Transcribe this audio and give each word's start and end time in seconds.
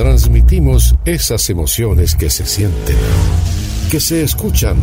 transmitimos 0.00 0.96
esas 1.04 1.50
emociones 1.50 2.14
que 2.14 2.30
se 2.30 2.46
sienten, 2.46 2.96
que 3.90 4.00
se 4.00 4.22
escuchan. 4.22 4.78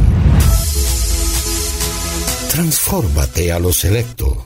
Transfórmate 2.52 3.52
a 3.52 3.58
lo 3.58 3.74
selecto. 3.74 4.44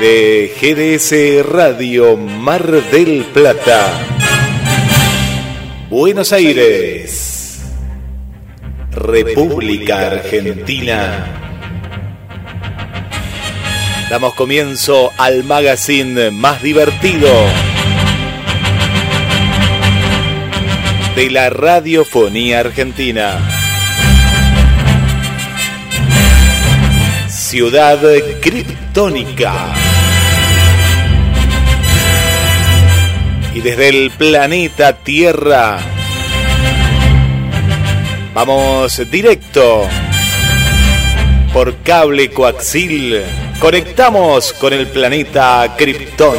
Desde 0.00 0.52
GDS 0.60 1.44
Radio 1.44 2.16
Mar 2.16 2.64
del 2.64 3.24
Plata, 3.32 3.90
Buenos 5.90 6.32
Aires, 6.32 7.62
República 8.92 10.06
Argentina. 10.06 11.26
Damos 14.08 14.34
comienzo 14.34 15.10
al 15.18 15.42
magazine 15.42 16.30
más 16.30 16.62
divertido 16.62 17.28
de 21.16 21.30
la 21.30 21.50
radiofonía 21.50 22.60
argentina. 22.60 23.38
Ciudad 27.28 27.98
Criptónica. 28.40 29.77
Desde 33.68 33.88
el 33.90 34.10
planeta 34.12 34.94
Tierra 34.94 35.78
vamos 38.32 39.02
directo 39.10 39.86
por 41.52 41.76
cable 41.82 42.30
coaxil. 42.30 43.22
Conectamos 43.60 44.54
con 44.54 44.72
el 44.72 44.86
planeta 44.86 45.74
Krypton. 45.76 46.38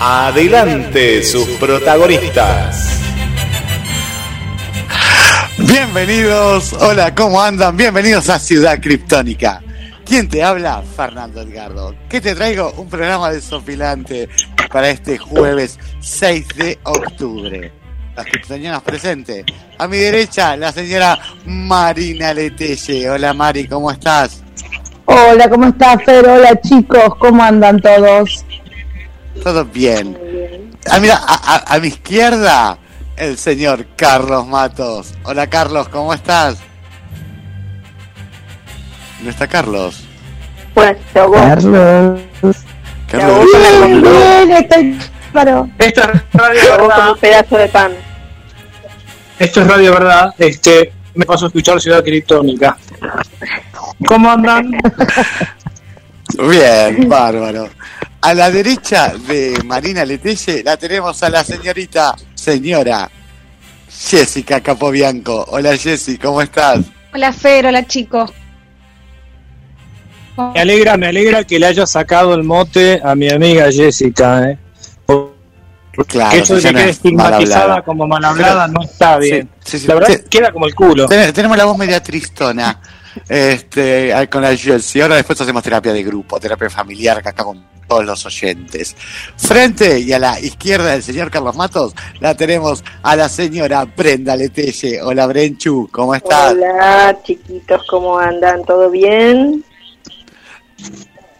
Adelante 0.00 1.22
sus 1.22 1.46
protagonistas. 1.60 2.98
Bienvenidos, 5.58 6.72
hola, 6.72 7.14
¿cómo 7.14 7.42
andan? 7.42 7.76
Bienvenidos 7.76 8.30
a 8.30 8.38
Ciudad 8.38 8.80
Criptónica. 8.80 9.60
¿Quién 10.04 10.28
te 10.28 10.42
habla? 10.44 10.82
Fernando 10.96 11.40
Edgardo. 11.40 11.94
¿Qué 12.08 12.20
te 12.20 12.34
traigo? 12.34 12.72
Un 12.76 12.88
programa 12.88 13.30
desopilante 13.30 14.28
para 14.70 14.90
este 14.90 15.16
jueves 15.18 15.78
6 16.00 16.48
de 16.56 16.78
octubre. 16.84 17.72
Las 18.14 18.26
criptonianas 18.26 18.82
presentes. 18.82 19.44
A 19.78 19.88
mi 19.88 19.96
derecha, 19.96 20.56
la 20.56 20.72
señora 20.72 21.18
Marina 21.46 22.32
Letelle. 22.34 23.10
Hola 23.10 23.32
Mari, 23.34 23.66
¿cómo 23.66 23.90
estás? 23.90 24.42
Hola, 25.06 25.48
¿cómo 25.48 25.66
estás, 25.66 26.02
Fer? 26.04 26.26
Hola, 26.28 26.60
chicos, 26.60 27.14
¿cómo 27.18 27.42
andan 27.42 27.80
todos? 27.80 28.44
Todo 29.42 29.64
bien. 29.64 30.16
Ah, 30.90 31.00
mira, 31.00 31.16
a, 31.16 31.54
a- 31.56 31.74
a 31.74 31.78
mi 31.80 31.88
izquierda, 31.88 32.78
el 33.16 33.36
señor 33.36 33.86
Carlos 33.96 34.46
Matos. 34.46 35.14
Hola 35.24 35.48
Carlos, 35.48 35.88
¿cómo 35.88 36.14
estás? 36.14 36.58
¿No 39.24 39.30
está 39.30 39.46
Carlos? 39.46 40.04
Pues, 40.74 40.98
vos. 41.14 41.30
Carlos. 41.34 41.96
Bien, 43.10 44.02
bien, 44.02 44.50
estoy 44.52 44.98
paro. 45.32 45.70
Esto 45.78 46.02
es 46.02 46.20
Radio 46.34 46.60
Verdad. 46.72 47.12
un 47.12 47.18
pedazo 47.18 47.56
de 47.56 47.68
pan. 47.68 47.92
Esto 49.38 49.62
es 49.62 49.66
Radio 49.66 49.92
Verdad. 49.92 50.34
Este, 50.36 50.92
me 51.14 51.24
paso 51.24 51.46
a 51.46 51.48
escuchar 51.48 51.80
Ciudad 51.80 52.04
Criptónica. 52.04 52.76
¿Cómo 54.06 54.30
andan? 54.30 54.72
Bien, 56.50 57.08
bárbaro. 57.08 57.70
A 58.20 58.34
la 58.34 58.50
derecha 58.50 59.14
de 59.26 59.58
Marina 59.64 60.04
Letelle 60.04 60.62
la 60.64 60.76
tenemos 60.76 61.22
a 61.22 61.30
la 61.30 61.42
señorita, 61.44 62.14
señora 62.34 63.10
Jessica 63.88 64.60
Capobianco. 64.60 65.46
Hola 65.48 65.78
Jessy, 65.78 66.18
¿cómo 66.18 66.42
estás? 66.42 66.80
Hola 67.14 67.32
Fer, 67.32 67.66
hola 67.66 67.86
chicos. 67.86 68.30
Me 70.36 70.60
alegra, 70.60 70.96
me 70.96 71.06
alegra 71.06 71.44
que 71.44 71.58
le 71.58 71.66
haya 71.66 71.86
sacado 71.86 72.34
el 72.34 72.42
mote 72.42 73.00
a 73.04 73.14
mi 73.14 73.30
amiga 73.30 73.70
Jessica, 73.70 74.50
¿eh? 74.50 74.58
Claro, 76.08 76.30
que 76.32 76.38
eso 76.38 76.56
de 76.56 76.60
ya 76.60 76.68
que 76.70 76.74
quede 76.74 76.82
mal 76.82 76.90
estigmatizada 76.90 77.82
como 77.82 78.04
mal 78.08 78.24
hablada 78.24 78.66
no 78.66 78.82
está 78.82 79.16
bien. 79.18 79.48
Sí, 79.64 79.78
sí, 79.78 79.86
La 79.86 79.94
verdad 79.94 80.08
sí. 80.08 80.24
queda 80.28 80.50
como 80.50 80.66
el 80.66 80.74
culo. 80.74 81.06
Ten- 81.06 81.32
tenemos 81.32 81.56
la 81.56 81.66
voz 81.66 81.78
media 81.78 82.02
tristona 82.02 82.80
este, 83.28 84.12
con 84.28 84.42
la 84.42 84.56
Jessy. 84.56 85.00
Ahora 85.00 85.14
después 85.16 85.40
hacemos 85.40 85.62
terapia 85.62 85.92
de 85.92 86.02
grupo, 86.02 86.40
terapia 86.40 86.68
familiar 86.68 87.18
acá 87.18 87.32
con 87.32 87.64
todos 87.86 88.04
los 88.04 88.26
oyentes. 88.26 88.96
Frente 89.36 90.00
y 90.00 90.12
a 90.12 90.18
la 90.18 90.40
izquierda 90.40 90.90
del 90.90 91.02
señor 91.04 91.30
Carlos 91.30 91.54
Matos 91.54 91.94
la 92.18 92.34
tenemos 92.36 92.82
a 93.04 93.14
la 93.14 93.28
señora 93.28 93.84
Brenda 93.84 94.34
Letelle. 94.34 95.00
Hola 95.00 95.28
Brenchu, 95.28 95.88
¿cómo 95.92 96.12
estás? 96.16 96.54
Hola, 96.54 97.16
chiquitos, 97.22 97.86
¿cómo 97.88 98.18
andan? 98.18 98.64
¿Todo 98.64 98.90
bien? 98.90 99.64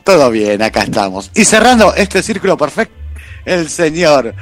Todo 0.04 0.30
bien, 0.30 0.62
acá 0.62 0.82
estamos. 0.82 1.30
Y 1.34 1.44
cerrando 1.44 1.94
este 1.94 2.22
círculo 2.22 2.56
perfecto, 2.56 2.94
el 3.44 3.68
señor 3.68 4.34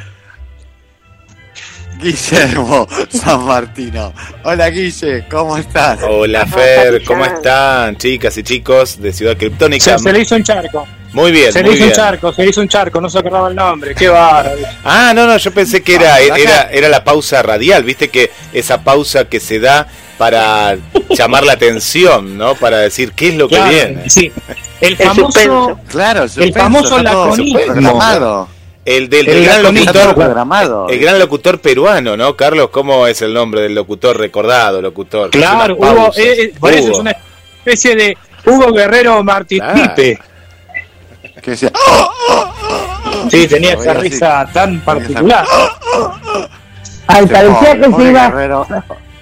Guillermo 2.00 2.88
San 3.10 3.44
Martino. 3.44 4.12
Hola 4.42 4.70
Guille, 4.70 5.26
¿cómo 5.30 5.56
estás? 5.56 6.00
Hola 6.02 6.46
Fer, 6.46 7.04
¿cómo 7.04 7.24
están 7.24 7.96
chicas 7.96 8.36
y 8.38 8.42
chicos 8.42 9.00
de 9.00 9.12
Ciudad 9.12 9.36
Criptónica? 9.36 9.98
Se, 9.98 10.04
se 10.04 10.12
le 10.12 10.20
hizo 10.20 10.34
un 10.34 10.42
charco. 10.42 10.86
Muy 11.12 11.30
bien, 11.30 11.52
Se 11.52 11.62
le 11.62 11.72
hizo 11.74 11.84
un 11.84 11.92
charco, 11.92 12.32
se 12.32 12.42
le 12.42 12.50
hizo 12.50 12.60
un 12.62 12.68
charco, 12.68 13.00
no 13.00 13.08
se 13.10 13.18
acordaba 13.18 13.48
el 13.48 13.54
nombre. 13.54 13.94
Qué 13.94 14.08
bárbaro. 14.08 14.56
Ah, 14.84 15.12
no, 15.14 15.26
no, 15.26 15.36
yo 15.36 15.52
pensé 15.52 15.82
que 15.82 15.96
era, 15.96 16.18
era, 16.20 16.70
era 16.70 16.88
la 16.88 17.04
pausa 17.04 17.42
radial, 17.42 17.84
viste 17.84 18.08
que 18.08 18.30
esa 18.52 18.82
pausa 18.82 19.26
que 19.26 19.38
se 19.40 19.60
da 19.60 19.86
para 20.16 20.76
llamar 21.10 21.44
la 21.44 21.52
atención, 21.52 22.38
¿no? 22.38 22.54
Para 22.54 22.78
decir 22.78 23.12
qué 23.12 23.28
es 23.28 23.34
lo 23.34 23.48
que 23.48 23.60
viene. 23.62 24.08
sí. 24.08 24.32
El 24.80 24.92
El 24.92 24.96
famoso, 24.96 25.26
suspenso. 25.26 25.78
Claro, 25.88 26.28
suspenso, 26.28 26.58
famoso 26.58 27.02
laconismo. 27.02 28.48
El 28.84 29.08
del, 29.08 29.28
El 29.28 29.44
gran 29.44 29.62
locutor, 29.62 30.14
programado. 30.14 30.88
el 30.88 30.98
gran 30.98 31.18
locutor 31.18 31.60
peruano, 31.60 32.16
¿no? 32.16 32.34
Carlos, 32.36 32.70
¿cómo 32.70 33.06
es 33.06 33.22
el 33.22 33.32
nombre 33.32 33.60
del 33.60 33.76
locutor 33.76 34.18
recordado, 34.18 34.82
locutor? 34.82 35.30
claro, 35.30 35.76
Hugo, 35.76 36.10
eh, 36.16 36.34
eh, 36.46 36.54
por 36.58 36.72
eso 36.72 36.90
es 36.90 36.98
una 36.98 37.14
especie 37.58 37.94
de 37.94 38.16
Hugo 38.44 38.72
Guerrero 38.72 39.22
Martí 39.22 39.58
Claro. 39.60 39.94
Pipe. 39.94 40.18
Que 41.40 41.50
decía, 41.52 41.70
Sí, 43.30 43.46
tenía 43.48 43.74
esa 43.74 43.94
risa 43.94 44.46
tan 44.52 44.80
particular. 44.80 45.44
Ay, 47.06 47.26
parecía 47.26 47.80
que 47.80 47.92
se 47.92 48.02
iba, 48.10 48.26
Guerrero, 48.28 48.66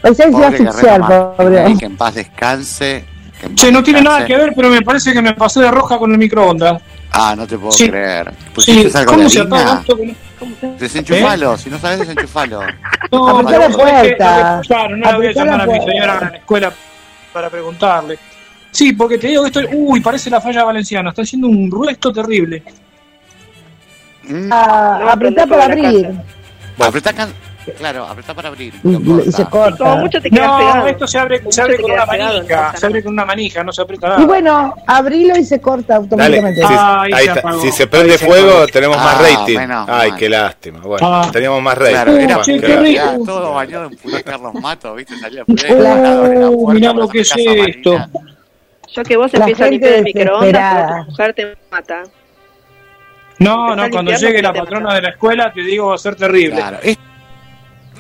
parecía 0.03 0.27
que 0.27 0.33
se 0.33 0.39
iba 0.39 0.47
a 0.47 0.49
asfixiar, 0.51 1.01
pobre. 1.37 1.77
Que 1.79 1.85
en 1.87 1.97
paz 1.97 2.15
descanse. 2.15 3.05
que 3.41 3.47
en 3.47 3.55
Che, 3.55 3.73
no 3.73 3.83
tiene 3.83 4.03
nada 4.03 4.25
que 4.27 4.37
ver, 4.37 4.53
pero 4.55 4.69
me 4.69 4.83
parece 4.83 5.13
que 5.13 5.23
me 5.23 5.35
pasé 5.35 5.61
de 5.61 5.71
roja 5.71 5.99
con 5.99 6.11
el 6.13 6.19
microondas. 6.19 6.83
Ah, 7.13 7.35
no 7.37 7.47
te 7.47 7.59
puedo 7.59 7.73
Sí. 7.73 7.89
creer. 7.89 8.31
Sí, 8.31 8.51
¿Pusiste 8.55 8.99
algo 8.99 9.13
¿cómo 9.13 9.25
de 9.25 9.31
se 9.31 9.41
harina? 9.41 9.83
no- 9.89 10.77
Desenchufalo, 10.79 11.59
si 11.59 11.69
no 11.71 11.79
sabes 11.79 11.99
desenchufalo. 12.01 12.61
No, 13.11 13.43
pero 13.45 13.69
la 13.69 13.77
puerta. 13.77 14.63
no 14.89 14.97
la 14.97 15.17
voy 15.17 15.27
a 15.27 15.33
llamar 15.33 15.61
a 15.61 15.67
mi 15.67 15.79
puerta. 15.79 15.87
señora 15.93 16.19
a 16.19 16.21
la 16.31 16.37
escuela 16.37 16.73
para 17.33 17.51
preguntarle. 17.51 18.19
Sí, 18.73 18.93
porque 18.93 19.19
te 19.19 19.29
digo 19.29 19.43
que 19.43 19.49
esto, 19.49 19.61
uy, 19.73 20.01
parece 20.01 20.31
la 20.31 20.41
falla 20.41 20.65
valenciana, 20.65 21.11
está 21.11 21.23
haciendo 21.23 21.49
un 21.49 21.71
ruesto 21.71 22.13
terrible. 22.13 22.63
Mm, 24.25 24.49
Ah, 24.53 24.99
No, 25.03 25.09
apretá 25.11 25.47
para 25.47 25.65
abrir. 25.65 26.11
Apretá 26.79 27.13
can- 27.13 27.33
Claro, 27.77 28.07
apretá 28.07 28.33
para 28.33 28.49
abrir. 28.49 28.73
Y, 28.83 28.91
lo 28.91 29.23
y 29.23 29.31
se 29.31 29.45
corta. 29.45 29.77
Como 29.77 29.91
corta. 29.91 29.97
mucho 29.97 30.21
te 30.21 30.31
quedas 30.31 30.47
No, 30.49 30.59
pegado. 30.59 30.87
esto 30.87 31.07
se 31.07 31.19
abre, 31.19 31.43
se 31.51 31.61
abre 31.61 31.79
con 31.81 31.91
una 31.93 32.07
pegado, 32.07 32.35
manija. 32.39 32.73
no 32.73 32.79
Se 32.79 32.87
abre 32.87 33.03
con 33.03 33.13
una 33.13 33.25
manija, 33.27 33.63
no 33.65 33.73
se 33.73 33.83
aprieta 33.83 34.07
Y 34.07 34.11
nada. 34.11 34.25
bueno, 34.25 34.75
abrilo 34.87 35.37
y 35.37 35.45
se 35.45 35.61
corta 35.61 35.97
automáticamente. 35.97 36.61
si, 36.63 36.67
Ah, 36.75 37.03
ahí 37.03 37.13
ahí 37.13 37.25
se 37.25 37.29
está. 37.29 37.41
apagó. 37.41 37.63
si 37.63 37.71
se 37.71 37.87
prende 37.87 38.13
Ahí 38.13 38.19
fuego 38.19 38.67
tenemos 38.67 38.97
más 38.97 39.15
Ah, 39.15 39.23
rating. 39.23 39.59
menos 39.59 39.89
Ay, 39.89 40.11
mal. 40.11 40.19
qué 40.19 40.29
lástima. 40.31 40.81
Bueno, 40.81 41.07
Ah. 41.15 41.29
teníamos 41.31 41.63
más 41.63 41.77
rating. 41.79 41.93
Claro, 41.95 42.17
era 42.17 42.41
che, 42.41 42.53
rico. 42.59 42.67
era 43.03 43.19
todo 43.27 43.53
bañado 43.53 43.85
en 43.91 43.97
puré 43.99 44.23
Carlos 44.25 44.55
Mato, 44.55 44.95
¿viste? 44.95 45.19
Salía 45.19 45.45
puré. 45.45 45.69
Oh, 46.49 46.73
mirá 46.73 46.93
lo 46.95 47.09
que 47.09 47.21
es 47.21 47.33
esto. 47.37 48.07
Yo 48.95 49.03
que 49.05 49.17
vos 49.17 49.33
La 49.33 49.41
empiezas 49.41 49.67
a 49.67 49.71
limpiar 49.71 49.93
el 49.95 50.05
microondas, 50.05 51.07
mujer 51.07 51.35
te 51.35 51.57
mata. 51.71 52.03
No, 53.39 53.75
no, 53.75 53.83
a 53.85 53.91
cuando 53.91 54.13
llegue 54.13 54.43
la 54.43 54.53
patrona 54.53 54.95
de 54.95 55.03
la 55.03 55.09
escuela, 55.11 55.53
te 55.53 55.63
digo, 55.63 55.87
va 55.89 55.95
a 55.95 55.99
ser 55.99 56.15
terrible. 56.17 56.57
Claro. 56.57 56.79
es- 56.83 56.99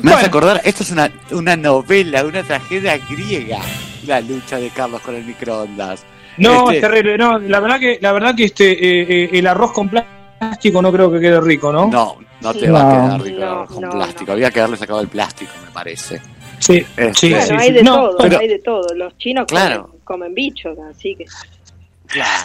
Me 0.02 0.12
hace 0.12 0.22
Bueno. 0.22 0.26
acordar, 0.28 0.60
esto 0.64 0.82
es 0.82 0.90
una, 0.92 1.10
una 1.32 1.56
novela, 1.56 2.24
una 2.24 2.42
tragedia 2.42 2.98
griega, 3.10 3.58
la 4.06 4.20
lucha 4.22 4.56
de 4.58 4.70
Carlos 4.70 5.00
con 5.02 5.14
el 5.14 5.24
microondas. 5.24 6.04
No, 6.38 6.64
Este- 6.70 6.76
es 6.76 6.80
terrible. 6.80 7.18
No, 7.18 7.38
la 7.38 7.60
verdad 7.60 7.78
que, 7.78 7.98
la 8.00 8.12
verdad 8.12 8.34
que 8.34 8.44
este, 8.44 8.70
eh, 8.72 9.06
eh, 9.24 9.30
el 9.34 9.46
arroz 9.46 9.72
con 9.72 9.90
plástico 9.90 10.80
no 10.80 10.90
creo 10.90 11.12
que 11.12 11.20
quede 11.20 11.38
rico, 11.40 11.70
¿no? 11.72 11.88
No, 11.88 12.16
no 12.40 12.54
te 12.54 12.66
No. 12.66 12.72
va 12.74 12.80
a 12.80 12.92
quedar 12.92 13.20
rico 13.22 13.40
No, 13.40 13.66
con 13.66 13.80
no, 13.82 13.90
plástico. 13.90 14.24
no. 14.28 14.32
Había 14.32 14.50
que 14.50 14.60
haberle 14.60 14.76
sacado 14.78 15.00
el 15.02 15.08
plástico, 15.08 15.52
me 15.66 15.70
parece. 15.70 16.22
Sí, 16.60 16.86
Este- 16.96 17.14
sí, 17.14 17.30
Bueno, 17.30 17.46
sí, 17.46 17.52
hay 17.58 17.68
sí. 17.68 17.72
de 17.74 17.82
No, 17.82 17.94
todo, 17.96 18.16
pero- 18.18 18.38
hay 18.38 18.48
de 18.48 18.58
todo. 18.60 18.94
Los 18.94 19.18
chinos 19.18 19.46
Claro. 19.48 19.82
comen, 19.86 20.00
comen 20.04 20.34
bichos, 20.34 20.78
así 20.90 21.16
que 21.16 21.24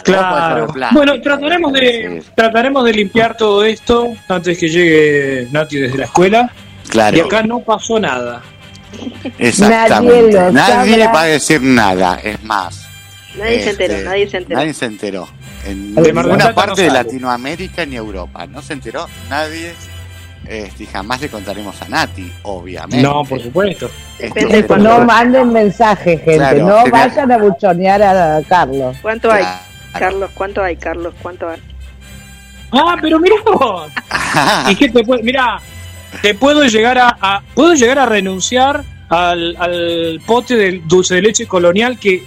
Claro, 0.04 0.68
Claro. 0.72 0.92
Bueno, 0.92 1.20
trataremos 1.20 1.72
de, 1.72 2.22
trataremos 2.36 2.84
de 2.84 2.92
limpiar 2.92 3.36
todo 3.36 3.64
esto 3.64 4.14
antes 4.28 4.56
que 4.58 4.68
llegue 4.68 5.48
Nati 5.50 5.78
desde 5.78 5.98
la 5.98 6.04
escuela. 6.04 6.52
Claro, 6.88 7.16
Y 7.16 7.20
acá 7.20 7.42
no 7.42 7.58
pasó 7.60 7.98
nada. 7.98 8.42
exactamente. 9.38 10.32
Nadie 10.52 10.52
Nadie 10.52 11.06
va 11.08 11.22
a 11.22 11.24
decir 11.26 11.60
nada, 11.62 12.20
es 12.22 12.42
más. 12.44 12.86
nadie 13.36 13.60
se 13.62 13.70
enteró, 13.70 13.94
Este, 13.94 14.04
nadie 14.04 14.28
se 14.30 14.36
enteró. 14.36 14.60
Nadie 14.60 14.74
se 14.74 14.84
enteró. 14.86 15.28
En 15.66 15.94
ninguna 15.96 16.54
parte 16.54 16.86
no 16.86 16.92
de. 16.92 16.98
Latinoamérica 16.98 17.84
ni 17.86 17.96
Europa. 17.96 18.46
No 18.46 18.62
se 18.62 18.72
enteró 18.74 19.08
nadie. 19.28 19.74
Este, 20.48 20.86
jamás 20.86 21.20
le 21.20 21.28
contaremos 21.28 21.80
a 21.82 21.88
Nati, 21.88 22.32
obviamente. 22.42 23.02
No, 23.02 23.24
por 23.24 23.40
supuesto. 23.42 23.90
Depende 24.18 24.62
de 24.62 24.76
No 24.78 25.04
manden 25.04 25.52
mensajes, 25.52 26.18
gente. 26.20 26.36
Claro, 26.36 26.66
no 26.66 26.90
vayan 26.90 27.32
a 27.32 27.38
buchonear 27.38 28.02
a 28.02 28.40
Carlos. 28.48 28.96
¿Cuánto 29.02 29.30
hay. 29.30 29.44
Carlos? 29.92 30.30
¿Cuánto 30.34 30.62
hay, 30.62 30.76
Carlos? 30.76 31.14
¿Cuánto 31.22 31.48
hay? 31.48 31.60
Ah, 32.72 32.96
pero 33.00 33.18
mirá 33.18 33.36
vos. 33.44 33.90
Ajá. 34.10 34.70
¿Y 34.70 34.76
qué 34.76 34.88
te 34.88 35.02
puede, 35.04 35.22
mirá, 35.22 35.58
te 36.22 36.34
puedo 36.34 36.64
llegar 36.64 36.98
a, 36.98 37.16
a- 37.20 37.42
puedo 37.54 37.74
llegar 37.74 37.98
a 37.98 38.06
renunciar 38.06 38.84
al, 39.08 39.56
al 39.58 40.20
pote 40.26 40.56
del 40.56 40.86
dulce 40.86 41.14
de 41.14 41.22
leche 41.22 41.46
colonial 41.46 41.98
que 41.98 42.24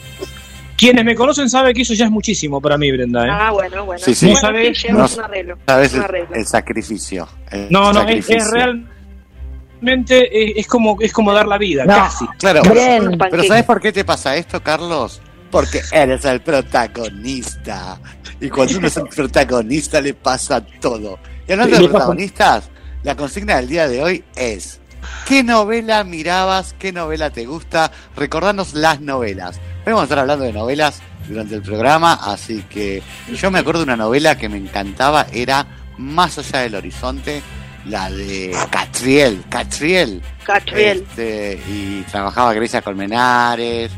quienes 0.79 1.03
me 1.03 1.13
conocen 1.13 1.49
saben 1.49 1.73
que 1.73 1.81
eso 1.81 1.93
ya 1.93 2.05
es 2.05 2.11
muchísimo 2.11 2.61
para 2.61 2.77
mí, 2.77 2.89
Brenda. 2.91 3.25
¿eh? 3.25 3.29
Ah, 3.31 3.51
bueno, 3.51 3.85
bueno. 3.85 4.01
Sí, 4.03 4.15
sí. 4.15 4.31
Bueno, 4.31 4.51
No 4.51 4.59
llevamos 4.71 5.11
no- 5.11 5.17
un 5.17 5.23
arreglo. 5.25 5.57
Sabes 5.67 5.91
un 5.93 5.99
el, 5.99 6.05
arreglo. 6.05 6.35
el 6.35 6.45
sacrificio. 6.45 7.27
el 7.51 7.67
no, 7.69 7.81
no, 7.81 7.89
es, 7.91 7.95
sacrificio. 8.25 8.37
es 8.37 8.51
realmente 8.51 10.49
es, 10.51 10.57
es 10.57 10.67
como 10.67 10.97
es 11.01 11.11
como 11.13 11.33
dar 11.33 11.47
la 11.47 11.57
vida, 11.57 11.85
No. 11.85 11.93
casi. 11.95 12.25
Claro, 12.37 12.61
Bren, 12.63 13.07
Un 13.09 13.17
pero. 13.17 13.43
¿sabes 13.43 13.63
por 13.65 13.81
qué 13.81 13.91
te 13.91 14.05
pasa 14.05 14.35
esto, 14.35 14.61
Carlos? 14.63 15.21
Porque 15.51 15.81
eres 15.91 16.23
el 16.25 16.41
protagonista. 16.41 17.99
Y 18.39 18.49
cuando 18.49 18.77
uno 18.77 18.87
es 18.87 18.95
el 18.97 19.07
protagonista 19.07 19.99
le 19.99 20.13
pasa 20.13 20.61
todo. 20.79 21.19
Y 21.47 21.51
hablando 21.51 21.77
de 21.77 21.89
protagonistas, 21.89 22.69
la 23.03 23.15
consigna 23.15 23.57
del 23.57 23.67
día 23.67 23.87
de 23.87 24.01
hoy 24.03 24.23
es 24.35 24.79
¿Qué 25.27 25.43
novela 25.43 26.03
mirabas? 26.03 26.75
¿Qué 26.77 26.91
novela 26.91 27.29
te 27.31 27.45
gusta? 27.45 27.91
Recordanos 28.15 28.73
las 28.73 28.99
novelas. 29.01 29.59
Vamos 29.85 30.01
a 30.01 30.03
estar 30.03 30.19
hablando 30.19 30.45
de 30.45 30.53
novelas 30.53 31.01
durante 31.27 31.55
el 31.55 31.61
programa, 31.61 32.13
así 32.13 32.63
que 32.69 33.01
yo 33.33 33.49
me 33.51 33.59
acuerdo 33.59 33.79
de 33.79 33.85
una 33.85 33.97
novela 33.97 34.37
que 34.37 34.49
me 34.49 34.57
encantaba, 34.57 35.27
era 35.31 35.65
Más 35.97 36.37
allá 36.37 36.59
del 36.59 36.75
horizonte, 36.75 37.41
la 37.85 38.09
de 38.09 38.55
Catriel, 38.69 39.43
Catriel. 39.49 40.21
Catriel. 40.45 41.05
Este, 41.09 41.59
y 41.67 42.05
trabajaba 42.09 42.53
Grecia 42.53 42.81
Colmenares, 42.81 43.91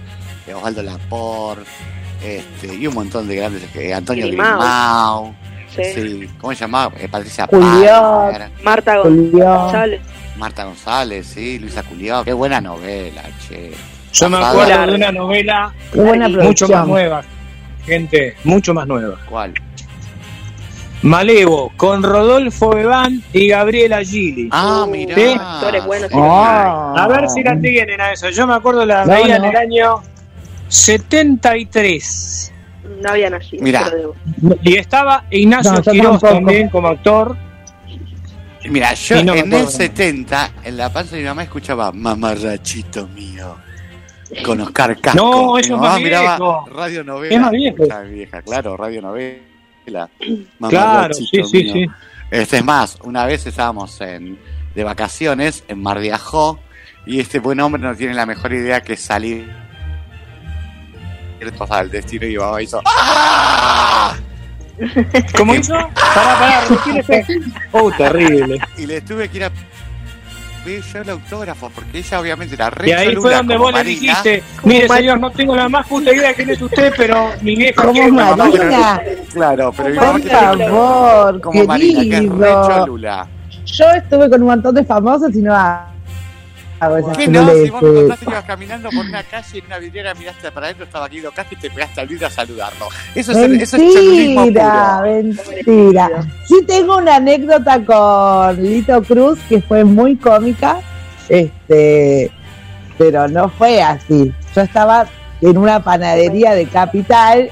Osvaldo 0.54 0.81
Laporte, 0.81 1.69
este, 2.24 2.75
y 2.75 2.88
un 2.88 2.95
montón 2.95 3.28
de 3.28 3.36
grandes, 3.36 3.63
eh, 3.75 3.94
Antonio 3.94 4.28
Grimau. 4.28 5.33
Sí. 5.75 5.83
sí, 5.94 6.30
¿cómo 6.39 6.54
se 6.54 6.62
llamaba? 6.62 6.94
Eh, 6.98 7.07
Patricia 7.07 7.48
Julián. 7.48 8.04
Palmer, 8.04 8.51
Marta. 8.63 8.98
González. 8.98 10.01
Marta 10.38 10.63
González, 10.66 11.28
sí, 11.28 11.60
Luisa 11.60 11.83
Culiao, 11.83 12.24
qué 12.24 12.33
buena 12.33 12.60
novela, 12.60 13.22
che. 13.48 13.72
Yo 14.13 14.29
me 14.29 14.37
acuerdo 14.37 14.85
de 14.87 14.95
una 14.95 15.11
novela 15.11 15.73
buena 15.93 16.27
Mucho 16.27 16.67
más 16.67 16.87
nueva, 16.87 17.23
gente, 17.85 18.35
mucho 18.43 18.73
más 18.73 18.85
nueva. 18.87 19.17
¿Cuál? 19.29 19.53
Malevo, 21.03 21.71
con 21.77 22.03
Rodolfo 22.03 22.75
Bebán 22.75 23.23
y 23.33 23.47
Gabriela 23.47 24.03
Gili. 24.03 24.49
Ah, 24.51 24.85
mirá. 24.87 25.15
sí. 25.15 25.35
actores 25.39 25.83
buenos. 25.85 26.11
Ah. 26.13 26.93
A 26.95 27.07
ver 27.07 27.27
si 27.29 27.41
la 27.41 27.59
tienen 27.59 27.99
a 27.99 28.11
esa. 28.11 28.29
Yo 28.29 28.45
me 28.45 28.53
acuerdo 28.53 28.85
la 28.85 29.05
No, 29.05 29.13
veía 29.13 29.39
no. 29.39 29.45
en 29.45 29.49
el 29.51 29.55
año 29.57 30.03
73. 30.69 32.51
No 33.01 33.09
había 33.09 33.29
nacido. 33.31 33.63
Mirá. 33.63 33.85
pero 33.85 34.13
debo. 34.41 34.57
Y 34.63 34.75
estaba 34.77 35.23
Ignacio 35.31 35.71
No, 35.73 35.81
tampoco. 35.81 36.27
también 36.27 36.69
como 36.69 36.87
actor. 36.89 37.35
Mira, 38.69 38.93
yo 38.93 39.15
en 39.15 39.29
el 39.29 39.39
acuerdo. 39.39 39.69
70, 39.71 40.51
en 40.65 40.77
la 40.77 40.93
panza 40.93 41.15
de 41.15 41.23
mi 41.23 41.27
mamá 41.27 41.43
escuchaba 41.43 41.91
Mamarrachito 41.91 43.07
mío. 43.07 43.55
Con 44.45 44.62
Oscar 44.62 45.00
Casco. 45.00 45.18
No, 45.18 45.57
eso 45.57 45.74
es 45.74 45.80
mamá 45.80 45.89
más 45.89 46.00
viejo. 46.00 46.66
Radio 46.74 47.04
Novela. 47.04 47.36
Es 47.36 47.42
más 47.42 47.51
viejo. 47.51 47.83
Esa 47.83 48.01
vieja, 48.01 48.42
claro, 48.42 48.78
Radio 48.78 49.01
Novela. 49.01 49.39
Claro, 49.86 50.10
Mamarrachito 50.60 51.44
sí, 51.48 51.60
sí, 51.60 51.63
mío. 51.63 51.74
sí. 51.74 51.88
Este 52.31 52.57
es 52.57 52.63
más, 52.63 52.98
una 53.04 53.25
vez 53.25 53.45
estábamos 53.45 54.00
en, 54.00 54.39
de 54.74 54.83
vacaciones 54.83 55.66
en 55.68 55.81
Mar 55.81 56.00
de 56.00 56.13
Ajó 56.13 56.60
y 57.06 57.19
este 57.19 57.39
buen 57.39 57.60
hombre 57.60 57.81
no 57.81 57.94
tiene 57.95 58.13
la 58.13 58.25
mejor 58.25 58.54
idea 58.54 58.81
que 58.81 58.95
salir 58.95 59.50
al 61.69 61.89
destino 61.89 62.25
y 62.25 62.36
va 62.36 62.62
hizo 62.62 62.81
¡Ah! 62.86 64.16
¿Cómo 65.36 65.56
hizo? 65.56 65.74
Pará, 65.74 66.39
pará, 66.39 66.62
repítete. 66.69 67.25
Oh, 67.72 67.92
terrible. 67.92 68.60
y 68.78 68.86
le 68.86 69.01
tuve 69.01 69.30
que 69.30 69.38
ir 69.38 69.44
a 69.45 69.51
pedir 70.63 70.83
yo 70.83 71.01
el 71.01 71.09
autógrafo 71.09 71.69
porque 71.73 71.99
ella 71.99 72.19
obviamente 72.19 72.56
era 72.56 72.69
re 72.69 72.89
Y 72.89 72.91
ahí 72.91 73.15
fue 73.15 73.33
donde 73.35 73.57
vos 73.57 73.73
le 73.73 73.83
dijiste, 73.83 74.44
mire 74.63 74.87
señor, 74.87 75.19
no 75.19 75.31
tengo 75.31 75.56
la 75.56 75.68
más 75.69 75.87
puta 75.87 76.13
idea 76.13 76.30
de 76.30 76.35
quién 76.35 76.49
es 76.49 76.61
usted, 76.61 76.94
pero 76.97 77.30
mi 77.41 77.56
vieja 77.56 77.81
¿Cómo 77.81 77.94
quiere 77.94 78.11
Marina? 78.11 78.35
mamá, 78.37 79.01
pero- 79.03 79.23
claro 79.33 79.73
pero 79.75 79.89
mi 79.89 79.95
mamá 79.95 80.11
Por 80.13 80.21
que- 80.21 80.30
favor, 80.30 81.41
como 81.41 81.63
Marina 81.65 82.01
que 82.01 82.07
es 82.25 82.30
re 82.31 82.37
querido. 82.39 82.68
cholula 82.69 83.27
Yo 83.65 83.85
estuve 83.91 84.30
con 84.30 84.41
un 84.41 84.47
montón 84.47 84.75
de 84.75 84.83
famosos 84.85 85.35
y 85.35 85.41
no 85.41 85.53
hago 86.81 86.97
esas 86.97 87.16
¿Qué 87.16 87.28
no? 87.28 87.47
Si 87.54 87.69
vos 87.69 87.81
me 87.81 87.94
contaste 87.94 88.26
que 88.26 88.31
ibas 88.31 88.45
caminando 88.45 88.90
por 88.90 89.06
una 89.06 89.23
calle 89.23 89.47
y 89.54 89.59
en 89.59 89.66
una 89.68 89.78
vidriera 89.78 90.14
miraste 90.16 90.52
para 90.52 90.66
adentro, 90.66 90.85
estaba 90.85 91.07
Guido 91.07 91.31
Castro 91.31 91.57
y 91.57 91.61
te 91.61 91.69
pegaste 91.69 92.02
al 92.02 92.07
vidrio 92.07 92.28
a 92.28 92.30
saludarlo. 92.31 92.88
Eso 93.14 93.31
es, 93.33 93.61
eso 93.61 93.78
es 93.78 93.83
Mentira, 94.35 95.02
mentira. 95.06 96.09
Sí 96.45 96.56
tengo 96.66 96.97
una 96.97 97.18
anécdota 97.18 97.85
con 97.85 98.64
Lito 98.64 99.04
Cruz 99.04 99.40
que 99.47 99.61
fue 99.61 99.83
muy 99.83 100.16
cómica, 100.16 100.80
este, 101.30 102.31
pero 102.97 103.28
no 103.28 103.47
fue 103.50 103.83
así. 103.83 104.33
Yo 104.56 104.61
estaba 104.61 105.06
en 105.40 105.57
una 105.57 105.83
panadería 105.83 106.56
de 106.56 106.66
Capital 106.66 107.52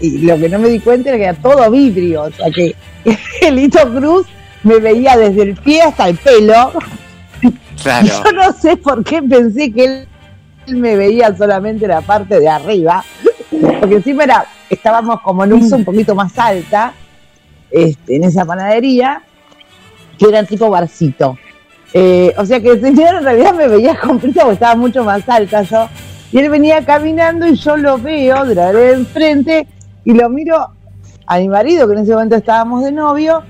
y, 0.00 0.06
y 0.06 0.18
lo 0.18 0.36
que 0.36 0.48
no 0.48 0.58
me 0.58 0.68
di 0.68 0.80
cuenta 0.80 1.10
era 1.10 1.18
que 1.18 1.24
era 1.24 1.34
todo 1.34 1.70
vidrio, 1.70 2.22
o 2.22 2.30
sea 2.32 2.50
que 2.50 2.74
Lito 3.52 3.88
Cruz 3.94 4.26
me 4.64 4.80
veía 4.80 5.16
desde 5.16 5.42
el 5.42 5.54
pie 5.54 5.82
hasta 5.82 6.08
el 6.08 6.16
pelo. 6.16 6.72
Yo 8.04 8.32
no 8.32 8.52
sé 8.52 8.76
por 8.76 9.04
qué 9.04 9.22
pensé 9.22 9.72
que 9.72 9.84
él, 9.84 10.06
me 10.76 10.94
veía 10.94 11.34
solamente 11.36 11.88
la 11.88 12.00
parte 12.00 12.38
de 12.38 12.48
arriba, 12.48 13.02
porque 13.80 13.96
encima 13.96 14.24
era, 14.24 14.46
estábamos 14.68 15.20
como 15.22 15.42
en 15.44 15.54
un 15.54 15.72
un 15.72 15.84
poquito 15.84 16.14
más 16.14 16.38
alta, 16.38 16.92
este, 17.70 18.16
en 18.16 18.24
esa 18.24 18.44
panadería, 18.44 19.22
que 20.18 20.26
era 20.26 20.44
tipo 20.44 20.70
barcito. 20.70 21.38
Eh, 21.92 22.32
o 22.36 22.46
sea 22.46 22.60
que 22.60 22.70
el 22.70 22.80
señor 22.80 23.16
en 23.16 23.24
realidad 23.24 23.54
me 23.54 23.66
veía 23.66 23.98
completo 23.98 24.40
porque 24.40 24.54
estaba 24.54 24.76
mucho 24.76 25.02
más 25.02 25.28
alta 25.28 25.62
yo. 25.62 25.88
Y 26.30 26.38
él 26.38 26.48
venía 26.48 26.84
caminando 26.84 27.48
y 27.48 27.56
yo 27.56 27.76
lo 27.76 27.98
veo 27.98 28.44
de 28.44 28.54
la 28.54 28.66
vereda 28.66 28.86
de 28.86 28.92
enfrente 28.92 29.66
y 30.04 30.12
lo 30.12 30.28
miro 30.28 30.68
a 31.26 31.38
mi 31.38 31.48
marido, 31.48 31.86
que 31.86 31.94
en 31.94 32.00
ese 32.00 32.12
momento 32.12 32.36
estábamos 32.36 32.84
de 32.84 32.92
novio, 32.92 33.42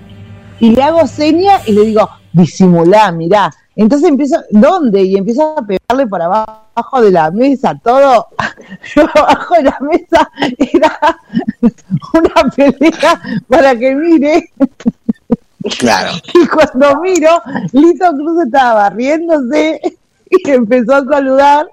y 0.59 0.71
le 0.71 0.83
hago 0.83 1.07
seña 1.07 1.61
y 1.67 1.73
le 1.73 1.87
digo, 1.87 2.09
disimulá, 2.33 3.11
mirá. 3.11 3.51
Entonces 3.77 4.09
empiezo, 4.09 4.37
¿dónde? 4.51 5.03
Y 5.03 5.17
empiezo 5.17 5.57
a 5.57 5.63
pegarle 5.67 6.07
por 6.07 6.21
abajo 6.21 7.01
de 7.01 7.11
la 7.11 7.31
mesa, 7.31 7.79
todo. 7.83 8.29
Yo 8.95 9.03
abajo 9.15 9.55
de 9.55 9.63
la 9.65 9.79
mesa 9.81 10.31
era 10.59 11.19
una 12.15 12.51
pelea 12.51 13.21
para 13.49 13.77
que 13.77 13.95
mire. 13.95 14.51
Claro. 15.79 16.13
Y 16.35 16.47
cuando 16.47 17.01
miro, 17.01 17.43
Lito 17.73 18.11
Cruz 18.13 18.45
estaba 18.45 18.91
riéndose 18.91 19.81
y 20.31 20.51
empezó 20.51 20.95
a 20.95 21.05
saludar. 21.05 21.69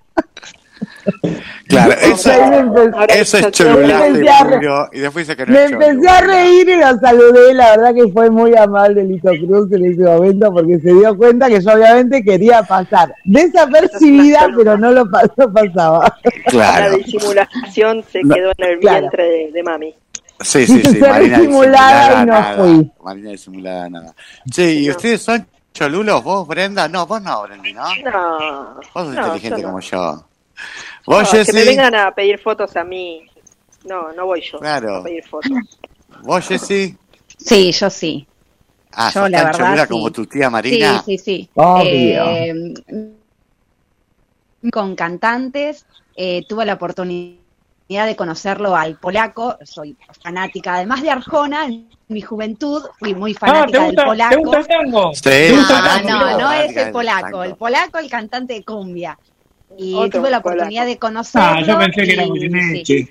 Claro, 1.67 1.93
eso, 1.93 2.31
es 2.31 3.61
puro, 3.61 4.89
y 4.91 4.99
después 4.99 5.27
dice 5.27 5.35
que 5.37 5.45
no 5.45 5.53
Me 5.53 5.65
es 5.65 5.71
empecé 5.71 6.09
a 6.09 6.21
reír 6.21 6.69
y 6.69 6.75
lo 6.77 6.97
saludé. 6.99 7.53
La 7.53 7.71
verdad 7.77 7.93
que 7.93 8.07
fue 8.11 8.29
muy 8.29 8.55
amable 8.55 9.03
Lito 9.03 9.29
Cruz 9.45 9.71
en 9.71 9.85
ese 9.85 10.01
momento 10.03 10.51
porque 10.53 10.79
se 10.79 10.93
dio 10.93 11.15
cuenta 11.17 11.47
que 11.49 11.61
yo 11.61 11.71
obviamente 11.73 12.23
quería 12.23 12.63
pasar 12.63 13.13
desapercibida, 13.25 14.47
pero 14.57 14.77
no 14.77 14.91
lo, 14.91 15.05
pasaba. 15.09 16.15
La 16.53 16.89
disimulación 16.91 18.03
se 18.11 18.23
No, 18.23 18.35
quedó 18.35 18.51
en 18.57 18.69
el 18.71 18.79
claro. 18.79 18.99
vientre 19.01 19.23
de, 19.23 19.51
de 19.51 19.63
mami. 19.63 19.93
Sí, 20.39 20.65
sí, 20.67 20.81
sí. 20.85 20.97
Marina 21.01 21.39
disimulada 21.39 22.13
y 22.23 22.25
no 22.25 22.33
nada. 22.33 22.57
fui. 22.57 22.91
Marina 23.03 23.31
disimulada 23.31 23.89
nada. 23.89 24.15
Che, 24.51 24.71
¿y 24.73 24.85
No. 24.87 24.91
ustedes 24.91 25.21
son 25.21 25.47
cholulos? 25.73 26.23
¿Vos, 26.23 26.47
Brenda? 26.47 26.87
No, 26.87 27.05
vos 27.07 27.21
no, 27.21 27.43
Brendi, 27.43 27.73
¿no? 27.73 27.83
No. 28.05 28.75
Vos 28.75 28.85
sos 28.93 29.07
no, 29.15 29.21
inteligente 29.25 29.61
yo 29.61 29.67
no. 29.67 29.73
como 29.73 29.79
yo. 29.81 30.23
No, 31.07 31.15
¿Vos, 31.17 31.29
que 31.31 31.53
me 31.53 31.63
vengan 31.63 31.95
a 31.95 32.13
pedir 32.13 32.39
fotos 32.39 32.75
a 32.75 32.83
mí. 32.83 33.25
No, 33.85 34.11
no 34.13 34.25
voy 34.25 34.41
yo 34.41 34.59
Claro. 34.59 34.97
a 34.97 35.03
pedir 35.03 35.23
fotos. 35.23 35.51
¿Vos, 36.23 36.47
Jessy? 36.47 36.97
Sí, 37.37 37.71
yo 37.71 37.89
sí. 37.89 38.27
Ah, 38.91 39.11
Yo, 39.13 39.29
la 39.29 39.51
tan 39.51 39.61
verdad, 39.71 39.83
sí. 39.83 39.89
como 39.89 40.11
tu 40.11 40.25
tía 40.25 40.49
Marina. 40.49 41.03
Sí, 41.05 41.17
sí, 41.17 41.23
sí. 41.23 41.49
Obvio. 41.53 42.25
Eh, 42.25 42.73
con 44.71 44.95
cantantes, 44.95 45.85
eh, 46.15 46.43
tuve 46.49 46.65
la 46.65 46.73
oportunidad 46.73 47.37
de 47.89 48.15
conocerlo 48.15 48.75
al 48.75 48.97
polaco. 48.97 49.57
Soy 49.63 49.95
fanática, 50.23 50.75
además 50.75 51.01
de 51.03 51.11
Arjona, 51.11 51.65
en 51.65 51.87
mi 52.07 52.21
juventud 52.21 52.83
fui 52.99 53.13
muy 53.13 53.35
Ah, 53.41 53.45
¿te 53.45 53.51
fanática 53.51 53.77
del 53.79 53.85
gusta, 53.87 54.01
¿te 54.01 54.07
polaco. 54.07 54.37
gusta 54.41 54.57
el 54.59 54.67
tango? 54.67 55.13
Sí, 55.13 55.21
¿Te 55.21 55.51
gusta 55.51 55.77
el 55.77 55.83
No, 56.07 56.09
tango? 56.19 56.25
no, 56.31 56.37
no 56.39 56.51
es 56.53 56.75
el 56.77 56.91
polaco. 56.91 57.43
El 57.43 57.55
polaco, 57.55 57.97
el 57.99 58.09
cantante 58.09 58.53
de 58.55 58.63
cumbia. 58.65 59.17
Y 59.77 59.93
Otro 59.95 60.19
tuve 60.21 60.29
la 60.29 60.41
polaco. 60.41 60.49
oportunidad 60.59 60.85
de 60.85 60.97
conocerlo. 60.97 61.47
Ah, 61.47 61.61
yo 61.61 61.77
pensé 61.77 62.03
que 62.03 62.13
era 62.13 62.23
y, 62.23 62.29
Goyeneche. 62.29 62.85
sí, 62.85 63.09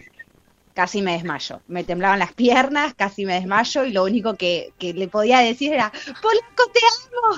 casi 0.74 1.02
me 1.02 1.12
desmayo. 1.12 1.60
Me 1.68 1.84
temblaban 1.84 2.18
las 2.18 2.32
piernas, 2.32 2.94
casi 2.94 3.24
me 3.26 3.34
desmayo 3.34 3.84
y 3.84 3.92
lo 3.92 4.04
único 4.04 4.34
que, 4.34 4.72
que 4.78 4.92
le 4.94 5.08
podía 5.08 5.38
decir 5.40 5.72
era, 5.72 5.90
Polaco 6.22 6.70
te 6.72 6.80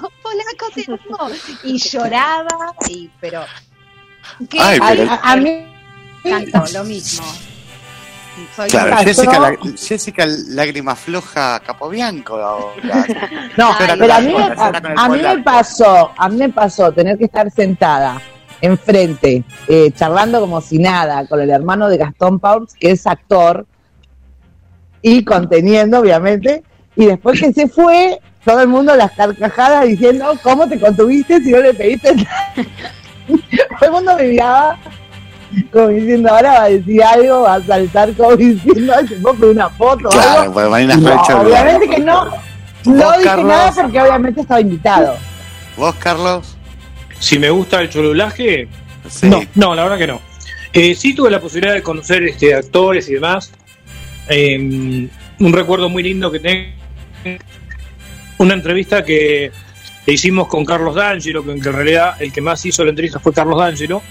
amo, 0.00 0.10
Polaco 0.22 0.66
te 0.75 0.84
amo. 0.92 1.30
Y 1.64 1.78
lloraba, 1.78 2.75
y, 2.88 3.10
pero... 3.20 3.44
¿qué? 4.48 4.58
Ay, 4.60 4.78
A, 4.82 4.88
pero- 4.88 5.10
a- 5.10 5.32
a 5.32 5.37
mí, 5.37 5.66
Cantó 6.22 6.64
lo 6.75 6.84
mismo. 6.84 7.25
Soy 8.54 8.68
Claro? 8.70 8.96
Jessica, 8.98 9.38
la, 9.40 9.56
Jessica 9.76 10.26
Lágrima 10.26 10.94
Floja 10.94 11.60
Capobianco 11.60 12.37
ahora. 12.37 13.04
no, 13.56 13.75
pero 13.78 13.92
a 14.14 14.20
mí, 14.20 14.32
a, 14.37 14.82
a 15.04 15.08
mí 15.08 15.18
me 15.22 15.38
pasó, 15.42 16.12
a 16.16 16.28
mí 16.28 16.37
me 16.37 16.48
pasó 16.50 16.92
tener 16.92 17.18
que 17.18 17.25
estar 17.25 17.50
sentada 17.50 18.20
enfrente, 18.60 19.44
eh, 19.68 19.90
charlando 19.94 20.40
como 20.40 20.60
si 20.60 20.78
nada, 20.78 21.26
con 21.26 21.40
el 21.40 21.50
hermano 21.50 21.88
de 21.88 21.96
Gastón 21.98 22.38
Pauls, 22.40 22.74
que 22.74 22.90
es 22.92 23.06
actor, 23.06 23.66
y 25.02 25.24
conteniendo, 25.24 26.00
obviamente, 26.00 26.62
y 26.96 27.06
después 27.06 27.40
que 27.40 27.52
se 27.52 27.68
fue, 27.68 28.20
todo 28.44 28.60
el 28.60 28.68
mundo 28.68 28.94
las 28.96 29.12
carcajadas 29.12 29.86
diciendo, 29.86 30.32
¿cómo 30.42 30.68
te 30.68 30.78
contuviste 30.78 31.40
si 31.42 31.50
no 31.52 31.60
le 31.60 31.74
pediste 31.74 32.14
nada? 32.16 32.54
todo 33.78 33.86
el 33.86 33.92
mundo 33.92 34.16
me 34.16 34.24
miraba 34.24 34.76
como 35.72 35.88
diciendo, 35.88 36.28
ahora 36.30 36.52
va 36.52 36.62
a 36.64 36.68
decir 36.68 37.02
algo, 37.02 37.42
va 37.42 37.54
a 37.54 37.62
saltar 37.62 38.12
como 38.14 38.36
diciendo, 38.36 38.92
"Ay, 38.96 39.06
¿te 39.06 39.16
puedo 39.16 39.34
pedir 39.36 39.54
una 39.54 39.70
foto 39.70 40.08
Claro, 40.10 40.40
algo? 40.42 40.52
pues 40.54 40.68
Marina 40.68 40.96
No, 40.96 41.22
obviamente 41.40 41.88
que 41.88 41.98
no, 42.00 42.24
no 42.24 42.30
¿Vos, 42.84 43.12
dije 43.16 43.24
Carlos? 43.24 43.46
nada 43.46 43.72
porque 43.82 44.00
obviamente 44.02 44.40
estaba 44.42 44.60
invitado. 44.60 45.14
¿Vos, 45.76 45.94
Carlos? 45.96 46.57
Si 47.20 47.38
me 47.38 47.50
gusta 47.50 47.80
el 47.80 47.90
cholulaje, 47.90 48.68
Sí. 49.08 49.26
no, 49.28 49.42
no, 49.54 49.75
la 49.75 49.84
verdad 49.84 49.98
que 49.98 50.06
no. 50.06 50.20
Eh, 50.72 50.94
sí 50.94 51.14
tuve 51.14 51.30
la 51.30 51.40
posibilidad 51.40 51.75
de 51.75 51.82
conocer 51.82 52.22
este 52.25 52.54
actores 52.54 53.08
y 53.08 53.14
demás. 53.14 53.52
Eh, 54.28 54.56
un 55.40 55.52
recuerdo 55.52 55.88
muy 55.88 56.02
lindo 56.02 56.30
que 56.30 56.40
tengo. 56.40 56.68
Una 58.38 58.54
entrevista 58.54 59.04
que 59.04 59.50
hicimos 60.06 60.46
con 60.48 60.64
Carlos 60.64 60.94
D'Angelo, 60.94 61.44
que 61.44 61.52
en 61.52 61.62
realidad 61.62 62.20
el 62.20 62.32
que 62.32 62.40
más 62.40 62.64
hizo 62.66 62.84
la 62.84 62.90
entrevista 62.90 63.18
fue 63.18 63.32
Carlos 63.32 63.58
D'Angelo, 63.58 64.02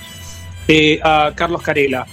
eh, 0.68 1.00
a 1.04 1.32
Carlos 1.36 1.62
Carela. 1.62 2.06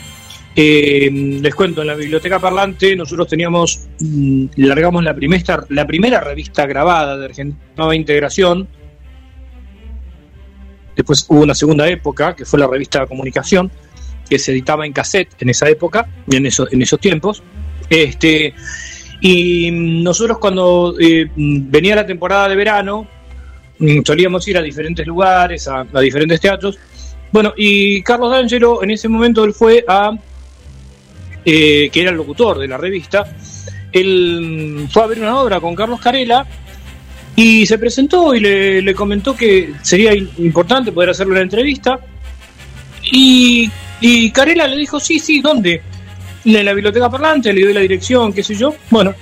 Eh, 0.57 1.11
les 1.43 1.55
cuento, 1.55 1.81
en 1.81 1.89
la 1.89 1.95
biblioteca 1.97 2.39
parlante 2.39 2.95
nosotros 2.95 3.27
teníamos, 3.27 3.89
mm, 3.99 4.47
largamos 4.57 5.03
la 5.03 5.13
primera, 5.15 5.65
la 5.71 5.85
primera 5.87 6.21
revista 6.21 6.65
grabada 6.67 7.17
de 7.17 7.25
Argentina 7.25 7.59
Nueva 7.77 7.97
Integración. 7.97 8.69
Después 10.97 11.27
hubo 11.29 11.41
una 11.43 11.55
segunda 11.55 11.89
época, 11.89 12.35
que 12.35 12.45
fue 12.45 12.59
la 12.59 12.67
revista 12.67 13.07
Comunicación, 13.07 13.71
que 14.29 14.39
se 14.39 14.53
editaba 14.53 14.87
en 14.87 14.93
cassette 14.93 15.31
en 15.41 15.51
esa 15.51 15.69
época, 15.69 16.09
en, 16.31 16.47
en 16.47 16.83
esos 16.83 17.01
tiempos. 17.01 17.43
Este, 17.91 18.55
y 19.21 19.71
nosotros 19.71 20.39
cuando 20.39 20.95
eh, 20.99 21.31
venía 21.35 21.97
la 21.97 22.07
temporada 22.07 22.49
de 22.49 22.57
verano, 22.57 23.07
mm, 23.79 24.01
solíamos 24.05 24.47
ir 24.49 24.59
a 24.59 24.63
diferentes 24.63 25.07
lugares, 25.07 25.69
a, 25.69 25.87
a 25.93 26.01
diferentes 26.01 26.41
teatros. 26.41 26.79
Bueno, 27.33 27.53
y 27.57 28.03
Carlos 28.03 28.31
D'Angelo 28.31 28.83
en 28.83 28.91
ese 28.91 29.09
momento 29.09 29.45
él 29.45 29.53
fue 29.53 29.85
a, 29.89 30.13
eh, 31.45 31.91
que 31.93 32.01
era 32.01 32.11
el 32.11 32.17
locutor 32.17 32.59
de 32.59 32.69
la 32.69 32.77
revista, 32.77 33.25
él 33.93 34.87
mm, 34.87 34.89
fue 34.91 35.03
a 35.03 35.07
ver 35.07 35.19
una 35.21 35.41
obra 35.41 35.61
con 35.61 35.75
Carlos 35.75 36.01
Carela 36.01 36.47
y 37.37 37.67
se 37.67 37.79
presentó 37.79 38.35
y 38.35 38.41
le, 38.41 38.83
le 38.83 38.95
comentó 38.95 39.37
que 39.37 39.75
sería 39.83 40.15
importante 40.15 40.93
poder 40.93 41.11
hacerle 41.11 41.33
una 41.33 41.43
entrevista. 41.43 41.99
Y, 43.03 43.71
y 44.01 44.31
Carela 44.31 44.67
le 44.67 44.77
dijo, 44.77 45.01
sí, 45.01 45.19
sí, 45.19 45.41
¿dónde? 45.41 45.83
En 46.45 46.65
la 46.65 46.73
biblioteca 46.73 47.11
parlante, 47.11 47.53
le 47.53 47.61
dio 47.61 47.73
la 47.73 47.81
dirección, 47.81 48.33
qué 48.33 48.43
sé 48.43 48.55
yo. 48.55 48.75
Bueno. 48.91 49.15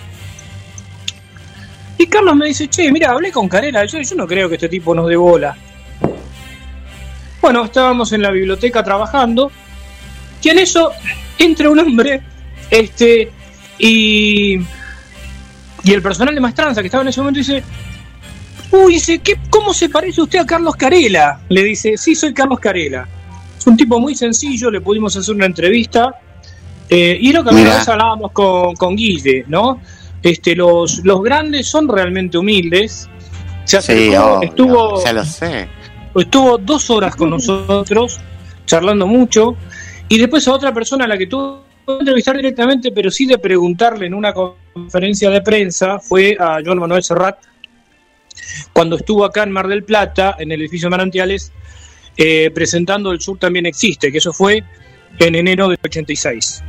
Y 1.98 2.06
Carlos 2.06 2.34
me 2.34 2.46
dice, 2.46 2.68
che, 2.68 2.90
mira, 2.90 3.12
hablé 3.12 3.30
con 3.30 3.48
Carela, 3.48 3.84
yo, 3.84 4.00
yo 4.00 4.16
no 4.16 4.26
creo 4.26 4.48
que 4.48 4.56
este 4.56 4.68
tipo 4.68 4.94
nos 4.94 5.08
dé 5.08 5.16
bola. 5.16 5.56
Bueno, 7.40 7.64
estábamos 7.64 8.12
en 8.12 8.22
la 8.22 8.30
biblioteca 8.30 8.82
trabajando, 8.82 9.50
y 10.42 10.48
en 10.48 10.58
eso 10.58 10.90
entra 11.38 11.70
un 11.70 11.78
hombre, 11.78 12.20
este, 12.70 13.30
y, 13.78 14.58
y 15.84 15.92
el 15.92 16.02
personal 16.02 16.34
de 16.34 16.40
maestranza 16.40 16.80
que 16.80 16.86
estaba 16.88 17.02
en 17.02 17.08
ese 17.08 17.20
momento 17.20 17.38
dice, 17.38 17.62
uy, 18.72 18.94
dice, 18.94 19.18
¿qué, 19.18 19.38
¿cómo 19.50 19.72
se 19.72 19.88
parece 19.88 20.22
usted 20.22 20.40
a 20.40 20.46
Carlos 20.46 20.74
Carela? 20.76 21.40
Le 21.48 21.62
dice, 21.62 21.96
sí, 21.96 22.14
soy 22.14 22.32
Carlos 22.34 22.58
Carela. 22.58 23.06
Es 23.56 23.66
un 23.66 23.76
tipo 23.76 24.00
muy 24.00 24.14
sencillo, 24.14 24.70
le 24.70 24.80
pudimos 24.80 25.16
hacer 25.16 25.34
una 25.34 25.46
entrevista, 25.46 26.18
eh, 26.88 27.16
y 27.20 27.32
lo 27.32 27.44
que 27.44 27.50
Mira. 27.50 27.62
alguna 27.62 27.78
vez 27.78 27.88
hablábamos 27.88 28.32
con, 28.32 28.74
con 28.74 28.96
Guille, 28.96 29.44
¿no? 29.48 29.80
Este, 30.22 30.54
los, 30.54 31.00
los 31.04 31.22
grandes 31.22 31.68
son 31.68 31.88
realmente 31.88 32.38
humildes. 32.38 33.08
Se 33.64 33.80
Sí, 33.80 34.08
obvio, 34.08 34.42
estuvo, 34.42 35.04
ya 35.04 35.12
lo 35.12 35.24
sé. 35.24 35.68
estuvo 36.14 36.58
dos 36.58 36.90
horas 36.90 37.14
con 37.14 37.30
nosotros, 37.30 38.20
charlando 38.66 39.06
mucho, 39.06 39.56
y 40.08 40.18
después 40.18 40.46
a 40.48 40.52
otra 40.52 40.74
persona 40.74 41.04
a 41.04 41.08
la 41.08 41.16
que 41.16 41.26
tuve 41.26 41.60
que 41.86 41.98
entrevistar 42.00 42.36
directamente, 42.36 42.90
pero 42.92 43.10
sí 43.10 43.26
de 43.26 43.38
preguntarle 43.38 44.06
en 44.06 44.14
una 44.14 44.32
conferencia 44.32 45.30
de 45.30 45.40
prensa, 45.42 45.98
fue 45.98 46.36
a 46.38 46.58
Joan 46.64 46.78
Manuel 46.78 47.02
Serrat, 47.02 47.38
cuando 48.72 48.96
estuvo 48.96 49.24
acá 49.24 49.42
en 49.42 49.52
Mar 49.52 49.68
del 49.68 49.84
Plata, 49.84 50.36
en 50.38 50.52
el 50.52 50.60
edificio 50.60 50.90
Manantiales, 50.90 51.52
eh, 52.16 52.50
presentando 52.54 53.10
El 53.12 53.20
Sur 53.20 53.38
también 53.38 53.66
existe, 53.66 54.12
que 54.12 54.18
eso 54.18 54.32
fue 54.32 54.62
en 55.18 55.34
enero 55.34 55.68
del 55.68 55.78
86. 55.82 56.62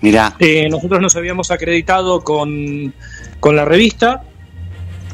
Mirá, 0.00 0.34
Eh, 0.38 0.68
nosotros 0.68 1.00
nos 1.00 1.16
habíamos 1.16 1.50
acreditado 1.50 2.22
con, 2.22 2.92
con 3.40 3.56
la 3.56 3.64
revista. 3.64 4.22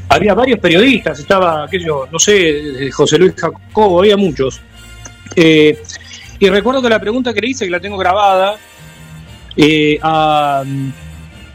Había 0.09 0.35
varios 0.35 0.59
periodistas, 0.59 1.21
estaba, 1.21 1.67
qué 1.71 1.79
sé 1.79 1.87
yo, 1.87 2.07
no 2.11 2.19
sé, 2.19 2.33
desde 2.33 2.91
José 2.91 3.19
Luis 3.19 3.35
Jacobo, 3.37 4.01
había 4.01 4.17
muchos. 4.17 4.61
Eh, 5.37 5.81
y 6.39 6.49
recuerdo 6.49 6.83
que 6.83 6.89
la 6.89 7.01
pregunta 7.01 7.33
que 7.33 7.41
le 7.41 7.49
hice, 7.49 7.65
que 7.65 7.71
la 7.71 7.81
tengo 7.81 7.97
grabada, 7.97 8.57
eh, 9.57 9.99
a, 10.03 10.65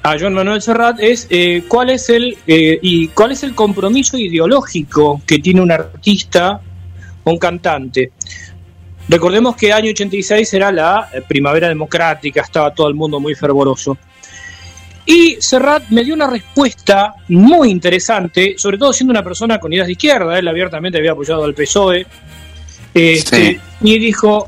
a 0.07 0.17
John 0.17 0.33
Manuel 0.33 0.61
Serrat 0.61 1.01
es 1.01 1.27
eh, 1.29 1.63
cuál 1.67 1.89
es 1.89 2.07
el 2.09 2.37
eh, 2.47 2.79
y 2.81 3.09
cuál 3.09 3.33
es 3.33 3.43
el 3.43 3.53
compromiso 3.53 4.17
ideológico 4.17 5.21
que 5.25 5.39
tiene 5.39 5.59
un 5.59 5.69
artista 5.69 6.61
o 7.25 7.31
un 7.31 7.37
cantante. 7.37 8.11
Recordemos 9.09 9.57
que 9.57 9.73
año 9.73 9.89
86 9.89 10.53
era 10.53 10.71
la 10.71 11.09
eh, 11.13 11.21
primavera 11.27 11.67
democrática, 11.67 12.41
estaba 12.41 12.73
todo 12.73 12.87
el 12.87 12.93
mundo 12.93 13.19
muy 13.19 13.35
fervoroso. 13.35 13.97
Y 15.05 15.37
Serrat 15.39 15.89
me 15.89 16.05
dio 16.05 16.13
una 16.13 16.27
respuesta 16.27 17.13
muy 17.27 17.69
interesante, 17.69 18.55
sobre 18.57 18.77
todo 18.77 18.93
siendo 18.93 19.11
una 19.11 19.23
persona 19.23 19.59
con 19.59 19.73
ideas 19.73 19.87
de 19.87 19.93
izquierda, 19.93 20.39
él 20.39 20.47
abiertamente 20.47 20.99
había 20.99 21.11
apoyado 21.11 21.43
al 21.43 21.53
PSOE, 21.53 22.05
este, 22.93 23.37
Sí. 23.37 23.59
y 23.81 23.99
dijo, 23.99 24.47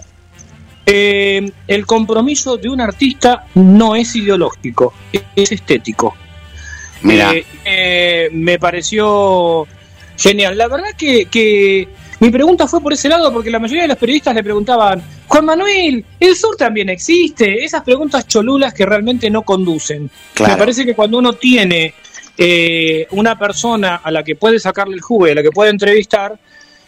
eh, 0.92 1.52
el 1.68 1.86
compromiso 1.86 2.58
de 2.58 2.70
un 2.70 2.82
artista 2.82 3.46
no 3.54 3.96
es 3.96 4.16
ideológico, 4.16 4.94
es 5.36 5.52
estético. 5.52 6.16
Mira. 7.04 7.32
Eh, 7.34 7.46
eh, 7.64 8.30
me 8.32 8.58
pareció 8.58 9.68
genial. 10.18 10.58
La 10.58 10.68
verdad 10.68 10.90
que, 10.98 11.26
que 11.26 11.88
mi 12.20 12.32
pregunta 12.32 12.68
fue 12.68 12.82
por 12.82 12.94
ese 12.94 13.08
lado 13.08 13.32
porque 13.32 13.52
la 13.52 13.60
mayoría 13.60 13.84
de 13.84 13.90
los 13.90 13.98
periodistas 13.98 14.34
le 14.34 14.44
preguntaban, 14.44 15.02
Juan 15.28 15.46
Manuel, 15.46 16.04
¿el 16.20 16.36
sur 16.36 16.56
también 16.58 16.90
existe? 16.90 17.64
Esas 17.64 17.84
preguntas 17.84 18.28
cholulas 18.28 18.74
que 18.74 18.86
realmente 18.86 19.30
no 19.30 19.44
conducen. 19.44 20.10
Claro. 20.34 20.54
Me 20.54 20.60
parece 20.60 20.86
que 20.86 20.96
cuando 20.96 21.20
uno 21.20 21.34
tiene 21.34 21.94
eh, 22.36 23.06
una 23.12 23.38
persona 23.38 23.98
a 23.98 24.10
la 24.10 24.24
que 24.24 24.36
puede 24.36 24.60
sacarle 24.60 24.96
el 24.96 25.02
jugo 25.02 25.28
y 25.28 25.32
a 25.32 25.36
la 25.36 25.44
que 25.44 25.52
puede 25.52 25.70
entrevistar, 25.70 26.38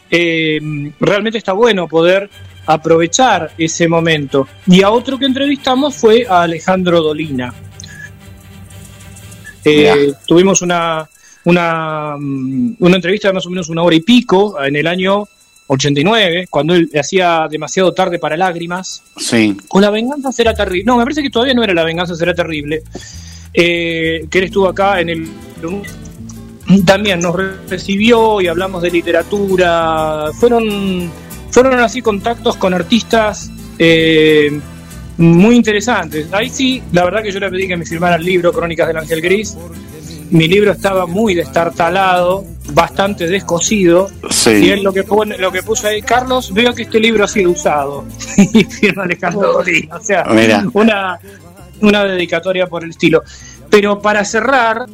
eh, 0.10 0.60
realmente 1.00 1.38
está 1.38 1.54
bueno 1.54 1.88
poder 1.88 2.30
aprovechar 2.74 3.52
ese 3.58 3.88
momento. 3.88 4.48
Y 4.68 4.84
a 4.84 4.92
otro 4.92 5.18
que 5.18 5.26
entrevistamos 5.26 5.96
fue 5.96 6.26
a 6.28 6.44
Alejandro 6.44 7.02
Dolina. 7.02 7.54
Eh, 9.64 10.14
tuvimos 10.26 10.62
una, 10.62 11.08
una, 11.46 12.16
mm, 12.18 12.76
una 12.80 12.96
entrevista 12.96 13.28
de 13.28 13.34
más 13.36 13.46
o 13.46 13.50
menos 13.50 13.70
una 13.70 13.84
hora 13.84 13.96
y 13.96 14.02
pico 14.02 14.62
en 14.62 14.76
el 14.76 14.88
año 14.88 15.28
89, 15.68 16.48
cuando 16.50 16.76
él 16.76 16.90
hacía 17.00 17.48
demasiado 17.50 17.94
tarde 17.94 18.20
para 18.20 18.36
lágrimas. 18.36 19.04
Sí. 19.18 19.56
O 19.70 19.80
la 19.80 19.90
venganza 19.90 20.32
será 20.32 20.54
terrible. 20.54 20.84
No, 20.86 20.98
me 20.98 21.04
parece 21.04 21.24
que 21.24 21.30
todavía 21.30 21.54
no 21.54 21.64
era 21.64 21.74
la 21.74 21.86
venganza 21.86 22.14
será 22.14 22.34
terrible. 22.34 22.84
Eh, 23.54 24.26
que 24.30 24.38
él 24.38 24.44
estuvo 24.46 24.68
acá 24.68 25.00
en 25.00 25.10
el. 25.10 25.30
También 26.86 27.20
nos 27.20 27.36
recibió 27.70 28.42
y 28.42 28.48
hablamos 28.48 28.82
de 28.82 28.92
literatura. 28.92 30.30
Fueron, 30.40 31.10
fueron 31.52 31.80
así 31.80 32.02
contactos 32.02 32.56
con 32.58 32.74
artistas 32.74 33.52
eh, 33.78 34.60
muy 35.18 35.56
interesantes. 35.56 36.28
Ahí 36.32 36.50
sí, 36.50 36.82
la 36.94 37.04
verdad 37.06 37.22
que 37.24 37.32
yo 37.32 37.40
le 37.40 37.50
pedí 37.50 37.68
que 37.68 37.78
me 37.78 37.86
firmara 37.86 38.16
el 38.16 38.24
libro 38.24 38.52
Crónicas 38.52 38.88
del 38.88 38.98
Ángel 38.98 39.22
Gris. 39.22 39.58
Mi 40.32 40.48
libro 40.48 40.72
estaba 40.72 41.06
muy 41.06 41.36
destartalado, 41.36 42.46
bastante 42.74 43.28
descosido. 43.28 44.10
Sí. 44.30 44.52
Y 44.52 44.70
él 44.70 44.82
lo 44.82 44.94
que, 44.94 45.04
pone, 45.04 45.38
lo 45.38 45.52
que 45.52 45.62
puso 45.62 45.88
ahí, 45.88 46.02
Carlos, 46.02 46.54
veo 46.54 46.74
que 46.74 46.84
este 46.84 47.00
libro 47.02 47.26
ha 47.26 47.28
sido 47.28 47.52
usado. 47.52 48.06
y 48.38 48.64
firma 48.64 49.04
Alejandro 49.04 49.52
Dolina. 49.54 49.98
O 49.98 50.02
sea, 50.02 50.24
Mira. 50.30 50.66
una, 50.74 51.20
una 51.82 52.04
dedicatoria 52.06 52.68
por 52.68 52.84
el 52.86 52.92
estilo. 52.92 53.24
Pero 53.70 54.02
para 54.02 54.24
cerrar 54.24 54.86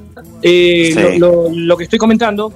eh, 0.42 0.92
Sí. 0.94 1.20
lo, 1.20 1.44
lo- 1.44 1.50
lo 1.54 1.78
que 1.78 1.84
estoy 1.84 2.00
comentando, 2.00 2.52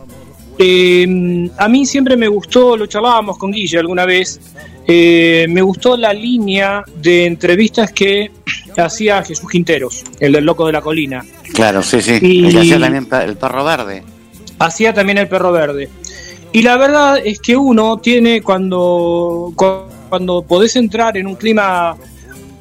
eh, 0.58 1.50
a 1.58 1.67
mí 1.67 1.86
siempre 1.86 2.15
me 2.17 2.27
gustó, 2.27 2.75
lo 2.77 2.86
charlábamos 2.86 3.38
con 3.38 3.51
Guille 3.51 3.79
alguna 3.79 4.05
vez, 4.05 4.39
eh, 4.88 5.46
me 5.50 5.62
gustó 5.62 5.96
la 5.98 6.13
línea 6.13 6.84
de 7.01 7.25
entrevistas 7.25 7.91
que 7.91 8.31
hacía 8.77 9.24
Jesús 9.24 9.50
Quinteros, 9.50 10.03
el 10.20 10.31
del 10.34 10.46
Loco 10.46 10.65
de 10.65 10.74
la 10.74 10.81
Colina. 10.81 11.24
Claro, 11.53 11.81
sí, 11.84 12.01
sí. 12.01 12.17
Y- 12.22 12.50
que 12.50 12.60
hacía 12.60 12.79
también 12.79 13.08
el 13.27 13.38
perro 13.38 13.63
verde. 13.63 14.03
hacía 14.60 14.93
también 14.93 15.17
el 15.17 15.27
perro 15.27 15.51
verde. 15.51 15.89
Y 16.53 16.62
la 16.63 16.77
verdad 16.77 17.20
es 17.24 17.39
que 17.39 17.55
uno 17.55 17.98
tiene 18.00 18.41
cuando, 18.41 19.51
cu- 19.55 19.86
cuando 20.10 20.41
podés 20.43 20.75
entrar 20.75 21.15
en 21.17 21.27
un 21.27 21.36
clima 21.36 21.96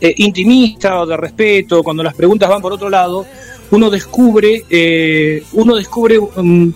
eh, 0.00 0.14
intimista 0.18 1.00
o 1.00 1.06
de 1.06 1.16
respeto, 1.16 1.82
cuando 1.82 2.02
las 2.02 2.14
preguntas 2.14 2.48
van 2.48 2.62
por 2.62 2.72
otro 2.72 2.88
lado, 2.88 3.26
uno 3.72 3.90
descubre, 3.90 4.64
eh, 4.70 5.42
uno 5.52 5.74
descubre 5.76 6.18
um, 6.18 6.72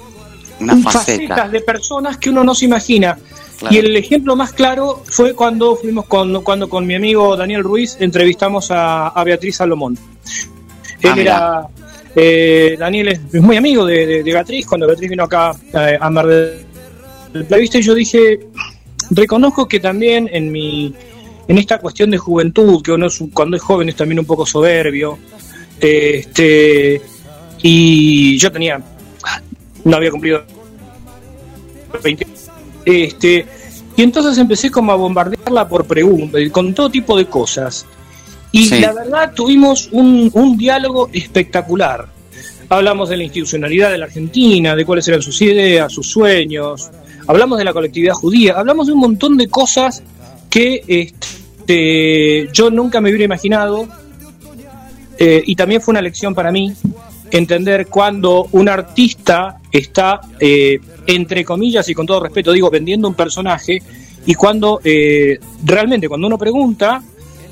Una 0.64 0.76
faceta. 0.78 1.28
facetas 1.34 1.52
de 1.52 1.60
personas 1.60 2.16
que 2.18 2.30
uno 2.30 2.42
no 2.44 2.54
se 2.54 2.64
imagina. 2.64 3.18
Claro. 3.58 3.74
Y 3.74 3.78
el 3.78 3.96
ejemplo 3.96 4.34
más 4.36 4.52
claro 4.52 5.02
fue 5.06 5.34
cuando 5.34 5.76
fuimos 5.76 6.06
con, 6.06 6.42
cuando 6.42 6.68
con 6.68 6.86
mi 6.86 6.94
amigo 6.96 7.36
Daniel 7.36 7.62
Ruiz 7.62 7.96
entrevistamos 8.00 8.70
a, 8.70 9.08
a 9.08 9.24
Beatriz 9.24 9.56
Salomón. 9.56 9.96
Él 11.00 11.10
Ah, 11.12 11.20
era 11.20 11.66
eh, 12.16 12.76
Daniel 12.78 13.08
es, 13.08 13.34
muy 13.42 13.56
amigo 13.56 13.84
de, 13.86 14.06
de- 14.06 14.22
de 14.22 14.32
Beatriz, 14.32 14.66
cuando 14.66 14.86
Beatriz 14.86 15.10
vino 15.10 15.24
acá 15.24 15.52
eh, 15.72 15.98
a 16.00 16.10
Mar 16.10 16.26
del 16.26 17.44
Plata, 17.46 17.78
yo 17.80 17.94
dije, 17.94 18.40
reconozco 19.10 19.66
que 19.68 19.80
también 19.80 20.28
en 20.32 20.50
mi 20.52 20.94
en 21.46 21.58
esta 21.58 21.78
cuestión 21.78 22.10
de 22.10 22.16
juventud, 22.18 22.80
que 22.82 22.92
uno 22.92 23.06
es 23.06 23.22
cuando 23.32 23.56
es 23.56 23.62
joven 23.62 23.88
es 23.90 23.96
también 23.96 24.18
un 24.18 24.24
poco 24.24 24.46
soberbio, 24.46 25.18
este 25.80 27.00
y 27.62 28.36
yo 28.38 28.50
tenía 28.50 28.80
no 29.84 29.96
había 29.96 30.10
cumplido 30.10 30.42
20 32.02 32.26
este 32.84 33.46
y 33.96 34.02
entonces 34.02 34.36
empecé 34.38 34.70
como 34.70 34.90
a 34.92 34.96
bombardearla 34.96 35.68
por 35.68 35.84
preguntas, 35.86 36.40
con 36.50 36.74
todo 36.74 36.90
tipo 36.90 37.16
de 37.16 37.26
cosas. 37.26 37.86
Y 38.50 38.64
Sí. 38.66 38.80
la 38.80 38.92
verdad 38.92 39.32
tuvimos 39.34 39.88
un, 39.92 40.30
un 40.34 40.56
diálogo 40.56 41.10
espectacular. 41.12 42.08
Hablamos 42.68 43.08
de 43.08 43.16
la 43.18 43.22
institucionalidad 43.24 43.90
de 43.92 43.98
la 43.98 44.06
Argentina, 44.06 44.74
de 44.74 44.84
cuáles 44.84 45.06
eran 45.06 45.22
sus 45.22 45.40
ideas, 45.42 45.92
sus 45.92 46.08
sueños. 46.08 46.90
Hablamos 47.28 47.56
de 47.58 47.64
la 47.64 47.72
colectividad 47.72 48.14
judía. 48.14 48.54
Hablamos 48.56 48.88
de 48.88 48.94
un 48.94 49.00
montón 49.00 49.36
de 49.36 49.48
cosas 49.48 50.02
que 50.50 50.82
este, 50.88 52.48
yo 52.52 52.70
nunca 52.70 53.00
me 53.00 53.10
hubiera 53.10 53.24
imaginado. 53.26 53.86
Eh, 55.18 55.42
y 55.46 55.54
también 55.54 55.80
fue 55.80 55.92
una 55.92 56.02
lección 56.02 56.34
para 56.34 56.50
mí 56.50 56.72
entender 57.36 57.86
cuando 57.88 58.48
un 58.52 58.68
artista 58.68 59.58
está, 59.70 60.20
eh, 60.38 60.78
entre 61.06 61.44
comillas 61.44 61.88
y 61.88 61.94
con 61.94 62.06
todo 62.06 62.20
respeto, 62.20 62.52
digo, 62.52 62.70
vendiendo 62.70 63.08
un 63.08 63.14
personaje, 63.14 63.82
y 64.26 64.34
cuando 64.34 64.80
eh, 64.84 65.38
realmente, 65.64 66.08
cuando 66.08 66.26
uno 66.28 66.38
pregunta, 66.38 67.02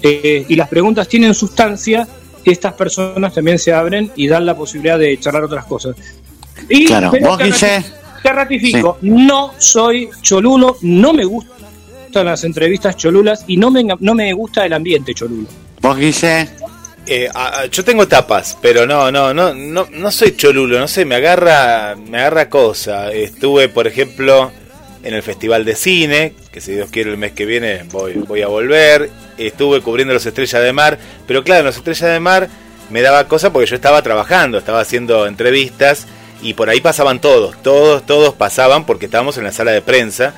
eh, 0.03 0.45
y 0.49 0.57
las 0.57 0.69
preguntas 0.69 1.07
tienen 1.09 1.35
sustancia, 1.35 2.07
estas 2.45 2.73
personas 2.75 3.35
también 3.35 3.59
se 3.59 3.73
abren 3.73 4.11
y 4.17 4.27
dan 4.27 4.47
la 4.47 4.57
posibilidad 4.57 4.99
de 4.99 5.19
charlar 5.19 5.45
otras 5.45 5.65
cosas. 5.67 5.97
Y 6.69 6.87
Claro. 6.87 7.13
Vos, 7.21 7.39
te 7.39 7.45
Guille. 7.45 7.57
rati- 7.79 7.85
Te 8.23 8.33
ratifico, 8.33 8.99
no 9.03 9.53
soy 9.59 10.09
cholulo, 10.23 10.77
no 10.83 11.13
me 11.13 11.25
gustan 11.25 12.25
las 12.25 12.45
entrevistas 12.45 12.97
cholulas 12.97 13.45
y 13.49 13.57
no 13.57 13.71
me, 13.71 13.83
no 13.99 14.15
me 14.15 14.33
gusta 14.33 14.65
el 14.65 14.73
ambiente 14.75 15.13
cholulo. 15.13 15.49
Vos, 15.81 15.97
Guille. 15.99 16.49
Eh, 17.07 17.29
yo 17.71 17.85
tengo 17.85 18.07
tapas, 18.07 18.57
pero 18.63 18.87
no, 18.87 19.11
no, 19.11 19.35
no, 19.35 19.53
no, 19.55 19.89
no 19.91 20.11
soy 20.13 20.37
cholulo, 20.37 20.79
no 20.79 20.87
sé, 20.87 21.05
me 21.05 21.17
agarra, 21.17 21.97
me 21.97 22.19
agarra 22.19 22.49
cosa. 22.49 23.13
Estuve, 23.13 23.69
por 23.69 23.87
ejemplo, 23.87 24.53
en 25.03 25.15
el 25.15 25.23
Festival 25.23 25.65
de 25.65 25.75
Cine, 25.75 26.35
que 26.53 26.61
si 26.61 26.73
Dios 26.73 26.91
quiere 26.91 27.11
el 27.11 27.17
mes 27.17 27.33
que 27.33 27.45
viene 27.45 27.83
voy, 27.91 28.15
voy 28.15 28.43
a 28.43 28.47
volver. 28.47 29.11
Estuve 29.37 29.81
cubriendo 29.81 30.15
los 30.15 30.25
Estrellas 30.27 30.63
de 30.63 30.73
Mar, 30.73 30.99
pero 31.27 31.43
claro, 31.43 31.61
en 31.61 31.67
los 31.67 31.77
Estrellas 31.77 32.13
de 32.13 32.21
Mar 32.21 32.49
me 32.91 33.03
daba 33.03 33.27
cosa 33.27 33.53
porque 33.53 33.69
yo 33.69 33.75
estaba 33.75 34.03
trabajando, 34.03 34.59
estaba 34.59 34.81
haciendo 34.81 35.27
entrevistas 35.27 36.07
y 36.41 36.55
por 36.55 36.69
ahí 36.69 36.81
pasaban 36.81 37.21
todos, 37.21 37.61
todos, 37.63 38.05
todos 38.07 38.35
pasaban 38.35 38.85
porque 38.85 39.07
estábamos 39.07 39.39
en 39.39 39.45
la 39.45 39.53
sala 39.53 39.73
de 39.73 39.83
prensa. 39.83 40.35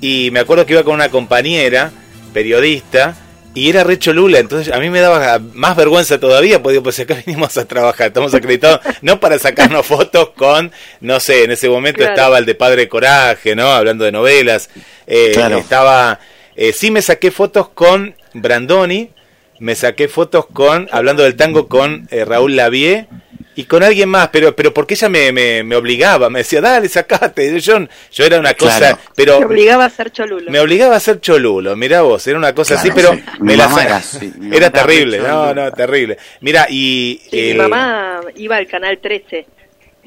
Y 0.00 0.30
me 0.30 0.40
acuerdo 0.40 0.66
que 0.66 0.74
iba 0.74 0.84
con 0.84 0.94
una 0.94 1.08
compañera, 1.08 1.90
periodista, 2.32 3.16
y 3.56 3.70
era 3.70 3.84
re 3.84 3.98
cholula, 3.98 4.38
entonces 4.38 4.72
a 4.72 4.78
mí 4.78 4.90
me 4.90 5.00
daba 5.00 5.38
más 5.54 5.74
vergüenza 5.76 6.20
todavía, 6.20 6.62
porque 6.62 6.72
digo, 6.74 6.82
pues 6.82 7.00
acá 7.00 7.14
venimos 7.26 7.56
a 7.56 7.64
trabajar, 7.64 8.08
estamos 8.08 8.34
acreditados, 8.34 8.80
no 9.00 9.18
para 9.18 9.38
sacarnos 9.38 9.86
fotos 9.94 10.30
con, 10.36 10.70
no 11.00 11.18
sé, 11.20 11.44
en 11.44 11.52
ese 11.52 11.68
momento 11.70 11.98
Claro. 11.98 12.12
estaba 12.12 12.38
el 12.38 12.44
de 12.44 12.54
Padre 12.54 12.86
Coraje, 12.88 13.56
¿no? 13.56 13.68
Hablando 13.70 14.04
de 14.04 14.12
novelas, 14.12 14.68
eh, 15.06 15.30
Claro. 15.32 15.56
estaba, 15.56 16.20
eh, 16.54 16.72
sí 16.74 16.90
me 16.90 17.00
saqué 17.00 17.30
fotos 17.30 17.70
con 17.70 18.14
Brandoni, 18.34 19.10
me 19.58 19.74
saqué 19.74 20.06
fotos 20.08 20.44
con, 20.52 20.86
hablando 20.92 21.22
del 21.22 21.34
tango 21.34 21.66
con 21.66 22.06
eh, 22.10 22.26
Raúl 22.26 22.56
Lavie, 22.56 23.06
y 23.56 23.64
con 23.64 23.82
alguien 23.82 24.08
más, 24.08 24.28
pero 24.28 24.54
pero 24.54 24.72
porque 24.72 24.94
ella 24.94 25.08
me, 25.08 25.32
me, 25.32 25.62
me 25.64 25.74
obligaba, 25.76 26.30
me 26.30 26.40
decía, 26.40 26.60
dale, 26.60 26.88
sacate, 26.88 27.58
yo, 27.60 27.78
yo 28.12 28.24
era 28.24 28.38
una 28.38 28.54
cosa, 28.54 28.78
Claro. 28.78 28.98
pero 29.16 29.38
Te 29.38 29.44
obligaba 29.46 29.84
a 29.86 29.90
ser 29.90 30.12
cholulo. 30.12 30.50
me 30.50 30.60
obligaba 30.60 30.94
a 30.96 31.00
ser 31.00 31.20
cholulo, 31.20 31.74
mirá 31.74 32.02
vos, 32.02 32.26
era 32.26 32.38
una 32.38 32.54
cosa 32.54 32.74
Claro, 32.74 32.80
así, 32.80 32.90
pero 32.94 33.14
sí. 33.14 33.22
me 33.40 33.52
Mi 33.52 33.56
la 33.56 33.68
mamá 33.68 33.84
era 33.84 33.96
así, 33.96 34.26
mi 34.26 34.30
mamá 34.32 34.56
era 34.56 34.66
era 34.66 34.70
terrible, 34.70 35.18
no, 35.18 35.54
no, 35.54 35.72
terrible. 35.72 36.18
Mira, 36.40 36.66
y 36.70 37.20
Sí, 37.30 37.36
mi 37.36 37.48
el- 37.50 37.56
mamá 37.58 38.20
iba 38.36 38.56
al 38.56 38.66
canal 38.66 38.98
13. 38.98 39.46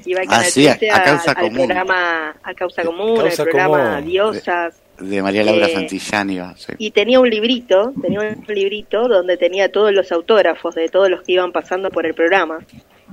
Iba 0.05 0.21
al 0.21 0.27
Ah, 0.27 0.31
canal 0.31 0.45
sí, 0.51 0.65
a- 0.67 0.77
13 0.77 0.91
a 0.95 1.03
Causa 1.03 1.31
al, 1.31 1.37
al 1.37 1.43
Común. 1.43 1.65
programa 1.67 2.35
A 2.43 2.53
Causa 2.53 2.83
Común, 2.83 3.17
Causa 3.19 3.43
el 3.43 3.49
programa 3.49 3.95
Común. 3.95 4.05
Diosas. 4.09 4.73
De 4.73 4.79
María 5.01 5.43
Laura 5.43 5.67
Eh, 5.67 5.73
Santillán 5.73 6.29
iba. 6.29 6.55
sí. 6.57 6.73
Y 6.77 6.91
tenía 6.91 7.19
un 7.19 7.29
librito, 7.29 7.93
tenía 8.01 8.19
un 8.19 8.45
librito 8.47 9.07
donde 9.07 9.37
tenía 9.37 9.71
todos 9.71 9.91
los 9.93 10.11
autógrafos 10.11 10.75
de 10.75 10.89
todos 10.89 11.09
los 11.09 11.21
que 11.23 11.33
iban 11.33 11.51
pasando 11.51 11.89
por 11.89 12.05
el 12.05 12.13
programa. 12.13 12.59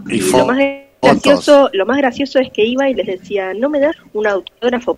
Y 0.09 0.21
lo 0.31 0.47
más 0.47 0.59
gracioso, 1.03 1.71
lo 1.73 1.87
más 1.87 1.99
gracioso 1.99 2.39
es 2.39 2.51
que 2.51 2.65
iba 2.65 2.89
y 2.91 2.95
les 2.95 3.07
decía, 3.07 3.55
¿no 3.55 3.71
me 3.71 3.81
das 3.81 3.97
un 4.13 4.27
autógrafo? 4.27 4.97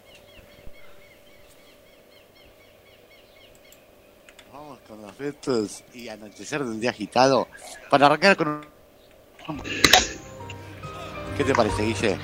Vamos 4.53 4.79
con 4.89 5.03
los 5.03 5.17
Beatles 5.17 5.85
y 5.95 6.09
anochecer 6.09 6.65
de 6.65 6.71
un 6.71 6.81
día 6.81 6.91
agitado 6.91 7.49
para 7.91 8.07
arrancar 8.07 8.37
con 8.37 8.49
un... 8.49 9.63
¿Qué 11.37 11.45
te 11.45 11.55
parece, 11.55 11.83
Guille? 11.83 12.19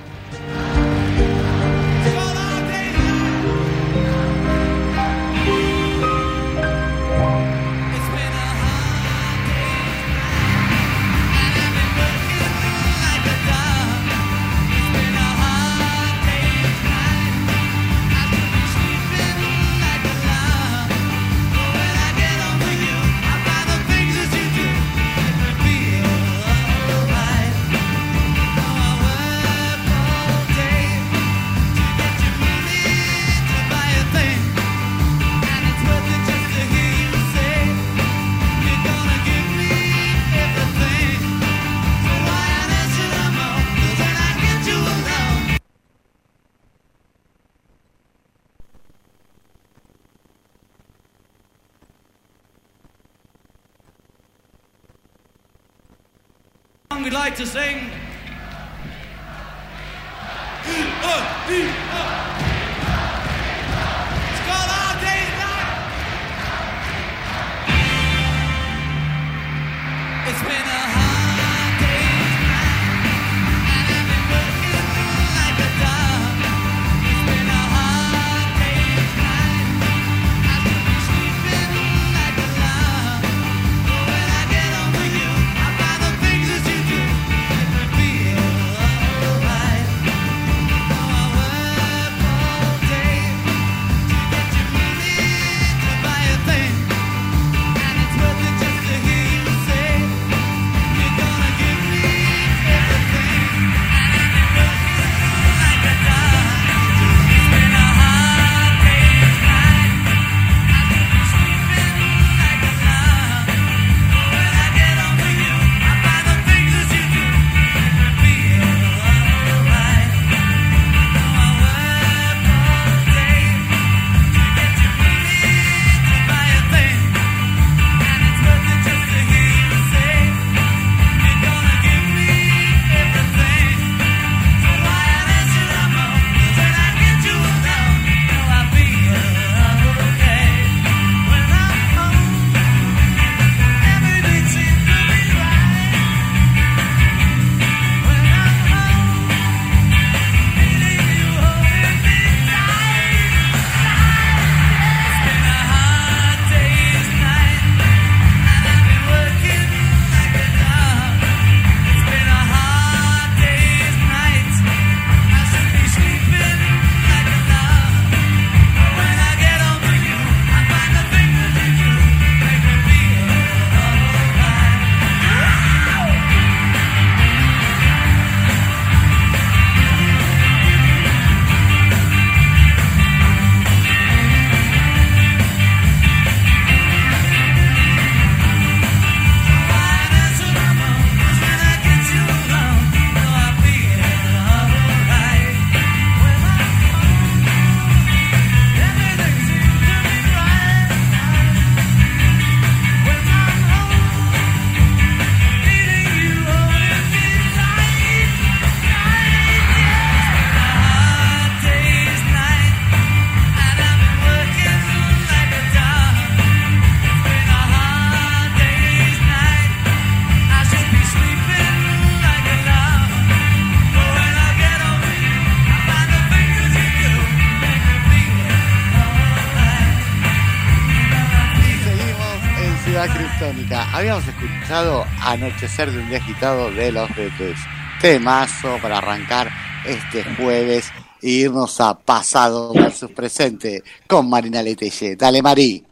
Habíamos 233.95 234.29
escuchado 234.29 235.07
Anochecer 235.25 235.91
de 235.91 235.99
un 236.01 236.09
día 236.11 236.19
agitado 236.19 236.71
de 236.71 236.93
los 236.93 237.09
Beatles. 237.17 237.59
Temazo 237.99 238.77
para 238.83 238.99
arrancar 238.99 239.49
este 239.87 240.23
jueves 240.35 240.93
e 241.23 241.31
irnos 241.31 241.81
a 241.81 241.95
pasado 241.95 242.75
versus 242.75 243.11
presente 243.11 243.83
con 244.07 244.29
Marina 244.29 244.63
Letelle. 244.63 245.17
Dale, 245.17 245.41
Mari. 245.41 245.83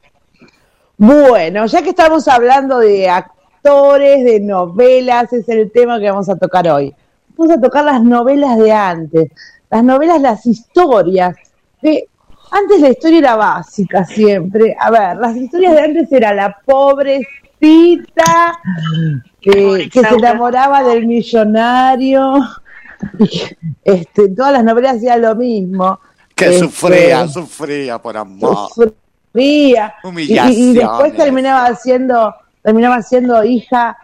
Bueno, 0.99 1.65
ya 1.65 1.81
que 1.81 1.91
estamos 1.91 2.29
hablando 2.29 2.79
de 2.79 3.09
actores 3.09 4.23
de 4.23 4.39
novelas 4.39 5.33
es 5.33 5.49
el 5.49 5.73
tema 5.73 5.99
que 5.99 6.11
vamos 6.11 6.29
a 6.29 6.37
tocar 6.37 6.69
hoy. 6.69 6.95
Vamos 7.39 7.57
a 7.57 7.61
tocar 7.61 7.85
las 7.85 8.03
novelas 8.03 8.59
de 8.59 8.71
antes, 8.71 9.31
las 9.71 9.83
novelas, 9.83 10.21
las 10.21 10.45
historias. 10.45 11.35
Antes 12.51 12.81
la 12.83 12.91
historia 12.91 13.19
era 13.19 13.37
básica 13.37 14.05
siempre. 14.05 14.77
A 14.79 14.91
ver, 14.91 15.17
las 15.17 15.35
historias 15.35 15.75
de 15.75 15.81
antes 15.81 16.13
era 16.13 16.35
la 16.35 16.55
pobrecita 16.67 17.46
que 19.41 19.89
se 19.93 20.01
enamoraba 20.01 20.83
del 20.83 21.07
millonario. 21.07 22.35
Y, 23.19 23.43
Este, 23.85 24.29
todas 24.31 24.53
las 24.55 24.65
novelas 24.65 24.97
hacían 24.97 25.23
lo 25.23 25.35
mismo. 25.37 26.01
Que 26.35 26.47
Este, 26.47 26.59
sufría, 26.61 27.29
sufría 27.29 27.99
por 27.99 28.17
amor. 28.17 28.69
sufría. 28.75 29.95
Y, 30.15 30.39
y 30.39 30.75
después 30.75 31.15
terminaba 31.15 31.75
siendo, 31.77 32.35
terminaba 32.63 33.03
siendo 33.03 33.45
hija, 33.45 33.97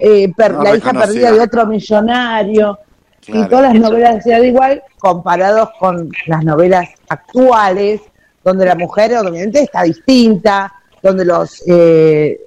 eh, 0.00 0.30
per- 0.36 0.54
No 0.54 0.62
la 0.64 0.76
hija 0.76 0.92
perdida 0.92 1.32
de 1.32 1.40
otro 1.40 1.66
millonario. 1.66 2.78
y 3.26 3.44
todas 3.46 3.72
las 3.72 3.80
novelas 3.80 4.26
eran 4.26 4.44
igual 4.44 4.82
comparados 4.98 5.70
con 5.78 6.10
las 6.26 6.44
novelas 6.44 6.88
actuales, 7.08 8.00
donde 8.44 8.66
la 8.66 8.74
mujer 8.74 9.16
obviamente 9.16 9.62
está 9.62 9.82
distinta, 9.84 10.72
donde 11.02 11.24
los, 11.24 11.62
eh, 11.66 12.40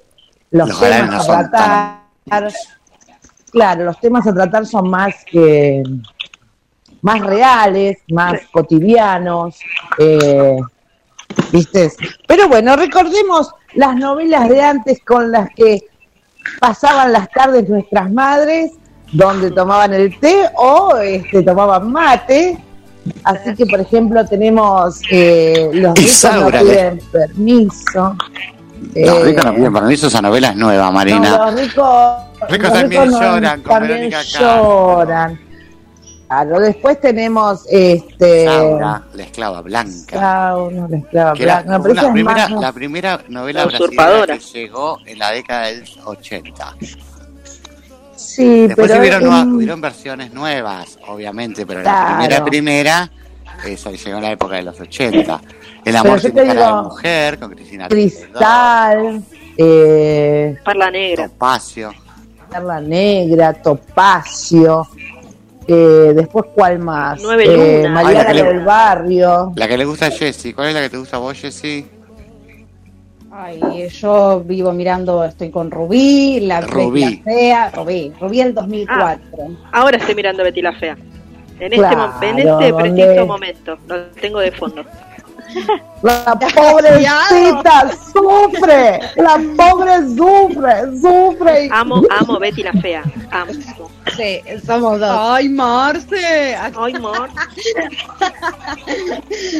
los, 0.54 0.78
temas 0.78 1.26
no 1.26 1.32
a 1.32 1.50
tratar, 1.50 2.52
claro, 3.50 3.84
los 3.84 3.98
temas 3.98 4.24
a 4.26 4.32
tratar 4.32 4.64
son 4.66 4.88
más 4.88 5.14
que 5.24 5.82
más 7.02 7.20
reales, 7.20 7.98
más 8.08 8.40
cotidianos, 8.52 9.58
eh, 9.98 10.56
¿viste? 11.52 11.90
Pero 12.28 12.48
bueno, 12.48 12.76
recordemos 12.76 13.50
las 13.74 13.96
novelas 13.96 14.48
de 14.48 14.62
antes 14.62 15.00
con 15.04 15.32
las 15.32 15.50
que 15.56 15.82
pasaban 16.60 17.12
las 17.12 17.28
tardes 17.30 17.68
nuestras 17.68 18.10
madres, 18.12 18.70
donde 19.12 19.50
tomaban 19.50 19.92
el 19.92 20.18
té 20.20 20.48
o 20.54 20.96
este, 20.98 21.42
tomaban 21.42 21.90
mate. 21.90 22.58
Así 23.24 23.54
que, 23.56 23.66
por 23.66 23.80
ejemplo, 23.80 24.24
tenemos 24.24 25.02
eh, 25.10 25.68
Los 25.74 25.94
no 25.94 26.00
Isaura, 26.00 26.60
piden 26.60 27.00
permiso. 27.12 28.16
Los 28.94 29.18
Eh, 29.18 29.24
ricos 29.24 29.44
no 29.44 29.54
piden 29.54 29.72
permiso, 29.72 30.06
esa 30.08 30.20
novela 30.22 30.48
es 30.48 30.56
nueva, 30.56 30.90
Marina. 30.90 31.36
no, 31.38 31.50
los 31.50 31.60
ricos, 31.60 32.16
Ricos 32.48 32.68
los 32.68 32.78
también 32.80 33.10
no- 33.10 33.20
lloran 33.20 33.62
con 33.62 33.72
también 33.72 33.92
Verónica 33.92 34.18
Castro. 34.18 34.40
lloran. 34.40 35.40
Claro, 36.26 36.58
después 36.60 37.00
tenemos 37.00 37.64
este 37.70 38.46
Saura, 38.46 39.02
la 39.12 39.22
esclava 39.22 39.60
blanca. 39.62 40.18
Saura, 40.18 40.88
la 40.88 40.96
esclava 40.96 41.32
blanca. 41.34 41.64
No, 41.78 41.82
primera, 41.82 42.48
más- 42.48 42.60
la 42.60 42.72
primera 42.72 43.20
novela 43.28 43.60
La 43.60 43.66
brasileña 43.66 44.26
que 44.26 44.38
llegó 44.58 44.98
en 45.06 45.18
la 45.18 45.30
década 45.30 45.66
del 45.66 45.84
80. 46.04 46.74
Sí, 48.16 48.66
Después 48.68 48.88
pero 48.88 49.00
hubieron, 49.00 49.54
hubieron 49.54 49.80
versiones 49.80 50.32
nuevas, 50.32 50.98
obviamente, 51.08 51.66
pero 51.66 51.82
Claro. 51.82 52.08
la 52.10 52.16
primera 52.16 52.44
primera 52.44 53.10
esa 53.66 53.90
llegó 53.90 54.16
en 54.18 54.22
la 54.22 54.32
época 54.32 54.56
de 54.56 54.62
los 54.62 54.78
80. 54.80 55.40
El 55.84 55.96
amor 55.96 56.20
te 56.20 56.32
cara 56.32 56.52
digo, 56.52 56.76
de 56.76 56.82
mujer, 56.82 57.38
con 57.38 57.50
Cristina 57.50 57.88
Cristal, 57.88 59.22
eh, 59.56 60.56
Parla 60.64 60.90
negra. 60.90 61.28
Topacio. 61.28 61.92
Perla 62.50 62.80
Negra, 62.80 63.52
Topacio. 63.52 64.86
Eh, 65.66 66.12
después, 66.14 66.44
¿cuál 66.54 66.78
más? 66.78 67.20
Nueve 67.22 67.44
Eh, 67.46 67.88
la 67.88 68.26
que 68.26 68.34
le- 68.34 68.42
del 68.44 68.60
Barrio. 68.64 69.52
La 69.56 69.66
que 69.66 69.76
le 69.78 69.84
gusta 69.84 70.06
a 70.06 70.10
Jessie. 70.10 70.54
¿Cuál 70.54 70.68
es 70.68 70.74
la 70.74 70.80
que 70.82 70.90
te 70.90 70.98
gusta 70.98 71.16
a 71.16 71.20
vos, 71.20 71.38
Jessie? 71.38 71.86
Ay, 73.36 73.88
yo 73.88 74.42
vivo 74.46 74.72
mirando, 74.72 75.24
estoy 75.24 75.50
con 75.50 75.68
Rubí, 75.70 76.38
la 76.40 76.60
Rubí. 76.60 77.02
Betty 77.04 77.16
la 77.16 77.22
fea, 77.24 77.70
Rubí, 77.74 78.12
Rubí 78.20 78.38
del 78.38 78.54
2004. 78.54 79.28
Ahora 79.72 79.96
estoy 79.96 80.14
mirando 80.14 80.44
Betty 80.44 80.62
la 80.62 80.72
Fea. 80.72 80.96
En 81.64 81.72
este, 81.72 81.76
Claro, 81.88 82.12
en 82.22 82.38
este 82.38 82.50
donde- 82.50 82.72
preciso 82.74 83.26
momento. 83.26 83.78
Lo 83.88 84.02
tengo 84.20 84.40
de 84.40 84.52
fondo. 84.52 84.84
La 86.02 86.24
pobrecita 86.54 87.90
sufre, 88.12 88.98
la 89.16 89.40
pobre 89.56 89.98
sufre, 90.16 90.98
sufre. 91.00 91.68
Amo, 91.72 92.02
amo 92.18 92.38
Betty 92.38 92.62
la 92.64 92.72
Fea. 92.72 93.02
Amo. 93.30 93.52
Sí, 94.16 94.40
somos 94.66 94.98
dos. 95.00 95.10
Ay, 95.18 95.48
Marce. 95.48 96.56
Ay, 96.56 96.94
amor. 96.96 97.28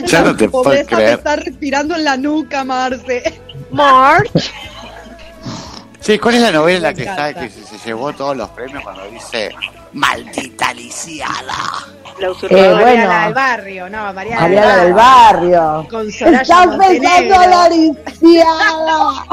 Ya 0.07 0.23
no 0.23 0.37
te 0.37 0.49
puedo 0.49 0.71
me 0.71 0.85
creer. 0.85 1.19
está 1.19 1.37
respirando 1.37 1.95
en 1.95 2.05
la 2.05 2.17
nuca, 2.17 2.65
Marce. 2.65 3.41
March. 3.71 4.53
Sí, 6.01 6.19
¿cuál 6.19 6.35
es 6.35 6.43
la 6.43 6.51
novela 6.53 6.77
en 6.77 6.83
la 6.83 6.89
Me 6.91 6.95
que 6.97 7.03
está 7.05 7.33
que 7.35 7.49
se, 7.49 7.63
se 7.65 7.79
llevó 7.87 8.13
todos 8.13 8.37
los 8.37 8.49
premios 8.51 8.83
cuando 8.83 9.07
dice 9.07 9.55
maldita 9.95 10.73
lisiada? 10.75 11.55
La 12.21 12.29
Eh, 12.29 12.35
bueno. 12.49 12.75
Mariana 12.77 13.25
del 13.25 13.35
barrio, 13.35 13.91
no, 13.91 14.13
Mariana, 14.13 14.41
Mariana 14.43 14.77
del 14.85 14.93
Barrio. 14.95 15.87
Con 15.91 16.07
Montenegro. 16.07 16.79
besando 16.79 17.37
la 17.51 17.69
lisiada. 17.69 19.25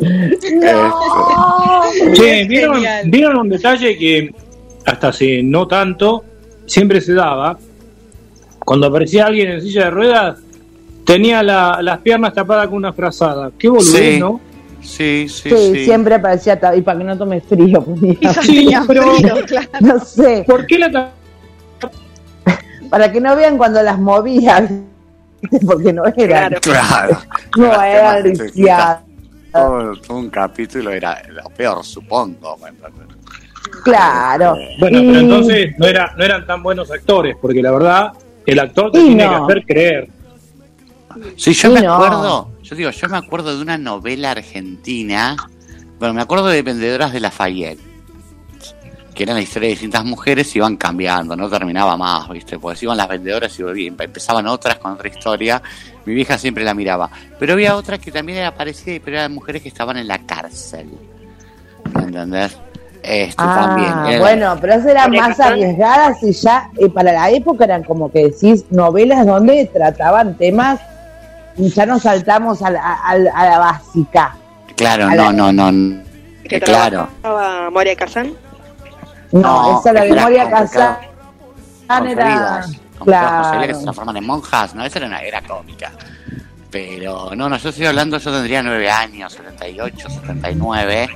No. 0.00 1.82
Che, 2.14 2.44
¿vieron, 2.46 2.82
vieron 3.06 3.38
un 3.38 3.48
detalle 3.48 3.96
que 3.98 4.34
hasta 4.86 5.08
hace 5.08 5.42
no 5.42 5.66
tanto 5.66 6.24
siempre 6.66 7.00
se 7.00 7.14
daba? 7.14 7.58
Cuando 8.64 8.86
aparecía 8.86 9.26
alguien 9.26 9.50
en 9.50 9.62
silla 9.62 9.84
de 9.84 9.90
ruedas, 9.90 10.38
tenía 11.04 11.42
la- 11.42 11.78
las 11.82 11.98
piernas 11.98 12.32
tapadas 12.34 12.66
con 12.68 12.76
una 12.76 12.92
frazada. 12.92 13.50
Qué 13.58 13.68
boludez, 13.68 14.14
Sí. 14.14 14.20
¿no? 14.20 14.40
Sí, 14.82 15.26
sí, 15.28 15.50
Sí, 15.50 15.72
sí. 15.74 15.84
siempre 15.84 16.14
aparecía 16.14 16.58
y 16.76 16.80
para 16.82 16.98
que 16.98 17.04
no 17.04 17.16
tome 17.18 17.40
frío. 17.40 17.84
Sí, 18.42 18.68
pero 18.86 19.04
No 19.80 19.98
sé, 20.00 20.44
¿por 20.46 20.66
qué 20.66 20.78
la 20.78 21.10
para 22.90 23.12
que 23.12 23.20
no 23.20 23.36
vean 23.36 23.56
cuando 23.56 23.82
las 23.82 23.98
movían, 23.98 24.86
porque 25.66 25.92
no 25.92 26.02
eran, 26.16 26.54
Claro. 26.54 26.60
Claro. 26.60 27.18
no 27.56 27.82
eran 27.82 28.22
piernas 28.22 28.38
lisiadas. 28.54 29.00
Todo, 29.52 29.96
todo 29.96 30.16
un 30.18 30.30
capítulo 30.30 30.90
era 30.90 31.22
lo 31.28 31.44
peor, 31.50 31.84
supongo. 31.84 32.56
Claro. 33.84 34.56
Bueno, 34.78 34.98
Y- 35.00 35.06
pero 35.08 35.20
entonces 35.20 35.74
no, 35.78 35.86
era, 35.86 36.14
no 36.16 36.24
eran 36.24 36.46
tan 36.46 36.62
buenos 36.62 36.90
actores, 36.90 37.36
porque 37.40 37.62
la 37.62 37.70
verdad, 37.72 38.12
el 38.46 38.58
actor 38.58 38.90
te 38.92 38.98
Y 39.00 39.06
tiene 39.06 39.24
no. 39.26 39.30
que 39.30 39.52
hacer 39.52 39.66
creer. 39.66 40.08
Sí, 41.36 41.52
yo 41.52 41.70
me 41.72 41.80
no. 41.82 41.94
acuerdo, 41.94 42.50
yo 42.70 42.76
digo, 42.76 42.90
yo 42.90 43.08
me 43.08 43.16
acuerdo 43.18 43.56
de 43.56 43.60
una 43.62 43.76
novela 43.76 44.30
argentina, 44.30 45.36
bueno, 45.98 46.14
me 46.14 46.22
acuerdo 46.22 46.46
de 46.46 46.62
Vendedoras 46.62 47.12
de 47.12 47.20
Lafayette, 47.20 47.80
que 49.14 49.24
eran 49.24 49.36
la 49.36 49.42
historia 49.42 49.66
de 49.66 49.72
distintas 49.74 50.04
mujeres 50.04 50.54
y 50.54 50.58
iban 50.58 50.76
cambiando, 50.76 51.36
no 51.36 51.50
terminaba 51.50 51.96
más, 51.96 52.28
¿viste? 52.30 52.58
Porque 52.58 52.78
se 52.78 52.84
iban 52.86 52.96
las 52.96 53.08
vendedoras 53.08 53.58
y 53.58 53.62
volvían, 53.64 53.96
empezaban 53.98 54.46
otras 54.46 54.78
con 54.78 54.92
otra 54.92 55.08
historia, 55.08 55.60
mi 56.06 56.14
vieja 56.14 56.38
siempre 56.38 56.64
la 56.64 56.72
miraba. 56.74 57.10
Pero 57.38 57.52
había 57.54 57.76
otra 57.76 57.98
que 57.98 58.12
también 58.12 58.38
era 58.38 58.54
parecida, 58.54 59.00
pero 59.04 59.18
eran 59.18 59.34
mujeres 59.34 59.62
que 59.62 59.68
estaban 59.68 59.96
en 59.98 60.06
la 60.08 60.18
cárcel, 60.18 60.88
¿me 61.94 62.02
entendés? 62.04 62.56
Este, 63.02 63.42
también. 63.42 63.92
Ah, 63.94 64.06
era- 64.10 64.20
bueno, 64.20 64.58
pero 64.60 64.74
esas 64.74 64.86
eran 64.86 65.10
más 65.10 65.40
arriesgadas 65.40 66.22
y 66.22 66.32
ya 66.32 66.70
eh, 66.78 66.88
para 66.90 67.12
la 67.12 67.30
época 67.30 67.64
eran 67.64 67.82
como 67.82 68.12
que 68.12 68.24
decís 68.30 68.64
novelas 68.70 69.26
donde 69.26 69.66
trataban 69.72 70.36
temas 70.36 70.80
ya 71.68 71.86
nos 71.86 72.02
saltamos 72.02 72.62
a 72.62 72.70
la, 72.70 72.94
a 72.94 73.18
la- 73.18 73.32
a 73.32 73.44
la 73.50 73.58
básica. 73.58 74.34
Claro, 74.76 75.06
a 75.08 75.14
la- 75.14 75.32
no, 75.32 75.52
no, 75.52 75.70
no. 75.72 76.02
Que 76.48 76.56
eh, 76.56 76.60
claro. 76.60 77.08
trabajaba 77.20 77.70
Moria 77.70 77.94
Kazan. 77.96 78.32
No, 79.32 79.40
No, 79.40 79.80
esa 79.80 79.92
la 79.92 80.04
era 80.04 80.14
memoria 80.14 80.50
complicado. 80.50 80.96
Casán 81.86 82.06
era 82.08 82.62
claro. 82.98 83.66
que 83.66 83.74
se 83.74 83.82
transforman 83.82 84.16
en 84.16 84.26
monjas, 84.26 84.74
no, 84.74 84.84
esa 84.84 84.98
era 84.98 85.06
una 85.08 85.20
era 85.22 85.40
cómica. 85.42 85.92
Pero 86.70 87.34
no, 87.34 87.48
no, 87.48 87.56
yo 87.56 87.68
estoy 87.70 87.86
hablando, 87.86 88.18
yo 88.18 88.32
tendría 88.32 88.62
nueve 88.62 88.90
años, 88.90 89.32
78, 89.32 90.08
79. 90.08 91.08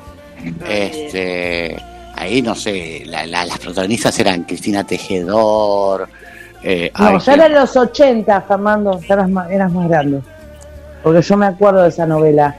Este, 0.68 1.76
ahí 2.16 2.42
no 2.42 2.54
sé, 2.54 3.02
la- 3.06 3.26
la- 3.26 3.44
las 3.46 3.58
protagonistas 3.58 4.18
eran 4.18 4.42
Cristina 4.44 4.84
Tejedor. 4.84 6.08
Eh, 6.62 6.90
No, 6.98 7.06
ay, 7.08 7.18
ya 7.20 7.34
eran 7.34 7.52
los 7.52 7.76
80, 7.76 8.40
Fernando, 8.42 9.00
ya 9.00 9.14
eras 9.14 9.28
más, 9.30 9.50
eras 9.50 9.70
más 9.72 9.88
grande. 9.88 10.20
Porque 11.04 11.22
yo 11.22 11.36
me 11.36 11.46
acuerdo 11.46 11.82
de 11.82 11.90
esa 11.90 12.06
novela, 12.06 12.56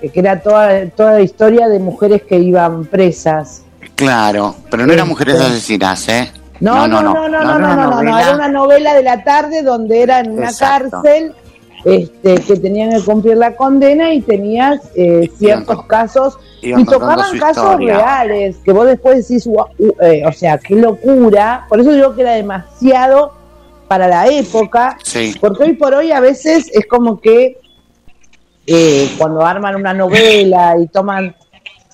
que 0.00 0.20
era 0.20 0.40
toda, 0.40 0.86
toda 0.90 1.14
la 1.14 1.22
historia 1.22 1.66
de 1.68 1.80
mujeres 1.80 2.22
que 2.22 2.38
iban 2.38 2.84
presas. 2.84 3.62
Claro, 3.96 4.54
pero 4.70 4.86
no 4.86 4.92
eran 4.92 5.06
Este. 5.06 5.08
mujeres 5.08 5.40
asesinas, 5.40 6.08
¿eh? 6.08 6.30
No, 6.60 6.86
no, 6.86 7.02
no, 7.02 7.14
no, 7.14 7.28
no, 7.28 7.42
no, 7.42 7.58
no, 7.58 7.76
no, 7.90 8.02
no, 8.02 8.18
era 8.18 8.34
una 8.34 8.48
novela 8.48 8.94
de 8.94 9.02
la 9.02 9.24
tarde 9.24 9.62
donde 9.62 10.02
era 10.02 10.20
en 10.20 10.30
una 10.32 10.46
Exacto. 10.50 11.02
cárcel 11.02 11.34
este, 11.84 12.34
que 12.36 12.56
tenían 12.56 12.90
que 12.90 13.00
cumplir 13.04 13.36
la 13.36 13.54
condena 13.56 14.12
y 14.12 14.20
tenías 14.22 14.80
eh, 14.94 15.30
ciertos 15.38 15.84
casos 15.84 16.38
iban 16.62 16.80
y 16.80 16.84
tocaban 16.84 17.38
casos 17.38 17.64
historia. 17.64 17.96
reales 17.98 18.56
que 18.64 18.72
vos 18.72 18.86
después 18.86 19.26
decís, 19.28 19.46
"Guau, 19.46 19.68
uh, 19.78 19.92
eh, 20.02 20.22
o 20.26 20.32
sea, 20.32 20.58
qué 20.58 20.74
locura. 20.76 21.64
Por 21.68 21.80
eso 21.80 21.92
digo 21.92 22.14
que 22.14 22.22
era 22.22 22.32
demasiado 22.32 23.34
para 23.86 24.08
la 24.08 24.26
época, 24.26 24.96
Sí, 25.04 25.34
porque 25.40 25.62
hoy 25.64 25.72
por 25.74 25.94
hoy 25.94 26.10
a 26.10 26.20
veces 26.20 26.68
es 26.72 26.86
como 26.86 27.20
que 27.20 27.58
eh, 28.66 29.10
cuando 29.18 29.44
arman 29.44 29.76
una 29.76 29.94
novela 29.94 30.74
y 30.82 30.86
toman 30.88 31.34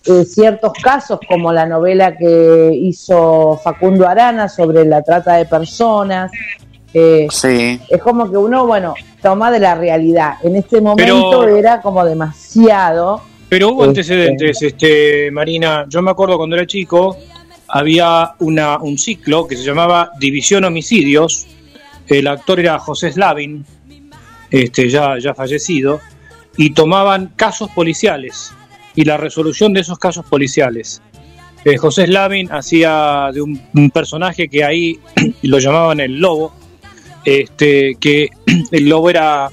eh, 0.07 0.25
ciertos 0.25 0.73
casos, 0.83 1.21
como 1.29 1.53
la 1.53 1.67
novela 1.67 2.17
que 2.17 2.71
hizo 2.75 3.61
Facundo 3.63 4.09
Arana 4.09 4.49
sobre 4.49 4.85
la 4.85 5.03
trata 5.03 5.35
de 5.37 5.45
personas. 5.47 6.31
eh, 6.95 7.27
Sí. 7.31 7.81
es 7.89 8.03
como 8.03 8.31
que 8.31 8.37
uno, 8.37 8.67
bueno, 8.67 8.93
toma 9.23 9.51
de 9.51 9.59
la 9.61 9.75
realidad. 9.75 10.35
En 10.43 10.57
este 10.57 10.79
momento 10.81 11.31
Pero- 11.41 11.57
era 11.57 11.81
como 11.81 12.05
demasiado. 12.05 13.23
Pero 13.49 13.69
hubo 13.71 13.85
Este- 13.85 13.89
antecedentes, 14.01 14.61
este, 14.63 15.31
Marina. 15.31 15.87
Yo 15.89 16.03
me 16.03 16.11
acuerdo 16.11 16.37
cuando 16.37 16.57
era 16.57 16.67
chico, 16.67 17.17
había 17.69 18.33
una, 18.41 18.77
un 18.79 18.99
ciclo 18.99 19.47
que 19.47 19.57
se 19.57 19.63
llamaba 19.63 20.11
División 20.19 20.65
Homicidios. 20.65 21.47
El 22.07 22.27
actor 22.27 22.61
era 22.61 22.79
José 22.79 23.11
Slavin, 23.13 23.65
este, 24.51 24.91
ya, 24.91 25.19
ya 25.19 25.33
fallecido, 25.33 26.01
y 26.57 26.71
tomaban 26.71 27.33
casos 27.37 27.71
policiales 27.71 28.53
y 28.95 29.05
la 29.05 29.17
resolución 29.17 29.73
de 29.73 29.81
esos 29.81 29.99
casos 29.99 30.25
policiales. 30.27 31.03
Eh, 31.65 31.77
José 31.77 32.07
Slavin 32.07 32.51
hacía 32.53 33.31
de 33.33 33.41
un, 33.41 33.91
personaje 33.91 34.49
que 34.49 34.65
ahí 34.65 34.99
lo 35.43 35.59
llamaban 35.59 36.01
el 36.01 36.19
lobo, 36.19 36.53
este, 37.25 37.97
que 38.01 38.29
el 38.71 38.89
lobo 38.89 39.11
era, 39.11 39.49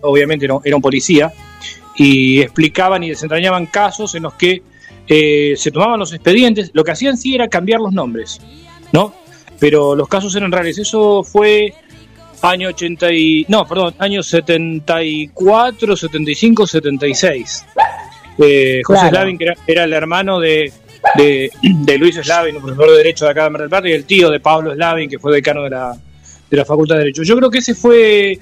obviamente 0.00 0.46
era, 0.46 0.58
era 0.64 0.76
un 0.76 0.82
policía, 0.82 1.32
y 1.96 2.40
explicaban 2.40 3.02
y 3.02 3.10
desentrañaban 3.10 3.66
casos 3.66 4.14
en 4.14 4.24
los 4.24 4.34
que 4.34 4.62
eh, 5.06 5.54
se 5.56 5.70
tomaban 5.70 6.00
los 6.00 6.12
expedientes, 6.12 6.70
lo 6.72 6.84
que 6.84 6.92
hacían 6.92 7.16
sí 7.16 7.34
era 7.34 7.48
cambiar 7.48 7.80
los 7.80 7.92
nombres, 7.92 8.40
¿no? 8.92 9.12
Pero 9.60 9.94
los 9.94 10.08
casos 10.08 10.34
eran 10.34 10.50
reales. 10.50 10.78
Eso 10.78 11.22
fue 11.22 11.74
año 12.44 12.68
80 12.68 13.12
y... 13.12 13.46
No, 13.48 13.66
perdón, 13.66 13.94
año 13.98 14.22
74, 14.22 15.96
75, 15.96 16.66
76. 16.66 17.66
Eh, 18.38 18.82
José 18.84 19.00
Claro. 19.00 19.08
Slavin, 19.16 19.38
que 19.38 19.44
era, 19.44 19.54
era 19.66 19.84
el 19.84 19.92
hermano 19.92 20.40
de, 20.40 20.72
de, 21.16 21.50
de 21.62 21.98
Luis 21.98 22.16
Slavin, 22.16 22.56
un 22.56 22.62
profesor 22.62 22.90
de 22.90 22.96
Derecho 22.98 23.24
de 23.24 23.30
acá 23.30 23.44
de 23.44 23.50
Mar 23.50 23.60
del 23.62 23.70
Plata, 23.70 23.88
y 23.88 23.92
el 23.92 24.04
tío 24.04 24.30
de 24.30 24.40
Pablo 24.40 24.74
Slavin, 24.74 25.08
que 25.08 25.18
fue 25.18 25.32
decano 25.32 25.62
de 25.64 25.70
la, 25.70 25.96
de 26.50 26.56
la 26.56 26.64
Facultad 26.64 26.96
de 26.96 27.00
Derecho. 27.02 27.22
Yo 27.22 27.36
creo 27.36 27.50
que 27.50 27.58
ese 27.58 27.74
fue, 27.74 28.38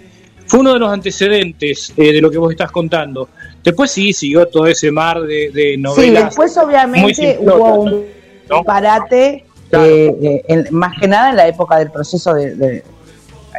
fue 0.46 0.60
uno 0.60 0.72
de 0.72 0.78
los 0.78 0.90
antecedentes 0.92 1.92
eh, 1.96 2.12
de 2.12 2.20
lo 2.20 2.30
que 2.30 2.38
vos 2.38 2.50
estás 2.50 2.70
contando. 2.70 3.28
Después 3.62 3.90
sí, 3.90 4.12
siguió 4.12 4.46
todo 4.46 4.66
ese 4.66 4.90
mar 4.90 5.20
de, 5.22 5.50
de 5.50 5.72
Sí, 5.74 5.76
novelas. 5.78 6.24
después 6.26 6.56
muy 6.56 6.64
obviamente 6.66 7.38
hubo 7.40 7.80
un 7.82 8.04
¿no? 8.48 8.64
parate, 8.64 9.44
Claro. 9.70 9.86
eh, 9.86 10.16
eh, 10.22 10.42
en- 10.48 10.66
más 10.72 10.92
que 11.00 11.08
nada 11.08 11.30
en 11.30 11.36
la 11.36 11.48
época 11.48 11.78
del 11.78 11.90
proceso 11.90 12.34
de, 12.34 12.82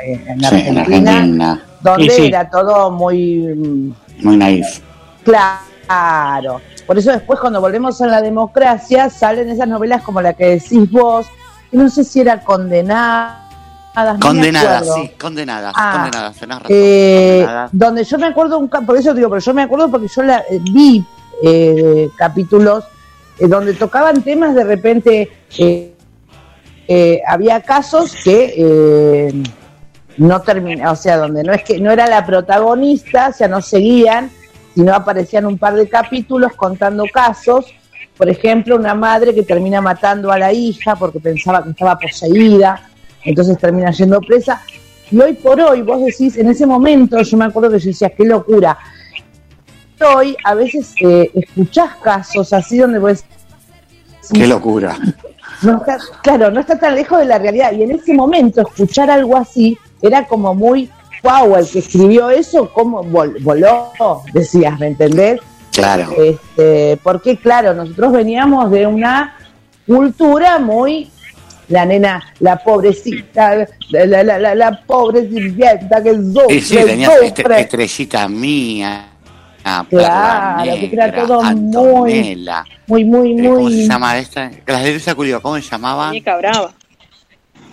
en 0.01 0.39
Sí, 0.39 0.55
en 0.55 0.77
Argentina, 0.77 1.63
donde 1.81 2.09
sí. 2.09 2.25
era 2.27 2.49
todo 2.49 2.91
muy 2.91 3.93
Muy 4.21 4.37
naif. 4.37 4.79
claro. 5.23 6.61
Por 6.87 6.97
eso 6.97 7.11
después 7.11 7.39
cuando 7.39 7.61
volvemos 7.61 8.01
a 8.01 8.07
la 8.07 8.21
democracia 8.21 9.09
salen 9.09 9.49
esas 9.49 9.67
novelas 9.67 10.01
como 10.01 10.21
la 10.21 10.33
que 10.33 10.45
decís 10.47 10.89
vos, 10.91 11.25
y 11.71 11.77
no 11.77 11.89
sé 11.89 12.03
si 12.03 12.19
era 12.21 12.41
condenada. 12.41 13.39
Condenadas, 14.19 14.87
sí, 14.95 15.11
condenadas, 15.21 15.73
Ah, 15.77 15.93
condenadas, 16.01 16.35
tenés 16.37 16.57
razón. 16.57 16.71
Eh, 16.75 17.37
condenadas. 17.41 17.69
donde 17.73 18.03
yo 18.03 18.17
me 18.17 18.25
acuerdo, 18.27 18.57
un, 18.57 18.67
por 18.67 18.97
eso 18.97 19.13
digo, 19.13 19.29
pero 19.29 19.39
yo 19.39 19.53
me 19.53 19.61
acuerdo 19.61 19.91
porque 19.91 20.07
yo 20.07 20.23
la, 20.23 20.39
eh, 20.49 20.59
vi 20.73 21.05
eh, 21.43 22.09
capítulos 22.17 22.83
eh, 23.39 23.47
donde 23.47 23.73
tocaban 23.75 24.21
temas 24.23 24.55
de 24.55 24.63
repente, 24.63 25.31
eh, 25.59 25.93
eh, 26.87 27.21
había 27.27 27.61
casos 27.61 28.15
que 28.23 28.55
eh, 28.57 29.43
no 30.17 30.41
terminaban, 30.41 30.93
o 30.93 30.95
sea, 30.95 31.17
donde 31.17 31.43
no 31.43 31.53
es 31.53 31.63
que 31.63 31.79
no 31.79 31.91
era 31.91 32.07
la 32.07 32.25
protagonista, 32.25 33.29
o 33.29 33.33
sea, 33.33 33.47
no 33.47 33.61
seguían, 33.61 34.29
sino 34.75 34.93
aparecían 34.93 35.45
un 35.45 35.57
par 35.57 35.75
de 35.75 35.87
capítulos 35.87 36.53
contando 36.53 37.05
casos. 37.11 37.65
Por 38.17 38.29
ejemplo, 38.29 38.75
una 38.75 38.93
madre 38.93 39.33
que 39.33 39.43
termina 39.43 39.81
matando 39.81 40.31
a 40.31 40.37
la 40.37 40.53
hija 40.53 40.95
porque 40.95 41.19
pensaba 41.19 41.63
que 41.63 41.71
estaba 41.71 41.97
poseída, 41.97 42.89
entonces 43.23 43.57
termina 43.57 43.91
yendo 43.91 44.19
presa. 44.21 44.61
Y 45.11 45.19
hoy 45.19 45.33
por 45.33 45.59
hoy, 45.59 45.81
vos 45.81 46.03
decís, 46.03 46.37
en 46.37 46.47
ese 46.47 46.65
momento, 46.65 47.21
yo 47.21 47.37
me 47.37 47.45
acuerdo 47.45 47.71
que 47.71 47.79
yo 47.79 47.87
decía, 47.87 48.09
qué 48.09 48.23
locura. 48.23 48.77
Hoy 50.15 50.35
a 50.43 50.53
veces 50.53 50.93
eh, 50.99 51.31
escuchás 51.33 51.95
casos 51.95 52.51
así 52.51 52.77
donde 52.77 52.99
vos 52.99 53.23
Qué 54.31 54.47
locura. 54.47 54.97
no 55.61 55.77
está, 55.77 55.97
claro, 56.21 56.51
no 56.51 56.59
está 56.59 56.79
tan 56.79 56.95
lejos 56.95 57.19
de 57.19 57.25
la 57.25 57.39
realidad. 57.39 57.71
Y 57.73 57.83
en 57.83 57.91
ese 57.91 58.13
momento 58.13 58.61
escuchar 58.61 59.09
algo 59.09 59.37
así 59.37 59.77
era 60.03 60.25
como 60.27 60.53
muy, 60.53 60.89
wow, 61.23 61.55
el 61.55 61.67
que 61.67 61.79
escribió 61.79 62.29
eso, 62.29 62.69
¿cómo 62.73 63.03
vol- 63.03 63.41
voló? 63.41 63.91
Decías, 64.33 64.77
¿me 64.79 64.87
entendés? 64.87 65.39
Claro. 65.71 66.11
Este, 66.17 66.97
porque 67.01 67.37
claro, 67.37 67.73
nosotros 67.73 68.11
veníamos 68.11 68.69
de 68.69 68.85
una 68.85 69.35
cultura 69.87 70.59
muy 70.59 71.09
la 71.69 71.85
nena, 71.85 72.21
la 72.41 72.57
pobrecita, 72.57 73.55
la, 73.89 74.05
la, 74.05 74.23
la, 74.23 74.37
la, 74.39 74.53
la 74.55 74.81
pobre 74.85 75.21
sirvienta 75.29 76.03
que 76.03 76.13
sufre, 76.13 76.55
Y 76.55 76.61
sí, 76.61 76.75
tenías 76.75 77.13
este- 77.23 77.41
sufre. 77.41 77.61
estrellita 77.61 78.27
mía. 78.27 79.07
ah, 79.63 79.85
Claro, 79.89 80.63
que 80.73 80.89
era 80.91 81.11
todo 81.25 81.41
muy- 81.41 82.35
muy, 82.85 83.05
muy, 83.05 83.31
Eh, 83.39 83.47
¿Cómo 83.49 83.69
se 83.69 83.75
muy. 83.77 83.87
llama 83.87 84.17
esta? 84.17 84.51
Las 84.67 84.83
de 84.83 84.91
Luisa 84.91 85.15
Curio, 85.15 85.41
¿cómo 85.41 85.55
se 85.55 85.61
llamaban? 85.61 86.09
Muñeca 86.09 86.35
brava. 86.37 86.73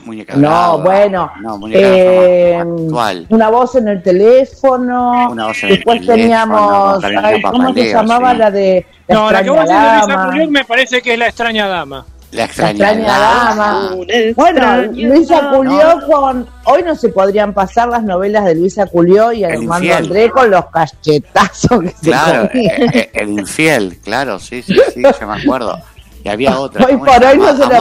Muñeca 0.04 0.34
No, 0.34 0.40
Brava. 0.48 0.76
bueno, 0.76 1.32
No, 1.40 1.58
Muñeca 1.58 1.80
eh, 1.80 2.56
actual. 2.56 3.26
una 3.30 3.48
voz 3.50 3.74
en 3.76 3.88
el 3.88 4.02
teléfono. 4.02 5.30
Una 5.30 5.46
voz 5.48 5.62
en 5.64 5.70
el 5.70 5.76
Después 5.76 6.00
teléfono, 6.00 6.16
teníamos, 6.22 7.00
Carolina 7.00 7.28
ay, 7.28 7.42
¿cómo 7.42 7.74
se 7.74 7.92
llamaba 7.92 8.32
sí. 8.32 8.38
la 8.38 8.50
de 8.50 8.86
la 9.08 9.14
No, 9.14 9.30
la 9.30 9.42
que 9.42 9.50
vos 9.50 9.68
de 9.68 10.46
me 10.48 10.64
parece 10.64 11.02
que 11.02 11.12
es 11.14 11.18
la 11.18 11.26
extraña 11.26 11.68
dama. 11.68 12.04
La 12.32 12.38
La 12.38 12.44
extraña, 12.44 12.92
dama. 12.94 13.90
Bueno, 14.36 14.82
Luisa. 14.92 15.50
Culió 15.52 16.00
con. 16.08 16.46
Hoy 16.64 16.84
no 16.84 16.94
se 16.94 17.08
podrían 17.08 17.52
pasar 17.52 17.88
las 17.88 18.04
novelas 18.04 18.44
de 18.44 18.54
Luisa 18.54 18.86
Culió 18.86 19.32
y 19.32 19.42
Armando. 19.42 19.92
André 19.94 20.30
con 20.30 20.48
los 20.48 20.64
cachetazos 20.66 21.80
que 21.82 21.88
se 21.90 22.06
Claro, 22.06 22.48
comían. 22.48 22.82
eh, 22.82 22.90
eh, 22.94 23.10
el 23.14 23.30
infiel, 23.30 23.98
claro, 24.04 24.38
sí, 24.38 24.62
sí, 24.62 24.76
sí, 24.94 25.02
yo 25.02 25.26
me 25.26 25.42
acuerdo. 25.42 25.76
Y 26.22 26.28
había 26.28 26.58
otra. 26.58 26.84
Hoy 26.86 26.92
¿cómo 26.92 27.04
por 27.06 27.24
hoy 27.24 27.38
no 27.38 27.56
se 27.56 27.66
la 27.66 27.78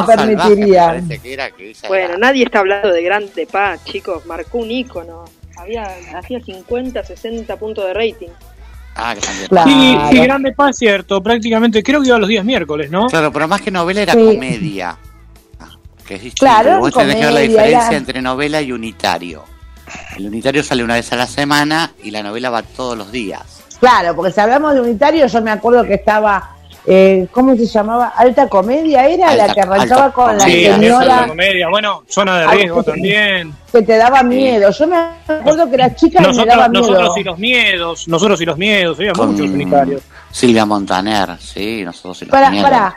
esa 1.72 1.88
Bueno, 1.88 2.06
era- 2.10 2.18
nadie 2.18 2.46
está 2.46 2.60
hablando 2.60 2.92
de 2.92 3.04
Grande 3.04 3.48
Paz, 3.52 3.84
chicos. 3.84 4.26
Marcó 4.26 4.60
un 4.60 4.72
ícono. 4.72 5.26
Había, 5.58 5.90
hacía 6.16 6.40
50, 6.40 7.04
60 7.04 7.58
puntos 7.58 7.86
de 7.86 7.94
rating. 7.94 8.30
Ah, 8.96 9.14
grande. 9.14 9.48
Claro. 9.50 9.70
Sí, 9.70 9.98
sí, 10.12 10.20
Grande 10.24 10.52
Paz, 10.54 10.78
cierto. 10.78 11.22
Prácticamente, 11.22 11.84
creo 11.84 12.02
que 12.02 12.08
iba 12.08 12.18
los 12.18 12.30
días 12.30 12.46
miércoles, 12.46 12.90
¿no? 12.90 13.08
Claro, 13.08 13.32
pero 13.32 13.48
más 13.48 13.62
que 13.62 13.72
novela 13.72 14.02
era 14.02 14.14
Sí. 14.14 14.20
comedia. 14.26 14.98
Ah, 15.60 15.68
Que 16.08 16.16
es 16.16 16.22
distinto. 16.24 16.46
Claro, 16.46 16.80
Vos 16.80 16.94
tenés 16.94 17.16
que 17.16 17.22
ver 17.26 17.34
la 17.34 17.40
comedia, 17.42 17.50
diferencia 17.50 17.88
era- 17.90 17.98
entre 17.98 18.22
novela 18.22 18.62
y 18.62 18.72
unitario. 18.72 19.44
El 20.18 20.28
unitario 20.28 20.64
sale 20.64 20.84
una 20.84 20.94
vez 20.96 21.12
a 21.12 21.16
la 21.18 21.28
semana 21.28 21.92
y 22.04 22.12
la 22.12 22.24
novela 22.24 22.50
va 22.50 22.62
todos 22.64 22.98
los 22.98 23.12
días. 23.12 23.64
Claro, 23.80 24.16
porque 24.16 24.32
si 24.32 24.40
hablamos 24.40 24.74
de 24.76 24.82
unitario, 24.82 25.26
yo 25.28 25.42
me 25.42 25.52
acuerdo 25.52 25.84
que 25.84 25.96
estaba. 25.96 26.56
Eh, 26.86 27.28
¿Cómo 27.32 27.56
se 27.56 27.66
llamaba? 27.66 28.14
Alta 28.16 28.48
comedia 28.48 29.06
era 29.08 29.36
la 29.36 29.44
Alta- 29.44 29.54
que 29.54 29.62
arrancaba 29.62 30.04
alta 30.06 30.14
con 30.14 30.38
la 30.38 30.44
comedia. 30.44 30.76
señora 30.76 31.06
una 31.18 31.28
comedia. 31.28 31.70
Bueno, 31.70 32.04
zona 32.08 32.40
de 32.40 32.48
riesgo 32.48 32.82
sí. 32.84 32.90
también. 32.92 33.54
que 33.72 33.82
te 33.84 33.98
daba 33.98 34.24
miedo. 34.24 34.72
Yo 34.72 34.88
me 34.88 34.96
acuerdo 35.28 35.70
que 35.70 35.76
era 35.76 35.94
chica 35.96 36.24
y 36.24 36.36
me 36.36 36.46
daba 36.46 36.68
Nosotros, 36.68 36.70
miedo. 36.70 36.92
nosotros 37.02 37.18
y 37.18 37.24
los 37.24 37.38
miedos, 37.40 38.08
nosotros 38.08 38.42
y 38.42 38.46
los 38.46 38.58
miedos, 38.58 38.98
había 38.98 39.12
Con 39.14 39.32
muchos 39.34 39.50
unitarios. 39.50 40.02
Silvia 40.32 40.66
Montaner, 40.66 41.38
sí, 41.40 41.84
nosotros 41.84 42.22
y 42.22 42.26
los 42.26 42.32
Para, 42.32 42.50
miedos. 42.50 42.70
para. 42.70 42.96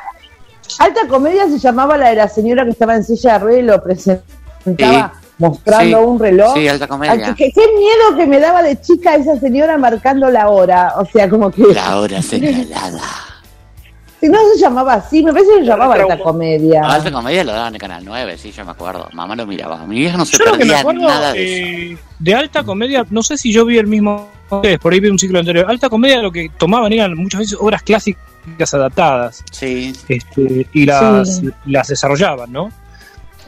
Alta 0.79 1.01
comedia 1.09 1.47
se 1.49 1.59
llamaba 1.59 1.99
la 1.99 2.11
de 2.11 2.17
la 2.17 2.29
señora 2.29 2.65
que 2.65 2.71
estaba 2.71 2.95
en 2.95 3.05
silla 3.05 3.35
de 3.35 3.39
ruedas 3.41 3.61
y 3.61 3.67
lo 3.67 3.83
presentaba 3.83 5.13
mostrando 5.39 5.99
Sí, 5.99 6.05
un 6.05 6.19
reloj. 6.19 6.55
sí, 6.55 6.69
alta 6.69 6.87
comedia. 6.87 7.35
Qué 7.35 7.51
miedo 7.77 8.17
que 8.17 8.27
me 8.27 8.39
daba 8.39 8.63
de 8.63 8.81
chica 8.81 9.17
esa 9.17 9.39
señora 9.39 9.77
marcando 9.77 10.31
la 10.31 10.49
hora. 10.49 10.95
O 10.97 11.05
sea, 11.05 11.29
como 11.29 11.51
que. 11.51 11.63
La 11.75 11.99
hora 11.99 12.23
señalada. 12.23 13.01
Si 14.23 14.29
no 14.29 14.39
se 14.55 14.61
llamaba 14.61 14.95
así, 14.95 15.21
me 15.25 15.33
parece 15.33 15.51
que 15.51 15.59
se 15.59 15.65
llamaba 15.65 15.97
alta 15.97 16.17
comedia. 16.21 16.83
Alta 16.85 17.11
comedia 17.11 17.43
lo 17.43 17.51
daban 17.53 17.75
en 17.75 17.81
Canal 17.81 18.05
9, 18.05 18.39
sí, 18.39 18.53
yo 18.53 18.65
me 18.65 18.71
acuerdo. 18.71 19.09
Mamá 19.13 19.35
lo 19.35 19.45
miraba. 19.49 19.85
Mi 19.85 19.99
vieja 19.99 20.17
no 20.17 20.25
se 20.25 20.39
Yo 20.39 20.45
lo 20.45 20.53
que 20.53 20.59
me 20.59 20.59
perdía 20.67 20.79
acuerdo 20.81 21.01
nada 21.09 21.33
de 21.33 21.43
eso. 21.91 21.95
eh, 21.95 21.99
de 22.21 22.35
alta 22.37 22.63
comedia, 22.63 23.05
no 23.11 23.23
sé 23.25 23.37
si 23.37 23.53
yo 23.53 23.65
vi 23.67 23.79
el 23.79 23.89
mismo, 23.89 24.29
ustedes, 24.49 24.79
por 24.79 24.93
ahí 24.93 25.01
vi 25.01 25.09
un 25.09 25.19
ciclo 25.19 25.41
anterior. 25.41 25.67
Alta 25.69 25.89
comedia 25.89 26.23
lo 26.23 26.31
que 26.31 26.49
tomaban 26.57 26.93
eran 26.93 27.17
muchas 27.17 27.41
veces 27.41 27.59
obras 27.61 27.83
clásicas 27.83 28.73
adaptadas 28.73 29.43
Sí, 29.51 29.93
este, 30.09 30.69
y 30.73 30.87
las, 30.87 31.39
Sí. 31.39 31.51
las 31.67 31.89
desarrollaban, 31.89 32.53
¿no? 32.53 32.69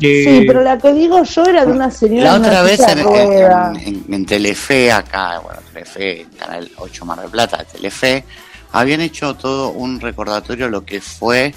Eh, 0.01 0.25
Sí, 0.27 0.45
pero 0.45 0.61
la 0.63 0.77
que 0.77 0.93
digo 0.93 1.23
yo 1.23 1.45
era 1.45 1.65
de 1.65 1.71
una 1.71 1.89
señora 1.89 2.33
La 2.33 2.39
otra 2.39 2.63
vez 2.63 2.81
en, 2.81 2.99
en, 2.99 3.05
rueda. 3.05 3.73
en- 3.81 4.05
en 4.13 4.27
Telefe, 4.27 4.91
acá, 4.91 5.39
bueno, 5.39 5.61
Telefe, 5.73 6.27
Canal 6.37 6.69
8 6.79 7.05
Mar 7.05 7.21
del 7.21 7.31
Plata, 7.31 7.63
Telefe, 7.63 8.25
habían 8.75 9.01
hecho 9.01 9.35
todo 9.35 9.71
un 9.71 10.01
recordatorio 10.01 10.69
lo 10.69 10.85
que 10.85 11.01
fue 11.01 11.55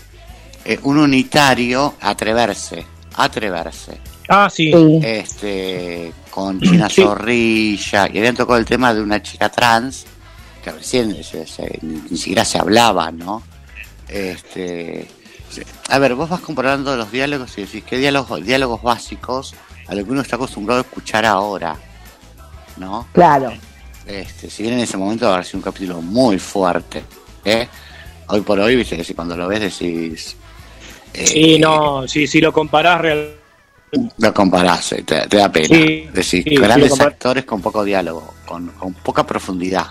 eh, 0.65 0.80
un 0.84 0.97
unitario, 0.97 1.95
atreverse, 2.01 2.86
atreverse, 3.15 3.99
Ah, 4.30 4.49
sí. 4.49 4.72
Este, 5.03 6.11
con 6.30 6.59
China 6.59 6.89
Sí. 6.89 7.01
Zorrilla, 7.01 8.09
y 8.11 8.18
habían 8.18 8.36
tocado 8.36 8.59
el 8.59 8.65
tema 8.65 8.93
de 8.93 9.01
una 9.01 9.22
chica 9.24 9.47
trans 9.49 10.05
que 10.63 10.72
recién 10.72 11.24
se- 11.24 11.47
se- 11.47 11.80
ni, 11.82 12.01
ni 12.09 12.18
siquiera 12.18 12.43
se 12.43 12.57
hablaba, 12.59 13.09
¿no? 13.11 13.41
Este, 14.09 15.07
a 15.89 15.97
ver, 15.99 16.13
vos 16.15 16.30
vas 16.30 16.41
comparando 16.41 16.95
los 16.97 17.09
diálogos 17.11 17.57
y 17.57 17.61
decís 17.61 17.84
qué 17.86 17.97
diálogos, 17.97 18.43
diálogos 18.45 18.82
básicos 18.82 19.55
a 19.88 19.95
lo 19.95 20.03
que 20.03 20.11
uno 20.11 20.22
está 20.22 20.36
acostumbrado 20.36 20.82
a 20.82 20.84
escuchar 20.84 21.26
ahora, 21.26 21.78
¿no? 22.76 23.07
Claro. 23.13 23.53
Este, 24.07 24.49
si 24.49 24.63
bien 24.63 24.75
en 24.75 24.79
ese 24.81 24.97
momento 24.97 25.27
habrá 25.27 25.43
sido 25.43 25.57
un 25.59 25.63
capítulo 25.63 26.01
muy 26.01 26.39
fuerte, 26.39 27.03
¿eh? 27.43 27.67
Hoy 28.27 28.41
por 28.41 28.59
hoy, 28.59 28.75
viste 28.75 28.95
que 28.95 29.03
si 29.03 29.13
cuando 29.13 29.35
lo 29.35 29.47
ves 29.47 29.59
decís, 29.59 30.37
eh, 31.13 31.25
Sí, 31.25 31.59
no, 31.59 32.07
sí, 32.07 32.25
si 32.27 32.39
lo 32.39 32.53
comparás 32.53 33.01
real. 33.01 33.35
lo 34.17 34.33
comparás, 34.33 34.93
eh, 34.93 35.03
te, 35.03 35.27
te 35.27 35.37
da 35.37 35.51
pena. 35.51 35.67
Sí, 35.67 36.07
decís, 36.13 36.43
sí, 36.43 36.55
grandes 36.55 36.99
actores 36.99 37.45
con 37.45 37.61
poco 37.61 37.83
diálogo, 37.83 38.33
con, 38.45 38.67
con 38.71 38.93
poca 38.93 39.25
profundidad. 39.25 39.85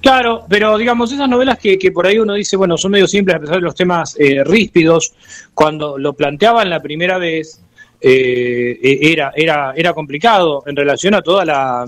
Claro, 0.00 0.44
pero 0.48 0.76
digamos, 0.76 1.12
esas 1.12 1.28
novelas 1.28 1.58
que, 1.58 1.78
que 1.78 1.92
por 1.92 2.06
ahí 2.06 2.18
uno 2.18 2.34
dice, 2.34 2.56
bueno, 2.56 2.76
son 2.76 2.90
medio 2.90 3.06
simples 3.06 3.36
a 3.36 3.40
pesar 3.40 3.56
de 3.56 3.62
los 3.62 3.74
temas 3.74 4.16
eh, 4.18 4.42
ríspidos, 4.44 5.12
cuando 5.54 5.96
lo 5.96 6.14
planteaban 6.14 6.68
la 6.68 6.80
primera 6.80 7.18
vez, 7.18 7.60
eh, 8.00 8.78
eh, 8.82 8.98
era, 9.00 9.32
era, 9.36 9.72
era 9.76 9.92
complicado 9.92 10.64
en 10.66 10.74
relación 10.74 11.14
a 11.14 11.22
toda 11.22 11.44
la, 11.44 11.84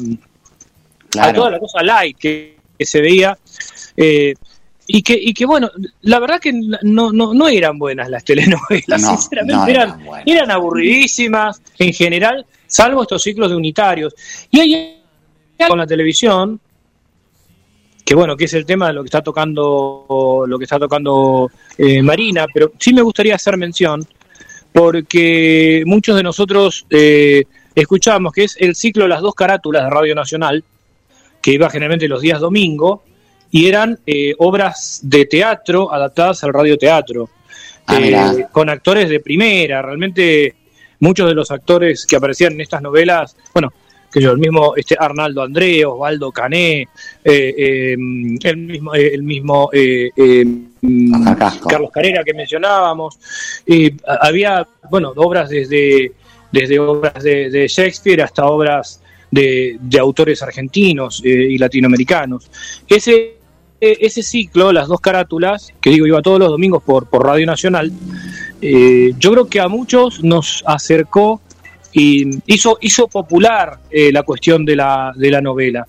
a 1.18 1.32
toda 1.32 1.50
la 1.50 1.58
cosa 1.58 1.82
light 1.82 2.16
que, 2.18 2.56
que 2.78 2.86
se 2.86 3.00
veía. 3.00 3.36
eh, 3.96 4.34
y 4.86 5.02
que, 5.02 5.18
y 5.18 5.32
que 5.32 5.46
bueno, 5.46 5.70
la 6.02 6.18
verdad 6.18 6.40
que 6.40 6.52
no, 6.52 7.12
no, 7.12 7.32
no 7.32 7.48
eran 7.48 7.78
buenas 7.78 8.10
las 8.10 8.24
telenovelas, 8.24 8.84
No, 9.00 9.16
sinceramente 9.16 9.54
no 9.54 9.66
eran, 9.66 10.00
eran 10.26 10.50
aburridísimas 10.50 11.62
en 11.78 11.92
general, 11.92 12.44
salvo 12.66 13.02
estos 13.02 13.22
ciclos 13.22 13.50
de 13.50 13.56
unitarios. 13.56 14.14
Y 14.50 14.60
hay 14.60 14.74
algo 15.58 15.68
con 15.70 15.78
la 15.78 15.86
televisión, 15.86 16.60
que 18.04 18.14
bueno, 18.14 18.36
que 18.36 18.44
es 18.44 18.52
el 18.52 18.66
tema 18.66 18.88
de 18.88 18.92
lo 18.94 19.02
que 19.02 19.08
está 19.08 19.22
tocando, 19.22 20.44
lo 20.46 20.58
que 20.58 20.64
está 20.64 20.78
tocando 20.78 21.50
eh, 21.78 22.02
Marina, 22.02 22.46
pero 22.52 22.72
sí 22.78 22.92
me 22.92 23.00
gustaría 23.00 23.36
hacer 23.36 23.56
mención, 23.56 24.06
porque 24.70 25.82
muchos 25.86 26.14
de 26.14 26.22
nosotros 26.22 26.84
eh, 26.90 27.44
escuchamos 27.74 28.32
que 28.34 28.44
es 28.44 28.56
el 28.58 28.74
ciclo 28.74 29.08
Las 29.08 29.22
dos 29.22 29.34
carátulas 29.34 29.84
de 29.84 29.90
Radio 29.90 30.14
Nacional, 30.14 30.62
que 31.44 31.52
iba 31.52 31.68
generalmente 31.68 32.08
los 32.08 32.22
días 32.22 32.40
domingo, 32.40 33.04
y 33.50 33.66
eran 33.66 33.98
eh, 34.06 34.32
obras 34.38 35.00
de 35.02 35.26
teatro 35.26 35.92
adaptadas 35.92 36.42
al 36.42 36.54
radioteatro, 36.54 37.28
Ah, 37.86 37.98
eh, 38.00 38.46
con 38.50 38.70
actores 38.70 39.10
de 39.10 39.20
primera. 39.20 39.82
Realmente 39.82 40.54
muchos 41.00 41.28
de 41.28 41.34
los 41.34 41.50
actores 41.50 42.06
que 42.06 42.16
aparecían 42.16 42.54
en 42.54 42.62
estas 42.62 42.80
novelas, 42.80 43.36
bueno, 43.52 43.74
que 44.10 44.22
yo, 44.22 44.30
el 44.30 44.38
mismo 44.38 44.74
este 44.74 44.96
Arnaldo 44.98 45.42
André, 45.42 45.84
Osvaldo 45.84 46.32
Cané, 46.32 46.88
eh, 47.22 47.92
el 47.92 48.56
mismo, 48.56 48.94
el 48.94 49.22
mismo 49.22 49.70
Carlos 51.68 51.90
Carrera 51.92 52.24
que 52.24 52.32
mencionábamos. 52.32 53.18
Y 53.66 53.92
había, 54.06 54.66
bueno, 54.88 55.12
obras 55.14 55.50
desde, 55.50 56.12
desde 56.50 56.78
obras 56.78 57.22
de, 57.22 57.50
de 57.50 57.68
Shakespeare 57.68 58.22
hasta 58.22 58.46
obras 58.46 59.02
de, 59.34 59.98
autores 60.00 60.42
argentinos 60.42 61.22
eh, 61.24 61.28
y 61.28 61.58
latinoamericanos. 61.58 62.50
Ese, 62.88 63.36
eh, 63.80 63.98
ese 64.00 64.22
ciclo, 64.22 64.72
las 64.72 64.88
dos 64.88 65.00
carátulas, 65.00 65.72
que 65.80 65.90
digo 65.90 66.06
iba 66.06 66.22
todos 66.22 66.38
los 66.38 66.48
domingos 66.48 66.82
por, 66.82 67.06
por 67.06 67.26
Radio 67.26 67.46
Nacional, 67.46 67.92
eh, 68.62 69.12
yo 69.18 69.32
creo 69.32 69.46
que 69.46 69.60
a 69.60 69.68
muchos 69.68 70.22
nos 70.22 70.62
acercó 70.66 71.40
y 71.92 72.40
hizo, 72.46 72.78
hizo 72.80 73.08
popular 73.08 73.80
eh, 73.90 74.10
la 74.12 74.22
cuestión 74.22 74.64
de 74.64 74.76
la, 74.76 75.12
de 75.14 75.30
la 75.30 75.40
novela. 75.40 75.86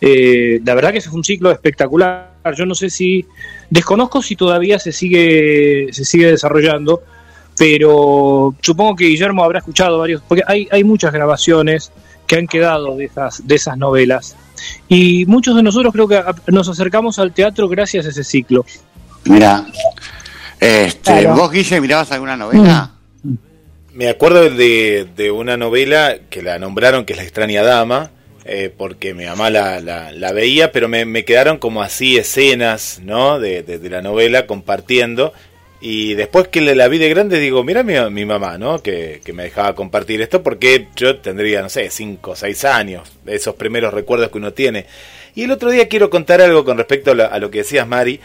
La 0.00 0.74
verdad 0.74 0.92
que 0.92 0.98
ese 0.98 1.08
fue 1.08 1.16
un 1.16 1.24
ciclo 1.24 1.50
espectacular. 1.50 2.30
Yo 2.56 2.66
no 2.66 2.74
sé 2.74 2.90
si, 2.90 3.24
desconozco 3.70 4.20
si 4.20 4.36
todavía 4.36 4.78
se 4.78 4.92
sigue, 4.92 5.88
se 5.92 6.04
sigue 6.04 6.26
desarrollando, 6.26 7.02
pero 7.56 8.54
supongo 8.60 8.96
que 8.96 9.06
Guillermo 9.06 9.42
habrá 9.42 9.60
escuchado 9.60 9.98
varios, 9.98 10.20
porque 10.28 10.42
hay, 10.46 10.68
hay 10.70 10.84
muchas 10.84 11.10
grabaciones 11.10 11.90
que 12.26 12.36
han 12.36 12.46
quedado 12.46 12.96
de 12.96 13.04
esas, 13.06 13.46
de 13.46 13.54
esas 13.54 13.76
novelas. 13.78 14.36
Y 14.88 15.26
muchos 15.26 15.56
de 15.56 15.62
nosotros 15.62 15.92
creo 15.92 16.08
que 16.08 16.22
nos 16.46 16.68
acercamos 16.68 17.18
al 17.18 17.32
teatro 17.32 17.68
gracias 17.68 18.06
a 18.06 18.08
ese 18.10 18.24
ciclo. 18.24 18.64
Mira, 19.24 19.64
este, 20.60 21.00
Claro. 21.20 21.34
¿vos, 21.36 21.50
Guille, 21.52 21.80
mirabas 21.80 22.10
alguna 22.12 22.36
novela? 22.36 22.90
Me 23.92 24.08
acuerdo 24.08 24.50
de, 24.50 25.06
de 25.16 25.30
una 25.30 25.56
novela 25.56 26.16
que 26.28 26.42
la 26.42 26.58
nombraron, 26.58 27.04
que 27.04 27.12
es 27.12 27.16
La 27.16 27.22
extraña 27.22 27.62
dama, 27.62 28.10
eh, 28.44 28.72
porque 28.76 29.14
mi 29.14 29.24
mamá 29.24 29.50
la, 29.50 29.80
la, 29.80 30.10
la 30.12 30.32
veía, 30.32 30.72
pero 30.72 30.88
me, 30.88 31.04
me 31.04 31.24
quedaron 31.24 31.58
como 31.58 31.80
así 31.82 32.16
escenas, 32.16 33.00
¿no? 33.04 33.38
De, 33.38 33.62
de, 33.62 33.78
de 33.78 33.90
la 33.90 34.02
novela 34.02 34.46
compartiendo. 34.46 35.32
Y 35.86 36.14
después 36.14 36.48
que 36.48 36.62
la, 36.62 36.88
vi 36.88 36.96
de 36.96 37.10
grande, 37.10 37.38
digo, 37.38 37.62
mira 37.62 37.82
mi, 37.82 37.92
mi 38.10 38.24
mamá, 38.24 38.56
¿no? 38.56 38.82
Que, 38.82 39.20
que 39.22 39.34
me 39.34 39.42
dejaba 39.42 39.74
compartir 39.74 40.22
esto, 40.22 40.42
porque 40.42 40.88
yo 40.96 41.18
tendría, 41.18 41.60
no 41.60 41.68
sé, 41.68 41.90
5 41.90 42.30
o 42.30 42.34
6 42.34 42.64
años, 42.64 43.12
esos 43.26 43.54
primeros 43.56 43.92
recuerdos 43.92 44.30
que 44.30 44.38
uno 44.38 44.54
tiene. 44.54 44.86
Y 45.34 45.42
el 45.42 45.50
otro 45.50 45.70
día 45.70 45.86
quiero 45.86 46.08
contar 46.08 46.40
algo 46.40 46.64
con 46.64 46.78
respecto 46.78 47.10
a, 47.10 47.26
a 47.26 47.38
lo 47.38 47.50
que 47.50 47.58
decías, 47.58 47.86
Mari, 47.86 48.18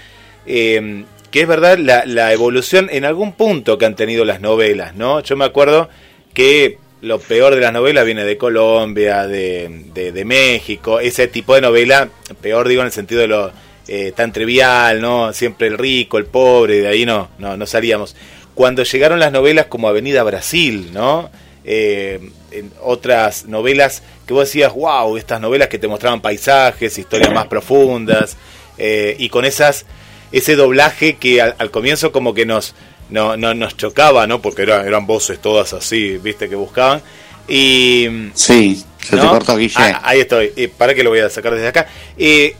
eh, 0.45 1.03
que 1.31 1.41
es 1.41 1.47
verdad 1.49 1.77
la, 1.77 2.05
la 2.05 2.31
evolución 2.31 2.87
en 2.93 3.03
algún 3.03 3.33
punto 3.33 3.77
que 3.77 3.85
han 3.85 3.97
tenido 3.97 4.23
las 4.23 4.39
novelas, 4.39 4.95
¿no? 4.95 5.19
Yo 5.19 5.35
me 5.35 5.43
acuerdo 5.43 5.89
que 6.33 6.77
lo 7.01 7.19
peor 7.19 7.55
de 7.55 7.59
las 7.59 7.73
novelas 7.73 8.05
viene 8.05 8.23
de 8.23 8.37
Colombia, 8.37 9.27
de, 9.27 9.83
de, 9.93 10.13
de 10.13 10.23
México, 10.23 11.01
ese 11.01 11.27
tipo 11.27 11.55
de 11.55 11.61
novela, 11.61 12.07
peor 12.41 12.69
digo 12.69 12.83
en 12.83 12.87
el 12.87 12.93
sentido 12.93 13.19
de 13.19 13.27
lo 13.27 13.51
eh, 13.89 14.13
tan 14.15 14.31
trivial, 14.31 15.01
¿no? 15.01 15.33
Siempre 15.33 15.67
el 15.67 15.77
rico, 15.77 16.17
el 16.17 16.25
pobre, 16.25 16.81
de 16.81 16.87
ahí 16.87 17.05
no, 17.05 17.29
no, 17.39 17.57
no 17.57 17.65
salíamos. 17.65 18.15
Cuando 18.53 18.83
llegaron 18.83 19.19
las 19.19 19.31
novelas 19.31 19.65
como 19.65 19.87
Avenida 19.87 20.21
Brasil, 20.23 20.91
¿no? 20.93 21.29
Eh, 21.65 22.19
en 22.51 22.71
otras 22.81 23.45
novelas 23.45 24.01
que 24.25 24.33
vos 24.33 24.45
decías, 24.45 24.73
wow, 24.73 25.17
estas 25.17 25.41
novelas 25.41 25.67
que 25.69 25.77
te 25.79 25.87
mostraban 25.87 26.21
paisajes, 26.21 26.97
historias 26.97 27.33
más 27.33 27.47
profundas, 27.47 28.37
eh, 28.77 29.15
y 29.19 29.29
con 29.29 29.43
esas 29.45 29.85
ese 30.31 30.55
doblaje 30.55 31.15
que 31.17 31.41
al, 31.41 31.55
al 31.57 31.71
comienzo 31.71 32.11
como 32.11 32.33
que 32.35 32.45
nos 32.45 32.75
no, 33.09 33.35
no 33.37 33.55
nos 33.55 33.75
chocaba, 33.75 34.27
¿no? 34.27 34.39
Porque 34.41 34.61
era- 34.61 34.85
eran 34.85 35.07
voces 35.07 35.39
todas 35.41 35.73
así, 35.73 36.17
viste, 36.17 36.47
que 36.47 36.55
buscaban. 36.55 37.01
Y 37.47 38.07
Sí, 38.35 38.83
se 39.01 39.15
te 39.17 39.27
cortó, 39.27 39.57
Guille. 39.57 39.73
Ah, 39.77 40.01
ahí 40.03 40.19
estoy. 40.19 40.51
Eh, 40.55 40.69
para 40.75 40.93
que 40.93 41.03
lo 41.03 41.09
voy 41.09 41.19
a 41.19 41.29
sacar 41.29 41.53
desde 41.55 41.67
acá. 41.69 41.87
Eh, 42.17 42.55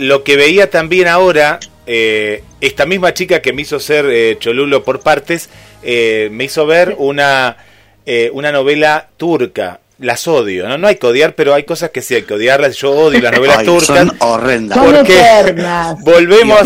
lo 0.00 0.24
que 0.24 0.36
veía 0.36 0.70
también 0.70 1.06
ahora, 1.08 1.60
eh, 1.86 2.42
esta 2.60 2.86
misma 2.86 3.14
chica 3.14 3.40
que 3.42 3.52
me 3.52 3.62
hizo 3.62 3.78
ser 3.80 4.06
eh, 4.10 4.36
Cholulo 4.38 4.82
por 4.82 5.00
partes, 5.00 5.48
eh, 5.82 6.28
me 6.32 6.44
hizo 6.44 6.66
ver 6.66 6.94
una, 6.98 7.56
eh, 8.06 8.30
una 8.32 8.50
novela 8.52 9.08
turca. 9.16 9.80
Las 9.98 10.26
odio, 10.26 10.66
¿no? 10.66 10.78
No 10.78 10.88
hay 10.88 10.96
que 10.96 11.06
odiar, 11.06 11.34
pero 11.34 11.52
hay 11.52 11.64
cosas 11.64 11.90
que 11.90 12.00
sí 12.00 12.14
hay 12.14 12.22
que 12.22 12.32
odiarlas. 12.32 12.74
Yo 12.76 12.90
odio 12.90 13.20
las 13.20 13.32
novelas 13.36 13.58
Ay, 13.58 13.66
turcas. 13.66 13.86
son 13.86 14.16
horrendas. 14.20 14.78
Son 14.78 14.94
porque 14.94 15.12
eternas. 15.20 16.00
volvemos 16.00 16.58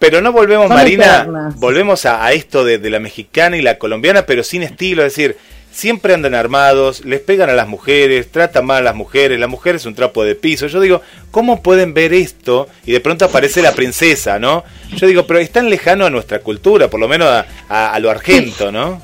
pero 0.00 0.20
no 0.20 0.32
volvemos, 0.32 0.66
Son 0.66 0.76
Marina, 0.76 1.20
eternas. 1.20 1.56
volvemos 1.60 2.04
a, 2.04 2.24
a 2.26 2.32
esto 2.32 2.64
de, 2.64 2.78
de 2.78 2.90
la 2.90 2.98
mexicana 2.98 3.56
y 3.56 3.62
la 3.62 3.78
colombiana, 3.78 4.26
pero 4.26 4.42
sin 4.42 4.64
estilo, 4.64 5.04
es 5.04 5.12
decir, 5.14 5.36
siempre 5.72 6.14
andan 6.14 6.34
armados, 6.34 7.04
les 7.04 7.20
pegan 7.20 7.50
a 7.50 7.54
las 7.54 7.66
mujeres, 7.66 8.30
tratan 8.30 8.66
mal 8.66 8.78
a 8.78 8.82
las 8.82 8.94
mujeres, 8.94 9.40
la 9.40 9.48
mujer 9.48 9.76
es 9.76 9.86
un 9.86 9.94
trapo 9.94 10.22
de 10.24 10.34
piso. 10.34 10.66
Yo 10.66 10.80
digo, 10.80 11.00
¿cómo 11.30 11.62
pueden 11.62 11.94
ver 11.94 12.12
esto? 12.12 12.68
Y 12.84 12.92
de 12.92 13.00
pronto 13.00 13.24
aparece 13.24 13.62
la 13.62 13.72
princesa, 13.72 14.38
¿no? 14.38 14.64
Yo 14.96 15.06
digo, 15.06 15.26
pero 15.26 15.40
es 15.40 15.50
tan 15.50 15.68
lejano 15.70 16.04
a 16.06 16.10
nuestra 16.10 16.40
cultura, 16.40 16.88
por 16.88 17.00
lo 17.00 17.08
menos 17.08 17.28
a, 17.28 17.46
a- 17.68 17.92
a 17.94 17.98
lo 17.98 18.10
argento, 18.10 18.70
¿no? 18.70 19.00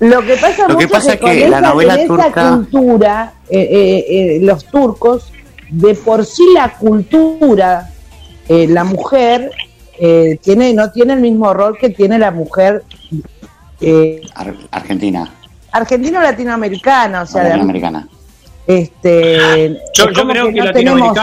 Lo 0.00 0.20
que 0.26 0.34
pasa, 0.36 0.62
Lo 0.66 0.76
que 0.76 0.84
mucho 0.86 0.88
pasa 0.88 1.12
es 1.14 1.20
que 1.20 1.26
es 1.26 1.32
que 1.36 1.40
con 1.42 1.50
la 1.52 1.58
esa, 1.58 1.68
novela 1.68 1.94
en 1.94 2.00
esa 2.00 2.08
turca- 2.08 2.50
cultura, 2.56 3.32
eh, 3.48 3.68
eh, 3.70 4.04
eh, 4.08 4.38
los 4.42 4.64
turcos, 4.66 5.32
de 5.70 5.94
por 5.94 6.26
sí 6.26 6.42
la 6.54 6.74
cultura, 6.76 7.88
eh, 8.48 8.66
la 8.68 8.82
mujer 8.84 9.52
eh, 10.00 10.38
tiene 10.42 10.74
no 10.74 10.90
tiene 10.90 11.12
el 11.12 11.20
mismo 11.20 11.54
rol 11.54 11.78
que 11.78 11.90
tiene 11.90 12.18
la 12.18 12.32
mujer 12.32 12.82
eh, 13.80 14.20
Ar- 14.34 14.56
Argentina, 14.70 15.32
argentina 15.72 16.18
o 16.18 16.22
latinoamericana, 16.22 17.22
o 17.22 17.26
sea, 17.26 17.42
latinoamericana. 17.44 18.06
este, 18.66 19.68
Yo- 19.94 20.10
yo 20.10 20.26
creo 20.28 20.46
que 20.46 20.52
no 20.60 20.64
latinoamericana- 20.66 20.72
tenemos 20.72 21.14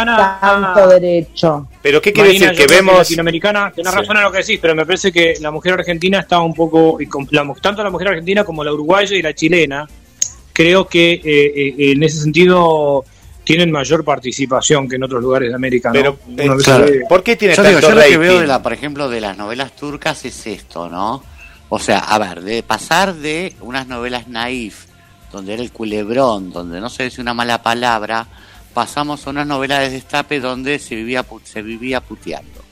tanto 0.71 0.87
derecho. 0.89 1.67
Pero 1.81 2.01
¿qué 2.01 2.11
quiere 2.11 2.29
Marina, 2.29 2.51
decir? 2.51 2.67
Que 2.67 2.73
vemos... 2.75 2.97
latinoamericana, 2.97 3.71
tenés 3.73 3.91
Sí. 3.93 3.97
razón 3.99 4.17
en 4.17 4.23
lo 4.23 4.31
que 4.31 4.37
decís, 4.39 4.59
pero 4.61 4.75
me 4.75 4.85
parece 4.85 5.11
que 5.11 5.35
la 5.39 5.49
mujer 5.51 5.73
argentina 5.73 6.19
está 6.19 6.39
un 6.39 6.53
poco, 6.53 6.99
y 7.01 7.05
con- 7.07 7.27
la 7.31 7.43
mu- 7.43 7.55
tanto 7.55 7.83
la 7.83 7.89
mujer 7.89 8.09
argentina 8.09 8.43
como 8.43 8.63
la 8.63 8.73
uruguaya 8.73 9.15
y 9.15 9.21
la 9.21 9.33
chilena, 9.33 9.87
creo 10.53 10.85
que 10.87 11.13
eh, 11.13 11.21
eh, 11.23 11.91
en 11.93 12.03
ese 12.03 12.19
sentido 12.19 13.05
tienen 13.45 13.71
mayor 13.71 14.03
participación 14.03 14.87
que 14.89 14.97
en 14.97 15.03
otros 15.03 15.21
lugares 15.23 15.49
de 15.49 15.55
América. 15.55 15.89
¿no? 15.89 15.93
Pero, 15.93 16.17
eh, 16.37 16.49
claro, 16.63 16.85
¿por 17.07 17.23
qué 17.23 17.35
tiene 17.35 17.55
Yo, 17.55 17.63
digo, 17.63 17.79
tanto 17.79 17.89
yo 17.89 17.95
lo 17.95 18.01
que 18.07 18.17
veo, 18.17 18.39
de 18.41 18.47
la, 18.47 18.61
por 18.61 18.73
ejemplo, 18.73 19.09
de 19.09 19.21
las 19.21 19.37
novelas 19.37 19.75
turcas 19.75 20.23
es 20.25 20.45
esto, 20.45 20.89
¿no? 20.89 21.23
O 21.69 21.77
sea, 21.77 21.99
a 21.99 22.17
ver, 22.17 22.41
de 22.41 22.63
pasar 22.63 23.13
de 23.13 23.55
unas 23.61 23.87
novelas 23.87 24.27
naif, 24.27 24.85
donde 25.31 25.53
era 25.53 25.61
el 25.61 25.71
culebrón, 25.71 26.51
donde 26.51 26.81
no 26.81 26.89
se 26.89 27.03
dice 27.03 27.21
una 27.21 27.35
mala 27.35 27.61
palabra, 27.61 28.27
pasamos 28.73 29.25
a 29.25 29.29
unas 29.29 29.45
novelas 29.45 29.81
de 29.81 29.91
destape 29.91 30.39
donde 30.39 30.79
se 30.79 30.95
vivía, 30.95 31.23
se 31.43 31.61
vivía 31.61 32.01
puteando. 32.01 32.63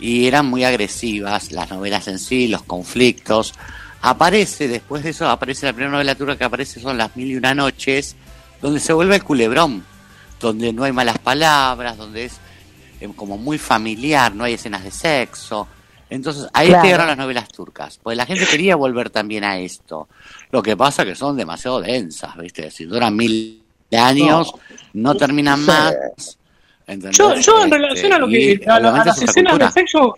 Y 0.00 0.26
eran 0.26 0.46
muy 0.46 0.64
agresivas 0.64 1.52
las 1.52 1.70
novelas 1.70 2.08
en 2.08 2.18
sí, 2.18 2.48
los 2.48 2.62
conflictos. 2.62 3.52
Aparece, 4.00 4.68
después 4.68 5.02
de 5.02 5.10
eso, 5.10 5.28
aparece 5.28 5.66
la 5.66 5.72
primera 5.72 5.92
novela 5.92 6.14
turca 6.14 6.38
que 6.38 6.44
aparece 6.44 6.80
son 6.80 6.96
Las 6.96 7.14
Mil 7.16 7.32
y 7.32 7.36
Una 7.36 7.54
Noches, 7.54 8.16
donde 8.62 8.80
se 8.80 8.92
vuelve 8.92 9.16
el 9.16 9.24
culebrón, 9.24 9.84
donde 10.40 10.72
no 10.72 10.84
hay 10.84 10.92
malas 10.92 11.18
palabras, 11.18 11.96
donde 11.96 12.26
es 12.26 12.38
eh, 13.00 13.10
como 13.14 13.36
muy 13.36 13.58
familiar, 13.58 14.34
no 14.34 14.44
hay 14.44 14.54
escenas 14.54 14.84
de 14.84 14.92
sexo. 14.92 15.68
Entonces, 16.10 16.48
ahí 16.54 16.68
Claro. 16.68 16.84
llegaron 16.84 17.06
las 17.08 17.18
novelas 17.18 17.48
turcas, 17.48 17.98
pues 18.02 18.16
la 18.16 18.24
gente 18.24 18.46
quería 18.46 18.76
volver 18.76 19.10
también 19.10 19.44
a 19.44 19.58
esto. 19.58 20.08
Lo 20.50 20.62
que 20.62 20.76
pasa 20.76 21.04
que 21.04 21.14
son 21.14 21.36
demasiado 21.36 21.80
densas, 21.80 22.36
¿viste? 22.38 22.70
Si 22.70 22.84
duran 22.84 23.14
mil 23.14 23.62
años, 23.92 24.52
no, 24.94 25.14
terminan 25.14 25.64
más. 25.64 25.94
¿entendés? 26.86 27.16
Yo, 27.18 27.34
yo 27.34 27.58
en 27.58 27.64
Este, 27.64 27.76
relación 27.78 28.12
a, 28.14 28.18
lo 28.18 28.30
y 28.30 28.58
que, 28.58 28.64
a, 28.70 28.80
la- 28.80 29.02
a 29.02 29.04
las 29.04 29.20
escenas 29.22 29.34
de 29.54 29.58
cultura. 29.66 29.70
sexo, 29.70 30.14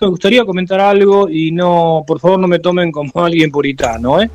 me 0.00 0.06
gustaría 0.08 0.44
comentar 0.44 0.78
algo 0.80 1.28
y 1.30 1.50
no, 1.52 2.04
por 2.06 2.20
favor, 2.20 2.38
no 2.38 2.46
me 2.46 2.58
tomen 2.58 2.92
como 2.92 3.10
alguien 3.24 3.50
puritano, 3.50 4.20
¿eh? 4.20 4.30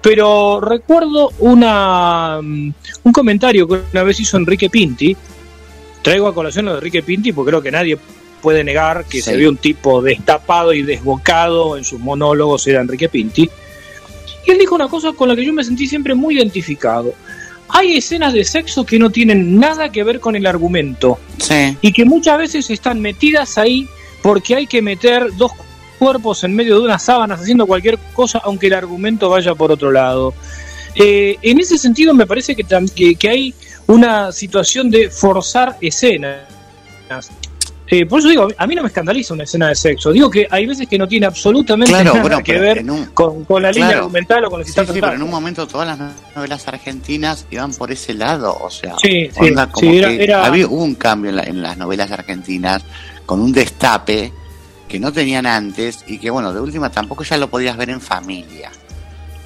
Pero 0.00 0.60
recuerdo 0.60 1.30
una, 1.40 2.38
mm, 2.42 2.72
un 3.04 3.12
comentario 3.12 3.66
que 3.68 3.80
una 3.92 4.02
vez 4.04 4.20
hizo 4.20 4.36
Enrique 4.38 4.70
Pinti. 4.70 5.14
Traigo 6.00 6.28
a 6.28 6.34
colación 6.34 6.66
lo 6.66 6.72
de 6.72 6.78
Enrique 6.78 7.02
Pinti 7.02 7.32
porque 7.32 7.50
creo 7.50 7.62
que 7.62 7.70
nadie 7.72 7.98
puede 8.46 8.62
negar 8.62 9.04
que 9.06 9.18
Sí. 9.18 9.22
se 9.22 9.36
ve 9.36 9.48
un 9.48 9.56
tipo 9.56 10.00
destapado 10.00 10.72
y 10.72 10.82
desbocado 10.82 11.76
en 11.76 11.82
sus 11.82 11.98
monólogos, 11.98 12.64
era 12.68 12.80
Enrique 12.80 13.08
Pinti. 13.08 13.50
Y 14.46 14.50
él 14.52 14.56
dijo 14.56 14.76
una 14.76 14.86
cosa 14.86 15.12
con 15.14 15.28
la 15.28 15.34
que 15.34 15.44
yo 15.44 15.52
me 15.52 15.64
sentí 15.64 15.88
siempre 15.88 16.14
muy 16.14 16.36
identificado. 16.36 17.12
Hay 17.70 17.96
escenas 17.96 18.32
de 18.32 18.44
sexo 18.44 18.86
que 18.86 19.00
no 19.00 19.10
tienen 19.10 19.58
nada 19.58 19.90
que 19.90 20.04
ver 20.04 20.20
con 20.20 20.36
el 20.36 20.46
argumento 20.46 21.18
Sí, 21.38 21.76
y 21.80 21.92
que 21.92 22.04
muchas 22.04 22.38
veces 22.38 22.70
están 22.70 23.00
metidas 23.00 23.58
ahí 23.58 23.88
porque 24.22 24.54
hay 24.54 24.68
que 24.68 24.80
meter 24.80 25.34
dos 25.36 25.50
cuerpos 25.98 26.44
en 26.44 26.54
medio 26.54 26.78
de 26.78 26.84
unas 26.84 27.02
sábanas 27.02 27.40
haciendo 27.40 27.66
cualquier 27.66 27.98
cosa 28.14 28.40
aunque 28.44 28.68
el 28.68 28.74
argumento 28.74 29.28
vaya 29.28 29.56
por 29.56 29.72
otro 29.72 29.90
lado. 29.90 30.34
Eh, 30.94 31.36
en 31.42 31.58
ese 31.58 31.78
sentido 31.78 32.14
me 32.14 32.28
parece 32.28 32.54
que, 32.54 33.16
que 33.16 33.28
hay 33.28 33.54
una 33.88 34.30
situación 34.30 34.88
de 34.88 35.10
forzar 35.10 35.76
escenas. 35.80 36.42
Eh, 37.88 38.04
por 38.04 38.18
eso 38.18 38.28
digo, 38.28 38.48
a 38.58 38.66
mí 38.66 38.74
no 38.74 38.82
me 38.82 38.88
escandaliza 38.88 39.32
una 39.34 39.44
escena 39.44 39.68
de 39.68 39.74
sexo. 39.76 40.10
Digo 40.12 40.28
que 40.28 40.46
hay 40.50 40.66
veces 40.66 40.88
que 40.88 40.98
no 40.98 41.06
tiene 41.06 41.26
absolutamente 41.26 41.92
claro, 41.92 42.10
nada 42.14 42.20
bueno, 42.20 42.42
que 42.42 42.58
ver 42.58 42.90
un, 42.90 43.06
con, 43.06 43.44
con 43.44 43.62
la 43.62 43.70
línea 43.70 43.98
argumental 43.98 44.44
o 44.46 44.50
con 44.50 44.58
lo 44.58 44.64
que 44.66 44.72
Sí, 44.72 44.80
está 44.80 44.92
sí, 44.92 45.00
pero 45.00 45.12
en 45.14 45.22
un 45.22 45.30
momento 45.30 45.66
todas 45.68 45.86
las 45.96 46.12
novelas 46.34 46.66
argentinas 46.66 47.46
iban 47.50 47.72
por 47.74 47.92
ese 47.92 48.12
lado, 48.14 48.56
o 48.60 48.70
sea, 48.70 48.96
Sí, 49.00 49.28
sí, 49.32 49.40
onda 49.50 49.70
como 49.70 49.88
sí, 49.92 49.98
era- 49.98 50.08
que 50.08 50.24
era- 50.24 50.44
había 50.46 50.66
hubo 50.66 50.82
un 50.82 50.96
cambio 50.96 51.30
en, 51.30 51.36
la- 51.36 51.44
en 51.44 51.62
las 51.62 51.76
novelas 51.78 52.10
argentinas 52.10 52.82
con 53.24 53.40
un 53.40 53.52
destape 53.52 54.32
que 54.88 54.98
no 54.98 55.12
tenían 55.12 55.46
antes 55.46 56.04
y 56.08 56.18
que 56.18 56.30
bueno, 56.30 56.52
de 56.52 56.60
última 56.60 56.90
tampoco 56.90 57.22
ya 57.24 57.36
lo 57.36 57.48
podías 57.48 57.76
ver 57.76 57.90
en 57.90 58.00
familia, 58.00 58.70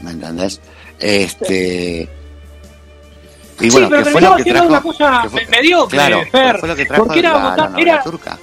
¿me 0.00 0.12
entendés? 0.12 0.60
Este 0.98 2.08
y 3.60 3.70
Sí, 3.70 3.76
pero 3.88 4.04
que 4.04 4.10
fue 4.10 4.20
lo 4.20 4.36
que 4.36 4.42
siendo 4.42 4.60
trajo, 4.62 4.72
una 4.72 4.82
cosa 4.82 5.20
que 5.22 5.28
fue- 5.30 5.44
me- 5.46 5.50
mediocre, 5.58 5.96
claro, 5.98 6.20
Fer, 6.30 6.58
fue 6.58 6.68
lo 6.68 6.76
que 6.76 6.86
trajo 6.86 7.04
porque 7.04 7.18
era 7.18 7.32
la, 7.32 7.38
la 7.38 7.44
agotar- 7.54 7.70
novela 7.70 7.92
era- 7.92 8.02
turca. 8.02 8.38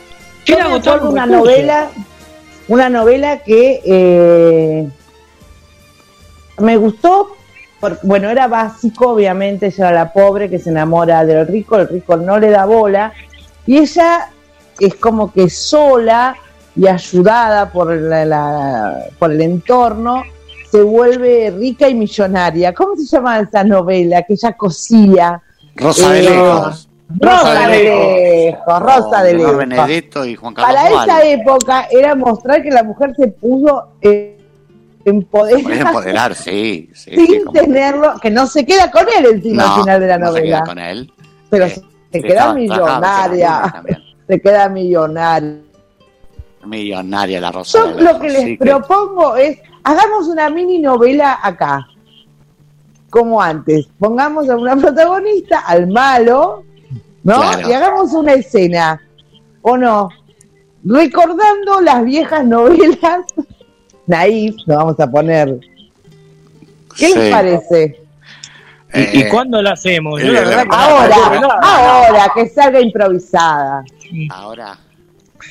Era 0.45 0.67
un 0.67 0.73
una 0.73 0.93
recurso. 1.25 1.25
novela, 1.25 1.89
una 2.67 2.89
novela 2.89 3.39
que 3.39 3.81
eh, 3.85 4.87
me 6.59 6.77
gustó, 6.77 7.35
por- 7.79 7.99
bueno, 8.03 8.29
era 8.29 8.47
básico, 8.47 9.09
obviamente, 9.11 9.67
ella 9.67 9.89
era 9.89 9.91
la 10.03 10.13
pobre 10.13 10.49
que 10.49 10.59
se 10.59 10.69
enamora 10.69 11.25
del 11.25 11.45
rico, 11.47 11.77
el 11.77 11.87
rico 11.87 12.17
no 12.17 12.39
le 12.39 12.49
da 12.49 12.65
bola, 12.65 13.13
y 13.65 13.77
ella 13.77 14.29
es 14.79 14.95
como 14.95 15.31
que 15.33 15.49
sola 15.49 16.35
y 16.75 16.87
ayudada 16.87 17.69
por, 17.71 17.91
la- 17.93 18.25
la- 18.25 18.95
por 19.19 19.31
el 19.31 19.41
entorno, 19.41 20.23
se 20.71 20.81
vuelve 20.81 21.51
rica 21.57 21.87
y 21.89 21.95
millonaria. 21.95 22.73
¿Cómo 22.73 22.95
se 22.95 23.05
llama 23.05 23.39
esa 23.39 23.63
novela? 23.63 24.23
Que 24.23 24.33
ella 24.33 24.53
cosía. 24.53 25.41
Rosa 25.75 26.11
de 26.11 26.19
Eh, 26.19 26.23
Lejos. 26.29 26.89
Rosa 27.19 27.67
de 27.69 27.83
Lejos, 27.83 28.79
Rosa 28.81 29.23
de 29.23 29.33
Lejos. 29.35 29.57
Benedetto 29.57 30.25
y 30.25 30.35
Juan 30.35 30.53
Carlos 30.53 30.75
Para 30.75 30.89
esa 31.03 31.23
época 31.25 31.87
era 31.89 32.15
mostrar 32.15 32.61
que 32.61 32.69
la 32.69 32.83
mujer 32.83 33.13
se 33.15 33.27
pudo 33.29 33.93
eh, 34.01 34.33
empoderar 35.05 35.87
empoderar, 35.87 36.35
sí, 36.35 36.89
sin 36.93 37.45
tenerlo, 37.53 38.15
que 38.21 38.29
no 38.29 38.45
se 38.45 38.65
queda 38.65 38.91
con 38.91 39.05
él 39.17 39.25
encima 39.35 39.63
No, 39.63 39.73
al 39.75 39.81
final 39.81 39.99
de 40.01 40.07
la 40.07 40.17
no 40.17 40.33
se 40.33 40.41
queda 40.43 40.59
novela, 40.59 40.63
con 40.65 40.79
él. 40.79 41.13
pero 41.49 41.65
Eh, 41.65 41.81
se 42.11 42.21
queda 42.21 42.53
millonaria, 42.53 43.83
se 44.27 44.41
queda 44.41 44.67
millonaria. 44.69 45.59
Millonaria 46.65 47.39
la 47.39 47.51
Rosa 47.53 47.79
Yo 47.79 48.01
lo 48.01 48.19
que 48.19 48.29
les 48.29 48.57
propongo 48.57 49.37
es, 49.37 49.59
hagamos 49.87 50.27
una 50.27 50.49
mini 50.49 50.79
novela 50.79 51.39
acá, 51.41 51.87
como 53.09 53.41
antes, 53.41 53.87
pongamos 53.97 54.49
a 54.49 54.57
una 54.57 54.75
protagonista, 54.75 55.59
al 55.59 55.87
malo, 55.87 56.63
¿no? 57.23 57.35
Claro. 57.39 57.69
Y 57.69 57.73
hagamos 57.73 58.11
una 58.13 58.33
escena, 58.33 59.01
¿o 59.61 59.77
no? 59.77 60.09
Recordando 60.83 61.79
las 61.81 62.03
viejas 62.03 62.45
novelas, 62.45 63.21
naif, 64.07 64.55
lo 64.65 64.75
vamos 64.75 64.99
a 64.99 65.09
poner. 65.09 65.57
¿Qué 66.97 67.07
Sí. 67.07 67.17
les 67.17 67.31
parece? 67.31 68.01
¿Y, 68.93 68.99
y 68.99 69.21
Eh, 69.21 69.29
cuándo 69.29 69.61
la 69.61 69.71
hacemos? 69.71 70.21
Yo 70.21 70.27
eh, 70.27 70.31
la 70.33 70.41
verdad 70.41 70.63
que 70.63 70.69
no 70.69 70.75
Ahora, 70.75 71.59
ahora, 71.61 72.31
que 72.35 72.49
salga 72.49 72.81
improvisada. 72.81 73.83
Ahora. 74.31 74.77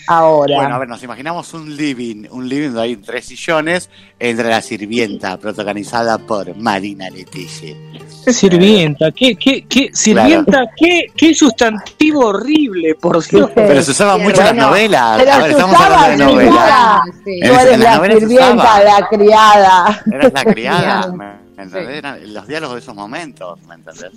Ahora. 0.06 0.56
Bueno, 0.56 0.74
a 0.74 0.78
ver, 0.78 0.88
nos 0.88 1.02
imaginamos 1.02 1.52
un 1.54 1.74
living, 1.76 2.26
un 2.30 2.48
living 2.48 2.66
donde 2.68 2.82
hay 2.82 2.96
tres 2.96 3.24
sillones, 3.26 3.90
entre 4.18 4.48
la 4.48 4.62
sirvienta, 4.62 5.36
protagonizada 5.38 6.18
por 6.18 6.54
Marina 6.56 7.10
Letici. 7.10 7.76
Qué 8.24 8.32
sirvienta, 8.32 9.10
qué, 9.12 9.36
qué, 9.36 9.64
qué 9.66 9.90
sirvienta, 9.92 10.64
qué, 10.76 11.06
qué 11.16 11.34
sustantivo 11.34 12.26
horrible, 12.26 12.94
por 12.94 13.24
Dios. 13.26 13.50
Pero 13.54 13.82
se 13.82 13.90
usaba 13.92 14.16
mucho 14.18 14.40
en 14.40 14.46
las 14.46 14.52
Bueno, 14.54 14.66
novelas. 14.68 15.18
pero 15.18 15.32
A 15.32 15.38
ver, 15.38 15.50
estamos 15.52 15.80
hablando 15.80 16.24
de 16.26 16.32
novelas. 16.32 17.00
Sí. 17.24 17.40
En- 17.42 17.48
Tú 17.48 17.54
eres 17.60 17.72
en 17.74 17.80
la 17.80 18.04
sirvienta, 18.18 18.82
la 18.84 19.08
criada. 19.08 20.02
Eras 20.12 20.32
la 20.32 20.44
criada, 20.44 21.12
¿me 21.56 21.62
entendés? 21.62 21.88
Eran 21.98 22.34
los 22.34 22.46
diálogos 22.46 22.74
de 22.76 22.80
esos 22.82 22.94
momentos, 22.94 23.60
¿me 23.62 23.74
entendés? 23.74 24.12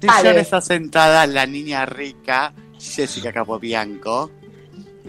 Sillón 0.00 0.36
está 0.38 0.60
sentada 0.60 1.26
la 1.26 1.46
niña 1.46 1.84
rica, 1.86 2.52
Jessica 2.78 3.32
Capobianco, 3.32 4.30
¿me 4.35 4.35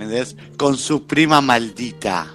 entendés? 0.04 0.36
Con 0.58 0.78
su 0.78 1.06
prima 1.06 1.42
maldita, 1.42 2.28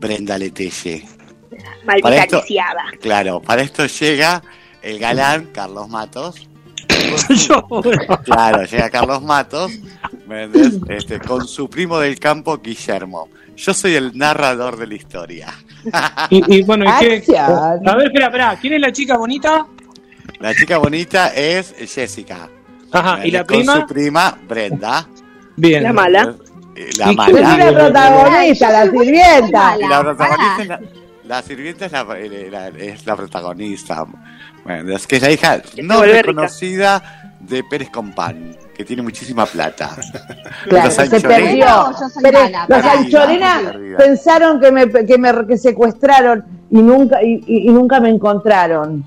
Brenda 0.00 0.38
Letelle. 0.38 1.04
Para 1.50 2.00
Maldita 2.00 2.14
esto- 2.24 2.40
lisiada. 2.40 2.82
Claro, 3.00 3.40
para 3.40 3.62
esto 3.62 3.86
llega 3.86 4.42
el 4.82 4.98
galán 4.98 5.46
Carlos 5.52 5.88
Matos. 5.88 6.48
Yo, 7.48 7.62
bueno, 7.68 8.02
Claro, 8.24 8.64
llega 8.64 8.90
Carlos 8.90 9.22
Matos. 9.22 9.72
Este, 10.88 11.18
con 11.20 11.46
su 11.46 11.68
primo 11.68 11.98
del 11.98 12.18
campo, 12.18 12.58
Guillermo. 12.58 13.28
Yo 13.56 13.74
soy 13.74 13.94
el 13.96 14.16
narrador 14.16 14.76
de 14.78 14.86
la 14.86 14.94
historia. 14.94 15.52
y, 16.30 16.56
y 16.58 16.62
bueno, 16.62 16.84
¿y 16.84 16.98
qué? 17.04 17.16
Acción. 17.16 17.88
A 17.88 17.96
ver, 17.96 18.06
espera, 18.06 18.26
espera, 18.26 18.58
¿quién 18.60 18.72
es 18.74 18.80
la 18.80 18.92
chica 18.92 19.16
bonita? 19.18 19.66
La 20.40 20.54
chica 20.54 20.78
bonita 20.78 21.28
es 21.34 21.74
Jessica. 21.92 22.48
Ajá, 22.92 23.18
¿me 23.18 23.28
¿y 23.28 23.30
la 23.30 23.40
entendés? 23.40 23.66
Con 23.66 23.74
prima? 23.74 23.80
su 23.80 23.94
prima, 23.94 24.38
Brenda. 24.48 25.08
Bien. 25.56 25.82
La 25.82 25.92
mala. 25.92 26.34
Eh, 26.74 26.88
La 26.98 27.12
¿Y 27.12 27.16
Yo 27.16 27.24
soy 27.24 27.42
mala. 27.42 27.70
la 27.70 27.78
protagonista, 27.78 28.70
la 28.70 28.90
sirvienta. 28.90 29.76
Y 29.78 29.88
la 29.88 30.00
protagonista 30.02 30.62
es 30.62 30.68
la, 30.68 30.80
la 31.26 31.42
sirvienta 31.42 31.86
es 31.86 31.92
la, 31.92 32.06
eh, 32.18 32.48
la- 32.50 32.68
es 32.68 33.06
la 33.06 33.16
protagonista. 33.16 34.04
Bueno, 34.64 34.94
es 34.96 35.06
que 35.06 35.16
es 35.16 35.22
la 35.22 35.30
hija 35.30 35.62
no 35.82 36.02
reconocida 36.02 37.34
de 37.40 37.64
Pérez 37.64 37.90
Compán, 37.90 38.56
que 38.74 38.84
tiene 38.84 39.02
muchísima 39.02 39.44
plata. 39.46 39.90
Claro, 40.68 40.84
Los 40.86 40.94
se 40.94 41.02
Anchorena. 41.02 41.28
perdió. 41.28 41.66
No, 41.66 41.92
mala, 42.22 42.66
los. 42.68 42.98
Anchorena 42.98 43.72
pensaron 43.98 44.60
que 44.60 44.70
me, 44.72 44.88
que 45.04 45.18
me 45.18 45.46
que 45.46 45.58
secuestraron 45.58 46.44
y 46.70 46.76
nunca 46.80 47.18
y 47.22 47.66
nunca 47.68 47.98
me 48.00 48.08
encontraron. 48.10 49.04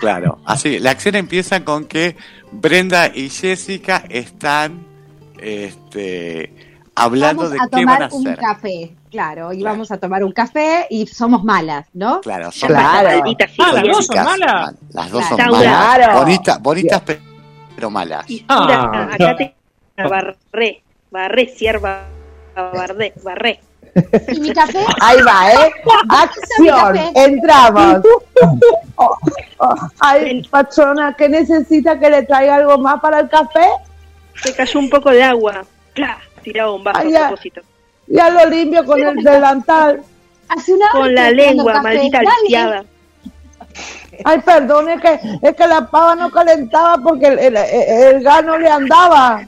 Claro, 0.00 0.38
así, 0.44 0.78
la 0.80 0.90
acción 0.90 1.14
empieza 1.16 1.64
con 1.64 1.84
que 1.86 2.16
Brenda 2.52 3.08
y 3.14 3.28
Jessica 3.28 4.04
están 4.08 4.84
este, 5.44 6.80
hablando 6.94 7.42
Vamos 7.42 7.52
de 7.52 7.58
a 7.60 7.68
qué 7.78 7.84
van 7.84 8.02
a 8.02 8.08
tomar 8.08 8.12
un 8.22 8.28
hacer. 8.28 8.38
café, 8.38 8.94
claro, 9.10 9.52
y 9.52 9.62
vamos 9.62 9.90
a 9.90 9.98
tomar 9.98 10.24
un 10.24 10.32
café 10.32 10.86
y 10.90 11.06
somos 11.06 11.44
malas, 11.44 11.86
¿no? 11.92 12.20
Claro, 12.22 12.50
son 12.50 12.68
Claro. 12.70 13.08
Maldita 13.20 13.46
Ah, 13.58 13.72
las 13.74 13.82
dos 13.84 14.06
son 14.06 14.24
malas. 14.24 14.74
Las 14.92 15.10
dos 15.10 15.24
son 15.26 15.36
Claro. 15.36 15.52
malas. 15.52 15.96
Claro. 15.96 16.18
Bonita- 16.20 16.58
bonitas, 16.58 17.00
pe- 17.02 17.20
pero 17.74 17.90
malas. 17.90 18.28
Y 18.30 18.44
Ah, 18.48 18.60
mira, 18.60 19.04
acá 19.04 19.16
claro. 19.16 19.36
te 19.36 19.54
barré, 20.08 20.82
barré, 21.10 21.48
sierva, 21.48 22.04
barré, 22.56 23.12
barré. 23.22 23.60
¿Y 24.32 24.40
mi 24.40 24.52
café? 24.52 24.78
Ahí 25.00 25.18
va, 25.22 25.52
¿eh? 25.52 25.72
Acción, 26.08 26.96
entramos. 27.14 28.00
Oh, 28.96 29.16
oh, 29.58 29.74
Ay, 30.00 30.42
patrona, 30.50 31.14
¿qué 31.16 31.28
necesita 31.28 31.98
que 32.00 32.10
le 32.10 32.22
traiga 32.22 32.56
algo 32.56 32.78
más 32.78 33.00
para 33.00 33.20
el 33.20 33.28
café? 33.28 33.66
Se 34.42 34.54
cayó 34.54 34.78
un 34.80 34.90
poco 34.90 35.10
de 35.10 35.22
agua. 35.22 35.64
¡Pla! 35.94 36.18
Tiraba 36.42 36.72
un 36.72 36.84
vaso 36.84 36.98
Ay, 37.00 37.08
a 37.08 37.10
ya. 37.10 37.28
propósito. 37.28 37.60
Ya 38.06 38.30
lo 38.30 38.46
limpio 38.50 38.84
con 38.84 39.00
el 39.02 39.16
delantal. 39.16 40.02
Hace 40.48 40.74
una 40.74 40.86
hora 40.86 40.98
Con 41.00 41.14
la 41.14 41.30
lengua, 41.30 41.82
maldita 41.82 42.20
lisiada. 42.42 42.84
Ay, 44.24 44.40
perdón, 44.40 44.90
es 44.90 45.00
que, 45.00 45.18
es 45.42 45.56
que 45.56 45.66
la 45.66 45.88
pava 45.90 46.14
no 46.14 46.30
calentaba 46.30 46.98
porque 47.02 47.26
el, 47.26 47.38
el, 47.38 47.56
el 47.56 48.22
gas 48.22 48.44
no 48.44 48.58
le 48.58 48.68
andaba. 48.68 49.42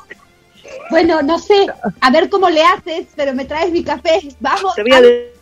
Bueno, 0.90 1.22
no 1.22 1.38
sé, 1.38 1.66
a 2.00 2.10
ver 2.10 2.28
cómo 2.30 2.48
le 2.48 2.62
haces, 2.64 3.06
pero 3.14 3.34
me 3.34 3.44
traes 3.44 3.70
mi 3.70 3.84
café. 3.84 4.20
Vamos. 4.40 4.74
Te 4.74 4.82
voy 4.82 4.92
a 4.92 5.00
de- 5.00 5.32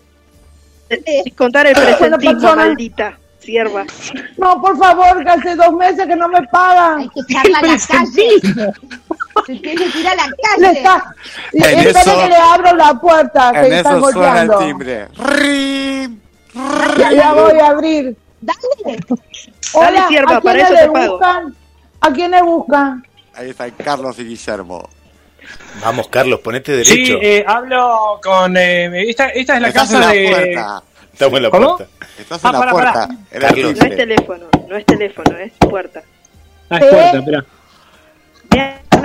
descontar 1.24 1.66
el 1.66 1.74
presentismo, 1.74 2.56
maldita 2.56 3.18
sierva. 3.38 3.84
No, 4.38 4.60
por 4.60 4.76
favor, 4.78 5.22
que 5.22 5.30
hace 5.30 5.54
dos 5.54 5.72
meses 5.74 6.06
que 6.06 6.16
no 6.16 6.28
me 6.28 6.42
pagan. 6.48 7.00
Hay 7.00 7.08
que 7.10 7.20
echarla 7.20 7.58
a 7.58 7.62
la 7.62 7.78
calle. 7.78 8.72
Se 9.46 9.54
tiene 9.56 9.90
que 9.92 9.98
ir 9.98 10.08
a 10.08 10.14
la 10.14 10.26
Le 10.58 10.66
calle. 10.66 10.78
está, 10.78 11.14
y- 11.52 11.62
En 11.64 11.78
espera 11.80 12.00
eso- 12.00 12.18
que 12.22 12.28
le 12.28 12.36
abro 12.36 12.76
la 12.76 12.94
puerta, 13.00 13.52
que 13.52 13.58
En 13.66 13.72
están 13.72 13.98
eso 13.98 14.12
suena 14.12 14.42
el 14.42 14.50
timbre. 14.58 15.08
¡Rim! 15.16 16.20
Ya, 16.98 17.12
ya 17.12 17.32
voy 17.32 17.58
a 17.58 17.66
abrir. 17.68 18.16
Dale. 18.40 18.98
Hola, 19.72 20.08
sierva, 20.08 20.36
¿a 20.36 20.40
para 20.40 20.58
eso 20.62 20.74
te 20.74 20.80
le 20.86 20.88
pago. 20.92 21.12
buscan? 21.12 21.54
¿A 22.00 22.12
quién 22.12 22.30
le 22.30 22.42
buscan? 22.42 23.06
Ahí 23.34 23.50
están 23.50 23.70
Carlos 23.72 24.18
y 24.18 24.24
Guillermo. 24.24 24.88
Vamos, 25.82 26.08
Carlos, 26.08 26.40
ponete 26.40 26.84
Sí, 26.84 26.96
derecho. 27.06 27.18
eh, 27.20 27.44
hablo 27.46 28.20
con. 28.22 28.56
eh, 28.56 29.08
esta, 29.10 29.28
esta 29.30 29.56
es 29.56 29.62
la 29.62 29.68
Estás 29.68 29.90
casa 29.90 29.94
en 29.96 30.00
la 30.00 30.08
de. 30.12 30.28
puerta. 30.54 30.82
Estamos 31.12 31.36
en 31.36 31.42
la 31.42 31.50
¿Cómo? 31.50 31.76
puerta. 31.76 31.94
Estás 32.18 32.44
Ah, 32.44 32.48
en 32.48 32.52
la 32.52 32.58
pará, 32.60 32.72
puerta. 32.72 32.92
pará. 32.92 33.08
Era 33.30 33.48
Carlos. 33.48 33.76
No 33.78 33.86
es 33.86 33.96
teléfono, 33.96 34.44
no 34.68 34.76
es 34.76 34.86
teléfono, 34.86 35.36
es 35.38 35.52
puerta. 35.58 36.02
Ah, 36.70 36.76
es 36.78 36.82
¿Eh? 36.84 36.88
puerta, 36.90 37.18
espera. 37.18 37.44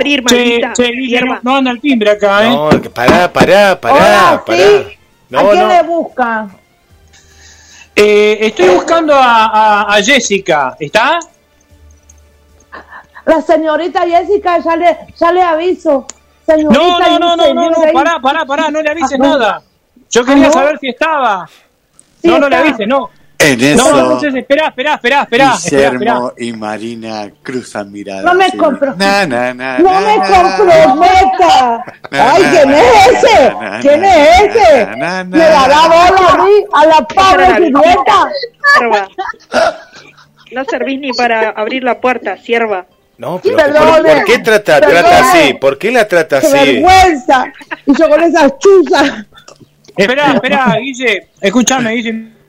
Abrir, 0.00 0.24
Che, 0.24 0.60
che, 0.74 1.20
no 1.42 1.56
anda 1.56 1.70
el 1.70 1.80
timbre 1.80 2.10
acá, 2.12 2.44
¿eh? 2.46 2.48
No, 2.48 2.70
pará, 2.94 3.30
pará, 3.30 3.78
pará, 3.78 3.94
Hola, 3.94 4.42
pará. 4.46 4.58
¿sí? 4.58 4.98
No, 5.28 5.38
¿A 5.40 5.50
quién 5.50 5.62
no. 5.62 5.68
le 5.68 5.82
buscan? 5.82 6.56
Eh, 7.94 8.38
estoy 8.40 8.68
buscando 8.70 9.14
a, 9.14 9.44
a- 9.82 9.94
a 9.94 10.02
Jessica. 10.02 10.74
¿Está? 10.80 11.18
La 13.26 13.42
señorita 13.42 14.00
Jessica, 14.06 14.58
ya 14.58 14.76
le, 14.76 14.96
ya 15.18 15.32
le 15.32 15.42
aviso. 15.42 16.06
Señorita 16.46 16.80
No, 16.80 16.98
no, 16.98 17.18
no, 17.18 17.36
no, 17.36 17.54
no, 17.54 17.70
no, 17.70 17.92
pará, 17.92 18.18
pará, 18.20 18.44
pará, 18.46 18.70
no 18.70 18.80
le 18.80 18.90
avises 18.90 19.18
Ah, 19.20 19.22
nada. 19.22 19.62
Yo 20.10 20.24
quería 20.24 20.44
Ah, 20.44 20.48
¿no? 20.48 20.52
saber 20.54 20.78
si 20.80 20.88
estaba. 20.88 21.46
Sí, 22.22 22.28
no, 22.28 22.38
no 22.38 22.48
le 22.48 22.56
avises, 22.56 22.88
no. 22.88 23.10
En 23.42 23.58
No, 23.76 23.82
eso, 23.84 23.98
entonces 24.02 24.34
espera, 24.34 24.66
espera, 24.68 24.94
espera, 24.94 25.22
espera, 25.22 25.54
espera, 25.54 25.90
Guillermo 25.90 26.32
y 26.36 26.52
Marina 26.52 27.30
cruzan 27.42 27.90
miradas. 27.90 28.24
No 28.24 28.34
me 28.34 28.50
sí. 28.50 28.56
compro- 28.58 28.94
Na, 28.96 29.26
na, 29.26 29.54
na, 29.54 29.78
¡No 29.78 30.00
me 30.00 30.16
comprometa! 30.16 31.84
¡Ay, 32.10 32.42
quién 32.50 32.70
es 32.70 33.06
ese! 33.24 33.52
¿Quién 33.80 34.04
es 34.04 34.40
ese? 34.42 34.86
¿Me 34.96 35.38
dará 35.38 35.80
bola 35.86 36.28
a 36.28 36.36
mí, 36.44 36.52
a 36.72 36.86
la 36.86 37.00
pobre? 37.08 37.72
Sierva. 38.74 39.08
No 40.52 40.64
servís 40.64 41.00
ni 41.00 41.12
para 41.12 41.50
abrir 41.50 41.82
la 41.84 42.00
puerta, 42.00 42.36
sierva. 42.36 42.86
No, 43.18 43.38
pero 43.42 43.56
Perdone, 43.56 43.86
¿por, 44.02 44.02
por 44.16 44.24
qué 44.24 44.38
trata, 44.38 44.80
perdone. 44.80 45.00
trata 45.00 45.30
así? 45.30 45.54
¿Por 45.54 45.78
qué 45.78 45.90
la 45.90 46.08
trata 46.08 46.40
¡Qué 46.40 46.46
así? 46.46 46.56
vergüenza! 46.56 47.44
Y 47.86 47.94
yo 47.96 48.08
con 48.08 48.22
esas 48.22 48.52
chuzas. 48.58 49.26
Espera, 49.96 50.32
espera, 50.34 50.76
Guille, 50.80 51.28
escúchame, 51.40 51.92
Guille. 51.92 52.39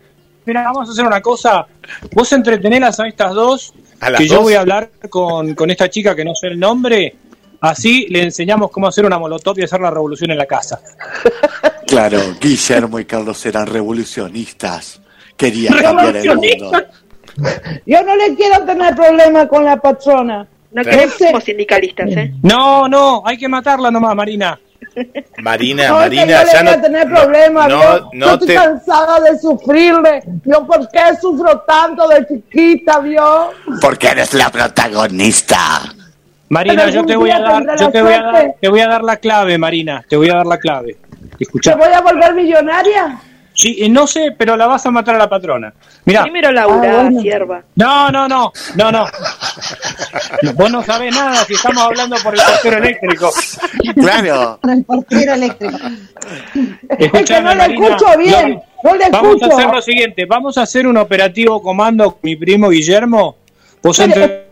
Mira, 0.52 0.64
vamos 0.64 0.90
a 0.90 0.92
hacer 0.92 1.06
una 1.06 1.22
cosa. 1.22 1.66
Vos 2.12 2.30
entretenelas 2.34 3.00
a 3.00 3.08
estas 3.08 3.34
dos, 3.34 3.74
¿A 4.02 4.10
las 4.10 4.20
que 4.20 4.28
yo 4.28 4.36
dos? 4.36 4.44
voy 4.44 4.56
a 4.56 4.60
hablar 4.60 4.90
con, 5.10 5.56
con 5.56 5.72
esta 5.72 5.90
chica 5.90 6.14
que 6.14 6.26
no 6.26 6.36
sé 6.36 6.48
el 6.48 6.60
nombre. 6.60 7.16
Así 7.62 8.08
le 8.10 8.24
enseñamos 8.24 8.70
cómo 8.70 8.88
hacer 8.88 9.06
una 9.06 9.18
molotov 9.18 9.58
y 9.58 9.64
hacer 9.64 9.80
la 9.80 9.90
revolución 9.92 10.32
en 10.32 10.38
la 10.38 10.46
casa. 10.46 10.82
Claro, 11.88 12.20
Guillermo 12.40 13.00
y 13.00 13.06
Carlos 13.06 13.46
eran 13.46 13.68
revolucionistas. 13.68 15.02
Querían 15.36 15.78
cambiar 15.78 16.16
el 16.16 16.36
mundo. 16.38 16.72
Yo 17.86 18.02
no 18.04 18.16
le 18.16 18.34
quiero 18.34 18.64
tener 18.66 18.96
problema 18.96 19.46
con 19.46 19.66
la 19.66 19.76
patrona. 19.76 20.48
No 20.72 20.84
queremos 20.84 21.44
sindicalistas, 21.44 22.10
¿eh? 22.12 22.34
No, 22.44 22.88
no, 22.88 23.24
hay 23.26 23.38
que 23.38 23.50
matarla 23.50 23.92
nomás, 23.92 24.16
Marina. 24.16 24.58
Marina, 25.42 25.88
No, 25.90 25.96
Marina, 25.96 26.26
ya 26.26 26.44
voy 26.44 26.56
a 26.60 26.64
no. 26.76 26.82
tener 26.82 27.10
no, 27.10 27.16
problemas. 27.22 27.68
no, 27.70 27.82
yo, 27.82 28.10
no 28.14 28.26
yo 28.28 28.34
estoy 28.34 28.48
te. 28.48 28.56
cansada 28.56 29.20
de 29.22 29.40
sufrirle. 29.40 30.24
Yo, 30.46 30.66
¿por 30.68 30.90
qué 30.90 31.00
sufro 31.20 31.60
tanto 31.62 32.08
de 32.08 32.28
chiquita, 32.28 33.00
vio? 33.00 33.52
Porque 33.82 34.08
eres 34.10 34.34
la 34.34 34.50
protagonista. 34.50 35.58
Marina, 36.50 36.90
yo 36.90 37.06
te 37.06 37.16
voy 37.16 37.32
a 37.32 37.40
dar, 37.40 37.64
yo 37.78 37.86
la 37.86 37.92
te 37.92 38.02
voy 38.02 38.14
a 38.14 38.22
dar, 38.22 38.56
te 38.60 38.68
voy 38.70 38.80
a 38.82 38.88
dar 38.88 39.04
la 39.04 39.16
clave, 39.18 39.58
Marina. 39.58 40.04
Te 40.08 40.18
voy 40.18 40.30
a 40.30 40.36
dar 40.36 40.46
la 40.46 40.58
clave. 40.58 40.98
¿Te 41.38 41.44
Escucha. 41.46 41.76
voy 41.76 41.92
a 41.94 42.02
volver 42.02 42.34
millonaria? 42.34 43.18
Sí, 43.62 43.78
eh, 43.80 43.90
no 43.90 44.08
sé, 44.08 44.34
pero 44.38 44.58
la 44.58 44.66
vas 44.66 44.84
a 44.88 44.92
matar 44.92 45.16
a 45.16 45.20
la 45.20 45.30
patrona. 45.30 45.72
Mira. 46.06 46.24
Primero 46.24 46.52
laburá, 46.52 46.92
Ah, 47.00 47.02
bueno. 47.04 47.22
sierva. 47.22 47.62
No, 47.76 48.10
no, 48.10 48.28
no, 48.28 48.52
no, 48.76 48.92
no. 48.92 49.06
Vos 50.56 50.72
no 50.72 50.84
sabés 50.84 51.14
nada 51.16 51.36
si 51.46 51.54
estamos 51.54 51.84
hablando 51.84 52.16
por 52.24 52.34
el 52.34 52.42
portero 52.42 52.78
eléctrico. 52.78 53.30
Claro. 53.96 54.58
Con 54.62 54.70
el 54.72 54.84
portero 54.84 55.34
eléctrico. 55.34 55.78
Es 56.98 57.12
que 57.12 57.42
no 57.42 57.54
le 57.56 57.66
escucho 57.66 58.18
bien. 58.18 58.62
No 58.84 58.96
le 58.96 59.10
Vamos 59.12 59.36
escucho. 59.36 59.52
a 59.52 59.58
hacer 59.60 59.74
lo 59.76 59.82
siguiente, 59.84 60.26
vamos 60.26 60.58
a 60.58 60.64
hacer 60.64 60.88
un 60.88 60.98
operativo 60.98 61.62
comando 61.62 62.12
con 62.14 62.20
mi 62.24 62.36
primo 62.36 62.70
Guillermo. 62.70 63.38
Vos 63.84 64.00
entre... 64.00 64.48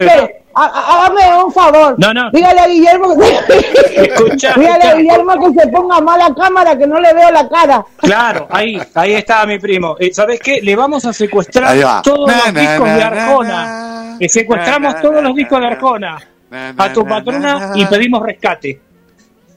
Há- 0.00 0.28
Hágame 0.58 1.44
un 1.44 1.52
favor. 1.52 1.94
No, 1.98 2.14
no. 2.14 2.30
Dígale 2.32 2.60
a 2.60 2.66
Guillermo 2.66 3.14
que 3.14 4.02
Escucha, 4.02 4.54
Dígale 4.56 4.84
a. 4.84 4.94
Guillermo 4.94 5.32
que 5.54 5.60
se 5.60 5.68
ponga 5.68 6.00
mala 6.00 6.34
cámara, 6.34 6.76
que 6.78 6.86
no 6.86 6.98
le 6.98 7.12
veo 7.12 7.30
la 7.30 7.46
cara. 7.48 7.84
Claro, 7.98 8.46
ahí, 8.50 8.80
ahí 8.94 9.12
está 9.12 9.44
mi 9.44 9.58
primo. 9.58 9.96
Eh, 9.98 10.12
¿Sabés 10.14 10.40
qué? 10.40 10.60
Le 10.62 10.74
vamos 10.74 11.04
a 11.04 11.12
secuestrar 11.12 11.76
todos 12.02 12.26
Na, 12.26 12.36
los 12.46 12.52
na, 12.54 12.60
discos 12.60 12.86
na, 12.88 12.94
de 12.94 13.00
na, 13.00 13.06
Arjona. 13.06 13.48
na. 13.66 14.16
Le 14.18 14.28
secuestramos 14.30 15.00
todos 15.02 15.14
na, 15.16 15.20
los 15.20 15.34
discos 15.36 15.60
de 15.60 15.66
na, 15.66 15.72
Arjona 15.72 16.18
na, 16.50 16.72
na, 16.72 16.84
a 16.84 16.92
tu 16.92 17.02
na, 17.04 17.08
patrona 17.08 17.58
na, 17.58 17.72
y 17.78 17.84
pedimos 17.84 18.22
rescate. 18.22 18.80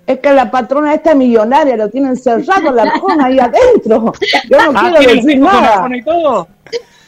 Es 0.06 0.20
que 0.20 0.34
la 0.34 0.50
patrona 0.52 0.94
esta 0.96 1.14
millonaria 1.16 1.78
lo 1.78 1.88
tiene 1.90 2.10
encerrado 2.10 2.72
la 2.72 2.82
arjona 2.84 3.28
ahí 3.28 3.40
adentro. 3.40 4.12
Yo 4.50 4.58
no 4.72 4.72
Ah, 4.78 4.82
quiero 4.82 4.82
¿tiene 4.82 4.92
los 4.92 5.06
decir 5.06 5.26
discos 5.26 5.52
con 5.52 5.62
nada. 5.62 5.74
Arjona 5.76 5.98
y 5.98 6.02
todo? 6.04 6.48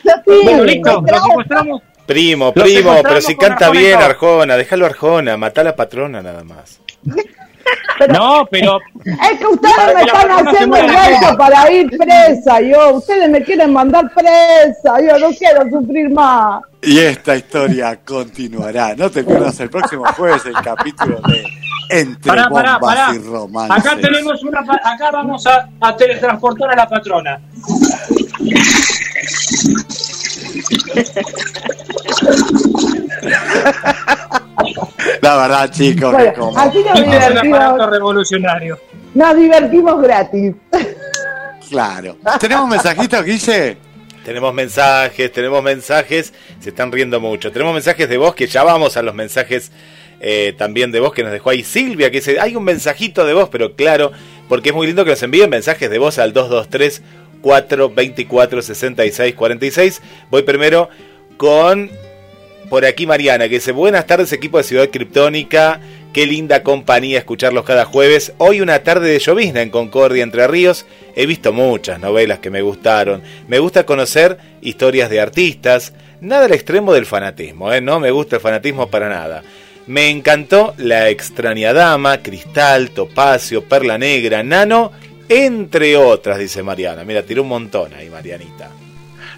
Sí, 0.04 0.10
Bueno, 0.44 0.64
listo, 0.64 1.02
lo 1.02 1.20
secuestramos. 1.24 1.82
Primo, 2.12 2.54
primo, 2.54 3.00
pero 3.04 3.22
si 3.22 3.36
canta 3.36 3.68
Arjona 3.68 3.80
bien. 3.80 4.00
Arjona, 4.02 4.58
déjalo 4.58 4.86
Arjona, 4.86 5.38
matá 5.38 5.62
a 5.62 5.64
la 5.66 5.76
patrona 5.76 6.22
nada 6.22 6.44
más. 6.44 6.80
No, 8.10 8.48
pero 8.50 8.80
Es 9.06 9.38
que 9.38 9.46
ustedes 9.46 9.96
me 9.96 10.02
están 10.02 10.32
haciendo 10.48 10.76
el 10.76 10.88
reto 10.90 11.38
para 11.38 11.72
ir 11.72 11.90
presa, 11.98 12.60
yo. 12.62 12.96
Ustedes 12.96 13.30
me 13.30 13.44
quieren 13.44 13.72
mandar 13.74 14.12
presa, 14.14 15.00
yo 15.02 15.20
no 15.20 15.30
quiero 15.38 15.70
sufrir 15.70 16.10
más. 16.10 16.64
Y 16.82 16.98
esta 16.98 17.36
historia 17.36 18.00
continuará. 18.04 18.96
No 18.96 19.12
te 19.12 19.24
pierdas 19.24 19.60
el 19.60 19.70
próximo 19.70 20.04
jueves 20.18 20.44
el 20.48 20.54
capítulo 20.64 21.22
de 21.28 21.44
Entre 21.92 22.32
Pará, 22.32 22.50
pará, 22.50 22.78
bombas 22.80 22.96
pará. 22.96 23.16
y 23.16 23.20
romances. 23.20 23.86
Acá 23.86 24.02
tenemos 24.02 24.44
una. 24.44 24.60
Acá 24.62 25.12
vamos 25.12 25.46
a, 25.46 25.70
a 25.80 25.96
teletransportar 25.96 26.72
a 26.72 26.76
la 26.76 26.90
patrona. 26.90 27.40
La 35.22 35.36
verdad, 35.38 35.72
chicos, 35.72 36.12
Bueno, 36.12 36.34
que 36.34 36.40
como... 36.40 36.58
así 36.58 36.84
nos 36.84 37.02
divertimos, 37.02 37.90
revolucionario. 37.90 38.80
nos 39.14 39.36
divertimos 39.36 40.02
gratis. 40.02 40.56
Claro. 41.70 42.18
¿Tenemos 42.40 42.70
mensajitos, 42.70 43.24
Guille? 43.24 43.78
Tenemos 44.26 44.54
mensajes, 44.54 45.32
tenemos 45.32 45.64
mensajes, 45.64 46.34
se 46.60 46.70
están 46.70 46.92
riendo 46.92 47.20
mucho. 47.20 47.52
Tenemos 47.52 47.74
mensajes 47.74 48.08
de 48.08 48.18
voz 48.18 48.36
que 48.36 48.46
ya 48.48 48.64
vamos 48.64 48.96
a 48.98 49.02
los 49.02 49.16
mensajes 49.16 49.72
eh, 50.20 50.54
también 50.58 50.92
de 50.92 51.00
voz 51.00 51.14
que 51.14 51.24
nos 51.24 51.32
dejó 51.32 51.50
ahí 51.50 51.64
Silvia, 51.64 52.12
que 52.12 52.18
dice, 52.18 52.40
hay 52.40 52.56
un 52.56 52.64
mensajito 52.64 53.26
de 53.26 53.34
voz, 53.34 53.50
pero 53.50 53.76
claro, 53.76 54.12
porque 54.48 54.70
es 54.70 54.76
muy 54.76 54.86
lindo 54.86 55.04
que 55.04 55.12
nos 55.12 55.24
envíen 55.24 55.50
mensajes 55.50 55.90
de 55.90 55.98
voz 55.98 56.20
al 56.20 56.34
223 56.34 57.02
424 57.42 58.62
66 58.62 59.36
46. 59.36 60.02
Voy 60.30 60.44
primero 60.44 60.90
con 61.38 61.90
por 62.72 62.86
aquí 62.86 63.06
Mariana, 63.06 63.50
que 63.50 63.56
dice, 63.56 63.74
buenas 63.74 64.08
tardes 64.08 64.32
equipo 64.32 64.58
de 64.58 64.64
Ciudad 64.64 64.90
Criptónica, 64.90 65.82
qué 66.14 66.26
linda 66.26 66.64
compañía 66.64 67.20
escucharlos 67.20 67.66
cada 67.66 67.84
jueves. 67.84 68.32
Hoy 68.38 68.62
una 68.62 68.80
tarde 68.80 69.10
de 69.10 69.20
llovizna 69.20 69.62
en 69.62 69.70
Concordia, 69.70 70.24
Entre 70.24 70.48
Ríos. 70.48 70.86
He 71.14 71.26
visto 71.26 71.52
muchas 71.52 72.00
novelas 72.00 72.40
que 72.40 72.50
me 72.50 72.62
gustaron. 72.62 73.24
Me 73.50 73.60
gusta 73.60 73.86
conocer 73.86 74.38
historias 74.62 75.10
de 75.10 75.20
artistas. 75.20 75.92
Nada 76.22 76.46
al 76.46 76.54
extremo 76.54 76.94
del 76.94 77.06
fanatismo, 77.06 77.74
¿eh? 77.74 77.82
no 77.82 78.00
me 78.00 78.10
gusta 78.10 78.38
el 78.38 78.42
fanatismo 78.42 78.90
para 78.90 79.10
nada. 79.10 79.44
Me 79.88 80.10
encantó 80.10 80.74
La 80.78 81.10
extraña 81.10 81.74
dama, 81.74 82.22
Cristal, 82.22 82.92
Topacio, 82.92 83.66
Perla 83.66 83.98
Negra, 83.98 84.44
Nano 84.44 84.94
entre 85.32 85.98
otras, 85.98 86.38
dice 86.40 86.62
Mariana. 86.64 87.04
Mira, 87.04 87.24
tiró 87.24 87.44
un 87.44 87.50
montón 87.50 87.94
ahí, 87.94 88.10
Marianita. 88.10 88.70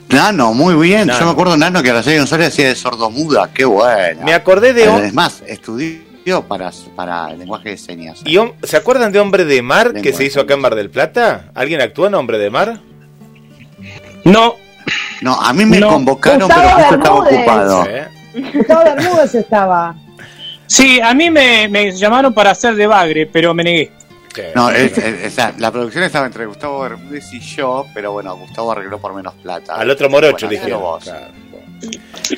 Nano, 0.09 0.53
muy 0.53 0.75
bien. 0.75 1.07
Nano. 1.07 1.19
Yo 1.19 1.25
me 1.25 1.31
acuerdo 1.31 1.57
Nano 1.57 1.81
que 1.81 1.89
a 1.89 1.93
la 1.93 2.03
serie 2.03 2.19
González 2.19 2.49
hacía 2.49 2.67
de 2.67 2.75
sordomuda. 2.75 3.49
Qué 3.53 3.65
bueno. 3.65 4.21
Me 4.23 4.33
acordé 4.33 4.73
de... 4.73 4.83
Es 5.07 5.13
más, 5.13 5.43
estudió 5.47 6.43
para, 6.47 6.71
para 6.95 7.31
el 7.31 7.39
lenguaje 7.39 7.69
de 7.69 7.77
señas. 7.77 8.21
¿Y 8.25 8.37
¿Se 8.63 8.77
acuerdan 8.77 9.11
de 9.11 9.19
Hombre 9.19 9.45
de 9.45 9.61
Mar 9.61 9.93
que 9.93 10.13
se 10.13 10.25
hizo 10.25 10.41
acá 10.41 10.53
en 10.55 10.61
Mar 10.61 10.75
del 10.75 10.89
Plata? 10.89 11.51
¿Alguien 11.55 11.81
actuó 11.81 12.07
en 12.07 12.15
Hombre 12.15 12.37
de 12.37 12.49
Mar? 12.49 12.79
No. 14.23 14.55
No, 15.21 15.33
a 15.41 15.53
mí 15.53 15.65
me 15.65 15.79
No. 15.79 15.89
convocaron, 15.89 16.41
Gustavo 16.41 16.61
pero 16.63 16.77
justo 16.77 16.95
estaba 16.95 17.19
ocupado. 17.19 17.85
Sí. 18.33 18.41
Gustavo 18.57 18.83
Bermúdez 18.83 19.35
estaba. 19.35 19.95
Sí, 20.67 20.99
a 21.01 21.13
mí 21.13 21.29
me, 21.29 21.67
me 21.67 21.91
llamaron 21.91 22.33
para 22.33 22.51
hacer 22.51 22.75
de 22.75 22.87
bagre, 22.87 23.25
pero 23.31 23.53
me 23.53 23.63
negué. 23.63 23.91
Sí. 24.35 24.41
No, 24.55 24.69
es- 24.71 24.97
es- 24.97 25.33
sea, 25.33 25.53
la 25.59 25.71
producción 25.71 26.03
estaba 26.03 26.25
entre 26.25 26.45
Gustavo 26.45 26.79
Bermúdez 26.81 27.31
y 27.33 27.39
yo, 27.39 27.85
pero 27.93 28.11
bueno, 28.13 28.35
Gustavo 28.37 28.71
arregló 28.71 28.99
por 28.99 29.13
menos 29.13 29.33
plata. 29.35 29.75
Al 29.75 29.89
otro 29.89 30.09
morocho 30.09 30.47
Bueno, 30.47 30.51
le 30.51 30.57
dijeron. 30.57 30.81
vos. 30.81 31.03
Claro. 31.03 31.27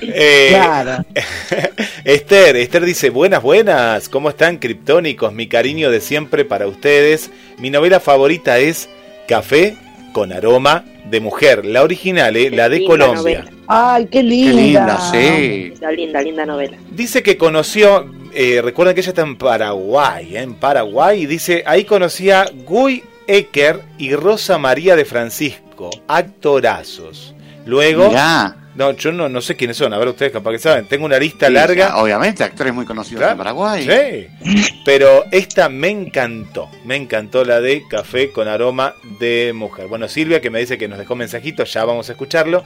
Eh, 0.01 0.47
Claro. 0.51 1.05
Esther, 2.03 2.55
Esther 2.55 2.83
dice, 2.85 3.09
buenas, 3.09 3.41
buenas, 3.41 4.09
¿cómo 4.09 4.29
están 4.29 4.57
criptónicos? 4.57 5.33
Mi 5.33 5.47
cariño 5.47 5.91
de 5.91 6.01
siempre 6.01 6.45
para 6.45 6.67
ustedes. 6.67 7.29
Mi 7.57 7.69
novela 7.69 7.99
favorita 7.99 8.57
es 8.59 8.89
Café 9.27 9.77
con 10.13 10.31
aroma 10.33 10.83
de 11.09 11.19
mujer, 11.19 11.65
la 11.65 11.83
original, 11.83 12.35
eh, 12.35 12.49
la 12.49 12.69
de 12.69 12.77
Linda 12.79 12.89
Colombia. 12.91 13.39
novela. 13.43 13.51
Ay, 13.67 14.05
qué 14.05 14.19
Qué 14.19 14.23
linda. 14.23 14.55
linda, 14.61 14.99
sí. 15.11 15.69
Linda, 15.69 15.91
linda, 15.91 16.21
linda 16.21 16.45
novela. 16.45 16.77
Dice 16.91 17.21
que 17.23 17.37
conoció, 17.37 18.05
eh, 18.35 18.61
recuerden 18.61 18.93
que 18.95 19.01
ella 19.01 19.09
está 19.09 19.21
en 19.23 19.37
Paraguay, 19.37 20.35
eh, 20.35 20.41
en 20.41 20.55
Paraguay, 20.55 21.23
y 21.23 21.25
dice, 21.25 21.63
ahí 21.65 21.85
conocía 21.85 22.41
a 22.43 22.49
Guy 22.51 23.03
Ecker 23.27 23.81
y 23.97 24.13
Rosa 24.15 24.57
María 24.57 24.95
de 24.95 25.05
Francisco, 25.05 25.89
actorazos. 26.07 27.33
Luego, 27.65 28.09
Mirá. 28.09 28.55
no, 28.75 28.91
yo 28.91 29.11
no, 29.11 29.27
no 29.27 29.41
sé 29.41 29.55
quiénes 29.55 29.77
son, 29.77 29.91
a 29.93 29.97
ver 29.97 30.07
ustedes 30.09 30.31
capaz 30.31 30.51
que 30.51 30.59
saben, 30.59 30.85
tengo 30.87 31.05
una 31.05 31.17
lista 31.17 31.47
Sí, 31.47 31.53
larga. 31.53 31.87
ya, 31.89 31.97
obviamente, 31.97 32.43
actores 32.43 32.73
muy 32.73 32.85
conocidos 32.85 33.19
Claro, 33.21 33.31
en 33.31 33.37
Paraguay. 33.39 34.27
Sí. 34.43 34.71
Pero 34.85 35.25
esta 35.31 35.67
me 35.69 35.89
encantó. 35.89 36.69
Me 36.85 36.95
encantó 36.95 37.43
la 37.43 37.59
de 37.59 37.83
café 37.89 38.31
con 38.31 38.47
aroma 38.47 38.93
de 39.19 39.51
mujer. 39.55 39.87
Bueno, 39.87 40.07
Silvia 40.07 40.41
que 40.41 40.51
me 40.51 40.59
dice 40.59 40.77
que 40.77 40.87
nos 40.87 40.99
dejó 40.99 41.15
mensajitos, 41.15 41.73
ya 41.73 41.83
vamos 41.85 42.07
a 42.09 42.11
escucharlo. 42.11 42.63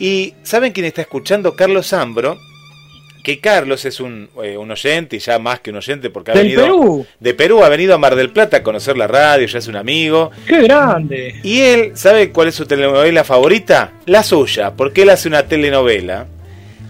Y 0.00 0.34
¿saben 0.42 0.72
quién 0.72 0.86
está 0.86 1.02
escuchando? 1.02 1.54
Carlos 1.54 1.92
Ambro. 1.92 2.36
Que 3.24 3.40
Carlos 3.40 3.84
es 3.86 4.00
un, 4.00 4.28
eh, 4.42 4.56
un 4.58 4.70
oyente, 4.70 5.16
y 5.16 5.18
ya 5.18 5.38
más 5.38 5.58
que 5.60 5.70
un 5.70 5.76
oyente, 5.78 6.10
porque 6.10 6.30
ha 6.30 6.34
Del 6.34 6.42
venido 6.44 6.62
Perú. 6.62 7.06
de 7.18 7.32
Perú, 7.34 7.64
ha 7.64 7.70
venido 7.70 7.94
a 7.94 7.98
Mar 7.98 8.14
del 8.16 8.28
Plata 8.30 8.58
a 8.58 8.62
conocer 8.62 8.96
la 8.98 9.06
radio, 9.06 9.46
ya 9.46 9.58
es 9.58 9.66
un 9.66 9.76
amigo. 9.76 10.30
¡Qué 10.46 10.60
grande! 10.62 11.40
Y 11.42 11.60
él, 11.60 11.92
¿sabe 11.94 12.30
cuál 12.30 12.48
es 12.48 12.54
su 12.54 12.66
telenovela 12.66 13.24
favorita? 13.24 13.92
La 14.04 14.22
suya, 14.22 14.72
porque 14.76 15.02
él 15.02 15.08
hace 15.10 15.26
una 15.28 15.44
telenovela. 15.44 16.26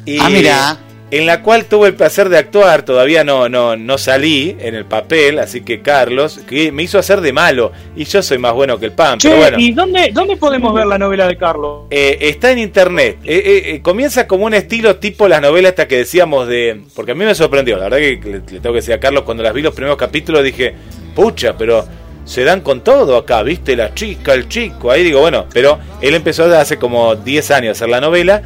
Y 0.05 0.19
Ah, 0.19 0.29
mirá. 0.29 0.77
En 1.15 1.27
la 1.27 1.43
cual 1.43 1.67
tuve 1.67 1.87
el 1.87 1.95
placer 1.95 2.29
de 2.29 2.39
actuar, 2.39 2.83
todavía 2.83 3.23
no, 3.23 3.49
no, 3.49 3.77
no 3.77 3.99
salí 3.99 4.57
en 4.59 4.75
el 4.75 4.85
papel, 4.85 5.39
así 5.39 5.61
que 5.61 5.81
Carlos, 5.81 6.41
que 6.49 6.73
me 6.73 6.83
hizo 6.83 6.99
hacer 6.99 7.21
de 7.21 7.33
malo, 7.33 7.71
y 7.95 8.05
yo 8.05 8.21
soy 8.21 8.39
más 8.39 8.53
bueno 8.53 8.81
que 8.81 8.87
el 8.87 8.93
pan, 8.95 9.21
Che, 9.21 9.29
pero 9.29 9.41
bueno. 9.41 9.61
¿y 9.61 9.71
dónde, 9.71 10.11
dónde 10.13 10.37
podemos 10.37 10.75
ver 10.75 10.87
la 10.87 10.99
novela 10.99 11.29
de 11.29 11.37
Carlos? 11.37 11.83
Eh, 11.91 12.19
está 12.21 12.51
en 12.51 12.59
internet. 12.59 13.19
Eh, 13.23 13.43
eh, 13.47 13.63
eh, 13.75 13.81
comienza 13.81 14.27
como 14.27 14.47
un 14.47 14.55
estilo 14.55 14.97
tipo 14.97 15.29
las 15.29 15.41
novelas 15.41 15.71
hasta 15.71 15.87
que 15.87 15.99
decíamos 15.99 16.49
de. 16.49 16.83
Porque 16.97 17.13
a 17.13 17.15
mí 17.15 17.25
me 17.25 17.37
sorprendió, 17.37 17.77
la 17.77 17.85
verdad 17.85 17.99
que 17.99 18.21
le, 18.25 18.33
le 18.39 18.41
tengo 18.41 18.73
que 18.73 18.81
decir 18.81 18.95
a 18.95 18.99
Carlos, 18.99 19.23
cuando 19.23 19.45
las 19.45 19.55
vi 19.55 19.63
los 19.63 19.73
primeros 19.73 19.97
capítulos 19.97 20.43
dije, 20.43 20.75
pucha, 21.15 21.57
pero 21.57 21.87
se 22.25 22.43
dan 22.43 22.61
con 22.61 22.81
todo 22.81 23.17
acá, 23.17 23.41
¿viste? 23.45 23.77
La 23.77 23.95
chica, 23.95 24.35
el 24.35 24.49
chico. 24.49 24.91
Ahí 24.91 25.05
digo, 25.05 25.21
bueno, 25.21 25.47
pero 25.53 25.79
él 26.01 26.13
empezó 26.15 26.47
hace 26.57 26.77
como 26.77 27.15
10 27.15 27.53
años 27.53 27.69
a 27.69 27.73
hacer 27.73 27.89
la 27.89 28.01
novela 28.01 28.43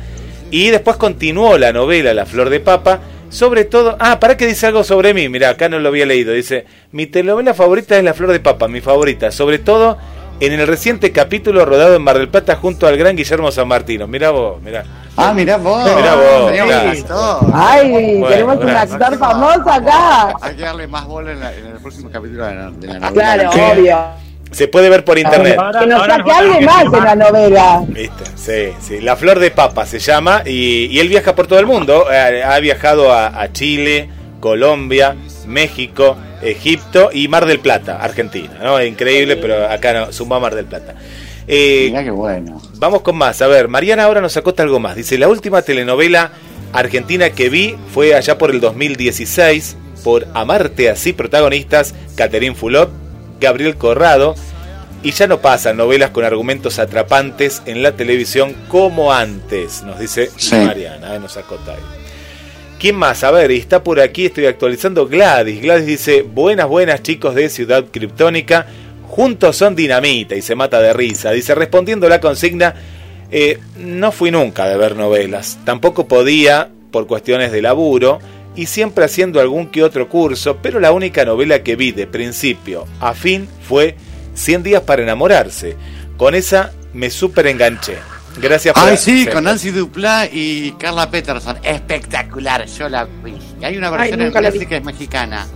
y 0.51 0.71
después 0.71 0.97
continuó 0.97 1.57
la 1.59 1.73
novela 1.73 2.15
La 2.15 2.27
Flor 2.27 2.51
de 2.51 2.61
Papa. 2.61 3.01
Sobre 3.31 3.65
todo, 3.67 3.97
ah, 4.01 4.19
para 4.21 4.39
que 4.39 4.47
dice 4.47 4.67
algo 4.67 4.83
sobre 4.85 5.13
mí, 5.13 5.29
mira, 5.29 5.51
acá 5.51 5.69
no 5.69 5.79
lo 5.79 5.89
había 5.91 6.07
leído. 6.07 6.33
Dice, 6.33 6.65
mi 6.93 7.07
telenovela 7.07 7.53
favorita 7.53 7.97
es 7.99 8.03
La 8.03 8.15
Flor 8.15 8.33
de 8.33 8.41
Papa, 8.41 8.69
mi 8.69 8.81
favorita, 8.81 9.31
sobre 9.31 9.59
todo 9.59 9.99
en 10.41 10.53
el 10.55 10.67
reciente 10.67 11.13
capítulo 11.13 11.65
rodado 11.67 11.95
en 11.97 12.01
Mar 12.03 12.17
del 12.17 12.29
Plata 12.29 12.57
junto 12.57 12.87
al 12.87 12.97
gran 12.97 13.17
Guillermo 13.17 13.51
San 13.53 13.69
Martino. 13.69 14.07
Mirá 14.07 14.31
vos, 14.31 14.63
mirá. 14.63 14.83
Ah, 15.17 15.35
mirá 15.35 15.59
vos. 15.59 15.85
Mirá 15.95 16.15
vos. 16.15 17.45
Ay, 17.53 17.91
Bueno, 17.91 18.29
tenemos 18.29 18.57
un 18.57 18.71
actor 18.71 19.19
famoso 19.19 19.69
acá. 19.71 20.33
Hay 20.41 20.57
que 20.57 20.63
darle 20.63 20.87
más 20.87 21.05
bola 21.07 21.33
en, 21.33 21.41
la- 21.41 21.55
en 21.55 21.67
el 21.67 21.79
próximo 21.83 22.09
capítulo 22.11 22.47
de 22.47 22.55
la, 22.55 22.71
de 22.71 22.87
la 22.87 22.99
novela. 23.11 23.51
Claro, 23.51 23.51
obvio. 23.73 23.99
Se 24.51 24.69
puede 24.69 24.89
ver 24.89 25.05
por 25.05 25.19
internet. 25.19 25.59
Que 25.79 25.87
nos 25.87 26.07
saque 26.07 26.31
algo 26.31 26.61
más 26.63 26.85
en 26.85 27.05
la 27.05 27.15
novela. 27.15 27.85
¿Viste? 27.87 28.25
Sí, 28.35 28.77
sí. 28.81 29.01
La 29.01 29.17
Flor 29.17 29.39
de 29.39 29.51
Papa 29.51 29.87
se 29.87 29.99
llama 29.99 30.43
y, 30.45 30.87
y 30.87 31.01
él 31.01 31.09
viaja 31.09 31.35
por 31.35 31.47
todo 31.47 31.59
el 31.59 31.67
mundo. 31.67 32.07
Ha 32.09 32.59
viajado 32.61 33.13
a, 33.13 33.41
a 33.41 33.53
Chile, 33.53 34.09
Colombia, 34.41 35.17
México, 35.47 36.17
Egipto 36.43 37.11
y 37.13 37.29
Mar 37.29 37.47
del 37.47 37.61
Plata, 37.61 37.99
Argentina. 38.01 38.59
¿no? 38.63 38.83
Increíble, 38.83 39.37
pero 39.37 39.69
acá 39.69 39.93
no, 39.93 40.13
sumó 40.13 40.37
a 40.37 40.41
Mar 40.41 40.55
del 40.55 40.67
Plata. 40.67 40.95
Eh, 41.47 41.87
Mirá 41.89 42.05
qué 42.05 42.11
bueno. 42.11 42.61
Vamos 42.75 43.03
con 43.03 43.17
más. 43.17 43.41
A 43.43 43.47
ver, 43.47 43.69
Mariana 43.69 44.05
ahora 44.05 44.21
nos 44.21 44.37
acota 44.37 44.63
algo 44.63 44.81
más. 44.81 44.97
Dice, 44.97 45.19
la 45.19 45.29
última 45.29 45.63
telenovela 45.63 46.33
argentina 46.73 47.31
que 47.31 47.49
vi 47.49 47.77
fue 47.93 48.15
allá 48.15 48.37
por 48.37 48.51
el 48.51 48.61
2016 48.61 49.77
por 50.05 50.27
Amarte 50.35 50.91
Así, 50.91 51.13
protagonistas 51.13 51.95
Caterín 52.15 52.55
Fulop, 52.55 52.91
Gabriel 53.41 53.76
Corrado. 53.76 54.34
Y 55.03 55.12
ya 55.12 55.28
no 55.28 55.39
pasan 55.41 55.76
novelas 55.76 56.11
con 56.11 56.24
argumentos 56.24 56.80
atrapantes 56.80 57.62
en 57.66 57.82
la 57.82 57.93
televisión 57.93 58.55
como 58.66 59.12
antes, 59.12 59.84
nos 59.84 60.01
dice 60.01 60.28
Sí. 60.36 60.57
Mariana, 60.57 61.14
eh, 61.14 61.20
nos 61.20 61.36
acota. 61.36 61.76
¿Quién 62.80 62.97
más? 62.97 63.22
A 63.22 63.30
ver, 63.30 63.53
está 63.53 63.82
por 63.84 64.01
aquí, 64.01 64.26
estoy 64.26 64.47
actualizando 64.47 65.07
Gladys. 65.07 65.62
Gladys 65.62 65.86
dice, 65.86 66.22
buenas, 66.22 66.66
buenas 66.68 67.03
chicos 67.03 67.36
de 67.36 67.49
Ciudad 67.49 67.84
Kryptónica, 67.91 68.66
juntos 69.07 69.57
son 69.57 69.76
dinamita 69.76 70.34
y 70.34 70.43
se 70.43 70.57
mata 70.57 70.80
de 70.80 70.93
risa. 70.93 71.30
Dice, 71.30 71.55
respondiendo 71.55 72.09
la 72.09 72.20
consigna, 72.20 72.74
eh, 73.30 73.59
no 73.76 74.11
fui 74.11 74.30
nunca 74.30 74.68
de 74.68 74.76
ver 74.76 74.97
novelas, 74.97 75.59
tampoco 75.64 76.09
podía 76.09 76.70
por 76.91 77.07
cuestiones 77.07 77.53
de 77.53 77.62
laburo 77.62 78.18
y 78.59 78.67
siempre 78.67 79.05
haciendo 79.05 79.41
algún 79.41 79.69
que 79.69 79.85
otro 79.85 80.09
curso, 80.09 80.59
pero 80.61 80.81
la 80.81 80.91
única 80.91 81.25
novela 81.25 81.63
que 81.63 81.77
vi 81.77 81.93
de 81.93 82.09
principio 82.09 82.87
a 82.99 83.15
fin 83.15 83.49
fue 83.63 83.95
100 84.35 84.65
días 84.65 84.83
para 84.83 85.01
enamorarse. 85.01 85.77
Con 86.17 86.35
esa 86.35 86.73
me 86.93 87.09
súper 87.09 87.47
enganché. 87.47 87.99
Gracias 88.41 88.75
por 88.75 88.83
Ay, 88.83 88.97
sí, 88.97 89.27
con 89.33 89.45
Nancy 89.45 89.71
Duplá 89.71 90.29
y 90.31 90.73
Carla 90.73 91.09
Peterson. 91.09 91.57
Espectacular, 91.63 92.67
yo 92.67 92.89
la 92.89 93.05
vi. 93.05 93.35
Y 93.61 93.65
hay 93.65 93.77
una 93.77 93.91
Ay, 93.91 94.11
versión 94.11 94.23
en 94.23 94.35
la 94.35 94.41
vi. 94.41 94.47
inglés 94.49 94.69
que 94.69 94.77
es 94.77 94.85
mexicana. 94.85 95.47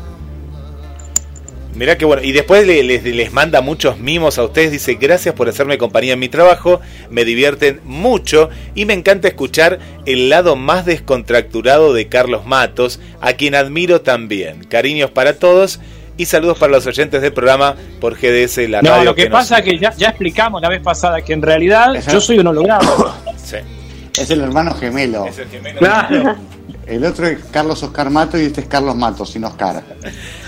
Mirá 1.74 1.96
que 1.96 2.04
bueno. 2.04 2.22
Y 2.22 2.32
después 2.32 2.66
le- 2.66 2.82
les, 2.82 3.02
les 3.04 3.32
manda 3.32 3.60
muchos 3.62 3.98
mimos 3.98 4.38
a 4.38 4.44
ustedes. 4.44 4.72
Dice, 4.72 4.94
gracias 4.94 5.34
por 5.34 5.48
hacerme 5.48 5.78
compañía 5.78 6.12
en 6.14 6.18
mi 6.18 6.28
trabajo. 6.28 6.80
Me 7.10 7.24
divierten 7.24 7.80
mucho. 7.84 8.50
Y 8.74 8.84
me 8.84 8.92
encanta 8.94 9.28
escuchar 9.28 9.78
el 10.04 10.28
lado 10.28 10.54
más 10.56 10.84
descontracturado 10.84 11.94
de 11.94 12.08
Carlos 12.08 12.44
Matos, 12.46 13.00
a 13.20 13.32
quien 13.34 13.54
admiro 13.54 14.02
también. 14.02 14.64
Cariños 14.64 15.10
para 15.10 15.34
todos. 15.38 15.80
Y 16.18 16.26
saludos 16.26 16.58
para 16.58 16.72
los 16.72 16.86
oyentes 16.86 17.22
del 17.22 17.32
programa 17.32 17.74
por 17.98 18.16
GDS, 18.16 18.68
la 18.68 18.82
No, 18.82 18.90
radio 18.90 19.04
lo 19.06 19.14
que, 19.14 19.30
pasa 19.30 19.58
es 19.60 19.64
que 19.64 19.78
ya, 19.78 19.94
ya 19.96 20.08
explicamos 20.10 20.60
la 20.60 20.68
vez 20.68 20.82
pasada 20.82 21.22
que 21.22 21.32
en 21.32 21.40
realidad 21.40 21.94
yo 22.12 22.20
soy 22.20 22.38
un 22.38 22.48
holograma. 22.48 23.16
Sí. 23.42 23.56
Es 24.20 24.30
el 24.30 24.42
hermano 24.42 24.74
gemelo. 24.74 25.26
Es 25.26 25.38
el 25.38 25.48
gemelo. 25.48 25.78
Claro. 25.78 26.36
El 26.86 27.04
otro 27.04 27.26
es 27.26 27.38
Carlos 27.50 27.82
Oscar 27.82 28.10
Mato 28.10 28.38
y 28.38 28.42
este 28.44 28.60
es 28.60 28.66
Carlos 28.66 28.94
Mato, 28.94 29.24
sin 29.24 29.42
Oscar. 29.44 29.82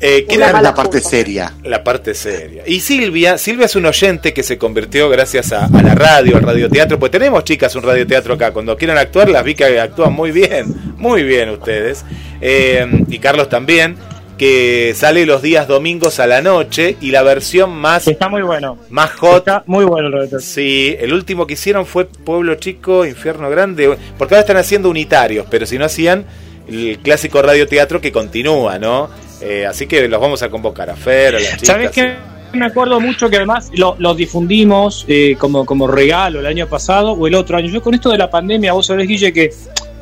Eh, 0.00 0.24
¿quién 0.28 0.38
Una 0.40 0.46
Esa 0.46 0.46
es 0.46 0.52
mala 0.54 0.68
la 0.70 0.74
parte 0.74 0.98
puta. 0.98 1.10
seria. 1.10 1.52
La 1.64 1.84
parte 1.84 2.14
seria. 2.14 2.62
Y 2.66 2.80
Silvia, 2.80 3.38
Silvia 3.38 3.66
es 3.66 3.76
un 3.76 3.86
oyente 3.86 4.32
que 4.32 4.42
se 4.42 4.58
convirtió 4.58 5.08
gracias 5.08 5.52
a, 5.52 5.66
a 5.66 5.82
la 5.82 5.94
radio, 5.94 6.36
al 6.36 6.42
radioteatro. 6.42 6.98
Pues 6.98 7.10
tenemos 7.12 7.44
chicas 7.44 7.74
un 7.76 7.82
radioteatro 7.82 8.34
acá. 8.34 8.52
Cuando 8.52 8.76
quieran 8.76 8.98
actuar, 8.98 9.28
las 9.28 9.44
vi 9.44 9.54
que 9.54 9.78
actúan 9.80 10.12
muy 10.12 10.30
bien. 10.32 10.74
Muy 10.96 11.22
bien 11.22 11.50
ustedes. 11.50 12.04
Eh, 12.40 12.86
y 13.08 13.18
Carlos 13.18 13.48
también. 13.48 13.96
Que 14.38 14.94
sale 14.96 15.26
los 15.26 15.42
días 15.42 15.68
domingos 15.68 16.18
a 16.18 16.26
la 16.26 16.40
noche. 16.40 16.96
Y 17.02 17.10
la 17.10 17.22
versión 17.22 17.70
más, 17.72 18.08
Está 18.08 18.28
muy 18.30 18.40
bueno. 18.40 18.78
más 18.88 19.10
hot. 19.12 19.40
Está 19.40 19.62
muy 19.66 19.84
bueno 19.84 20.06
el 20.08 20.14
reto. 20.14 20.40
Sí, 20.40 20.96
el 20.98 21.12
último 21.12 21.46
que 21.46 21.52
hicieron 21.54 21.84
fue 21.84 22.06
Pueblo 22.06 22.54
Chico, 22.54 23.04
Infierno 23.04 23.50
Grande. 23.50 23.98
Porque 24.16 24.34
ahora 24.34 24.40
están 24.40 24.56
haciendo 24.56 24.88
unitarios. 24.88 25.46
Pero 25.50 25.66
si 25.66 25.76
no 25.76 25.84
hacían 25.84 26.24
el 26.68 26.98
clásico 27.02 27.42
radioteatro 27.42 28.00
que 28.00 28.12
continúa, 28.12 28.78
¿no? 28.78 29.10
Eh, 29.42 29.66
así 29.66 29.86
que 29.86 30.06
los 30.08 30.20
vamos 30.20 30.42
a 30.42 30.48
convocar 30.50 30.90
a 30.90 30.96
Fer, 30.96 31.36
a 31.36 31.40
las 31.40 31.50
chicas. 31.52 31.66
¿Sabes 31.66 31.90
qué? 31.90 32.14
Me 32.52 32.66
acuerdo 32.66 32.98
mucho 33.00 33.30
que 33.30 33.36
además 33.36 33.70
lo, 33.76 33.94
lo 33.98 34.12
difundimos 34.14 35.04
eh, 35.08 35.36
como, 35.38 35.64
como 35.64 35.86
regalo 35.86 36.40
el 36.40 36.46
año 36.46 36.66
pasado 36.66 37.12
o 37.12 37.26
el 37.26 37.34
otro 37.36 37.56
año. 37.56 37.68
Yo 37.68 37.80
con 37.80 37.94
esto 37.94 38.10
de 38.10 38.18
la 38.18 38.28
pandemia, 38.28 38.72
vos 38.72 38.86
sabés, 38.86 39.06
Guille, 39.06 39.32
que 39.32 39.52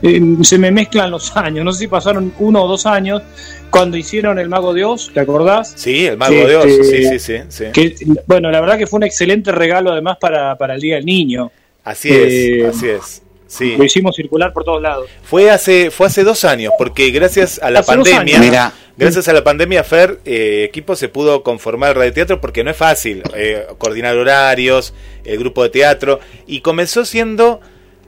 eh, 0.03 0.23
se 0.43 0.57
me 0.59 0.71
mezclan 0.71 1.11
los 1.11 1.37
años. 1.37 1.65
No 1.65 1.73
sé 1.73 1.81
si 1.81 1.87
pasaron 1.89 2.33
uno 2.39 2.63
o 2.65 2.69
dos 2.69 2.87
años 2.87 3.23
cuando 3.71 3.99
hicieron 3.99 4.39
El 4.39 4.49
Mago 4.49 4.73
de 4.73 4.85
Oz, 4.85 5.11
¿te 5.13 5.21
acordás? 5.21 5.75
Sí, 5.77 6.07
el 6.07 6.17
Mago 6.17 6.33
Sí, 6.33 6.39
de 6.47 6.57
Oz, 6.57 6.65
sí, 6.65 6.71
este, 6.81 7.19
sí, 7.19 7.35
sí. 7.49 7.65
sí. 7.65 7.65
Que, 7.73 7.95
bueno, 8.27 8.51
la 8.51 8.63
verdad 8.63 8.79
que 8.79 8.87
fue 8.87 8.97
un 8.97 9.05
excelente 9.05 9.53
regalo 9.53 9.93
además 9.93 10.17
para, 10.19 10.57
para 10.57 10.75
el 10.75 10.81
Día 10.81 10.97
del 10.97 11.05
Niño. 11.05 11.53
Así 11.85 12.09
Eh, 12.11 12.67
es, 12.67 12.77
así 12.77 12.89
es. 12.89 13.23
Sí. 13.49 13.77
Lo 13.77 13.85
hicimos 13.85 14.15
circular 14.15 14.53
por 14.53 14.63
todos 14.63 14.81
lados. 14.81 15.09
Fue 15.23 15.51
hace, 15.51 15.91
fue 15.91 16.07
hace 16.07 16.23
dos 16.23 16.45
años, 16.45 16.73
porque 16.79 17.11
gracias 17.11 17.59
a 17.61 17.71
la 17.71 17.81
Hace 17.81 17.93
pandemia, 17.93 18.73
gracias 18.97 19.27
a 19.27 19.33
la 19.33 19.43
pandemia, 19.43 19.83
Fer, 19.83 20.21
eh, 20.27 20.65
equipo 20.69 20.95
se 20.95 21.09
pudo 21.09 21.43
conformar 21.43 21.91
el 21.91 21.97
radioteatro 21.97 22.41
porque 22.43 22.63
no 22.63 22.71
es 22.71 22.77
fácil 22.77 23.23
eh, 23.35 23.67
coordinar 23.79 24.17
horarios, 24.19 24.93
el 25.25 25.39
grupo 25.39 25.63
de 25.63 25.71
teatro, 25.71 26.21
y 26.47 26.61
comenzó 26.61 27.07
siendo 27.07 27.61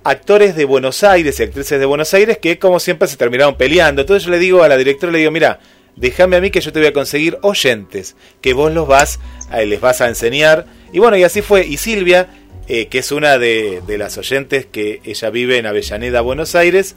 actores 0.05 0.57
de 0.57 0.66
Buenos 0.66 1.03
Aires 1.05 1.41
y 1.41 1.43
actrices 1.43 1.80
de 1.80 1.86
Buenos 1.86 2.12
Aires 2.14 2.38
que 2.38 2.59
como 2.59 2.78
siempre 2.78 3.09
se 3.09 3.16
terminaron 3.16 3.57
peleando. 3.57 4.03
Entonces 4.03 4.24
yo 4.24 4.30
le 4.30 4.38
digo 4.38 4.62
a 4.62 4.68
la 4.68 4.76
directora, 4.76 5.11
le 5.11 5.20
digo, 5.20 5.30
mira, 5.30 5.59
déjame 5.97 6.36
a 6.36 6.41
mí 6.41 6.51
que 6.51 6.61
yo 6.61 6.72
te 6.72 6.80
voy 6.80 6.88
a 6.88 6.93
conseguir 6.93 7.38
oyentes, 7.43 8.16
que 8.41 8.53
vos 8.53 8.72
los 8.72 8.86
vas, 8.86 9.20
eh, 9.55 9.66
les 9.66 9.80
vas 9.80 10.01
a 10.01 10.09
enseñar. 10.09 10.66
Y 10.93 10.99
bueno, 10.99 11.16
y 11.16 11.24
así 11.24 11.43
fue. 11.43 11.66
Y 11.66 11.76
Silvia, 11.76 12.28
eh, 12.73 12.87
que 12.87 13.01
es 13.01 13.11
una 13.11 13.37
de, 13.37 13.83
de 13.85 13.99
las 13.99 14.16
oyentes 14.16 14.64
que 14.64 15.01
ella 15.03 15.29
vive 15.31 15.59
en 15.59 15.66
Avellaneda, 15.66 16.21
Buenos 16.21 16.55
Aires, 16.55 16.95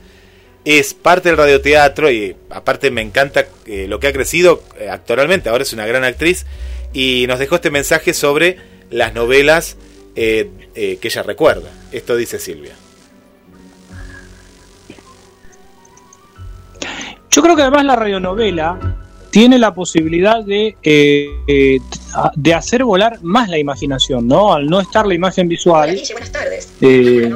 es 0.65 0.93
parte 0.93 1.29
del 1.29 1.37
radioteatro 1.39 2.11
y 2.11 2.35
aparte 2.51 2.91
me 2.91 3.01
encanta 3.01 3.47
eh, 3.65 3.87
lo 3.89 3.99
que 3.99 4.05
ha 4.05 4.13
crecido 4.13 4.61
eh, 4.79 4.91
actoralmente, 4.91 5.49
ahora 5.49 5.63
es 5.63 5.73
una 5.73 5.87
gran 5.87 6.03
actriz 6.03 6.45
y 6.93 7.25
nos 7.27 7.39
dejó 7.39 7.55
este 7.55 7.71
mensaje 7.71 8.13
sobre 8.13 8.57
las 8.91 9.15
novelas 9.15 9.75
que 10.13 10.99
ella 11.01 11.23
recuerda. 11.23 11.71
Esto 11.91 12.15
dice 12.15 12.37
Silvia. 12.37 12.75
Yo 17.31 17.41
creo 17.41 17.55
que 17.55 17.63
además 17.63 17.83
la 17.85 17.95
radionovela 17.95 19.02
tiene 19.33 19.57
la 19.57 19.73
posibilidad 19.73 20.43
de, 20.43 20.77
eh, 20.83 21.27
eh, 21.47 21.79
de 22.35 22.53
hacer 22.53 22.83
volar 22.83 23.17
más 23.23 23.49
la 23.49 23.57
imaginación, 23.57 24.27
¿no? 24.27 24.53
Al 24.53 24.67
no 24.67 24.79
estar 24.79 25.07
la 25.07 25.15
imagen 25.15 25.47
visual. 25.47 25.99
buenas 26.11 26.31
tardes. 26.31 26.69
eh, 26.81 27.35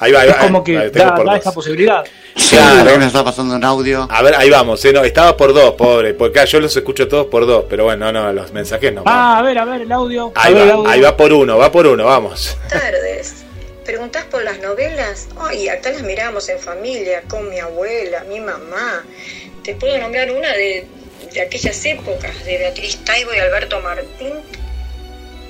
Ahí 0.00 0.10
va, 0.10 0.22
ahí 0.22 0.28
es 0.30 0.34
va, 0.34 0.38
como 0.40 0.58
ahí 0.58 0.64
que 0.64 0.90
da, 0.90 1.14
da 1.24 1.36
esa 1.36 1.52
posibilidad. 1.52 2.02
Claro, 2.50 2.98
me 2.98 3.06
está 3.06 3.22
pasando 3.22 3.54
un 3.54 3.64
audio. 3.64 4.08
A 4.10 4.22
ver, 4.22 4.34
ahí 4.34 4.50
vamos, 4.50 4.84
eh, 4.84 4.92
no, 4.92 5.04
estaba 5.04 5.36
por 5.36 5.54
dos, 5.54 5.74
pobre, 5.74 6.14
porque 6.14 6.40
acá 6.40 6.48
yo 6.50 6.58
los 6.58 6.76
escucho 6.76 7.06
todos 7.06 7.26
por 7.28 7.46
dos, 7.46 7.66
pero 7.70 7.84
bueno, 7.84 8.10
no, 8.10 8.20
no, 8.20 8.32
los 8.32 8.52
mensajes 8.52 8.92
no. 8.92 9.04
Ah, 9.06 9.38
a 9.38 9.42
ver, 9.42 9.58
a 9.58 9.64
ver 9.64 9.82
el 9.82 9.92
audio. 9.92 10.32
a 10.34 10.46
ahí, 10.46 10.52
el 10.54 10.68
va, 10.68 10.72
audio. 10.72 10.90
ahí 10.90 11.00
va 11.00 11.16
por 11.16 11.32
uno, 11.32 11.58
va 11.58 11.70
por 11.70 11.86
uno, 11.86 12.04
vamos. 12.06 12.58
tardes. 12.68 13.44
¿Preguntás 13.84 14.24
por 14.24 14.42
las 14.42 14.60
novelas? 14.60 15.28
Ay, 15.38 15.68
acá 15.68 15.90
las 15.90 16.02
miramos 16.02 16.48
en 16.48 16.58
familia, 16.58 17.22
con 17.28 17.48
mi 17.48 17.60
abuela, 17.60 18.24
mi 18.28 18.40
mamá. 18.40 19.04
Te 19.64 19.74
puedo 19.76 19.96
nombrar 19.98 20.28
una 20.32 20.52
de, 20.54 20.86
de 21.32 21.40
aquellas 21.40 21.84
épocas, 21.84 22.44
de 22.44 22.58
Beatriz 22.58 23.04
Taibo 23.04 23.32
y 23.32 23.38
Alberto 23.38 23.80
Martín. 23.80 24.42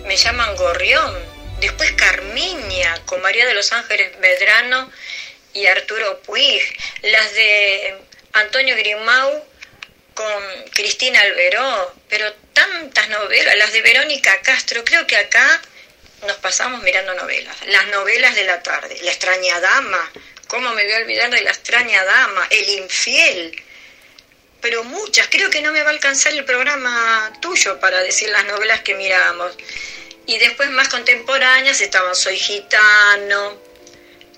Me 0.07 0.17
llaman 0.17 0.55
Gorrión. 0.57 1.33
Después 1.61 1.93
Carmiña, 1.93 3.01
con 3.07 3.23
María 3.23 3.47
de 3.47 3.55
los 3.55 3.73
Ángeles 3.73 4.19
Medrano 4.19 4.91
y 5.55 5.65
Arturo 5.67 6.21
Puig. 6.23 6.61
Las 7.03 7.35
de 7.35 7.97
Antonio 8.35 8.77
Grimau 8.77 9.45
con 10.13 10.43
Cristina 10.75 11.21
Alberó. 11.21 11.95
Pero 12.11 12.31
tantas 12.53 13.09
novelas, 13.09 13.57
las 13.57 13.73
de 13.73 13.81
Verónica 13.81 14.43
Castro. 14.43 14.85
Creo 14.85 15.07
que 15.07 15.17
acá 15.17 15.63
nos 16.27 16.37
pasamos 16.37 16.83
mirando 16.83 17.15
novelas. 17.15 17.57
Las 17.69 17.87
novelas 17.89 18.35
de 18.35 18.45
la 18.45 18.63
tarde. 18.63 18.99
La 19.03 19.11
extraña 19.11 19.59
dama. 19.61 20.13
¿Cómo 20.49 20.71
me 20.75 20.85
voy 20.85 20.93
a 20.93 20.97
olvidar 20.99 21.31
de 21.31 21.41
la 21.41 21.51
extraña 21.51 22.05
dama? 22.05 22.47
El 22.51 22.69
infiel. 22.69 23.63
Pero 24.63 24.85
muchas. 24.85 25.29
Creo 25.29 25.51
que 25.51 25.61
no 25.61 25.73
me 25.73 25.83
va 25.83 25.89
a 25.89 25.93
alcanzar 25.93 26.33
el 26.33 26.45
programa 26.45 27.33
tuyo 27.43 27.79
para 27.81 28.01
decir 28.03 28.31
las 28.31 28.47
novelas 28.47 28.81
que 28.81 28.95
miramos. 28.95 29.53
Y 30.25 30.39
después 30.39 30.71
más 30.71 30.89
contemporáneas 30.89 31.81
estaban 31.81 32.15
Soy 32.15 32.39
Gitano, 32.39 33.61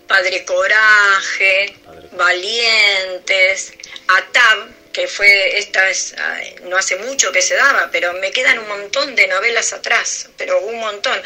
Padre 0.08 0.44
Coraje, 0.46 1.76
Valientes, 2.12 3.74
Atab, 4.08 4.68
que 4.92 5.06
fue, 5.08 5.58
esta 5.58 5.90
es, 5.90 6.14
no 6.62 6.78
hace 6.78 6.96
mucho 6.96 7.30
que 7.32 7.42
se 7.42 7.54
daba, 7.54 7.90
pero 7.92 8.14
me 8.14 8.32
quedan 8.32 8.60
un 8.60 8.68
montón 8.68 9.14
de 9.14 9.26
novelas 9.26 9.72
atrás, 9.74 10.30
pero 10.38 10.60
un 10.60 10.78
montón. 10.78 11.20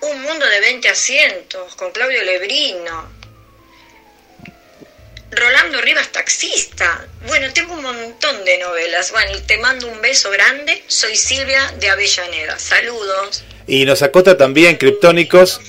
Un 0.00 0.22
mundo 0.22 0.46
de 0.46 0.60
20 0.60 0.88
asientos, 0.88 1.74
con 1.74 1.92
Claudio 1.92 2.22
Lebrino. 2.24 3.19
Rolando 5.30 5.80
Rivas 5.80 6.10
Taxista. 6.10 7.06
Bueno, 7.26 7.52
tengo 7.52 7.74
un 7.74 7.82
montón 7.82 8.44
de 8.44 8.58
novelas. 8.58 9.12
Bueno, 9.12 9.38
te 9.46 9.58
mando 9.58 9.86
un 9.86 10.00
beso 10.00 10.30
grande. 10.30 10.82
Soy 10.86 11.16
Silvia 11.16 11.72
de 11.78 11.88
Avellaneda. 11.88 12.58
Saludos. 12.58 13.44
Y 13.66 13.84
nos 13.84 14.02
acota 14.02 14.36
también 14.36 14.76
Criptónicos. 14.76 15.60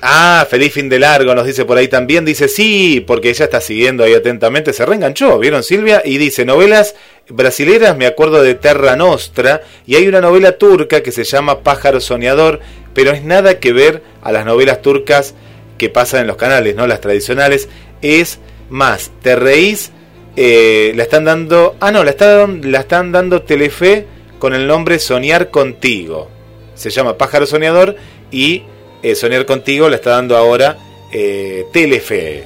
Ah, 0.00 0.46
feliz 0.48 0.72
fin 0.72 0.88
de 0.88 0.98
largo, 0.98 1.34
nos 1.34 1.46
dice 1.46 1.64
por 1.66 1.76
ahí 1.76 1.88
también. 1.88 2.24
Dice 2.24 2.48
sí, 2.48 3.04
porque 3.06 3.30
ella 3.30 3.44
está 3.44 3.60
siguiendo 3.60 4.02
ahí 4.02 4.14
atentamente. 4.14 4.72
Se 4.72 4.86
reenganchó, 4.86 5.38
¿vieron 5.38 5.62
Silvia? 5.62 6.00
Y 6.04 6.16
dice, 6.16 6.44
novelas 6.46 6.94
brasileras, 7.28 7.96
me 7.96 8.06
acuerdo 8.06 8.42
de 8.42 8.54
Terra 8.54 8.96
Nostra. 8.96 9.62
Y 9.86 9.96
hay 9.96 10.08
una 10.08 10.22
novela 10.22 10.56
turca 10.56 11.02
que 11.02 11.12
se 11.12 11.24
llama 11.24 11.62
Pájaro 11.62 12.00
Soñador, 12.00 12.60
pero 12.94 13.12
es 13.12 13.22
nada 13.22 13.60
que 13.60 13.72
ver 13.72 14.02
a 14.22 14.32
las 14.32 14.46
novelas 14.46 14.80
turcas 14.80 15.34
que 15.76 15.90
pasan 15.90 16.22
en 16.22 16.26
los 16.28 16.36
canales, 16.36 16.74
¿no? 16.76 16.86
Las 16.86 17.02
tradicionales. 17.02 17.68
Es 18.00 18.38
más, 18.70 19.10
te 19.22 19.36
reís, 19.36 19.92
eh, 20.36 20.92
la 20.94 21.04
están 21.04 21.24
dando... 21.24 21.76
Ah, 21.80 21.90
no, 21.90 22.04
la 22.04 22.10
están, 22.10 22.70
la 22.70 22.80
están 22.80 23.12
dando 23.12 23.42
Telefe 23.42 24.06
con 24.38 24.54
el 24.54 24.66
nombre 24.66 24.98
Soñar 24.98 25.50
Contigo. 25.50 26.28
Se 26.74 26.90
llama 26.90 27.16
Pájaro 27.16 27.46
Soñador 27.46 27.96
y 28.30 28.64
eh, 29.02 29.14
Soñar 29.14 29.46
Contigo 29.46 29.88
la 29.88 29.96
está 29.96 30.10
dando 30.10 30.36
ahora 30.36 30.78
eh, 31.12 31.66
Telefe, 31.72 32.44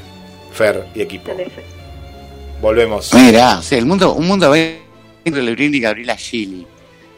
Fer 0.52 0.86
y 0.94 1.00
equipo. 1.00 1.32
Volvemos. 2.60 3.14
Mira, 3.14 3.62
sí, 3.62 3.76
el 3.76 3.86
mundo, 3.86 4.12
un 4.12 4.26
mundo 4.26 4.50
de 4.50 4.80
Lebrín 5.24 5.74
y 5.74 5.80
Gabriela 5.80 6.16
Gili. 6.16 6.66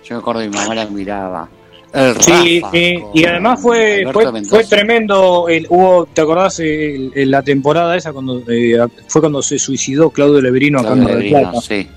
Yo 0.05 0.15
me 0.15 0.21
acuerdo 0.21 0.41
que 0.41 0.49
mi 0.49 0.57
mamá 0.57 0.75
la 0.75 0.87
miraba. 0.87 1.49
El 1.93 2.21
Sí, 2.23 2.61
Rafa, 2.61 2.77
eh, 2.77 3.05
y 3.15 3.25
además 3.25 3.61
fue, 3.61 4.05
fue, 4.13 4.45
fue 4.45 4.65
tremendo. 4.65 5.49
El, 5.49 5.67
hubo, 5.71 6.07
¿Te 6.07 6.21
acordás 6.21 6.61
el- 6.61 7.11
el- 7.15 7.31
la 7.31 7.43
temporada 7.43 7.97
esa 7.97 8.13
cuando 8.13 8.43
eh, 8.49 8.79
fue 9.09 9.21
cuando 9.21 9.43
se 9.43 9.59
suicidó 9.59 10.11
Claudio 10.11 10.41
Leverino 10.41 10.79
acá 10.81 10.93
en 10.93 11.05
Lebrino, 11.05 11.41
Plata? 11.41 11.61
sí. 11.61 11.89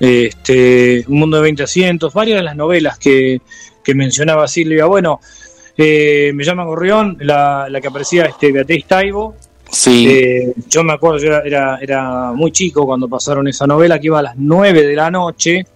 Este, 0.00 1.04
Un 1.08 1.18
mundo 1.18 1.38
de 1.38 1.42
20 1.44 1.62
asientos, 1.64 2.12
varias 2.14 2.38
de 2.38 2.44
las 2.44 2.54
novelas 2.56 2.98
que, 2.98 3.40
que 3.82 3.94
mencionaba 3.94 4.46
Silvia. 4.46 4.84
Bueno, 4.86 5.20
eh, 5.76 6.30
me 6.34 6.44
llama 6.44 6.64
Gorrión, 6.64 7.16
la, 7.20 7.66
la 7.68 7.80
que 7.80 7.88
aparecía 7.88 8.24
este, 8.26 8.52
Beatriz 8.52 8.84
Taibo. 8.86 9.34
Sí. 9.70 10.06
Eh, 10.08 10.52
yo 10.68 10.82
me 10.84 10.92
acuerdo, 10.92 11.18
yo 11.18 11.28
era, 11.28 11.42
era, 11.44 11.78
era 11.80 12.32
muy 12.32 12.52
chico 12.52 12.86
cuando 12.86 13.08
pasaron 13.08 13.48
esa 13.48 13.66
novela 13.66 13.98
que 13.98 14.06
iba 14.06 14.18
a 14.18 14.22
las 14.22 14.34
9 14.36 14.82
de 14.86 14.94
la 14.94 15.10
noche, 15.10 15.66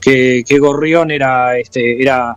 que, 0.00 0.42
que 0.46 0.58
Gorrión 0.58 1.10
era, 1.10 1.56
este, 1.58 2.00
era, 2.02 2.34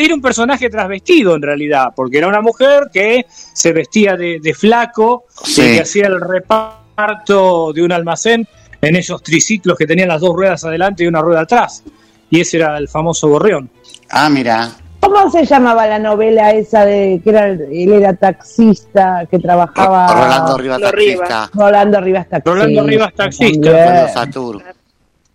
era 0.00 0.14
un 0.14 0.22
personaje 0.22 0.68
trasvestido 0.70 1.36
en 1.36 1.42
realidad, 1.42 1.88
porque 1.94 2.18
era 2.18 2.28
una 2.28 2.40
mujer 2.40 2.88
que 2.92 3.26
se 3.28 3.72
vestía 3.72 4.16
de, 4.16 4.40
de 4.40 4.54
flaco 4.54 5.24
Sí. 5.44 5.62
y 5.62 5.74
que 5.76 5.80
hacía 5.82 6.06
el 6.06 6.20
reparto 6.20 7.72
de 7.72 7.82
un 7.82 7.92
almacén 7.92 8.46
en 8.80 8.96
esos 8.96 9.22
triciclos 9.22 9.76
que 9.76 9.86
tenían 9.86 10.08
las 10.08 10.20
dos 10.20 10.34
ruedas 10.34 10.64
adelante 10.64 11.04
y 11.04 11.06
una 11.06 11.20
rueda 11.20 11.42
atrás. 11.42 11.82
Y 12.30 12.40
ese 12.40 12.58
era 12.58 12.76
el 12.78 12.88
famoso 12.88 13.28
Gorrión. 13.28 13.70
Ah, 14.10 14.28
mira. 14.28 14.70
¿Cómo 15.00 15.30
se 15.30 15.44
llamaba 15.44 15.86
la 15.86 15.98
novela 15.98 16.50
esa 16.50 16.84
de 16.84 17.20
que 17.22 17.30
era 17.30 17.46
él 17.46 17.92
era 17.92 18.14
taxista 18.14 19.26
que 19.30 19.38
trabajaba 19.38 20.08
Rolando 20.12 20.58
Rivas 20.58 20.80
Taxista. 20.80 21.50
Rolando 21.54 22.00
Rivas 22.00 22.28
taxista. 22.28 22.50
Rolando 22.50 22.82
Rivas 22.86 23.14
taxista. 23.14 23.72
También. 23.72 24.08
Satur. 24.12 24.62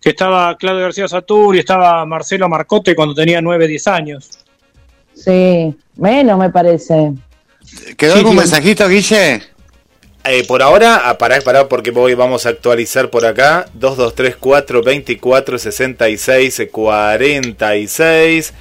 Que 0.04 0.10
estaba 0.10 0.56
Claudio 0.58 0.82
García 0.82 1.08
Satur 1.08 1.56
y 1.56 1.60
estaba 1.60 2.04
Marcelo 2.06 2.48
Marcote 2.48 2.94
cuando 2.94 3.14
tenía 3.14 3.40
9, 3.40 3.66
10 3.66 3.88
años. 3.88 4.30
Sí, 5.14 5.74
menos 5.96 6.38
me 6.38 6.50
parece. 6.50 7.12
¿Quedó 7.96 8.16
Sí, 8.16 8.18
algún 8.18 8.32
sí. 8.32 8.38
mensajito, 8.38 8.86
Guille? 8.88 9.42
Eh, 10.24 10.44
por 10.46 10.62
ahora, 10.62 11.02
ah, 11.08 11.18
pará, 11.18 11.40
pará, 11.40 11.68
porque 11.68 11.90
voy, 11.90 12.14
vamos 12.14 12.46
a 12.46 12.50
actualizar 12.50 13.10
por 13.10 13.26
acá. 13.26 13.66
2234 13.74 14.82
24 14.82 15.58
66 15.58 16.62
46. 16.70 18.54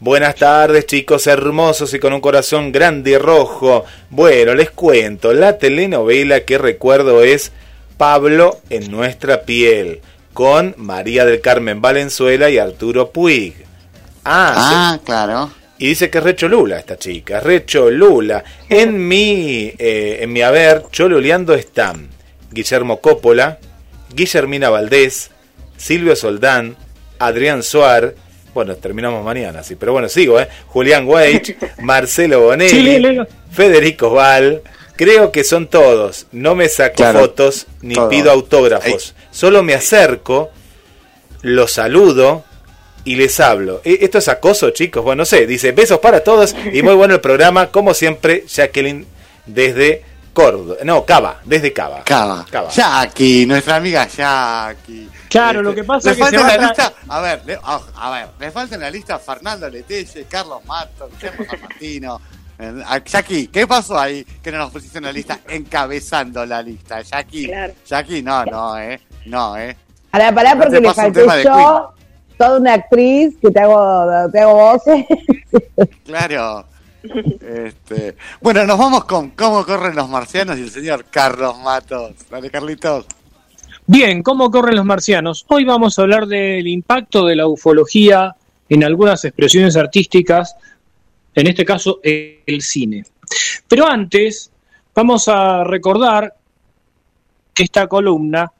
Buenas 0.00 0.36
tardes, 0.36 0.86
chicos 0.86 1.26
hermosos 1.26 1.92
y 1.94 1.98
con 2.00 2.12
un 2.12 2.20
corazón 2.20 2.70
grande 2.72 3.12
y 3.12 3.18
rojo. 3.18 3.84
Bueno, 4.10 4.54
les 4.54 4.70
cuento, 4.70 5.32
la 5.32 5.58
telenovela 5.58 6.40
que 6.40 6.58
recuerdo 6.58 7.22
es 7.24 7.52
Pablo 7.96 8.58
en 8.70 8.90
nuestra 8.92 9.42
piel, 9.42 10.00
con 10.38 10.72
María 10.76 11.24
del 11.24 11.40
Carmen 11.40 11.80
Valenzuela 11.80 12.48
y 12.48 12.58
Arturo 12.58 13.10
Puig. 13.10 13.54
Ah, 14.24 14.92
Ah, 14.94 14.98
claro. 15.04 15.50
Y 15.78 15.88
dice 15.88 16.10
que 16.10 16.18
es 16.18 16.22
re 16.24 16.36
cholula 16.36 16.78
esta 16.78 16.96
chica, 16.96 17.40
re 17.40 17.64
cholula. 17.64 18.44
En 18.68 19.08
mi, 19.08 19.74
eh, 19.76 20.18
en 20.20 20.32
mi 20.32 20.42
haber, 20.42 20.84
choluleando 20.92 21.54
están 21.54 22.06
Guillermo 22.52 23.00
Coppola, 23.00 23.58
Guillermina 24.14 24.70
Valdés, 24.70 25.32
Silvio 25.76 26.14
Soldán, 26.14 26.76
Adrián 27.18 27.64
Suar, 27.64 28.14
bueno, 28.54 28.76
terminamos 28.76 29.24
mañana, 29.24 29.64
sí, 29.64 29.74
pero 29.74 29.90
bueno, 29.90 30.08
sigo, 30.08 30.38
¿eh? 30.38 30.46
Julián 30.68 31.08
Weich, 31.08 31.56
Marcelo 31.82 32.42
Bonelli. 32.42 33.26
Federico 33.50 34.10
Val, 34.10 34.62
creo 34.98 35.32
que 35.32 35.44
son 35.44 35.68
todos. 35.68 36.26
No 36.32 36.54
me 36.54 36.68
saco 36.68 36.96
Claro, 36.96 37.20
fotos 37.20 37.66
ni 37.80 37.94
todo. 37.94 38.10
pido 38.10 38.30
autógrafos. 38.30 39.14
Solo 39.30 39.62
me 39.62 39.72
acerco, 39.74 40.50
los 41.42 41.72
saludo 41.72 42.44
y 43.04 43.14
les 43.16 43.40
hablo. 43.40 43.80
E- 43.84 43.98
¿Esto 44.02 44.18
es 44.18 44.28
acoso, 44.28 44.70
chicos? 44.70 45.02
Bueno, 45.02 45.22
no 45.22 45.24
sé. 45.24 45.46
Dice, 45.46 45.72
besos 45.72 45.98
para 46.00 46.22
todos 46.22 46.54
y 46.72 46.82
muy 46.82 46.94
bueno 46.94 47.14
el 47.14 47.20
programa. 47.20 47.68
Como 47.68 47.94
siempre, 47.94 48.44
Jacqueline 48.46 49.06
desde 49.46 50.04
Córdoba. 50.34 50.76
No, 50.84 51.04
Cava, 51.06 51.40
desde 51.44 51.72
Cava. 51.72 52.02
Cava. 52.04 52.44
Cava. 52.50 52.68
Jackie, 52.70 53.46
nuestra 53.46 53.76
amiga 53.76 54.06
Jackie. 54.06 55.08
Claro, 55.28 55.62
lo 55.62 55.74
que 55.74 55.84
pasa 55.84 56.10
es 56.10 56.16
que 56.16 56.22
falta 56.22 56.38
se 56.38 56.42
en 56.42 56.48
la 56.60 56.64
a- 56.64 56.68
lista, 56.68 56.92
a 57.08 57.20
ver, 57.20 57.42
le, 57.44 57.54
a, 57.62 57.80
a 57.96 58.10
ver, 58.10 58.28
le 58.40 58.50
falta 58.50 58.74
en 58.76 58.80
la 58.80 58.90
lista 58.90 59.18
Fernando 59.18 59.68
Letelle, 59.68 60.24
Carlos 60.28 60.64
Mato, 60.64 61.08
Guillermo 61.10 61.44
San 61.48 61.60
Martino. 61.60 62.20
Eh, 62.58 62.82
a- 62.86 62.98
Jackie, 63.04 63.46
¿qué 63.48 63.66
pasó 63.66 63.98
ahí 63.98 64.24
que 64.42 64.50
no 64.50 64.58
nos 64.58 64.70
pusiste 64.70 64.98
en 64.98 65.04
la 65.04 65.12
lista 65.12 65.40
encabezando 65.48 66.44
la 66.44 66.60
lista? 66.62 67.02
Jackie, 67.02 67.50
Jackie, 67.86 68.22
no, 68.22 68.44
no, 68.44 68.78
eh, 68.78 69.00
no, 69.26 69.56
eh. 69.56 69.76
Pará, 70.10 70.34
pará, 70.34 70.56
porque 70.56 70.80
le 70.80 70.92
falté 70.92 71.24
yo, 71.44 71.92
toda 72.36 72.58
una 72.58 72.74
actriz 72.74 73.36
que 73.40 73.50
te 73.50 73.60
hago, 73.60 74.06
te 74.32 74.40
hago 74.40 74.54
voces. 74.54 75.04
Claro. 76.04 76.64
Este, 77.40 78.16
bueno, 78.40 78.64
nos 78.64 78.76
vamos 78.76 79.04
con 79.04 79.30
cómo 79.30 79.64
corren 79.64 79.94
los 79.94 80.08
marcianos 80.08 80.58
y 80.58 80.62
el 80.62 80.70
señor 80.70 81.04
Carlos 81.10 81.56
Matos. 81.60 82.12
Dale, 82.28 82.50
Carlitos. 82.50 83.06
Bien, 83.86 84.22
¿cómo 84.22 84.50
corren 84.50 84.74
los 84.76 84.84
marcianos? 84.84 85.46
Hoy 85.48 85.64
vamos 85.64 85.98
a 85.98 86.02
hablar 86.02 86.26
del 86.26 86.66
impacto 86.66 87.24
de 87.24 87.36
la 87.36 87.46
ufología 87.46 88.34
en 88.68 88.84
algunas 88.84 89.24
expresiones 89.24 89.76
artísticas, 89.76 90.56
en 91.34 91.46
este 91.46 91.64
caso 91.64 92.00
el 92.02 92.62
cine. 92.62 93.04
Pero 93.66 93.86
antes, 93.86 94.50
vamos 94.94 95.28
a 95.28 95.64
recordar 95.64 96.34
que 97.54 97.64
esta 97.64 97.86
columna, 97.86 98.50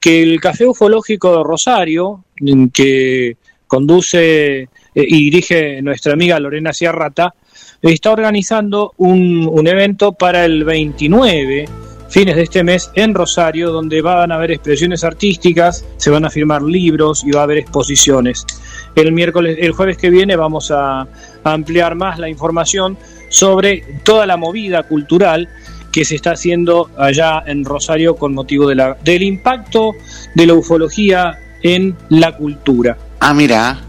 que 0.00 0.22
el 0.22 0.40
Café 0.40 0.66
Ufológico 0.66 1.36
de 1.36 1.44
Rosario, 1.44 2.24
que 2.72 3.36
conduce 3.66 4.62
eh, 4.62 4.68
y 4.94 5.30
dirige 5.30 5.82
nuestra 5.82 6.12
amiga 6.12 6.38
Lorena 6.38 6.72
Ciarrata, 6.72 7.34
está 7.82 8.12
organizando 8.12 8.94
un, 8.98 9.48
un 9.50 9.66
evento 9.66 10.12
para 10.12 10.44
el 10.44 10.64
29 10.64 11.66
fines 12.08 12.36
de 12.36 12.42
este 12.42 12.62
mes 12.62 12.90
en 12.94 13.12
Rosario, 13.12 13.72
donde 13.72 14.00
van 14.00 14.30
a 14.30 14.36
haber 14.36 14.52
expresiones 14.52 15.02
artísticas, 15.02 15.84
se 15.96 16.10
van 16.10 16.24
a 16.24 16.30
firmar 16.30 16.62
libros 16.62 17.24
y 17.24 17.32
va 17.32 17.40
a 17.40 17.42
haber 17.42 17.58
exposiciones. 17.58 18.46
El 18.94 19.10
miércoles, 19.10 19.58
el 19.60 19.72
jueves 19.72 19.96
que 19.96 20.10
viene 20.10 20.36
vamos 20.36 20.70
a 20.70 21.08
ampliar 21.44 21.94
más 21.94 22.18
la 22.18 22.28
información 22.28 22.96
sobre 23.28 23.84
toda 24.02 24.26
la 24.26 24.36
movida 24.36 24.82
cultural 24.84 25.48
que 25.92 26.04
se 26.04 26.16
está 26.16 26.32
haciendo 26.32 26.90
allá 26.98 27.42
en 27.46 27.64
Rosario 27.64 28.16
con 28.16 28.34
motivo 28.34 28.68
de 28.68 28.74
la, 28.74 28.96
del 29.04 29.22
impacto 29.22 29.92
de 30.34 30.46
la 30.46 30.54
ufología 30.54 31.38
en 31.62 31.96
la 32.08 32.32
cultura. 32.36 32.96
Ah, 33.20 33.32
mira. 33.32 33.80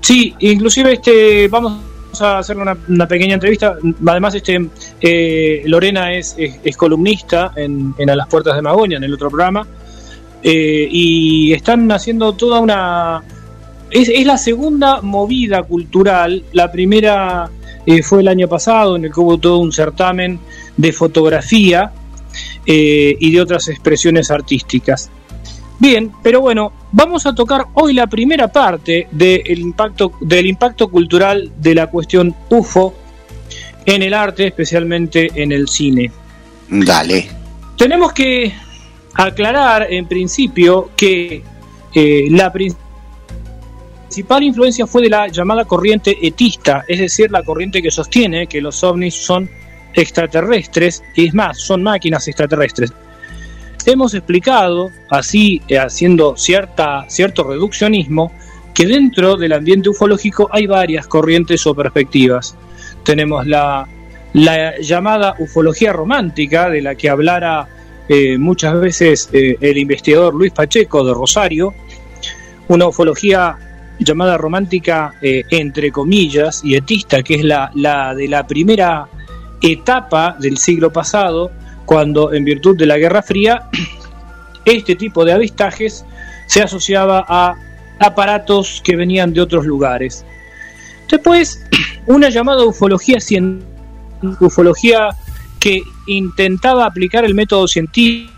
Sí, 0.00 0.34
inclusive 0.38 0.92
este 0.94 1.48
vamos 1.48 1.82
a 2.20 2.38
hacer 2.38 2.56
una, 2.56 2.76
una 2.88 3.06
pequeña 3.06 3.34
entrevista. 3.34 3.76
Además, 4.06 4.34
este 4.36 4.68
eh, 5.00 5.62
Lorena 5.66 6.12
es, 6.14 6.34
es- 6.38 6.58
es 6.64 6.76
columnista 6.76 7.52
en, 7.56 7.94
en 7.98 8.08
A 8.10 8.16
las 8.16 8.28
Puertas 8.28 8.54
de 8.56 8.62
Magonia, 8.62 8.96
en 8.96 9.04
el 9.04 9.14
otro 9.14 9.28
programa, 9.28 9.66
eh, 10.42 10.88
y 10.90 11.52
están 11.52 11.90
haciendo 11.92 12.32
toda 12.34 12.60
una... 12.60 13.22
Es, 13.90 14.08
es 14.08 14.26
la 14.26 14.38
segunda 14.38 15.00
movida 15.02 15.62
cultural. 15.62 16.44
La 16.52 16.70
primera 16.70 17.50
eh, 17.86 18.02
fue 18.02 18.20
el 18.20 18.28
año 18.28 18.48
pasado, 18.48 18.96
en 18.96 19.04
el 19.06 19.12
que 19.12 19.20
hubo 19.20 19.38
todo 19.38 19.58
un 19.58 19.72
certamen 19.72 20.38
de 20.76 20.92
fotografía 20.92 21.92
eh, 22.66 23.16
y 23.18 23.32
de 23.32 23.40
otras 23.40 23.68
expresiones 23.68 24.30
artísticas. 24.30 25.10
Bien, 25.78 26.10
pero 26.22 26.40
bueno, 26.40 26.72
vamos 26.92 27.24
a 27.26 27.34
tocar 27.34 27.66
hoy 27.74 27.94
la 27.94 28.06
primera 28.08 28.48
parte 28.48 29.06
del 29.12 29.58
impacto, 29.60 30.12
del 30.20 30.46
impacto 30.46 30.88
cultural 30.88 31.52
de 31.56 31.74
la 31.74 31.86
cuestión 31.86 32.34
UFO 32.50 32.94
en 33.86 34.02
el 34.02 34.12
arte, 34.12 34.48
especialmente 34.48 35.30
en 35.34 35.52
el 35.52 35.68
cine. 35.68 36.10
Dale. 36.68 37.28
Tenemos 37.76 38.12
que 38.12 38.52
aclarar 39.14 39.86
en 39.90 40.06
principio 40.06 40.90
que 40.96 41.42
eh, 41.94 42.26
la 42.30 42.52
prin- 42.52 42.76
principal 44.18 44.42
influencia 44.42 44.84
fue 44.84 45.02
de 45.02 45.10
la 45.10 45.28
llamada 45.28 45.64
corriente 45.64 46.18
etista, 46.26 46.84
es 46.88 46.98
decir, 46.98 47.30
la 47.30 47.44
corriente 47.44 47.80
que 47.80 47.92
sostiene 47.92 48.48
que 48.48 48.60
los 48.60 48.82
ovnis 48.82 49.14
son 49.14 49.48
extraterrestres, 49.94 51.04
y 51.14 51.28
es 51.28 51.34
más, 51.34 51.60
son 51.60 51.84
máquinas 51.84 52.26
extraterrestres. 52.26 52.92
Hemos 53.86 54.14
explicado, 54.14 54.90
así 55.08 55.62
eh, 55.68 55.78
haciendo 55.78 56.36
cierta, 56.36 57.04
cierto 57.08 57.44
reduccionismo, 57.44 58.32
que 58.74 58.86
dentro 58.86 59.36
del 59.36 59.52
ambiente 59.52 59.88
ufológico 59.88 60.48
hay 60.50 60.66
varias 60.66 61.06
corrientes 61.06 61.64
o 61.68 61.74
perspectivas. 61.76 62.56
Tenemos 63.04 63.46
la, 63.46 63.86
la 64.32 64.80
llamada 64.80 65.36
ufología 65.38 65.92
romántica, 65.92 66.68
de 66.70 66.82
la 66.82 66.96
que 66.96 67.08
hablara 67.08 67.68
eh, 68.08 68.36
muchas 68.36 68.80
veces 68.80 69.30
eh, 69.32 69.56
el 69.60 69.78
investigador 69.78 70.34
Luis 70.34 70.50
Pacheco 70.50 71.04
de 71.04 71.14
Rosario, 71.14 71.72
una 72.66 72.88
ufología 72.88 73.56
llamada 73.98 74.38
romántica 74.38 75.14
eh, 75.20 75.44
entre 75.50 75.90
comillas 75.90 76.60
y 76.64 76.76
etista, 76.76 77.22
que 77.22 77.34
es 77.34 77.44
la, 77.44 77.70
de 78.14 78.28
la 78.28 78.46
primera 78.46 79.08
etapa 79.60 80.36
del 80.38 80.58
siglo 80.58 80.92
pasado, 80.92 81.50
cuando 81.84 82.32
en 82.32 82.44
virtud 82.44 82.76
de 82.76 82.86
la 82.86 82.98
Guerra 82.98 83.22
Fría, 83.22 83.68
este 84.64 84.94
tipo 84.94 85.24
de 85.24 85.32
avistajes 85.32 86.04
se 86.46 86.62
asociaba 86.62 87.24
a 87.28 87.54
aparatos 87.98 88.80
que 88.84 88.96
venían 88.96 89.32
de 89.32 89.40
otros 89.40 89.66
lugares. 89.66 90.24
Después, 91.10 91.66
una 92.06 92.28
llamada 92.28 92.64
ufología, 92.64 93.18
ufología 94.40 95.08
que 95.58 95.82
intentaba 96.06 96.86
aplicar 96.86 97.24
el 97.24 97.34
método 97.34 97.66
científico, 97.66 98.37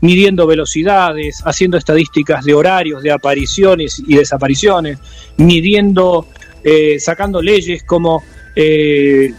midiendo 0.00 0.46
velocidades, 0.46 1.42
haciendo 1.44 1.76
estadísticas 1.76 2.44
de 2.44 2.54
horarios, 2.54 3.02
de 3.02 3.10
apariciones 3.10 4.02
y 4.06 4.16
desapariciones, 4.16 4.98
midiendo, 5.36 6.26
eh, 6.64 6.98
sacando 6.98 7.40
leyes 7.42 7.82
como, 7.84 8.22
eh, 8.54 9.32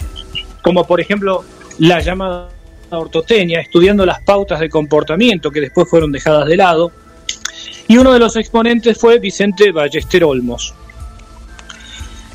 como 0.61 0.85
por 0.85 1.01
ejemplo 1.01 1.43
la 1.79 1.99
llamada 1.99 2.49
ortotenia, 2.91 3.59
estudiando 3.61 4.05
las 4.05 4.21
pautas 4.21 4.59
de 4.59 4.69
comportamiento 4.69 5.49
que 5.51 5.61
después 5.61 5.89
fueron 5.89 6.11
dejadas 6.11 6.47
de 6.47 6.57
lado. 6.57 6.91
Y 7.87 7.97
uno 7.97 8.13
de 8.13 8.19
los 8.19 8.35
exponentes 8.35 8.97
fue 8.97 9.19
Vicente 9.19 9.71
Ballester 9.71 10.23
Olmos. 10.23 10.73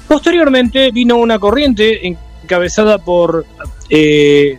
Posteriormente 0.09 0.90
vino 0.92 1.16
una 1.16 1.38
corriente 1.38 2.07
encabezada 2.07 2.99
por 2.99 3.44
eh, 3.90 4.59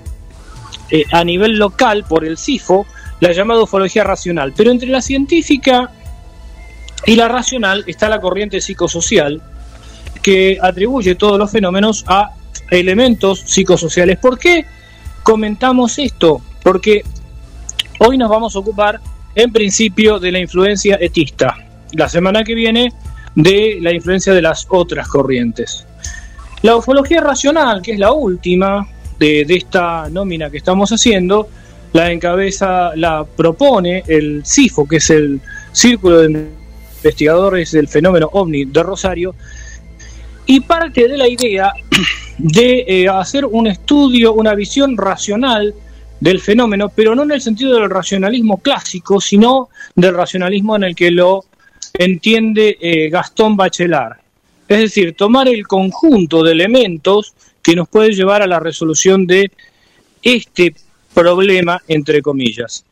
eh, 0.89 1.03
a 1.11 1.23
nivel 1.23 1.57
local 1.57 2.05
por 2.07 2.25
el 2.25 2.38
CIFO, 2.38 2.85
la 3.19 3.31
llamada 3.31 3.63
ufología 3.63 4.03
racional. 4.03 4.53
Pero 4.55 4.71
entre 4.71 4.89
la 4.89 5.01
científica 5.01 5.91
y 7.05 7.15
la 7.15 7.27
racional 7.27 7.83
está 7.88 8.09
la 8.09 8.19
corriente 8.19 8.61
psicosocial, 8.61 9.41
que 10.21 10.57
atribuye 10.61 11.15
todos 11.15 11.38
los 11.38 11.51
fenómenos 11.51 12.03
a 12.07 12.31
elementos 12.69 13.43
psicosociales. 13.45 14.17
¿Por 14.17 14.38
qué 14.38 14.65
comentamos 15.23 15.99
esto? 15.99 16.41
Porque 16.63 17.03
hoy 17.99 18.17
nos 18.17 18.29
vamos 18.29 18.55
a 18.55 18.59
ocupar 18.59 18.99
en 19.35 19.51
principio 19.51 20.19
de 20.19 20.31
la 20.31 20.39
influencia 20.39 20.97
etista. 20.99 21.55
La 21.93 22.09
semana 22.09 22.43
que 22.43 22.55
viene 22.55 22.91
de 23.35 23.77
la 23.81 23.93
influencia 23.93 24.33
de 24.33 24.41
las 24.41 24.65
otras 24.69 25.07
corrientes. 25.07 25.85
La 26.63 26.75
ufología 26.75 27.21
racional, 27.21 27.81
que 27.81 27.93
es 27.93 27.99
la 27.99 28.11
última 28.11 28.88
de, 29.20 29.45
esta 29.49 30.09
nómina 30.09 30.49
que 30.49 30.57
estamos 30.57 30.91
haciendo, 30.91 31.47
la 31.93 32.11
encabeza, 32.11 32.95
la 32.95 33.26
propone 33.26 34.03
el 34.07 34.43
CIFO, 34.45 34.88
que 34.88 34.97
es 34.97 35.09
el 35.09 35.41
Círculo 35.72 36.20
de 36.20 36.47
Investigadores 36.97 37.72
del 37.72 37.88
Fenómeno 37.88 38.30
OVNI 38.32 38.65
de 38.65 38.84
Rosario, 38.84 39.36
y 40.45 40.61
parte 40.61 41.07
de 41.07 41.18
la 41.18 41.28
idea 41.28 41.72
de 42.38 42.86
eh, 42.88 43.07
hacer 43.09 43.45
un 43.45 43.68
estudio, 43.68 44.34
una 44.34 44.55
visión 44.55 44.97
racional 44.97 45.74
del 46.20 46.39
fenómeno, 46.39 46.89
pero 46.89 47.15
no 47.15 47.24
en 47.24 47.32
el 47.32 47.41
sentido 47.41 47.76
del 47.76 47.89
racionalismo 47.89 48.57
clásico, 48.57 49.22
sino 49.22 49.70
del 49.95 50.15
racionalismo 50.15 50.76
en 50.76 50.84
el 50.84 50.95
que 50.95 51.11
lo 51.11 51.45
entiende 51.93 52.78
eh, 52.80 53.09
Gastón 53.09 53.55
Bachelard. 53.55 54.18
Es 54.68 54.80
decir, 54.80 55.15
tomar 55.15 55.47
el 55.47 55.65
conjunto 55.65 56.43
de 56.43 56.51
elementos 56.51 57.34
que 57.68 57.76
nos 57.76 57.89
puede 57.89 58.13
llevar 58.13 58.41
a 58.41 58.47
la 58.47 58.61
resolución 58.61 59.28
de 59.28 59.51
este 60.24 60.74
problema, 61.13 61.84
entre 61.89 62.22
comillas. 62.22 62.86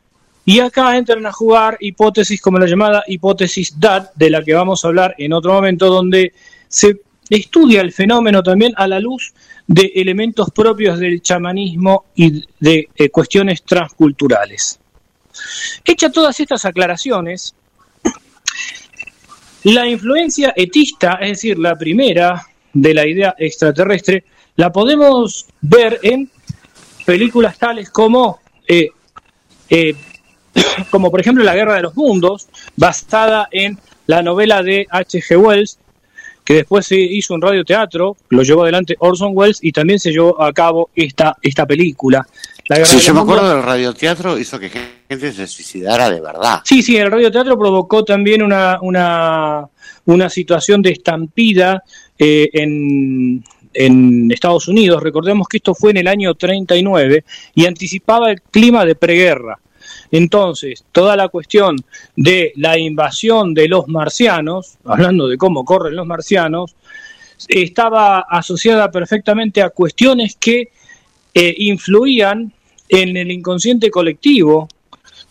Y 0.44 0.60
acá 0.60 0.98
entran 0.98 1.24
a 1.24 1.32
jugar 1.32 1.78
hipótesis 1.80 2.42
como 2.42 2.58
la 2.58 2.66
llamada 2.66 3.02
hipótesis 3.06 3.80
DAT, 3.80 4.12
de 4.14 4.28
la 4.28 4.44
que 4.44 4.52
vamos 4.52 4.84
a 4.84 4.88
hablar 4.88 5.14
en 5.16 5.32
otro 5.32 5.54
momento, 5.54 5.86
donde 5.86 6.34
se 6.68 7.00
estudia 7.30 7.80
el 7.80 7.90
fenómeno 7.90 8.42
también 8.42 8.74
a 8.76 8.86
la 8.86 9.00
luz 9.00 9.32
de 9.66 9.92
elementos 9.94 10.50
propios 10.50 10.98
del 10.98 11.22
chamanismo 11.22 12.04
y 12.14 12.44
de 12.60 12.90
eh, 12.96 13.08
cuestiones 13.08 13.62
transculturales. 13.62 14.78
Hecha 15.86 16.10
todas 16.10 16.38
estas 16.38 16.66
aclaraciones, 16.66 17.54
la 19.62 19.88
influencia 19.88 20.52
etista, 20.54 21.14
es 21.14 21.30
decir, 21.30 21.58
la 21.58 21.78
primera 21.78 22.46
de 22.74 22.92
la 22.92 23.06
idea 23.06 23.34
extraterrestre, 23.38 24.24
la 24.56 24.72
podemos 24.72 25.46
ver 25.60 26.00
en 26.02 26.30
películas 27.04 27.58
tales 27.58 27.90
como, 27.90 28.40
eh, 28.66 28.88
eh, 29.70 29.94
como 30.90 31.10
por 31.10 31.20
ejemplo 31.20 31.44
La 31.44 31.54
Guerra 31.54 31.76
de 31.76 31.82
los 31.82 31.96
Mundos, 31.96 32.48
basada 32.76 33.48
en 33.50 33.78
la 34.06 34.22
novela 34.22 34.62
de 34.62 34.86
H.G. 34.90 35.36
Wells, 35.38 35.78
que 36.44 36.54
después 36.54 36.86
se 36.86 36.96
hizo 36.96 37.34
un 37.34 37.42
radioteatro, 37.42 38.16
lo 38.28 38.42
llevó 38.42 38.62
adelante 38.62 38.94
Orson 39.00 39.32
Welles 39.34 39.58
y 39.62 39.72
también 39.72 39.98
se 39.98 40.12
llevó 40.12 40.40
a 40.40 40.52
cabo 40.52 40.90
esta, 40.94 41.36
esta 41.42 41.66
película. 41.66 42.24
La 42.68 42.84
Sí, 42.84 42.98
yo 42.98 43.14
me 43.14 43.20
acuerdo 43.20 43.42
Mundos. 43.42 43.56
del 43.58 43.66
radioteatro, 43.66 44.38
hizo 44.38 44.58
que 44.58 44.70
gente 45.08 45.32
se 45.32 45.46
suicidara 45.48 46.08
de 46.08 46.20
verdad. 46.20 46.60
Sí, 46.64 46.82
sí, 46.82 46.96
el 46.96 47.10
radioteatro 47.10 47.58
provocó 47.58 48.04
también 48.04 48.42
una, 48.42 48.78
una, 48.80 49.68
una 50.04 50.30
situación 50.30 50.82
de 50.82 50.90
estampida 50.90 51.82
eh, 52.18 52.48
en, 52.52 53.44
en 53.76 54.30
Estados 54.30 54.68
Unidos. 54.68 55.02
Recordemos 55.02 55.48
que 55.48 55.58
esto 55.58 55.74
fue 55.74 55.90
en 55.90 55.98
el 55.98 56.08
año 56.08 56.34
39 56.34 57.24
y 57.54 57.66
anticipaba 57.66 58.30
el 58.30 58.42
clima 58.42 58.84
de 58.84 58.94
preguerra. 58.94 59.58
Entonces, 60.10 60.84
toda 60.92 61.16
la 61.16 61.28
cuestión 61.28 61.76
de 62.14 62.52
la 62.56 62.78
invasión 62.78 63.54
de 63.54 63.68
los 63.68 63.88
marcianos, 63.88 64.78
hablando 64.84 65.28
de 65.28 65.36
cómo 65.36 65.64
corren 65.64 65.96
los 65.96 66.06
marcianos, 66.06 66.74
estaba 67.48 68.20
asociada 68.20 68.90
perfectamente 68.90 69.62
a 69.62 69.70
cuestiones 69.70 70.36
que 70.36 70.70
eh, 71.34 71.54
influían 71.58 72.52
en 72.88 73.16
el 73.16 73.30
inconsciente 73.30 73.90
colectivo 73.90 74.68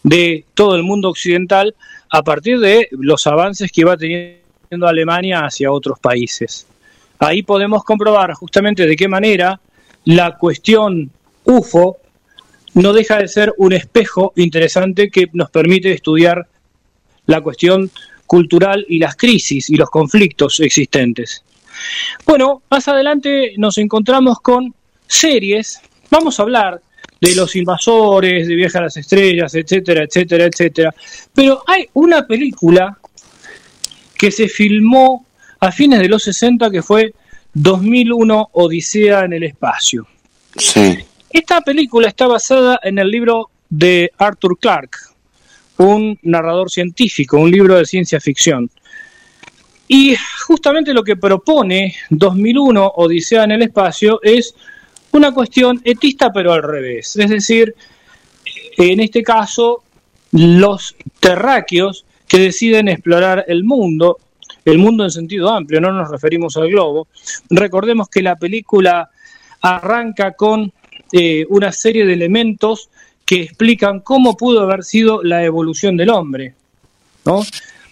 de 0.04 0.46
todo 0.54 0.76
el 0.76 0.84
mundo 0.84 1.10
occidental 1.10 1.74
a 2.10 2.22
partir 2.22 2.60
de 2.60 2.88
los 2.92 3.26
avances 3.28 3.72
que 3.72 3.82
iba 3.82 3.98
teniendo 3.98 4.88
Alemania 4.88 5.46
hacia 5.46 5.72
otros 5.72 6.00
países. 6.00 6.68
Ahí 7.20 7.44
podemos 7.44 7.84
comprobar 7.84 8.34
justamente 8.34 8.86
de 8.86 8.96
qué 8.96 9.08
manera 9.08 9.60
la 10.06 10.38
cuestión 10.38 11.12
UFO 11.46 11.98
no 12.76 12.94
deja 12.94 13.18
de 13.18 13.28
ser 13.28 13.54
un 13.58 13.74
espejo 13.74 14.34
interesante 14.36 15.10
que 15.10 15.30
nos 15.34 15.50
permite 15.50 15.92
estudiar 15.92 16.48
la 17.26 17.42
cuestión 17.42 17.90
cultural 18.28 18.86
y 18.90 19.00
las 19.00 19.16
crisis 19.16 19.70
y 19.70 19.76
los 19.76 19.90
conflictos 19.90 20.60
existentes. 20.60 21.44
Bueno, 22.26 22.64
más 22.70 22.88
adelante 22.88 23.54
nos 23.58 23.78
encontramos 23.78 24.40
con 24.40 24.74
series, 25.08 25.82
vamos 26.10 26.40
a 26.40 26.44
hablar 26.44 26.82
de 27.22 27.36
los 27.36 27.56
invasores, 27.56 28.48
de 28.48 28.56
Viaje 28.56 28.78
a 28.78 28.82
las 28.82 28.98
Estrellas, 28.98 29.56
etcétera, 29.56 30.04
etcétera, 30.04 30.46
etcétera. 30.46 30.96
Pero 31.34 31.64
hay 31.68 31.88
una 31.94 32.28
película 32.28 32.98
que 34.18 34.32
se 34.32 34.48
filmó 34.48 35.26
a 35.66 35.72
fines 35.72 36.00
de 36.00 36.08
los 36.08 36.24
60 36.24 36.70
que 36.70 36.82
fue 36.82 37.14
2001 37.54 38.50
Odisea 38.54 39.26
en 39.26 39.34
el 39.34 39.44
espacio. 39.44 40.08
Sí. 40.56 41.00
Esta 41.30 41.62
película 41.62 42.08
está 42.08 42.28
basada 42.28 42.80
en 42.84 43.00
el 43.00 43.10
libro 43.10 43.50
de 43.70 44.12
Arthur 44.18 44.58
Clarke, 44.60 44.98
un 45.78 46.18
narrador 46.22 46.70
científico, 46.70 47.38
un 47.38 47.52
libro 47.52 47.76
de 47.76 47.86
ciencia 47.86 48.20
ficción. 48.20 48.70
Y 49.88 50.16
justamente 50.46 50.94
lo 50.94 51.04
que 51.04 51.16
propone 51.16 51.96
2001 52.10 52.94
Odisea 52.96 53.44
en 53.44 53.52
el 53.52 53.62
espacio 53.64 54.20
es 54.24 54.56
una 55.12 55.32
cuestión 55.32 55.82
etista 55.84 56.32
pero 56.32 56.54
al 56.54 56.64
revés. 56.64 57.16
Es 57.16 57.30
decir, 57.30 57.76
en 58.78 59.00
este 59.00 59.24
caso, 59.24 59.84
los 60.32 60.96
terráqueos 61.20 62.06
que 62.28 62.40
deciden 62.40 62.88
explorar 62.88 63.46
el 63.48 63.64
mundo, 63.64 64.18
el 64.66 64.78
mundo 64.80 65.04
en 65.04 65.12
sentido 65.12 65.50
amplio, 65.50 65.80
no 65.80 65.92
nos 65.92 66.10
referimos 66.10 66.58
al 66.58 66.70
globo. 66.70 67.08
Recordemos 67.50 68.10
que 68.10 68.22
la 68.22 68.36
película 68.36 69.10
arranca 69.62 70.34
con 70.34 70.74
eh, 71.12 71.46
una 71.50 71.72
serie 71.72 72.06
de 72.06 72.14
elementos 72.14 72.90
que 73.26 73.42
explican 73.42 74.02
cómo 74.02 74.36
pudo 74.36 74.62
haber 74.62 74.84
sido 74.84 75.24
la 75.24 75.44
evolución 75.44 75.98
del 75.98 76.10
hombre, 76.10 76.54
¿no? 77.26 77.44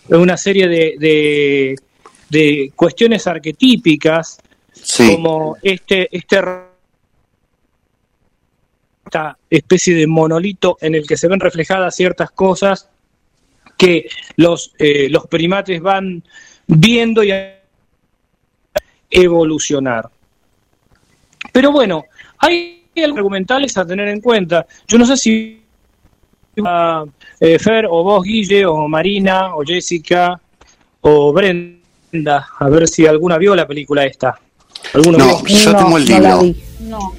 Una 0.09 0.37
serie 0.37 0.67
de, 0.67 0.95
de, 0.99 1.75
de 2.29 2.71
cuestiones 2.75 3.25
arquetípicas, 3.25 4.39
como 4.97 5.57
este, 5.61 6.09
este 6.11 6.39
esta 9.05 9.37
especie 9.49 9.95
de 9.95 10.07
monolito 10.07 10.77
en 10.81 10.95
el 10.95 11.05
que 11.05 11.17
se 11.17 11.27
ven 11.27 11.39
reflejadas 11.39 11.95
ciertas 11.95 12.31
cosas 12.31 12.89
que 13.77 14.09
los, 14.37 14.73
eh, 14.79 15.07
los 15.09 15.27
primates 15.27 15.81
van 15.81 16.23
viendo 16.67 17.23
y 17.23 17.31
evolucionar. 19.09 20.09
Pero 21.51 21.71
bueno, 21.71 22.05
hay 22.39 22.83
argumentales 23.03 23.77
a 23.77 23.85
tener 23.85 24.07
en 24.07 24.21
cuenta. 24.21 24.65
Yo 24.87 24.97
no 24.97 25.05
sé 25.05 25.17
si 25.17 25.61
ah, 26.65 27.03
eh, 27.39 27.59
Fer 27.59 27.85
o 27.85 28.03
vos, 28.03 28.23
Guille, 28.23 28.65
o 28.65 28.87
Marina, 28.87 29.55
o 29.55 29.63
Jessica, 29.63 30.39
o 31.01 31.33
Brenda, 31.33 32.47
a 32.59 32.69
ver 32.69 32.87
si 32.87 33.05
alguna 33.05 33.37
vio 33.37 33.55
la 33.55 33.67
película 33.67 34.05
esta. 34.05 34.39
¿Alguno 34.93 35.17
No, 35.17 35.41
vio? 35.43 35.57
yo 35.57 35.75
tengo 35.75 35.97
el 35.97 36.05
libro. 36.05 36.41
No, 36.81 37.13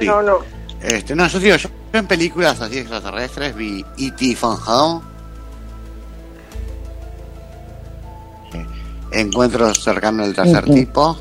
Sí. 0.00 0.06
no, 0.06 0.22
no. 0.22 0.38
Este, 0.80 1.14
no, 1.14 1.26
yo 1.28 1.38
digo, 1.40 1.56
yo 1.56 1.68
en 1.92 2.06
películas 2.06 2.60
así 2.60 2.78
extraterrestres 2.78 3.54
vi 3.54 3.84
E.T. 3.98 4.36
From 4.36 4.56
Encuentros 9.12 9.82
cercanos 9.82 10.26
del 10.26 10.34
tercer 10.34 10.64
Ujú. 10.64 10.74
tipo. 10.74 11.18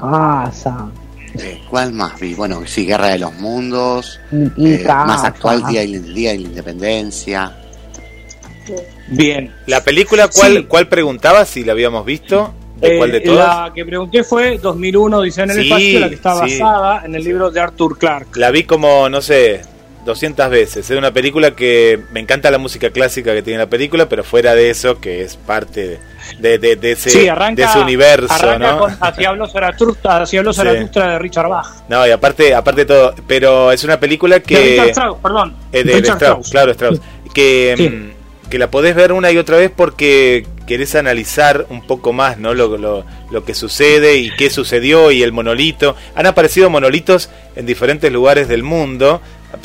Casa. 0.00 0.88
Eh, 1.38 1.60
¿Cuál 1.68 1.92
más 1.92 2.18
vi? 2.18 2.34
Bueno, 2.34 2.62
sí, 2.66 2.86
Guerra 2.86 3.08
de 3.08 3.18
los 3.18 3.34
Mundos. 3.34 4.18
Y 4.56 4.72
eh, 4.74 4.84
más 4.86 5.24
actual, 5.24 5.64
Día, 5.66 5.82
Día 5.82 6.32
de 6.32 6.38
la 6.38 6.48
Independencia. 6.48 7.56
Bien. 9.08 9.54
La 9.66 9.82
película, 9.82 10.28
¿cuál, 10.28 10.52
Sí. 10.58 10.64
cuál 10.64 10.88
preguntaba 10.88 11.44
si 11.44 11.64
la 11.64 11.72
habíamos 11.72 12.04
visto? 12.04 12.52
¿De 12.80 12.94
Eh, 12.94 12.98
cuál 12.98 13.12
de 13.12 13.20
todas? 13.20 13.68
La 13.68 13.72
que 13.72 13.84
pregunté 13.84 14.24
fue 14.24 14.58
2001 14.58 15.18
Odisea 15.18 15.44
en 15.44 15.50
el 15.50 15.56
Sí, 15.56 15.62
espacio, 15.68 16.00
la 16.00 16.08
que 16.08 16.14
está 16.16 16.34
sí. 16.34 16.58
basada 16.58 17.04
en 17.06 17.14
el 17.14 17.22
libro 17.24 17.50
de 17.50 17.60
Arthur 17.60 17.96
Clarke. 17.98 18.36
La 18.38 18.50
vi 18.50 18.64
como, 18.64 19.08
no 19.08 19.22
sé, 19.22 19.62
200 20.06 20.48
veces. 20.48 20.88
Es 20.90 20.96
una 20.96 21.10
película 21.12 21.50
que 21.50 22.00
me 22.12 22.20
encanta 22.20 22.50
la 22.50 22.56
música 22.58 22.88
clásica 22.90 23.34
que 23.34 23.42
tiene 23.42 23.58
la 23.58 23.66
película, 23.68 24.08
pero 24.08 24.24
fuera 24.24 24.54
de 24.54 24.70
eso, 24.70 24.98
que 25.00 25.22
es 25.22 25.36
parte 25.36 25.98
de, 26.38 26.58
de- 26.58 26.76
de 26.76 26.92
ese, 26.92 27.10
sí, 27.10 27.28
arranca, 27.28 27.60
de 27.62 27.68
ese 27.68 27.78
universo, 27.80 28.32
arranca 28.32 28.72
¿no? 28.72 28.78
con 28.78 28.96
Hacia 29.00 29.30
Sí. 30.92 31.00
De 31.00 31.18
Richard 31.18 31.48
Bach. 31.48 31.66
No, 31.88 32.06
y 32.06 32.10
aparte, 32.10 32.54
aparte 32.54 32.82
de 32.82 32.86
todo, 32.86 33.14
pero 33.26 33.72
es 33.72 33.84
una 33.84 34.00
película 34.00 34.40
que... 34.40 34.56
De 34.56 34.70
Richard 34.70 34.88
Strauss, 34.90 35.18
perdón. 35.22 35.56
Eh, 35.72 35.84
de 35.84 35.92
Richard 35.94 36.16
Strauss, 36.16 36.46
Strauss. 36.46 36.50
claro, 36.50 36.70
Strauss. 36.72 37.00
Que, 37.34 37.74
Sí. 37.76 37.88
mm, 37.90 38.48
que 38.48 38.58
la 38.58 38.70
podés 38.70 38.94
ver 38.94 39.12
una 39.12 39.30
y 39.32 39.38
otra 39.38 39.56
vez 39.56 39.70
porque 39.74 40.46
querés 40.68 40.94
analizar 40.94 41.66
un 41.68 41.84
poco 41.86 42.12
más 42.12 42.38
¿no? 42.38 42.54
lo, 42.54 42.76
lo, 42.78 43.04
lo 43.30 43.44
que 43.44 43.54
sucede 43.54 44.16
y 44.16 44.30
qué 44.36 44.50
sucedió 44.50 45.10
y 45.10 45.22
el 45.22 45.32
monolito. 45.32 45.96
Han 46.14 46.26
aparecido 46.26 46.70
monolitos 46.70 47.28
en 47.56 47.66
diferentes 47.66 48.10
lugares 48.12 48.48
del 48.48 48.62
mundo. 48.62 49.20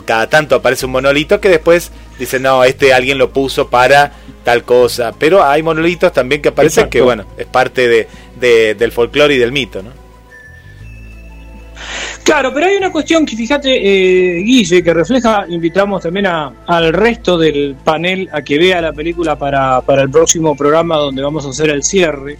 Cada 0.05 0.27
tanto 0.29 0.55
aparece 0.55 0.85
un 0.85 0.91
monolito 0.93 1.39
que 1.39 1.49
después 1.49 1.91
dicen, 2.19 2.43
no, 2.43 2.63
este 2.63 2.93
alguien 2.93 3.17
lo 3.17 3.31
puso 3.31 3.69
para 3.69 4.11
tal 4.43 4.63
cosa. 4.63 5.11
Pero 5.17 5.43
hay 5.43 5.61
monolitos 5.63 6.11
también 6.13 6.41
que 6.41 6.49
aparecen 6.49 6.83
Exacto. 6.85 6.91
que, 6.91 7.01
bueno, 7.01 7.25
es 7.37 7.45
parte 7.45 7.87
de, 7.87 8.07
de- 8.39 8.75
del 8.75 8.91
folclore 8.91 9.35
y 9.35 9.37
del 9.37 9.51
mito, 9.51 9.81
¿no? 9.83 9.89
Claro, 12.23 12.53
pero 12.53 12.67
hay 12.67 12.75
una 12.75 12.91
cuestión 12.91 13.25
que 13.25 13.35
fíjate, 13.35 13.69
eh, 13.75 14.43
Guille, 14.43 14.83
que 14.83 14.93
refleja, 14.93 15.45
invitamos 15.49 16.03
también 16.03 16.27
a- 16.27 16.53
al 16.67 16.93
resto 16.93 17.37
del 17.37 17.75
panel 17.83 18.29
a 18.31 18.41
que 18.43 18.57
vea 18.59 18.79
la 18.81 18.93
película 18.93 19.35
para, 19.37 19.81
para 19.81 20.03
el 20.03 20.09
próximo 20.11 20.55
programa 20.55 20.97
donde 20.97 21.21
vamos 21.23 21.45
a 21.45 21.49
hacer 21.49 21.69
el 21.71 21.83
cierre 21.83 22.37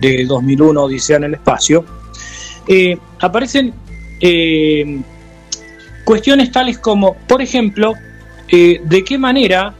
de 0.00 0.24
2001 0.26 0.82
Odisea 0.82 1.16
en 1.18 1.24
el 1.24 1.34
espacio. 1.34 1.84
Eh, 2.66 2.98
aparecen 3.20 3.72
eh, 4.20 5.00
cuestiones 6.10 6.50
tales 6.50 6.80
como, 6.80 7.14
por 7.14 7.40
ejemplo, 7.40 7.94
eh, 8.48 8.80
de 8.82 9.04
qué 9.04 9.16
manera 9.16 9.72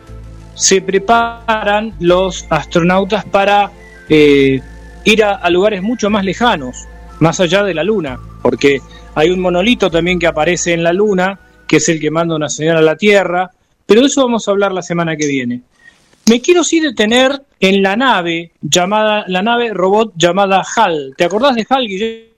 se 0.55 0.81
preparan 0.81 1.93
los 1.99 2.47
astronautas 2.51 3.25
para 3.25 3.73
eh, 4.09 4.61
ir 5.03 5.25
a, 5.25 5.51
lugares 5.51 5.83
mucho 5.83 6.09
más 6.09 6.25
lejanos, 6.25 6.87
más 7.19 7.41
allá 7.41 7.65
de 7.65 7.75
la 7.75 7.83
Luna, 7.83 8.17
porque 8.43 8.81
hay 9.17 9.31
un 9.31 9.41
monolito 9.41 9.91
también 9.91 10.21
que 10.21 10.29
aparece 10.29 10.73
en 10.73 10.85
la 10.85 10.93
Luna, 10.93 11.37
que 11.67 11.79
es 11.79 11.89
el 11.89 11.99
que 11.99 12.13
manda 12.13 12.37
una 12.37 12.49
señal 12.49 12.77
a 12.77 12.83
la 12.83 12.95
Tierra, 12.95 13.51
pero 13.85 14.03
de 14.03 14.07
eso 14.07 14.23
vamos 14.23 14.47
a 14.47 14.53
hablar 14.53 14.71
la 14.71 14.83
semana 14.83 15.17
que 15.17 15.27
viene. 15.27 15.63
Me 16.27 16.41
quiero 16.41 16.63
sí 16.63 16.79
detener 16.79 17.43
en 17.59 17.83
la 17.83 17.97
nave 17.97 18.53
llamada, 18.63 19.25
la 19.27 19.43
nave 19.43 19.75
robot 19.75 20.13
llamada 20.15 20.63
HAL. 20.77 21.13
¿Te 21.17 21.25
acordás 21.25 21.57
de 21.57 21.67
HAL, 21.69 21.89
Guillermo? 21.89 22.30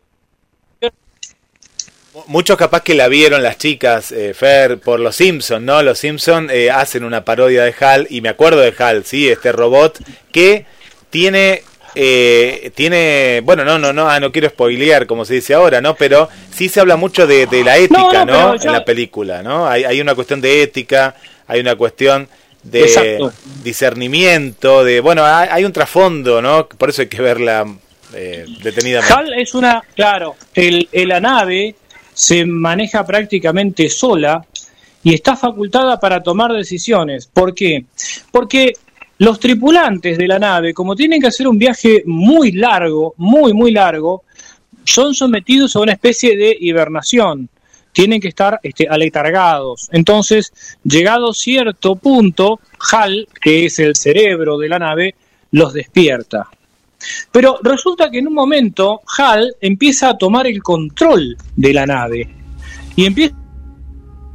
Muchos 2.27 2.59
capaz 2.59 2.83
que 2.83 2.95
la 2.95 3.09
vieron 3.09 3.43
las 3.43 3.57
chicas, 3.57 4.13
eh, 4.13 4.35
Fer, 4.35 4.79
por 4.79 5.01
los 5.01 5.17
Simpsons, 5.17 5.63
¿no? 5.65 5.83
Los 5.83 5.99
Simpsons 5.99 6.53
eh, 6.53 6.71
hacen 6.71 7.05
una 7.05 7.25
parodia 7.25 7.65
de 7.65 7.75
HAL, 7.79 8.07
y 8.11 8.21
me 8.21 8.29
acuerdo 8.29 8.61
de 8.61 8.75
HAL, 8.79 9.05
sí, 9.07 9.31
este 9.31 9.51
robot 9.51 9.99
que 10.31 10.67
tiene, 11.09 11.63
eh, 11.95 12.71
tiene, 12.75 13.41
bueno, 13.43 13.65
no, 13.65 13.79
no, 13.79 13.95
no, 13.95 14.11
ah, 14.11 14.21
no 14.21 14.31
quiero 14.31 14.51
spoilear 14.51 15.07
como 15.07 15.25
se 15.25 15.35
dice 15.35 15.55
ahora, 15.55 15.81
¿no? 15.81 15.95
Pero 15.95 16.29
sí 16.55 16.69
se 16.69 16.81
habla 16.81 16.97
mucho 16.97 17.27
de, 17.27 17.47
de 17.47 17.65
la 17.65 17.79
ética, 17.79 18.27
no, 18.27 18.55
En 18.57 18.73
la 18.73 18.85
película, 18.85 19.43
¿no? 19.43 19.67
Hay, 19.67 19.85
hay 19.85 19.99
una 20.01 20.15
cuestión 20.15 20.43
de 20.43 20.63
ética, 20.63 21.15
hay 21.47 21.61
una 21.61 21.77
cuestión 21.77 22.29
de 22.63 22.83
Exacto. 22.83 23.33
discernimiento, 23.65 24.85
de, 24.85 25.01
bueno, 25.01 25.25
hay, 25.25 25.49
hay 25.51 25.65
un 25.65 25.73
trasfondo, 25.73 26.43
¿no? 26.43 26.69
Por 26.69 26.91
eso 26.91 27.01
hay 27.03 27.09
que 27.09 27.23
verla 27.23 27.67
eh, 28.15 28.45
detenidamente. 28.63 29.15
HAL 29.15 29.33
es 29.35 29.55
una, 29.55 29.83
claro, 29.97 30.37
el, 30.55 30.87
el- 30.93 31.09
la 31.09 31.19
nave 31.21 31.75
se 32.13 32.45
maneja 32.45 33.05
prácticamente 33.05 33.89
sola 33.89 34.45
y 35.03 35.15
está 35.15 35.37
facultada 35.37 35.99
para 35.99 36.23
tomar 36.23 36.53
decisiones. 36.53 37.27
¿Por 37.27 37.55
qué? 37.55 37.87
Porque 38.31 38.75
los 39.19 39.39
tripulantes 39.39 40.19
de 40.19 40.29
la 40.29 40.39
nave, 40.39 40.75
como 40.75 40.97
tienen 40.97 41.21
que 41.21 41.29
hacer 41.29 41.49
un 41.49 41.59
viaje 41.59 42.03
muy 42.07 42.53
largo, 42.53 43.15
muy, 43.17 43.53
muy 43.53 43.73
largo, 43.73 44.25
son 44.85 45.15
sometidos 45.15 45.77
a 45.77 45.81
una 45.81 45.93
especie 45.93 46.37
de 46.37 46.57
hibernación. 46.59 47.49
Tienen 47.93 48.21
que 48.21 48.29
estar 48.29 48.59
este, 48.63 48.89
aletargados. 48.89 49.89
Entonces, 49.93 50.53
llegado 50.83 51.35
cierto 51.35 51.97
punto, 51.97 52.61
HAL, 52.91 53.29
que 53.41 53.67
es 53.67 53.79
el 53.79 53.97
cerebro 53.97 54.57
de 54.59 54.69
la 54.69 54.79
nave, 54.79 55.15
los 55.51 55.73
despierta. 55.73 56.49
Pero 57.31 57.59
resulta 57.63 58.11
que 58.11 58.19
en 58.19 58.29
un 58.29 58.35
momento 58.35 59.01
HAL 59.19 59.55
empieza 59.61 60.11
a 60.11 60.19
tomar 60.19 60.47
el 60.47 60.63
control 60.63 61.37
de 61.57 61.73
la 61.73 61.87
nave 61.87 62.29
y 62.97 63.07
empieza 63.07 63.35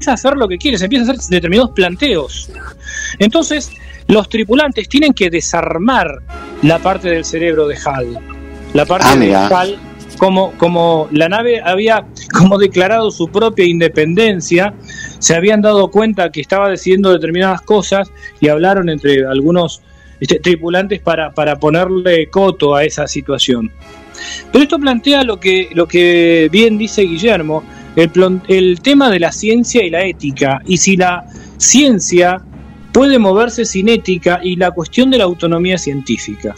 a 0.07 0.13
hacer 0.13 0.35
lo 0.35 0.47
que 0.47 0.57
quiere, 0.57 0.77
se 0.77 0.85
empieza 0.85 1.11
a 1.11 1.15
hacer 1.15 1.29
determinados 1.29 1.71
planteos. 1.71 2.49
Entonces, 3.19 3.71
los 4.07 4.29
tripulantes 4.29 4.87
tienen 4.87 5.13
que 5.13 5.29
desarmar 5.29 6.21
la 6.61 6.79
parte 6.79 7.09
del 7.09 7.25
cerebro 7.25 7.67
de 7.67 7.77
HAL. 7.77 8.19
La 8.73 8.85
parte 8.85 9.07
Ah, 9.09 9.15
de. 9.15 9.35
HAL, 9.35 9.77
como, 10.17 10.51
como 10.53 11.07
la 11.11 11.29
nave 11.29 11.61
había 11.63 12.05
como 12.33 12.57
declarado 12.57 13.11
su 13.11 13.27
propia 13.27 13.65
independencia, 13.65 14.73
se 15.19 15.35
habían 15.35 15.61
dado 15.61 15.89
cuenta 15.89 16.31
que 16.31 16.41
estaba 16.41 16.69
decidiendo 16.69 17.11
determinadas 17.11 17.61
cosas 17.61 18.09
y 18.39 18.49
hablaron 18.49 18.89
entre 18.89 19.25
algunos 19.25 19.81
tripulantes 20.19 20.99
para, 21.01 21.31
para 21.31 21.57
ponerle 21.57 22.29
coto 22.29 22.75
a 22.75 22.83
esa 22.83 23.07
situación. 23.07 23.71
Pero 24.51 24.63
esto 24.63 24.79
plantea 24.79 25.23
lo 25.23 25.39
que, 25.39 25.69
lo 25.73 25.87
que 25.87 26.49
bien 26.51 26.77
dice 26.77 27.03
Guillermo, 27.03 27.63
el, 27.95 28.41
el 28.47 28.81
tema 28.81 29.09
de 29.09 29.19
la 29.19 29.31
ciencia 29.31 29.83
y 29.83 29.89
la 29.89 30.05
ética, 30.05 30.61
y 30.65 30.77
si 30.77 30.97
la 30.97 31.25
ciencia 31.57 32.41
puede 32.91 33.19
moverse 33.19 33.65
sin 33.65 33.89
ética 33.89 34.39
y 34.43 34.55
la 34.55 34.71
cuestión 34.71 35.11
de 35.11 35.19
la 35.19 35.25
autonomía 35.25 35.77
científica. 35.77 36.55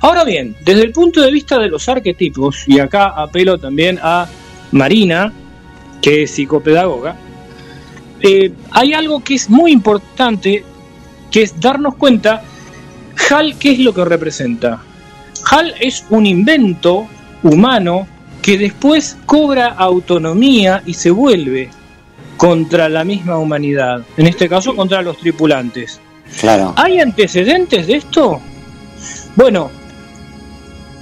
Ahora 0.00 0.24
bien, 0.24 0.54
desde 0.64 0.82
el 0.82 0.92
punto 0.92 1.22
de 1.22 1.30
vista 1.32 1.58
de 1.58 1.68
los 1.68 1.88
arquetipos, 1.88 2.64
y 2.68 2.78
acá 2.78 3.08
apelo 3.08 3.58
también 3.58 3.98
a 4.02 4.28
Marina, 4.72 5.32
que 6.02 6.24
es 6.24 6.32
psicopedagoga, 6.32 7.16
eh, 8.20 8.52
hay 8.70 8.92
algo 8.92 9.22
que 9.22 9.34
es 9.34 9.48
muy 9.50 9.72
importante, 9.72 10.64
que 11.30 11.42
es 11.42 11.58
darnos 11.58 11.96
cuenta, 11.96 12.42
HAL, 13.30 13.58
¿qué 13.58 13.72
es 13.72 13.78
lo 13.78 13.94
que 13.94 14.04
representa? 14.04 14.80
HAL 15.50 15.74
es 15.80 16.04
un 16.10 16.26
invento 16.26 17.06
humano 17.42 18.06
que 18.42 18.58
después 18.58 19.16
cobra 19.26 19.68
autonomía 19.68 20.82
y 20.86 20.94
se 20.94 21.10
vuelve 21.10 21.70
contra 22.36 22.88
la 22.88 23.04
misma 23.04 23.38
humanidad, 23.38 24.02
en 24.16 24.26
este 24.26 24.48
caso 24.48 24.76
contra 24.76 25.02
los 25.02 25.18
tripulantes. 25.18 26.00
Claro. 26.40 26.74
¿Hay 26.76 27.00
antecedentes 27.00 27.86
de 27.86 27.96
esto? 27.96 28.40
Bueno, 29.34 29.70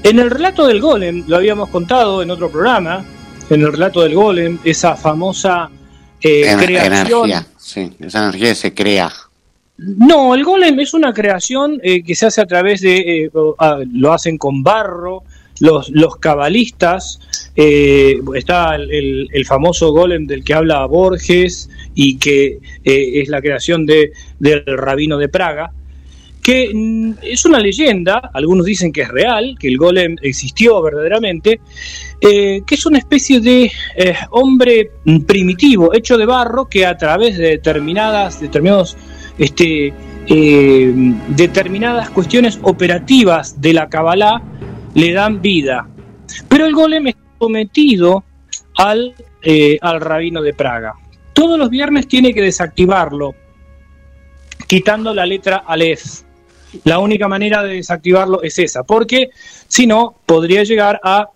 en 0.02 0.18
el 0.18 0.30
relato 0.30 0.66
del 0.66 0.80
golem, 0.80 1.24
lo 1.26 1.36
habíamos 1.36 1.68
contado 1.70 2.22
en 2.22 2.30
otro 2.30 2.50
programa, 2.50 3.04
en 3.50 3.62
el 3.62 3.72
relato 3.72 4.02
del 4.02 4.14
golem, 4.14 4.58
esa 4.64 4.96
famosa 4.96 5.70
eh, 6.20 6.54
creación... 6.58 7.30
energía, 7.30 7.46
sí, 7.58 7.92
esa 8.00 8.24
energía 8.24 8.54
se 8.54 8.74
crea. 8.74 9.12
No, 9.76 10.34
el 10.34 10.44
golem 10.44 10.78
es 10.80 10.94
una 10.94 11.12
creación 11.12 11.80
eh, 11.82 12.02
que 12.02 12.14
se 12.14 12.26
hace 12.26 12.40
a 12.40 12.46
través 12.46 12.80
de, 12.80 13.24
eh, 13.24 13.30
ah, 13.59 13.80
lo 13.92 14.12
hacen 14.12 14.38
con 14.38 14.62
barro, 14.62 15.24
los, 15.60 16.16
cabalistas, 16.16 17.20
eh, 17.56 18.20
está 18.34 18.74
el, 18.76 19.46
famoso 19.46 19.92
golem 19.92 20.26
del 20.26 20.42
que 20.44 20.55
habla 20.55 20.84
Borges 20.86 21.70
y 21.94 22.18
que 22.18 22.59
eh, 22.84 23.20
es 23.20 23.28
la 23.28 23.40
creación 23.40 23.86
de, 23.86 24.12
del 24.38 24.64
rabino 24.66 25.18
de 25.18 25.28
Praga, 25.28 25.70
que 26.42 26.70
mm, 26.74 27.12
es 27.22 27.44
una 27.44 27.59
leyenda, 27.59 28.30
algunos 28.34 28.66
dicen 28.66 28.92
que 28.92 29.02
es 29.02 29.09
real, 29.09 29.56
que 29.59 29.68
el 29.68 29.78
golem 29.78 30.16
existió 30.22 30.82
verdaderamente, 30.82 31.60
eh, 32.20 32.62
que 32.66 32.74
es 32.74 32.86
una 32.86 32.98
especie 32.98 33.40
de 33.40 33.70
hombre 34.30 34.90
primitivo, 35.26 35.94
hecho 35.94 36.18
de 36.18 36.26
barro, 36.26 36.66
que 36.66 36.84
a 36.84 36.96
través 36.96 37.38
de 37.38 37.51
determinadas, 37.51 38.40
determinados, 38.40 38.96
este, 39.39 39.93
eh, 40.27 40.93
determinadas 41.28 42.11
cuestiones 42.11 42.59
operativas 42.62 43.61
de 43.61 43.73
la 43.73 43.89
Kabbalah 43.89 44.43
le 44.94 45.12
dan 45.12 45.43
vida. 45.43 45.89
Pero 46.48 46.66
el 46.66 46.73
golem 46.73 47.09
es 47.09 47.16
sometido 47.39 48.24
al, 48.77 49.15
eh, 49.43 49.78
al 49.81 50.01
rabino 50.01 50.43
de 50.43 50.55
Praga. 50.55 50.94
Todos 51.32 51.59
los 51.59 51.69
viernes 51.69 52.06
tiene 52.06 52.32
que 52.32 52.40
desactivarlo, 52.40 53.35
quitando 54.66 55.12
la 55.12 55.27
letra 55.27 55.65
Aleph. 55.66 56.23
La 56.85 56.98
única 56.98 57.28
manera 57.28 57.62
de 57.62 57.77
desactivarlo 57.77 58.43
es 58.43 58.59
esa, 58.59 58.82
porque 58.82 59.31
si 59.69 59.86
no, 59.86 60.16
podría 60.27 60.65
llegar 60.65 61.01
a 61.05 61.28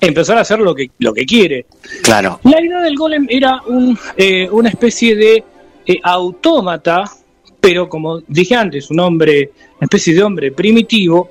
empezar 0.00 0.38
a 0.38 0.42
hacer 0.42 0.60
lo 0.60 0.74
que, 0.74 0.90
lo 0.98 1.12
que 1.12 1.26
quiere. 1.26 1.66
Claro. 2.02 2.40
La 2.44 2.60
idea 2.60 2.80
del 2.80 2.96
golem 2.96 3.26
era 3.28 3.62
un, 3.66 3.98
eh, 4.16 4.48
una 4.50 4.68
especie 4.68 5.16
de 5.16 5.44
eh, 5.88 5.98
autómata, 6.02 7.02
pero 7.60 7.88
como 7.88 8.20
dije 8.28 8.54
antes, 8.54 8.90
un 8.90 9.00
hombre, 9.00 9.50
una 9.78 9.86
especie 9.86 10.14
de 10.14 10.22
hombre 10.22 10.52
primitivo 10.52 11.30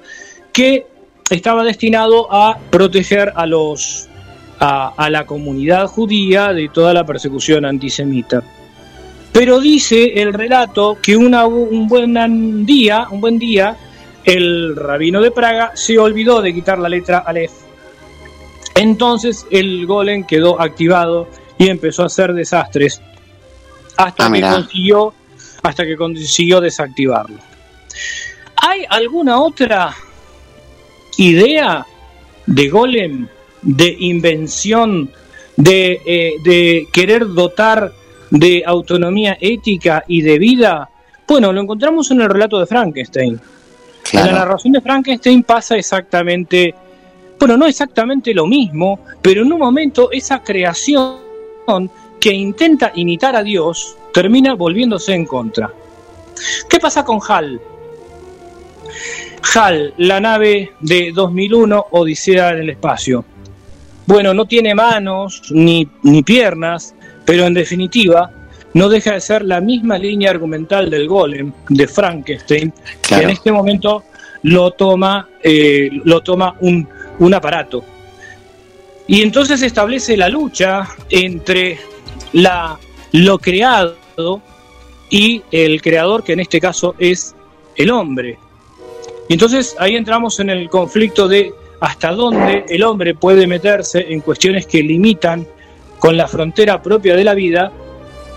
que 0.51 0.85
estaba 1.29 1.63
destinado 1.63 2.27
a 2.34 2.57
proteger 2.69 3.31
a 3.35 3.45
los 3.45 4.09
a, 4.59 4.93
a 4.97 5.09
la 5.11 5.25
comunidad 5.27 5.85
judía 5.88 6.51
de 6.51 6.69
toda 6.69 6.91
la 6.91 7.05
persecución 7.05 7.63
antisemita. 7.63 8.41
Pero 9.31 9.59
dice 9.59 10.19
el 10.19 10.34
relato 10.34 10.97
que 10.99 11.15
una- 11.15 11.45
un 11.45 11.88
buen 11.88 12.65
día, 12.65 13.05
un 13.11 13.21
buen 13.21 13.38
día, 13.38 13.77
el 14.25 14.75
rabino 14.75 15.21
de 15.21 15.29
Praga 15.29 15.71
se 15.75 15.99
olvidó 15.99 16.41
de 16.41 16.53
quitar 16.55 16.79
la 16.79 16.89
letra 16.89 17.19
Aleph. 17.19 17.51
Entonces 18.75 19.45
el 19.51 19.85
golem 19.85 20.23
quedó 20.25 20.59
activado 20.59 21.27
y 21.57 21.69
empezó 21.69 22.03
a 22.03 22.07
hacer 22.07 22.34
desastres 22.34 23.01
hasta 23.97 24.27
Ah, 24.27 24.31
que 24.31 24.41
consiguió 24.41 25.13
hasta 25.63 25.85
que 25.85 25.97
consiguió 25.97 26.61
desactivarlo. 26.61 27.37
¿Hay 28.55 28.85
alguna 28.89 29.39
otra 29.39 29.93
idea 31.17 31.85
de 32.45 32.69
golem, 32.69 33.27
de 33.61 33.95
invención, 33.99 35.11
de, 35.55 36.01
eh, 36.05 36.33
de 36.43 36.87
querer 36.93 37.27
dotar 37.27 37.91
de 38.29 38.63
autonomía 38.65 39.37
ética 39.41 40.03
y 40.07 40.21
de 40.21 40.39
vida? 40.39 40.89
Bueno, 41.27 41.51
lo 41.51 41.61
encontramos 41.61 42.09
en 42.11 42.21
el 42.21 42.29
relato 42.29 42.59
de 42.59 42.65
Frankenstein. 42.65 43.39
En 44.13 44.25
la 44.25 44.31
narración 44.31 44.71
de 44.73 44.81
Frankenstein 44.81 45.43
pasa 45.43 45.75
exactamente, 45.75 46.73
bueno, 47.37 47.57
no 47.57 47.65
exactamente 47.65 48.33
lo 48.33 48.47
mismo, 48.47 49.01
pero 49.21 49.41
en 49.41 49.51
un 49.51 49.59
momento 49.59 50.09
esa 50.11 50.41
creación 50.41 51.17
que 52.19 52.34
intenta 52.34 52.91
imitar 52.95 53.35
a 53.35 53.44
Dios 53.44 53.95
termina 54.14 54.56
volviéndose 54.56 55.14
en 55.14 55.26
contra. 55.26 55.72
¿Qué 56.69 56.80
pasa 56.80 57.03
con 57.03 57.19
HAL? 57.27 57.60
HAL, 59.53 59.94
la 59.98 60.19
nave 60.19 60.73
de 60.80 61.11
2001 61.14 61.88
Odisea 61.91 62.52
en 62.52 62.60
el 62.60 62.69
espacio. 62.72 63.23
Bueno, 64.06 64.34
no 64.34 64.45
tiene 64.45 64.73
manos 64.73 65.44
ni, 65.52 65.88
ni 66.03 66.23
piernas, 66.23 66.95
pero 67.26 67.45
en 67.45 67.53
definitiva 67.53 68.31
no 68.73 68.89
deja 68.89 69.14
de 69.14 69.22
ser 69.22 69.44
la 69.44 69.60
misma 69.60 69.98
línea 69.98 70.30
argumental 70.30 70.89
del 70.89 71.07
golem 71.07 71.52
de 71.69 71.88
Frankenstein, 71.88 72.73
que 73.07 73.15
en 73.15 73.30
este 73.30 73.52
momento 73.52 74.03
lo 74.44 74.72
toma, 74.72 75.27
eh, 75.44 75.89
lo 76.03 76.22
toma 76.22 76.56
un, 76.61 76.88
un 77.19 77.34
aparato. 77.34 77.84
Y 79.07 79.22
entonces 79.22 79.61
se 79.61 79.65
establece 79.65 80.15
la 80.18 80.30
lucha 80.30 80.88
entre 81.10 81.80
la, 82.33 82.77
lo 83.11 83.39
creado 83.39 83.95
y 85.09 85.43
el 85.51 85.81
creador, 85.81 86.23
que 86.23 86.33
en 86.33 86.41
este 86.41 86.59
caso 86.59 86.95
es 86.97 87.35
el 87.75 87.91
hombre. 87.91 88.37
Y 89.29 89.33
entonces 89.33 89.75
ahí 89.79 89.95
entramos 89.95 90.39
en 90.39 90.49
el 90.49 90.69
conflicto 90.69 91.27
de 91.27 91.53
hasta 91.79 92.11
dónde 92.11 92.65
el 92.67 92.83
hombre 92.83 93.13
puede 93.13 93.45
meterse 93.45 94.05
en 94.09 94.21
cuestiones 94.21 94.65
que 94.65 94.81
limitan 94.81 95.47
con 95.99 96.17
la 96.17 96.27
frontera 96.27 96.81
propia 96.81 97.15
de 97.15 97.23
la 97.23 97.33
vida 97.33 97.71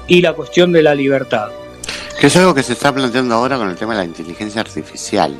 y 0.08 0.20
la 0.20 0.32
cuestión 0.32 0.72
de 0.72 0.82
la 0.82 0.94
libertad. 0.94 1.48
Que 2.18 2.26
es 2.26 2.36
algo 2.36 2.54
que 2.54 2.62
se 2.62 2.74
está 2.74 2.92
planteando 2.92 3.34
ahora 3.34 3.56
con 3.56 3.68
el 3.68 3.76
tema 3.76 3.94
de 3.94 4.00
la 4.00 4.04
inteligencia 4.04 4.60
artificial. 4.60 5.38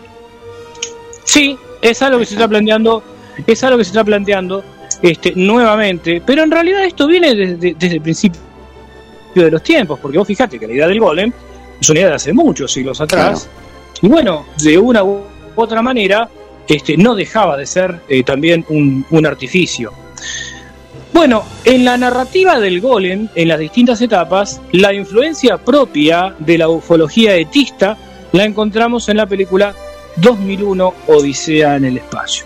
Sí, 1.24 1.58
es 1.82 2.00
algo 2.02 2.18
que 2.18 2.26
se 2.26 2.34
está 2.34 2.48
planteando, 2.48 3.02
es 3.46 3.62
algo 3.64 3.78
que 3.78 3.84
se 3.84 3.90
está 3.90 4.04
planteando 4.04 4.64
este, 5.02 5.32
nuevamente, 5.34 6.22
pero 6.24 6.42
en 6.42 6.50
realidad 6.50 6.84
esto 6.84 7.06
viene 7.06 7.34
desde, 7.34 7.74
desde 7.74 7.96
el 7.96 8.00
principio 8.00 8.40
de 9.34 9.50
los 9.50 9.62
tiempos, 9.62 9.98
porque 10.00 10.18
vos 10.18 10.26
fijate 10.26 10.58
que 10.58 10.66
la 10.66 10.74
idea 10.74 10.88
del 10.88 11.00
golem 11.00 11.32
es 11.80 11.88
una 11.88 12.00
idea 12.00 12.10
de 12.10 12.16
hace 12.16 12.32
muchos 12.32 12.72
siglos 12.72 13.00
atrás, 13.00 13.48
y 14.02 14.08
bueno, 14.08 14.46
de 14.62 14.78
una 14.78 15.04
u 15.04 15.22
otra 15.56 15.82
manera, 15.82 16.28
este, 16.68 16.96
no 16.96 17.14
dejaba 17.14 17.56
de 17.56 17.66
ser 17.66 18.00
eh, 18.08 18.22
también 18.22 18.64
un, 18.68 19.04
un 19.10 19.26
artificio. 19.26 19.92
Bueno, 21.12 21.44
en 21.64 21.84
la 21.84 21.96
narrativa 21.96 22.60
del 22.60 22.80
golem, 22.80 23.28
en 23.34 23.48
las 23.48 23.58
distintas 23.58 24.00
etapas, 24.00 24.60
la 24.72 24.94
influencia 24.94 25.58
propia 25.58 26.34
de 26.38 26.56
la 26.56 26.68
ufología 26.68 27.34
etista 27.34 27.96
la 28.32 28.44
encontramos 28.44 29.08
en 29.08 29.16
la 29.16 29.26
película 29.26 29.74
2001 30.16 30.94
Odisea 31.08 31.76
en 31.76 31.84
el 31.84 31.96
espacio. 31.98 32.44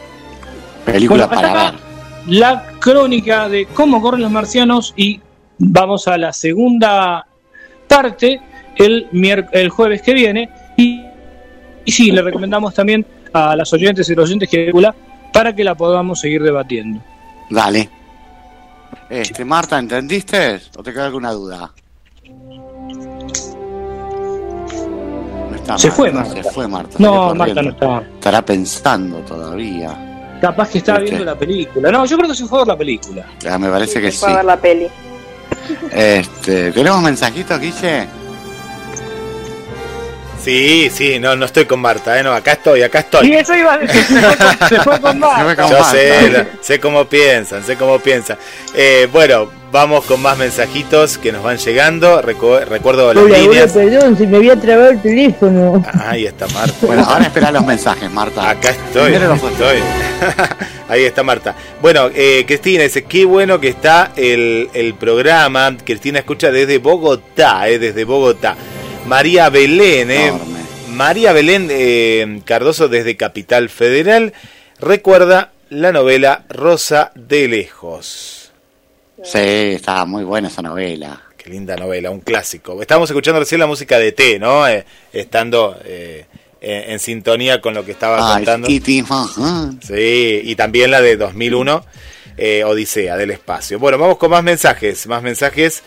Película 0.85 1.27
Bueno, 1.27 1.43
para 1.43 1.71
ver. 1.71 1.94
La 2.27 2.65
crónica 2.79 3.49
de 3.49 3.67
cómo 3.67 4.01
corren 4.01 4.23
los 4.23 4.31
marcianos 4.31 4.95
y 4.97 5.21
vamos 5.59 6.09
a 6.09 6.17
la 6.17 6.33
segunda 6.33 7.27
parte 7.87 8.41
el, 8.77 9.09
el 9.53 9.69
jueves 9.69 10.03
que 10.03 10.15
viene 10.15 10.49
y, 10.77 11.03
y 11.85 11.93
sí, 11.93 12.11
le 12.11 12.23
recomendamos 12.23 12.75
también 12.75 13.07
a 13.33 13.55
las 13.55 13.73
oyentes 13.73 14.09
y 14.09 14.15
los 14.15 14.29
oyentes 14.29 14.49
que 14.49 14.59
película 14.59 14.95
para 15.33 15.55
que 15.55 15.65
la 15.65 15.75
podamos 15.75 16.21
seguir 16.21 16.43
debatiendo. 16.43 17.01
Dale. 17.51 17.91
Este, 19.11 19.45
Marta, 19.45 19.79
¿entendiste? 19.79 20.61
¿O 20.77 20.83
te 20.83 20.93
queda 20.93 21.07
alguna 21.07 21.33
duda? 21.33 21.73
No 25.51 25.57
está 25.57 25.79
Se 25.79 25.91
fue 25.91 26.11
Marta. 26.11 26.43
Se 26.43 26.51
fue 26.51 26.69
Marta. 26.69 26.97
No, 26.99 27.35
Marta 27.35 27.63
no 27.63 27.71
estaba. 27.71 28.03
Estará 28.03 28.43
pensando 28.45 29.19
todavía. 29.19 30.14
Capaz 30.45 30.69
que 30.69 30.79
estaba 30.79 30.99
¿Viste? 30.99 31.17
viendo 31.17 31.33
la 31.33 31.39
película. 31.39 31.91
No, 31.91 32.05
yo 32.05 32.19
creo 32.19 32.29
que 32.29 32.37
se 32.37 32.45
fue 32.45 32.59
a 32.59 32.61
ver 32.61 32.69
la 32.69 32.77
película. 32.77 33.25
Ya, 33.41 33.59
me 33.59 33.71
parece 33.71 33.99
que 33.99 34.11
sí. 34.13 34.19
Fue 34.19 34.31
a 34.31 34.37
ver 34.37 34.45
la 34.45 34.57
peli. 34.59 34.89
Este, 35.91 36.71
¿Tenemos 36.71 37.01
mensajitos, 37.01 37.59
Guille? 37.59 38.07
Sí, 40.43 40.91
sí, 40.93 41.19
no, 41.19 41.35
no 41.35 41.47
estoy 41.47 41.65
con 41.65 41.81
Marta, 41.81 42.21
¿eh? 42.21 42.23
No, 42.23 42.35
acá 42.35 42.53
estoy, 42.53 42.83
acá 42.83 42.99
estoy. 42.99 43.29
Y 43.29 43.33
eso 43.37 43.55
iba 43.55 43.73
a 43.73 43.79
decir, 43.79 44.03
se 44.05 44.21
fue 44.21 44.37
con, 44.37 44.69
se 44.69 44.79
fue 44.83 45.01
con 45.01 45.19
Marta. 45.19 45.67
Yo 45.71 45.85
sé, 45.85 46.47
sé 46.61 46.79
cómo 46.79 47.07
piensan, 47.07 47.65
sé 47.65 47.77
cómo 47.79 47.99
piensan. 47.99 48.37
Eh, 48.75 49.09
bueno, 49.11 49.49
vamos 49.75 50.05
con 50.05 50.23
más 50.23 50.39
mensajitos 50.39 51.19
que 51.19 51.33
nos 51.33 51.43
van 51.43 51.59
llegando. 51.59 52.23
Recu- 52.23 52.65
recuerdo 52.65 53.13
las 53.13 53.25
Hola, 53.25 53.67
perdón, 53.67 54.17
se 54.17 54.25
me 54.29 54.37
había 54.37 54.55
trabado 54.55 54.91
el 54.91 55.03
teléfono. 55.03 55.85
Ahí 56.01 56.27
está 56.27 56.47
Marta. 56.47 56.75
Bueno, 56.87 57.03
ahora 57.05 57.25
espera 57.25 57.51
los 57.51 57.67
mensajes, 57.67 58.09
Marta. 58.09 58.51
Acá 58.51 58.71
estoy, 58.71 59.19
los 59.19 59.43
estoy. 59.43 59.79
Ahí 60.89 61.03
está 61.03 61.25
Marta. 61.25 61.57
Bueno, 61.83 62.09
eh, 62.15 62.45
Cristina 62.47 62.85
dice, 62.85 63.03
qué 63.03 63.25
bueno 63.25 63.59
que 63.59 63.67
está 63.69 64.13
el, 64.15 64.69
el 64.75 64.95
programa. 64.95 65.77
Cristina 65.85 66.21
escucha 66.21 66.53
desde 66.53 66.79
Bogotá, 66.79 67.69
eh, 67.69 67.81
desde 67.81 68.05
Bogotá. 68.05 68.55
María 69.09 69.51
Belén, 69.51 70.09
eh, 70.13 70.33
María 70.93 71.33
Belén 71.33 71.67
eh, 71.69 72.41
Cardoso 72.45 72.87
desde 72.87 73.17
Capital 73.17 73.69
Federal, 73.71 74.35
recuerda 74.79 75.51
la 75.69 75.91
novela 75.91 76.45
Rosa 76.49 77.11
de 77.17 77.49
Lejos. 77.49 78.44
Sí, 79.25 79.39
estaba 79.39 80.05
muy 80.05 80.25
buena 80.25 80.49
esa 80.49 80.63
novela. 80.63 81.21
Qué 81.37 81.51
linda 81.51 81.77
novela, 81.77 82.11
un 82.11 82.21
clásico. 82.21 82.81
Estábamos 82.81 83.11
escuchando 83.11 83.41
recién 83.41 83.59
la 83.61 83.67
música 83.67 83.99
de 83.99 84.13
T, 84.13 84.39
¿no? 84.39 84.67
Eh, 84.69 84.85
estando 85.13 85.79
eh, 85.85 86.27
en, 86.61 86.93
en 86.93 86.99
sintonía 86.99 87.61
con 87.61 87.75
lo 87.75 87.85
que 87.85 87.93
estaba 87.93 88.19
y 88.69 88.81
ti- 88.81 89.05
ajá. 89.09 89.71
Sí, 89.87 90.41
y 90.45 90.55
también 90.57 90.91
la 90.91 91.01
de 91.03 91.17
2001, 91.17 91.85
eh, 92.37 92.65
Odisea 92.65 93.17
del 93.17 93.31
Espacio. 93.31 93.79
Bueno, 93.79 93.99
vamos 93.99 94.19
con 94.19 94.31
más 94.31 94.43
mensajes, 94.43 95.07
más 95.07 95.23
mensajes. 95.23 95.83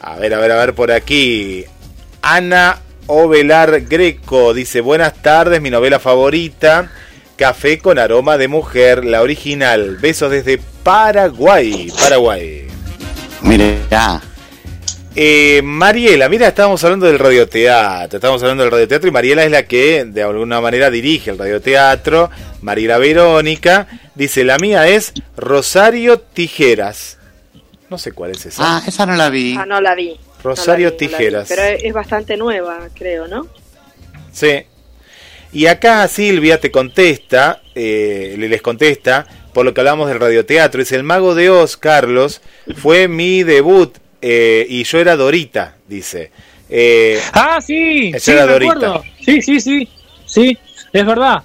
A 0.00 0.16
ver, 0.16 0.34
a 0.34 0.38
ver, 0.40 0.52
a 0.52 0.56
ver 0.56 0.74
por 0.74 0.90
aquí. 0.92 1.64
Ana 2.22 2.80
Ovelar 3.06 3.82
Greco 3.82 4.54
dice, 4.54 4.80
buenas 4.80 5.20
tardes, 5.22 5.60
mi 5.60 5.70
novela 5.70 5.98
favorita, 6.00 6.90
Café 7.36 7.78
con 7.80 7.98
aroma 7.98 8.38
de 8.38 8.46
mujer, 8.46 9.04
la 9.04 9.20
original. 9.20 9.96
Besos 10.00 10.30
desde 10.30 10.58
Paraguay, 10.84 11.88
Paraguay. 11.98 12.63
Mire, 13.44 13.78
ya. 13.90 14.20
Eh, 15.16 15.60
Mariela, 15.62 16.28
mira, 16.28 16.48
estábamos 16.48 16.82
hablando 16.82 17.06
del 17.06 17.20
radioteatro, 17.20 18.16
estábamos 18.18 18.42
hablando 18.42 18.64
del 18.64 18.72
radioteatro 18.72 19.08
y 19.08 19.12
Mariela 19.12 19.44
es 19.44 19.50
la 19.50 19.62
que 19.64 20.04
de 20.04 20.22
alguna 20.22 20.60
manera 20.60 20.90
dirige 20.90 21.30
el 21.30 21.38
radioteatro. 21.38 22.30
Mariela 22.62 22.98
Verónica 22.98 23.86
dice, 24.16 24.42
la 24.44 24.58
mía 24.58 24.88
es 24.88 25.12
Rosario 25.36 26.18
Tijeras. 26.18 27.18
No 27.90 27.98
sé 27.98 28.10
cuál 28.12 28.32
es 28.32 28.44
esa. 28.46 28.62
Ah, 28.78 28.82
esa 28.86 29.06
no 29.06 29.14
la 29.14 29.30
vi. 29.30 29.54
Ah, 29.56 29.66
no 29.66 29.80
la 29.80 29.94
vi. 29.94 30.18
Rosario 30.42 30.88
No 30.90 30.94
la 30.94 30.98
vi, 30.98 31.06
no 31.06 31.10
la 31.12 31.18
vi. 31.18 31.24
Tijeras. 31.24 31.48
Pero 31.48 31.62
es 31.62 31.92
bastante 31.94 32.36
nueva, 32.36 32.88
creo, 32.94 33.28
¿no? 33.28 33.46
Sí. 34.32 34.64
Y 35.52 35.66
acá 35.66 36.08
Silvia 36.08 36.58
te 36.58 36.72
contesta, 36.72 37.62
eh, 37.72 38.34
le- 38.36 38.48
les 38.48 38.60
contesta, 38.62 39.24
por 39.54 39.64
lo 39.64 39.72
que 39.72 39.80
hablamos 39.80 40.08
del 40.08 40.20
radioteatro. 40.20 40.82
Es 40.82 40.92
el 40.92 41.02
mago 41.04 41.34
de 41.34 41.48
Oz, 41.48 41.78
Carlos, 41.78 42.42
fue 42.76 43.08
mi 43.08 43.42
debut 43.42 43.96
eh, 44.20 44.66
y 44.68 44.84
yo 44.84 44.98
era 44.98 45.16
Dorita, 45.16 45.76
dice. 45.88 46.30
Eh, 46.68 47.18
Ah, 47.32 47.60
sí, 47.64 48.12
sí, 48.18 48.30
era 48.32 48.44
me 48.46 48.52
Dorita. 48.52 48.72
acuerdo. 48.72 49.02
Sí, 49.24 49.40
sí, 49.40 49.60
sí, 49.60 49.88
sí, 50.26 50.58
es 50.92 51.06
verdad. 51.06 51.42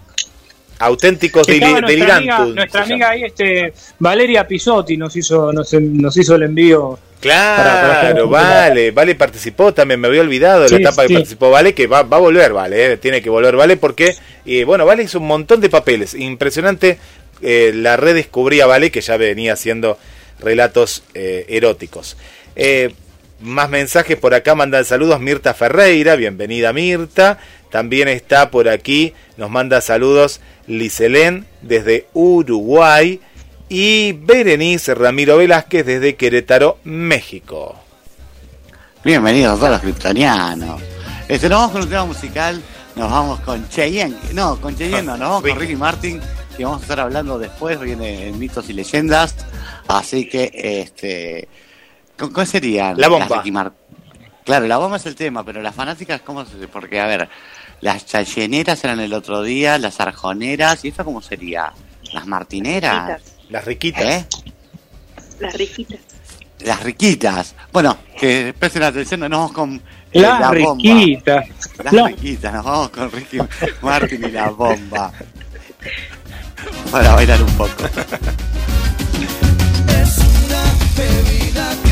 auténticos 0.81 1.45
deli- 1.45 1.81
nuestra 1.81 2.15
amiga, 2.17 2.39
nuestra 2.45 2.83
amiga 2.83 3.09
ahí, 3.09 3.23
este, 3.25 3.73
Valeria 3.99 4.47
Pisotti 4.47 4.95
nos 4.95 5.13
hizo, 5.15 5.51
nos, 5.51 5.73
nos 5.73 6.15
hizo 6.17 6.35
el 6.35 6.43
envío. 6.43 6.97
Claro, 7.19 7.63
Para- 7.63 8.13
para- 8.13 8.23
Vale, 8.23 8.91
Vale 8.91 9.15
participó 9.15 9.73
también, 9.73 9.99
me 9.99 10.07
había 10.07 10.21
olvidado 10.21 10.61
de 10.61 10.69
Sí, 10.69 10.75
la 10.75 10.79
etapa 10.79 11.01
sí. 11.01 11.09
que 11.09 11.13
participó 11.15 11.51
Vale, 11.51 11.73
que 11.73 11.85
va, 11.87 12.03
va 12.03 12.15
a 12.15 12.19
volver 12.21 12.53
Vale, 12.53 12.93
eh, 12.93 12.97
tiene 12.97 13.21
que 13.21 13.29
volver 13.29 13.57
Vale 13.57 13.75
porque, 13.75 14.15
eh, 14.45 14.63
bueno, 14.63 14.85
Vale 14.85 15.03
hizo 15.03 15.19
un 15.19 15.27
montón 15.27 15.59
de 15.59 15.69
papeles, 15.69 16.13
impresionante, 16.13 16.97
eh, 17.41 17.71
la 17.73 17.97
redescubrí 17.97 18.61
a 18.61 18.65
Vale 18.65 18.91
que 18.91 19.01
ya 19.01 19.17
venía 19.17 19.53
haciendo 19.53 19.97
relatos 20.39 21.03
eh, 21.13 21.45
eróticos. 21.49 22.17
Eh, 22.55 22.93
más 23.41 23.69
mensajes 23.69 24.17
por 24.17 24.33
acá, 24.33 24.55
mandan 24.55 24.85
saludos 24.85 25.19
Mirta 25.21 25.53
Ferreira, 25.53 26.15
bienvenida 26.15 26.73
Mirta, 26.73 27.39
también 27.71 28.07
está 28.07 28.51
por 28.51 28.67
aquí, 28.67 29.13
nos 29.37 29.49
manda 29.49 29.79
saludos 29.79 30.41
Liselén 30.67 31.45
desde 31.61 32.07
Uruguay, 32.13 33.21
y 33.69 34.13
Berenice 34.13 34.95
Ramiro 34.95 35.37
Velázquez 35.37 35.85
desde 35.85 36.15
Querétaro, 36.15 36.79
México. 36.83 37.75
Bienvenidos 39.03 39.59
todos 39.59 39.71
los 39.73 39.81
kryptonianos. 39.81 40.81
Este, 41.27 41.47
nos 41.47 41.59
vamos 41.59 41.71
con 41.71 41.81
un 41.83 41.89
tema 41.89 42.05
musical, 42.05 42.61
nos 42.95 43.11
vamos 43.11 43.39
con 43.41 43.69
Cheyenne, 43.69 44.17
no, 44.33 44.59
con 44.59 44.75
Cheyenne 44.75 45.03
no, 45.03 45.11
nos 45.11 45.29
vamos 45.29 45.41
con 45.43 45.59
Ricky 45.59 45.75
Martin, 45.75 46.19
que 46.59 46.65
vamos 46.65 46.81
a 46.81 46.83
estar 46.83 46.99
hablando 46.99 47.39
después, 47.39 47.79
viene 47.79 48.27
en 48.27 48.37
mitos 48.37 48.69
y 48.69 48.73
leyendas, 48.73 49.33
así 49.87 50.27
que, 50.27 50.51
este, 50.53 51.47
¿con 52.17 52.33
¿cuál 52.33 52.47
sería? 52.47 52.93
La 52.93 53.07
bomba. 53.07 53.41
Claro, 54.43 54.67
la 54.67 54.77
bomba 54.77 54.97
es 54.97 55.05
el 55.05 55.15
tema, 55.15 55.45
pero 55.45 55.61
las 55.61 55.73
fanáticas, 55.73 56.19
¿cómo 56.19 56.43
se...? 56.43 56.67
Porque, 56.67 56.99
a 56.99 57.05
ver, 57.07 57.29
las 57.79 58.05
chayeneras 58.05 58.83
eran 58.83 58.99
el 58.99 59.13
otro 59.13 59.41
día, 59.41 59.77
las 59.77 60.01
arjoneras, 60.01 60.83
¿y 60.83 60.89
esto 60.89 61.05
cómo 61.05 61.21
sería? 61.21 61.71
¿Las 62.11 62.27
martineras? 62.27 63.21
Las 63.49 63.63
riquitas. 63.63 64.03
¿Eh? 64.03 64.25
Las 65.39 65.53
riquitas. 65.53 65.99
Las 66.59 66.83
riquitas. 66.83 67.55
Bueno, 67.71 67.97
que 68.19 68.53
presten 68.57 68.83
atención, 68.83 69.21
nos 69.21 69.29
vamos 69.29 69.51
con 69.53 69.75
eh, 70.11 70.19
Las 70.19 70.41
la 70.41 70.51
bomba. 70.51 70.83
riquitas. 70.83 71.45
Las 71.85 71.93
La- 71.93 72.07
riquitas, 72.07 72.53
nos 72.53 72.65
vamos 72.65 72.89
con 72.89 73.09
Ricky 73.11 73.37
Martin 73.81 74.25
y 74.25 74.31
la 74.31 74.49
bomba. 74.49 75.13
Para 76.91 77.15
bailar 77.15 77.41
un 77.41 77.51
poco. 77.53 77.83
bebida 80.99 81.69
que 81.83 81.87
va 81.87 81.88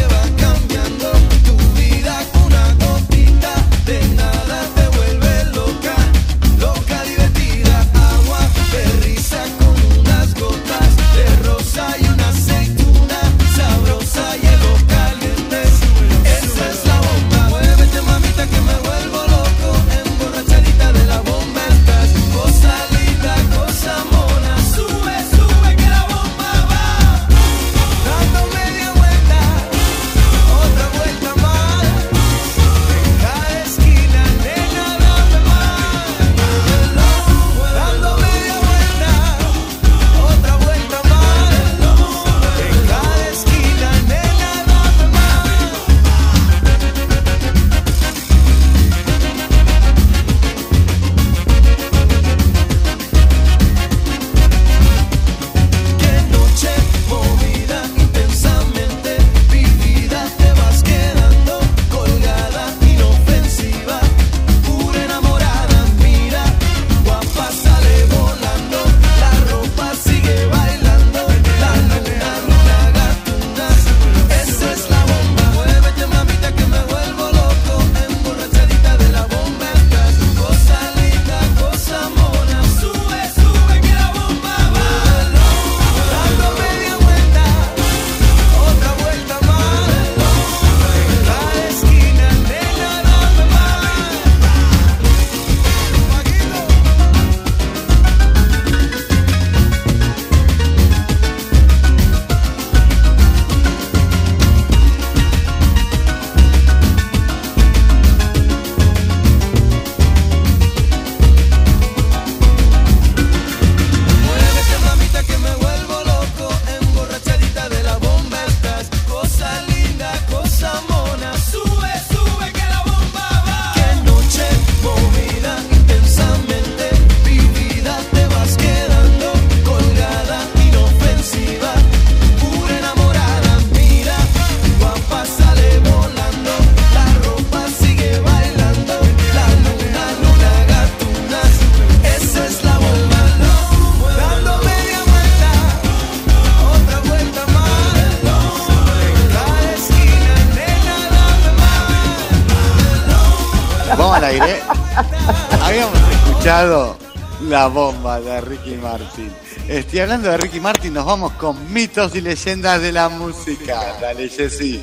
Martin. 159.18 159.32
Estoy 159.68 160.00
hablando 160.00 160.30
de 160.30 160.38
Ricky 160.38 160.60
Martin, 160.60 160.94
nos 160.94 161.06
vamos 161.06 161.34
con 161.34 161.74
mitos 161.74 162.16
y 162.16 162.22
leyendas 162.22 162.82
de 162.82 162.92
la 162.92 163.10
música. 163.10 163.98
Dale, 164.00 164.30
Jessy. 164.30 164.82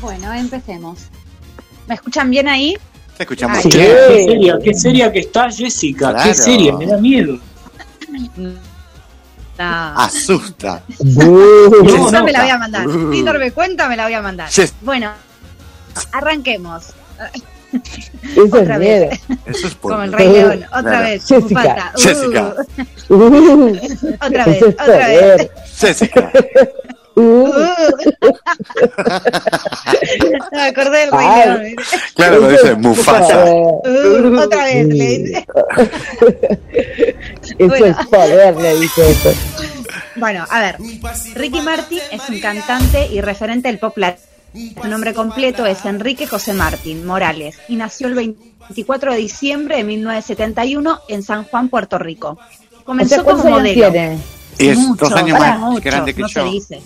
Bueno, 0.00 0.32
empecemos. 0.32 1.00
¿Me 1.86 1.94
escuchan 1.94 2.30
bien 2.30 2.48
ahí? 2.48 2.76
Te 3.16 3.22
escuchamos. 3.24 3.58
Ay, 3.58 3.70
bien. 3.70 3.86
Qué 3.86 4.24
seria, 4.24 4.58
qué 4.62 4.74
seria 4.74 5.12
que 5.12 5.18
está 5.20 5.50
Jessica, 5.50 6.10
Claro. 6.10 6.28
qué 6.30 6.34
seria, 6.34 6.76
me 6.76 6.86
da 6.86 6.96
miedo. 6.96 7.38
No. 8.36 8.54
Asusta. 9.58 10.82
Yo 10.98 12.10
no, 12.10 12.24
me 12.24 12.32
la 12.32 12.40
voy 12.42 12.50
a 12.50 12.58
mandar. 12.58 12.86
Sin 13.12 13.24
darme 13.24 13.52
cuenta, 13.52 13.88
me 13.88 13.96
la 13.96 14.04
voy 14.04 14.14
a 14.14 14.22
mandar. 14.22 14.48
Yes. 14.50 14.72
Bueno, 14.80 15.12
arranquemos. 16.12 16.86
Eso 17.72 18.44
es 18.44 18.52
Otra 18.54 18.78
miedo. 18.78 19.08
vez. 19.10 19.20
Eso 19.46 19.66
es 19.68 19.74
por 19.74 19.92
Como 19.92 20.02
el 20.04 20.12
Rey 20.12 20.28
León. 20.32 20.64
Otra 20.76 21.00
vez. 21.02 21.24
Jessica. 21.26 21.92
Uh, 21.94 21.98
Jessica. 22.00 22.54
Otra 24.20 24.44
vez, 24.46 24.62
es 24.62 24.74
otra 24.74 24.86
vez. 25.08 25.50
Jessica. 25.78 26.32
Uh, 27.16 27.48
Me 30.52 30.62
acordé 30.62 30.98
del 31.00 31.10
Rey 31.10 31.26
Ay. 31.28 31.44
León. 31.48 31.76
Claro, 32.14 32.50
eso 32.50 32.66
es 32.68 32.78
Mufasa. 32.78 33.44
Uh, 33.44 34.40
otra 34.40 34.64
vez. 34.64 34.86
le 34.86 35.18
dice. 35.18 35.46
Eso 37.58 37.68
Bueno. 37.68 37.86
es 37.86 38.06
poder, 38.06 38.56
le 38.56 38.80
dice 38.80 39.10
eso. 39.10 39.32
Bueno, 40.16 40.44
a 40.48 40.60
ver. 40.60 40.76
Ricky 41.34 41.60
Martin 41.60 41.98
es 42.10 42.28
un 42.28 42.40
cantante 42.40 43.06
y 43.08 43.20
referente 43.20 43.68
del 43.68 43.78
pop 43.78 43.96
latino. 43.98 44.26
Su 44.52 44.88
nombre 44.88 45.14
completo 45.14 45.64
es 45.66 45.84
Enrique 45.84 46.26
José 46.26 46.52
Martín 46.54 47.06
Morales 47.06 47.56
y 47.68 47.76
nació 47.76 48.08
el 48.08 48.14
24 48.14 49.12
de 49.12 49.18
diciembre 49.18 49.76
de 49.76 49.84
1971 49.84 50.98
en 51.08 51.22
San 51.22 51.44
Juan, 51.44 51.68
Puerto 51.68 51.98
Rico. 51.98 52.36
O 52.80 52.84
Comenzó 52.84 53.16
sea, 53.16 53.24
¿cuántos 53.24 53.44
como 53.44 53.56
modelo. 53.58 53.90
tiene? 53.92 54.18
Y 54.58 54.68
es 54.68 54.78
Mucho, 54.78 55.04
dos 55.08 55.14
años 55.16 55.38
más 55.38 55.58
mucho, 55.60 55.80
grande 55.84 56.14
que 56.14 56.22
no 56.22 56.28
yo. 56.28 56.42
se 56.44 56.48
dice. 56.50 56.82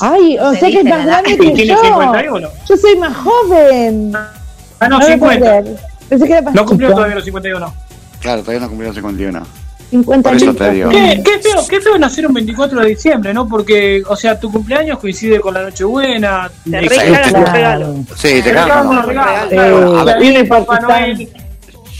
Ay, 0.00 0.38
o 0.38 0.52
Se 0.52 0.60
sea 0.60 0.68
que 0.70 0.78
es 0.78 0.84
más 0.84 1.06
grande 1.06 1.30
que 1.36 1.50
tiene 1.52 1.66
yo. 1.66 1.82
51. 1.82 2.48
Yo 2.68 2.76
soy 2.76 2.96
más 2.96 3.16
joven. 3.16 4.12
Ah, 4.14 4.88
no, 4.88 4.98
No 4.98 5.08
me 5.08 5.18
puedo 5.18 5.32
50. 5.32 5.60
creer. 5.62 5.78
Pensé 6.08 6.26
que 6.26 6.32
era 6.32 6.50
No 6.50 6.64
cumplió 6.66 6.90
todavía 6.94 7.14
los 7.16 7.24
51. 7.24 7.74
Claro, 8.20 8.40
todavía 8.42 8.60
no 8.60 8.68
cumplió 8.68 8.88
los 8.88 8.96
51. 8.96 9.46
50 9.90 10.28
Por 10.28 10.36
eso 10.36 10.44
años. 10.46 10.56
te 10.56 10.70
digo. 10.70 10.90
Qué, 10.90 11.22
qué 11.24 11.38
feo, 11.40 11.66
qué 11.68 11.80
feo 11.80 11.98
nacer 11.98 12.26
un 12.26 12.34
24 12.34 12.80
de 12.80 12.86
diciembre, 12.88 13.34
¿no? 13.34 13.48
Porque, 13.48 14.02
o 14.06 14.14
sea, 14.16 14.38
tu 14.38 14.50
cumpleaños 14.50 14.98
coincide 14.98 15.40
con 15.40 15.54
la 15.54 15.62
Nochebuena. 15.62 16.50
Te 16.68 16.76
eh, 16.78 16.88
regalan 16.88 17.32
los 17.32 17.52
regalos. 17.52 17.96
Sí, 18.16 18.40
te 18.42 18.52
la 18.52 18.82
los 18.84 19.04
regalos. 19.04 19.44
Eh, 19.52 19.54
claro. 19.54 19.98
a 19.98 20.04
ver. 20.04 20.18
Viene 20.20 20.44
Papá 20.44 20.78
Papá 20.78 20.80
Noel. 21.00 21.28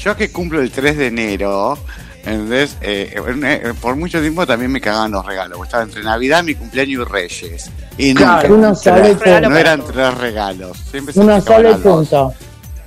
Yo 0.02 0.16
que 0.16 0.30
cumplo 0.32 0.60
el 0.60 0.70
3 0.70 0.96
de 0.96 1.06
enero, 1.08 1.76
¿entendés? 2.24 2.76
Eh, 2.80 3.14
eh, 3.14 3.72
por 3.80 3.96
mucho 3.96 4.20
tiempo 4.20 4.46
también 4.46 4.70
me 4.72 4.80
cagaban 4.80 5.10
los 5.10 5.26
regalos. 5.26 5.58
Estaba 5.62 5.82
entre 5.82 6.02
Navidad, 6.02 6.42
mi 6.42 6.54
cumpleaños 6.54 7.06
y 7.06 7.12
Reyes. 7.12 7.70
Y 7.98 8.14
nunca. 8.14 8.40
Claro. 8.40 8.54
Uno 8.54 8.72
y 8.72 8.82
tres- 8.82 9.16
punto. 9.16 9.48
no 9.50 9.56
eran 9.58 9.82
tres 9.84 10.14
regalos. 10.18 10.78
Siempre 10.90 11.12
se 11.12 11.20
Uno 11.20 11.34
me 11.34 11.40
solo 11.42 11.76
punto. 11.78 12.32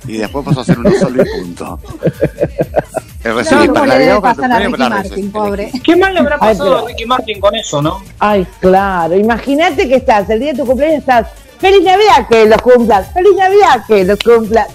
Y 0.06 0.18
después 0.18 0.44
pasó 0.44 0.60
a 0.60 0.64
ser 0.64 0.78
uno 0.78 0.90
solo 0.98 1.22
y 1.22 1.26
punto. 1.42 1.78
El 3.22 3.30
No, 3.32 3.38
recibí 3.38 3.66
¿cómo 3.68 3.72
para 3.80 3.94
a 3.94 4.58
Ricky 4.58 4.78
Martin, 4.78 5.32
pobre? 5.32 5.72
¿Qué 5.82 5.96
mal 5.96 6.12
le 6.12 6.20
habrá 6.20 6.34
Ay, 6.40 6.40
pasado 6.52 6.70
pero- 6.74 6.84
a 6.84 6.88
Ricky 6.88 7.06
Martin 7.06 7.40
con 7.40 7.54
eso, 7.54 7.80
no? 7.82 8.02
Ay, 8.18 8.46
claro. 8.60 9.16
Imagínate 9.16 9.88
que 9.88 9.96
estás, 9.96 10.28
el 10.28 10.40
día 10.40 10.52
de 10.52 10.58
tu 10.58 10.66
cumpleaños 10.66 10.98
estás. 11.00 11.28
¡Feliz 11.58 11.82
Navidad 11.82 12.26
que 12.28 12.44
los 12.46 12.60
cumplas! 12.60 13.12
¡Feliz 13.14 13.32
Navidad 13.38 13.84
que 13.86 14.04
los 14.04 14.18
cumplas! 14.18 14.68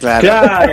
Claro. 0.00 0.72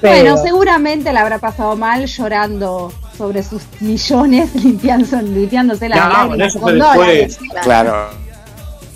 Bueno, 0.00 0.36
seguramente 0.38 1.12
le 1.12 1.18
habrá 1.18 1.38
pasado 1.38 1.76
mal 1.76 2.06
llorando 2.06 2.92
sobre 3.16 3.42
sus 3.42 3.62
millones, 3.80 4.54
limpiando, 4.64 5.20
limpiándose 5.22 5.88
las 5.88 5.98
No, 6.00 6.08
lágrimas 6.08 6.52
con 6.54 6.62
fue 6.62 6.72
dólares. 6.78 7.38
después. 7.38 7.62
Claro. 7.62 8.21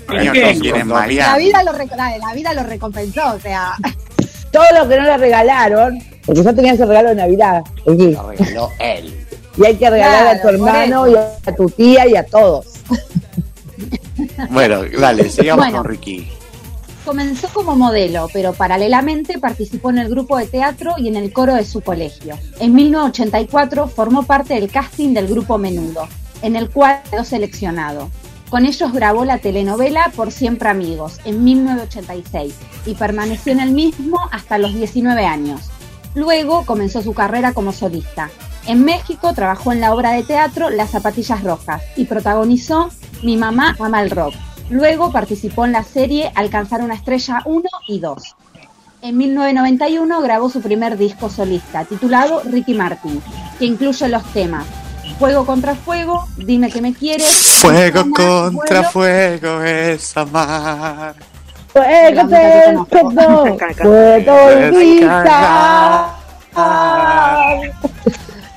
La 0.09 1.37
vida, 1.37 1.63
lo, 1.63 1.73
la, 1.73 2.35
vida 2.35 2.55
lo 2.55 2.63
recompensó, 2.63 3.35
o 3.35 3.41
sea, 3.41 3.73
Todo 4.51 4.65
lo 4.79 4.89
que 4.89 4.97
no 4.97 5.03
le 5.03 5.17
regalaron, 5.19 5.99
porque 6.25 6.43
ya 6.43 6.53
tenías 6.53 6.81
el 6.81 6.89
regalo 6.89 7.11
de 7.11 7.17
Navidad. 7.17 7.63
Lo 7.85 8.29
regaló 8.29 8.71
él. 8.79 9.27
Y 9.57 9.67
hay 9.67 9.77
que 9.77 9.91
regalar 9.91 10.37
a 10.37 10.41
tu 10.43 10.49
hermano 10.49 11.09
y 11.09 11.15
a 11.15 11.57
tu 11.57 11.69
tía 11.69 12.07
y 12.09 12.17
a 12.17 12.25
todos. 12.25 12.67
Bueno, 14.51 14.81
dale, 14.99 15.29
sigamos 15.29 15.67
Bueno. 15.67 15.83
con 15.83 15.91
Ricky. 15.91 16.29
comenzó 17.05 17.49
como 17.49 17.77
modelo, 17.77 18.29
pero 18.33 18.55
paralelamente 18.55 19.39
participó 19.39 19.91
en 19.91 19.99
el 19.99 20.09
grupo 20.09 20.39
de 20.39 20.47
teatro 20.47 20.95
y 20.97 21.09
en 21.09 21.17
el 21.17 21.33
coro 21.33 21.55
de 21.55 21.65
su 21.65 21.83
colegio. 21.83 22.39
En 22.59 22.75
1984 22.75 23.89
formó 23.89 24.23
parte 24.23 24.55
del 24.55 24.71
casting 24.71 25.13
del 25.13 25.29
grupo 25.29 25.59
Menudo, 25.59 26.09
en 26.41 26.57
el 26.57 26.71
cual 26.71 27.03
quedó 27.11 27.25
seleccionado. 27.25 28.11
Con 28.57 28.65
ellos 28.65 28.91
grabó 28.91 29.27
la 29.27 29.37
telenovela 29.37 30.11
Por 30.17 30.33
Siempre 30.33 30.71
Amigos 30.71 31.21
en 31.27 31.45
1986 31.45 32.55
y 32.87 32.95
permaneció 32.95 33.53
en 33.53 33.61
el 33.61 33.73
mismo 33.73 34.19
hasta 34.33 34.57
los 34.57 34.73
19 34.73 35.27
años. 35.27 35.69
Luego 36.15 36.65
comenzó 36.65 37.03
su 37.03 37.13
carrera 37.13 37.53
como 37.53 37.73
solista. 37.73 38.31
En 38.67 38.83
México 38.83 39.35
trabajó 39.35 39.73
en 39.73 39.83
la 39.83 39.93
obra 39.93 40.13
de 40.13 40.23
teatro 40.23 40.71
Las 40.71 40.93
Zapatillas 40.93 41.45
Rojas 41.45 41.83
y 41.97 42.07
protagonizó 42.07 42.89
Mi 43.23 43.37
mamá 43.37 43.77
ama 43.79 44.03
el 44.03 44.11
rock. 44.11 44.33
Luego 44.71 45.13
participó 45.13 45.67
en 45.67 45.73
la 45.73 45.85
serie 45.85 46.33
Alcanzar 46.35 46.81
una 46.81 46.95
estrella 46.95 47.43
1 47.45 47.63
y 47.89 48.01
2. 48.01 48.37
En 49.03 49.19
1991 49.19 50.23
grabó 50.23 50.49
su 50.49 50.63
primer 50.63 50.97
disco 50.97 51.29
solista, 51.29 51.85
titulado 51.85 52.41
Ricky 52.41 52.73
Martin, 52.73 53.21
que 53.59 53.67
incluye 53.67 54.09
los 54.09 54.25
temas 54.33 54.65
Fuego 55.19 55.47
contra 55.47 55.75
Fuego, 55.75 56.27
Dime 56.37 56.71
que 56.71 56.81
me 56.83 56.93
quieres, 56.95 57.59
Fuego 57.61 58.03
contra 58.13 58.81
Vuelo, 58.83 58.91
fuego 58.91 59.63
es 59.63 60.17
amar. 60.17 61.15
Fuego 61.73 62.29
Descargar. 63.45 63.87
olvidar. 63.87 66.07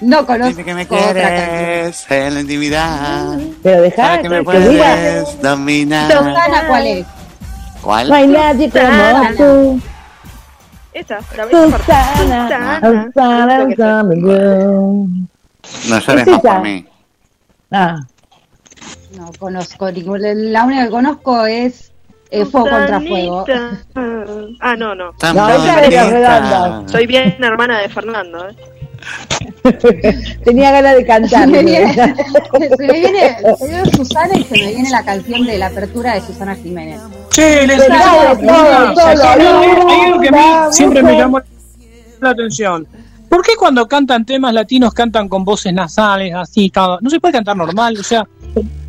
No 0.01 0.25
conozco 0.25 0.47
Dime 0.49 0.63
que 0.63 0.73
me 0.73 0.87
quieres 0.87 2.05
en 2.09 2.33
la 2.33 2.39
intimidad. 2.41 3.37
Pero 3.61 3.81
dejá 3.81 4.01
Para 4.03 4.21
que 4.21 4.29
me 4.29 4.45
que 4.45 4.59
diga, 4.59 4.85
puedes 4.95 5.41
dominar. 5.41 6.11
Susana, 6.11 6.67
¿cuál 6.67 6.87
es? 6.87 7.05
¿Cuál? 7.81 8.09
no 8.09 8.15
hay 8.15 8.27
nadie 8.27 8.69
como 8.69 8.85
Susana. 8.85 9.33
tú. 9.37 9.79
Esa, 10.93 11.19
la 11.37 11.45
ves 11.45 11.55
Susana, 11.55 12.79
Susana, 12.81 13.65
Susana, 13.69 14.15
girl. 14.15 15.28
No 15.87 15.99
llores 15.99 16.27
Es 16.27 16.33
más 16.33 16.41
por 16.41 16.61
mí. 16.61 16.85
Ah, 17.71 17.99
No 19.15 19.31
conozco 19.37 19.91
ninguna. 19.91 20.33
La 20.33 20.63
única 20.65 20.85
que 20.85 20.89
conozco 20.89 21.45
es 21.45 21.91
eh, 22.31 22.45
Fuego 22.45 22.69
contra 22.69 22.99
Fuego. 22.99 23.45
Ah, 24.61 24.75
no, 24.75 24.95
no. 24.95 25.13
Tan 25.13 25.35
No, 25.35 25.49
esa. 25.49 26.87
Soy 26.87 27.07
bien 27.07 27.35
hermana 27.43 27.79
de 27.79 27.89
Fernando, 27.89 28.49
¿eh? 28.49 28.55
tenía 30.43 30.71
ganas 30.71 30.93
de 30.93 31.01
Se 31.01 31.05
cantar. 31.05 31.47
me 31.47 31.63
viene, 31.63 31.93
se 32.77 32.87
me 32.87 32.93
viene, 32.93 33.37
se 33.57 33.65
me 33.65 33.73
viene 33.73 33.91
Susana 33.91 34.35
y 34.35 34.43
se 34.43 34.57
me 34.57 34.67
viene 34.73 34.89
la 34.89 35.03
canción 35.03 35.45
de 35.45 35.57
la 35.57 35.67
apertura 35.67 36.15
de 36.15 36.21
Susana 36.21 36.55
Jiménez. 36.55 36.99
Che, 37.29 37.65
les 37.67 37.77
Pero 37.81 37.95
todo, 37.95 38.37
todo, 38.37 38.93
todo, 38.93 39.29
Hay 39.29 40.01
algo 40.05 40.19
que 40.21 40.27
a 40.27 40.31
mí 40.31 40.37
la 40.37 40.71
siempre 40.71 41.03
me 41.03 41.17
llamó 41.17 41.41
la 42.19 42.29
atención. 42.29 42.87
¿Por 43.29 43.41
qué 43.43 43.55
cuando 43.55 43.87
cantan 43.87 44.25
temas 44.25 44.53
latinos 44.53 44.93
cantan 44.93 45.29
con 45.29 45.45
voces 45.45 45.71
nasales, 45.73 46.33
así? 46.33 46.69
cada- 46.69 46.97
No 47.01 47.09
se 47.09 47.19
puede 47.19 47.33
cantar 47.33 47.55
normal, 47.55 47.95
o 47.99 48.03
sea, 48.03 48.27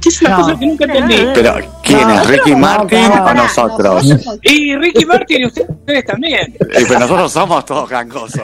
es 0.05 0.23
una 0.23 0.31
No. 0.31 0.37
cosa 0.39 0.59
que 0.59 0.67
nunca 0.67 0.85
entendí. 0.87 1.17
Pero, 1.35 1.55
¿quién 1.83 2.09
No, 2.09 2.15
es? 2.23 2.27
¿Ricky 2.27 2.51
no, 2.53 2.59
Martin 2.59 3.01
no, 3.03 3.15
o 3.15 3.19
no, 3.19 3.35
nosotros? 3.35 4.07
Y 4.43 4.75
Ricky 4.77 5.05
Martin 5.05 5.43
y 5.43 5.47
ustedes 5.47 6.05
también. 6.07 6.55
Y 6.59 6.85
pero 6.87 7.01
nosotros 7.01 7.31
somos 7.31 7.65
todos 7.67 7.89
gangosos. 7.89 8.43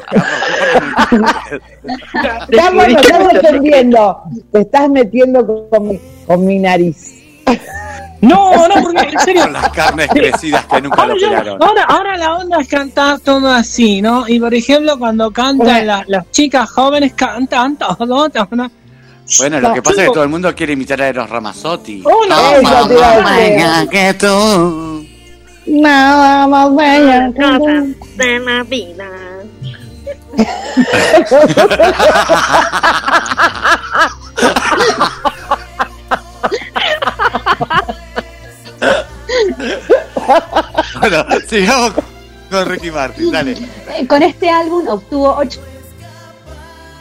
Estamos, 2.50 2.84
entendiendo. 3.32 4.22
Te 4.52 4.60
estás 4.60 4.88
metiendo 4.90 5.46
con, 5.46 5.68
con 5.70 5.88
mi, 5.88 6.00
con 6.26 6.44
mi 6.46 6.58
nariz. 6.58 7.14
No, 8.28 8.68
no, 8.68 8.74
porque 8.82 9.08
en 9.12 9.18
serio. 9.20 9.42
Con 9.42 9.52
las 9.52 9.68
carnes 9.70 10.08
crecidas 10.08 10.64
que 10.66 10.80
nunca 10.82 11.02
Ahora, 11.02 11.14
lo 11.14 11.20
yo- 11.20 11.56
ahora, 11.60 11.84
ahora 11.84 12.16
la 12.16 12.34
onda 12.36 12.60
es 12.60 12.68
cantar 12.68 13.20
todo 13.20 13.48
así, 13.50 14.00
¿no? 14.02 14.26
Y 14.28 14.38
por 14.40 14.52
ejemplo, 14.54 14.98
cuando 14.98 15.30
cantan 15.30 15.86
la- 15.86 16.04
las 16.06 16.30
chicas 16.30 16.70
jóvenes, 16.70 17.12
cantan 17.14 17.76
todo. 17.76 17.96
todo, 17.96 18.48
¿no? 18.52 18.70
Bueno, 19.38 19.60
lo 19.60 19.72
que 19.74 19.82
pasa 19.82 20.02
es 20.02 20.08
que 20.08 20.14
todo 20.14 20.22
el 20.24 20.30
mundo 20.30 20.54
quiere 20.54 20.72
imitar 20.74 21.02
a 21.02 21.08
Eros 21.08 21.28
Ramazzotti. 21.28 22.02
Oh, 22.04 22.24
no. 22.28 22.50
Eso 22.52 22.88
te 22.88 22.94
iba 22.94 23.10
a 23.10 23.36
decir. 23.36 23.66
más 23.66 23.88
que 23.88 24.14
tú. 24.14 25.06
Nada 25.66 26.46
más 26.46 26.74
bella 26.76 27.30
de 28.16 28.38
la 28.40 28.62
vida. 28.62 29.04
Bueno, 41.00 41.24
sigamos 41.46 41.92
con 41.92 42.04
con 42.50 42.64
Ricky 42.68 42.90
Martin, 42.92 43.30
dale. 43.32 43.52
Eh, 43.98 44.06
Con 44.06 44.22
este 44.22 44.48
álbum 44.48 44.86
obtuvo 44.88 45.34
ocho 45.36 45.60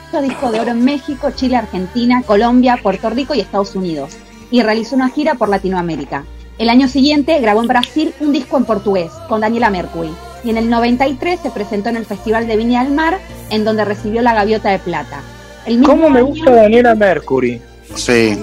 ocho 0.10 0.22
discos 0.22 0.52
de 0.52 0.60
oro 0.60 0.72
en 0.72 0.84
México, 0.84 1.30
Chile, 1.36 1.56
Argentina, 1.58 2.24
Colombia, 2.26 2.80
Puerto 2.82 3.10
Rico 3.10 3.34
y 3.36 3.42
Estados 3.42 3.76
Unidos. 3.76 4.12
Y 4.50 4.62
realizó 4.64 4.96
una 4.96 5.10
gira 5.10 5.36
por 5.36 5.50
Latinoamérica. 5.50 6.24
El 6.58 6.70
año 6.70 6.88
siguiente 6.88 7.40
grabó 7.42 7.62
en 7.62 7.68
Brasil 7.68 8.14
un 8.22 8.32
disco 8.32 8.58
en 8.58 8.66
portugués 8.66 9.12
con 9.28 9.42
Daniela 9.42 9.70
Mercury. 9.70 10.12
Y 10.44 10.50
en 10.52 10.58
el 10.58 10.70
93 10.70 11.40
se 11.42 11.50
presentó 11.52 11.90
en 11.90 11.98
el 11.98 12.06
Festival 12.06 12.48
de 12.48 12.56
Viña 12.56 12.84
del 12.84 12.94
Mar, 12.94 13.20
en 13.50 13.66
donde 13.66 13.84
recibió 13.86 14.22
la 14.22 14.34
Gaviota 14.34 14.70
de 14.70 14.80
Plata. 14.80 15.22
El 15.66 15.80
mismo 15.80 15.94
¿Cómo 15.94 16.10
me 16.10 16.20
año- 16.20 16.28
gusta 16.28 16.52
Daniela 16.52 16.96
Mercury? 16.96 17.62
Sí, 17.96 18.36
es. 18.36 18.38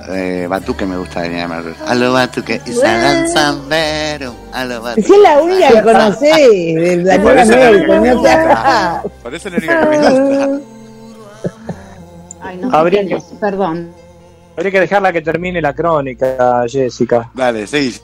Eh, 0.09 0.47
Batuque 0.49 0.85
me 0.87 0.97
gusta 0.99 1.23
Daniela 1.23 1.49
Mercury. 1.49 1.75
Aló 1.87 2.13
Batuque, 2.13 2.61
y 2.67 2.73
danzandero. 2.75 4.35
Aló 4.53 4.95
Si 4.95 5.01
es 5.01 5.09
la 5.23 5.41
única 5.41 5.69
que 5.69 5.83
conocés 5.83 6.37
de 6.37 7.19
Por 7.23 7.35
Daniela 7.35 7.43
eso 7.43 7.53
es 7.53 7.59
la 7.59 7.71
única 7.71 7.87
que 7.87 8.01
Mercury, 8.01 8.01
me 8.01 8.09
no 8.11 8.17
gusta. 8.17 9.03
seas- 9.03 9.13
Por 9.23 9.35
eso 9.35 9.49
es 9.49 9.53
la 9.55 9.59
única 9.59 9.81
que 9.81 9.97
me 9.97 10.47
gusta. 10.49 10.69
Ay, 12.43 12.57
no 12.59 12.77
Habría 12.77 13.07
que- 13.07 13.23
perdón. 13.41 13.91
Habría 14.57 14.71
que 14.73 14.81
dejarla 14.81 15.13
que 15.13 15.23
termine 15.23 15.61
la 15.63 15.73
crónica, 15.73 16.65
Jessica. 16.69 17.31
Dale, 17.35 17.67
sí. 17.67 17.95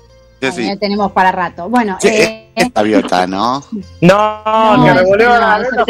Ay, 0.42 0.52
sí. 0.52 0.68
eh, 0.68 0.76
tenemos 0.78 1.12
para 1.12 1.30
rato. 1.30 1.68
Bueno, 1.68 1.98
Sí, 2.00 2.08
eh, 2.08 2.50
es 2.54 2.72
gaviota, 2.72 3.26
¿no? 3.26 3.62
No, 4.00 4.76
no, 4.78 4.84
que 4.84 4.94
revolvió 4.94 5.28
no, 5.28 5.38
la 5.38 5.58
gaviota. 5.58 5.84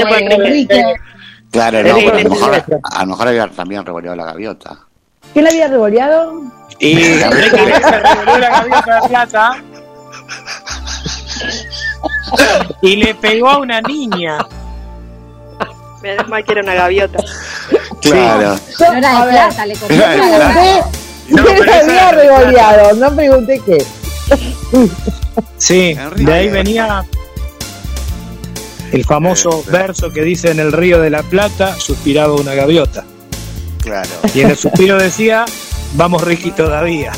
Claro, 1.53 1.83
no, 1.83 1.95
pero 1.97 2.17
a 2.17 2.21
lo 2.23 2.31
mejor, 2.31 2.65
a 2.83 3.01
lo 3.01 3.07
mejor 3.07 3.29
había 3.29 3.49
también 3.49 3.87
revoleado 3.87 4.17
la 4.17 4.25
gaviota. 4.25 4.79
¿Quién 5.33 5.45
la 5.45 5.51
había 5.51 5.69
revoleado? 5.69 6.43
Y 6.79 7.21
Enrique 7.21 7.51
se 7.51 7.99
revolvió 7.99 8.39
la 8.39 8.51
gaviota 8.51 9.01
de 9.01 9.09
plata. 9.09 9.65
Y 12.83 12.97
le 12.97 13.15
pegó 13.15 13.51
a 13.51 13.59
una 13.59 13.81
niña. 13.83 14.39
Menos 16.03 16.29
mal 16.29 16.45
que 16.45 16.53
era 16.53 16.63
una 16.63 16.75
gaviota. 16.75 17.19
Claro. 18.01 18.59
No 18.79 18.93
era 18.95 19.25
de 19.25 19.31
plata, 19.31 19.67
le 19.67 19.75
No, 19.75 21.45
quién 21.45 21.67
la 21.67 21.79
había 21.79 22.13
revoleado, 22.13 22.95
no 22.95 23.15
pregunté 23.15 23.61
qué. 23.65 23.85
Sí, 25.59 25.97
de 26.17 26.33
ahí 26.33 26.49
venía 26.49 27.05
el 28.93 29.05
famoso 29.05 29.61
Este. 29.61 29.71
verso 29.71 30.11
que 30.11 30.23
dice 30.23 30.51
en 30.51 30.59
el 30.59 30.73
río 30.73 31.01
de 31.01 31.11
la 31.11 31.23
Plata, 31.23 31.77
suspiraba 31.79 32.35
una 32.35 32.55
gaviota. 32.55 33.05
Claro, 33.83 34.11
Y 34.35 34.41
en 34.41 34.51
el 34.51 34.57
suspiro 34.57 34.99
decía, 34.99 35.45
vamos 35.95 36.23
Ricky 36.23 36.51
todavía. 36.51 37.13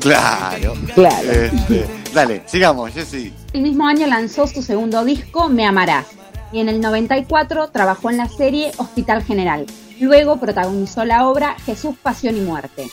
claro. 0.00 0.74
Claro. 0.94 1.30
Este, 1.30 1.86
dale, 2.12 2.42
sigamos, 2.46 2.92
Jessy. 2.92 3.32
El 3.52 3.62
mismo 3.62 3.86
año 3.86 4.06
lanzó 4.06 4.46
su 4.46 4.62
segundo 4.62 5.04
disco, 5.04 5.48
Me 5.48 5.66
Amarás, 5.66 6.06
y 6.52 6.60
en 6.60 6.68
el 6.68 6.80
94 6.80 7.68
trabajó 7.70 8.10
en 8.10 8.18
la 8.18 8.28
serie 8.28 8.72
Hospital 8.78 9.22
General. 9.24 9.66
Luego 10.00 10.38
protagonizó 10.38 11.04
la 11.04 11.26
obra 11.28 11.56
Jesús, 11.64 11.94
Pasión 12.02 12.36
y 12.36 12.40
Muerte. 12.40 12.86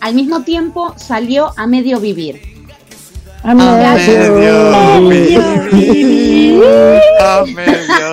Al 0.00 0.14
mismo 0.14 0.42
tiempo 0.42 0.94
salió 0.98 1.52
A 1.56 1.66
Medio 1.66 2.00
Vivir. 2.00 2.42
A 3.44 3.54
mí 3.54 3.62
me 3.64 3.84
A 3.84 3.92
hace- 3.94 4.30
medio 4.30 5.00
vivir, 5.00 6.62
a 7.20 7.44
medio. 7.44 8.12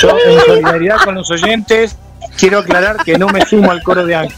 Yo, 0.00 0.10
en 0.26 0.40
solidaridad 0.40 0.96
con 1.04 1.14
los 1.14 1.30
oyentes, 1.30 1.96
quiero 2.38 2.58
aclarar 2.60 2.96
que 3.04 3.18
no 3.18 3.28
me 3.28 3.44
sumo 3.46 3.70
al 3.70 3.82
coro 3.82 4.04
de 4.04 4.14
Ángel. 4.14 4.36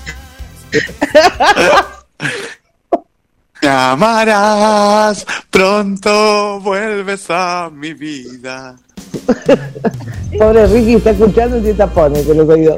Amarás, 3.62 5.26
pronto 5.50 6.60
vuelves 6.60 7.26
a 7.28 7.70
mi 7.72 7.92
vida. 7.92 8.76
Pobre 10.38 10.66
Ricky 10.66 10.94
está 10.94 11.10
escuchando 11.10 11.58
y 11.58 11.62
se 11.62 11.74
tapone 11.74 12.22
con 12.22 12.36
los 12.36 12.48
oídos. 12.48 12.76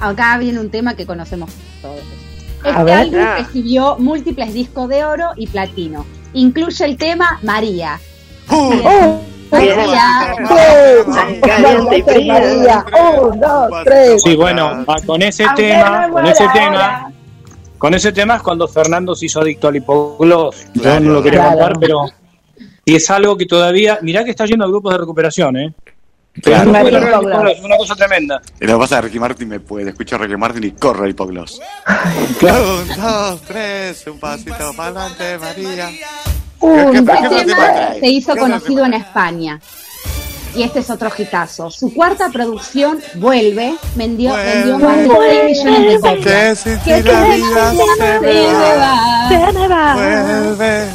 Acá 0.00 0.38
viene 0.38 0.58
un 0.60 0.70
tema 0.70 0.94
que 0.96 1.04
conocemos 1.06 1.50
todos. 1.82 2.00
A 2.64 2.68
Este 2.70 2.84
ver. 2.84 2.94
álbum 2.94 3.20
Ah. 3.20 3.36
recibió 3.38 3.96
múltiples 3.98 4.54
discos 4.54 4.88
de 4.88 5.04
oro 5.04 5.30
y 5.36 5.46
platino. 5.46 6.06
Incluye 6.32 6.84
el 6.84 6.96
tema 6.96 7.38
María. 7.42 8.00
Uh, 8.50 8.72
¡Oh! 8.84 9.22
Sí, 14.18 14.36
bueno, 14.36 14.84
con 15.06 15.22
ese 15.22 15.44
Aunque 15.44 15.62
tema, 15.62 16.06
no 16.06 16.12
con 16.14 16.26
ese 16.26 16.42
ahora. 16.44 16.52
tema, 16.54 17.12
con 17.78 17.94
ese 17.94 18.12
tema 18.12 18.36
es 18.36 18.42
cuando 18.42 18.68
Fernando 18.68 19.14
se 19.14 19.26
hizo 19.26 19.40
adicto 19.40 19.68
al 19.68 19.76
hipogloss. 19.76 20.66
Yo 20.74 20.82
Claro. 20.82 21.00
no 21.00 21.12
lo 21.14 21.22
quería 21.22 21.40
Claro. 21.40 21.58
contar, 21.58 21.78
pero 21.80 22.04
y 22.84 22.94
es 22.96 23.10
algo 23.10 23.36
que 23.36 23.46
todavía, 23.46 23.98
mirá 24.02 24.24
que 24.24 24.30
está 24.30 24.44
lleno 24.46 24.64
de 24.64 24.70
grupos 24.70 24.92
de 24.92 24.98
recuperación, 24.98 25.56
¿eh? 25.56 25.74
Claro. 26.42 26.72
no 26.72 26.80
Claro. 26.88 27.48
es 27.48 27.60
una 27.60 27.76
cosa 27.76 27.94
tremenda. 27.94 28.40
Y 28.60 28.66
lo 28.66 28.74
que 28.74 28.78
pasa 28.80 28.96
es 28.96 29.00
que 29.02 29.06
Ricky 29.08 29.18
Martin 29.20 29.48
me 29.48 29.60
puede. 29.60 29.90
Escucho 29.90 30.16
a 30.16 30.18
Ricky 30.18 30.36
Martin 30.36 30.64
y 30.64 30.70
corro 30.72 31.04
el 31.04 31.10
hipogloss. 31.10 31.60
Un, 32.40 32.88
dos, 33.02 33.42
tres, 33.42 34.06
un 34.06 34.18
pasito 34.18 34.54
para 34.76 34.88
adelante, 35.06 35.38
María. 35.38 35.90
Un, 36.62 36.92
¿Qué- 36.92 37.00
dos, 37.02 37.16
qué- 37.20 37.28
qué 37.28 37.36
Este 37.36 37.44
tema 37.54 37.94
se 38.00 38.06
hizo 38.08 38.32
¿Qué 38.34 38.40
conocido 38.40 38.84
en 38.86 38.94
España. 38.94 39.60
Y 40.54 40.62
este 40.62 40.80
es 40.80 40.90
otro 40.90 41.10
hitazo. 41.16 41.70
Su 41.70 41.92
cuarta 41.94 42.28
producción, 42.28 43.00
Vuelve, 43.14 43.74
vendió, 43.94 44.34
vendió 44.34 44.78
más 44.78 44.96
de 44.98 45.08
6 45.08 45.64
millones 45.64 46.02
de 46.02 46.08
copias. 46.16 46.62
Que 46.84 47.02
ti 47.02 47.08
la 47.08 47.24
vida 47.24 47.72
se 47.72 49.52
me 49.52 49.68
va. 49.68 49.94
Vuelve. 49.94 50.86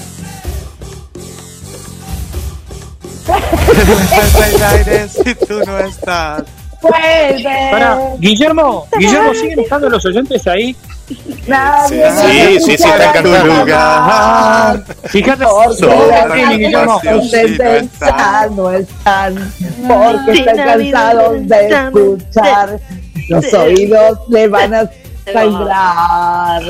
Vuelve 3.28 4.56
el 4.56 4.64
aire 4.64 5.10
si 5.10 5.36
tú 5.36 5.60
no 5.66 5.80
estás. 5.80 6.44
¡Vuelve! 6.82 7.68
Para, 7.72 7.98
Guillermo, 8.20 8.88
Guillermo, 8.98 9.34
¿siguen 9.34 9.60
estando 9.60 9.90
los 9.90 10.06
oyentes 10.06 10.46
ahí? 10.48 10.76
Nadie 11.48 12.12
Sí, 12.12 12.60
sí, 12.60 12.66
sí, 12.66 12.72
están 12.74 12.98
Tu 13.24 13.32
cantando. 13.32 13.56
lugar. 13.56 14.84
Fíjate, 15.06 15.46
Sí, 15.78 15.86
Guillermo. 16.58 17.00
Sí, 17.02 17.58
no 18.52 18.72
están. 18.72 19.54
porque 19.88 20.34
Sí, 20.34 20.40
están 20.40 20.58
cansados 20.58 21.48
de 21.48 21.68
escuchar. 21.68 22.80
Los 23.30 23.46
sí. 23.46 23.56
oídos 23.56 24.20
le 24.30 24.48
van 24.48 24.74
a 24.74 24.90
sangrar. 25.34 26.62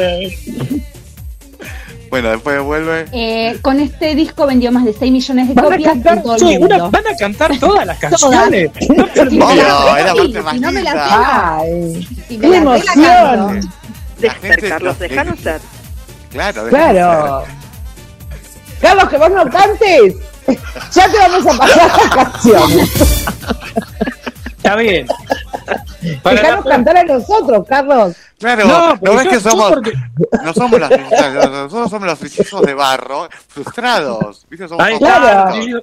Bueno, 2.10 2.30
después 2.30 2.62
vuelve. 2.62 3.06
Eh, 3.12 3.58
con 3.62 3.80
este 3.80 4.16
disco 4.16 4.46
vendió 4.48 4.72
más 4.72 4.86
de 4.86 4.94
6 4.94 5.12
millones 5.12 5.48
de 5.50 5.54
van 5.54 5.66
a 5.66 5.70
copias 5.70 5.94
cantar, 5.94 6.18
en 6.18 6.24
todo 6.24 6.34
el 6.34 6.40
sí, 6.40 6.46
una- 6.58 6.78
mundo. 6.78 6.92
van 6.92 7.08
a 7.08 7.18
cantar 7.18 7.60
todas 7.60 7.86
las 7.86 7.98
canciones. 8.00 8.72
Si 8.80 8.90
me 8.90 8.98
la- 9.56 10.04
la 10.04 10.14
parte 10.16 10.42
más 10.42 10.54
si 10.54 10.60
no 10.60 10.72
me 10.72 10.82
la 10.84 10.92
linda. 10.92 11.08
sé, 11.08 11.16
¡Ay! 11.26 12.08
si 12.28 12.38
me 12.38 12.42
¡Qué 12.42 12.48
la 12.48 12.50
la 12.50 12.58
emoción! 12.58 13.60
La 13.62 13.72
Deja 14.20 14.40
ser, 14.42 14.70
Carlos, 14.70 14.94
no- 14.96 15.00
déjanos 15.08 15.40
ser. 15.40 15.62
Claro, 16.32 16.68
Claro. 16.70 17.44
Carlos, 18.82 19.10
que 19.10 19.18
vos 19.18 19.30
no 19.32 19.50
cantes. 19.50 20.16
Ya 20.94 21.10
te 21.10 21.18
vamos 21.18 21.46
a 21.46 21.58
pasar 21.58 21.92
las 21.98 22.10
canciones. 22.16 22.90
Está 24.58 24.76
bien. 24.78 25.08
Para 26.24 26.42
Dejanos 26.42 26.66
la- 26.66 26.72
cantar 26.76 26.98
a 26.98 27.04
nosotros, 27.04 27.66
Carlos. 27.68 28.16
Claro, 28.40 28.68
No, 28.68 28.96
no, 29.02 29.16
ves 29.16 29.24
yo- 29.24 29.30
que 29.32 29.40
somos, 29.40 29.70
porque- 29.72 29.94
no 30.44 30.54
somos 30.54 30.80
las 30.80 30.92
nosotros 30.92 31.90
somos 31.90 32.06
los 32.08 32.20
trillizos 32.20 32.62
de 32.62 32.74
barro, 32.76 33.28
frustrados, 33.48 34.46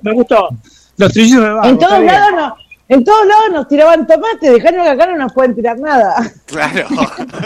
me 0.02 0.12
gustó. 0.12 0.48
Los 0.97 1.12
trillizos 1.12 1.43
de 1.43 1.51
barro, 1.51 1.68
En 1.68 1.78
todos 1.78 2.01
lados 2.01 2.31
no, 2.36 2.56
en 2.89 3.02
todos 3.05 3.26
lados 3.26 3.44
nos 3.52 3.66
tiraban 3.68 4.06
tomate, 4.06 4.51
dejaron 4.51 4.85
que 4.85 4.89
acá 4.90 5.06
no 5.06 5.16
nos 5.16 5.32
pueden 5.32 5.55
tirar 5.56 5.78
nada. 5.81 6.14
Claro. 6.47 6.86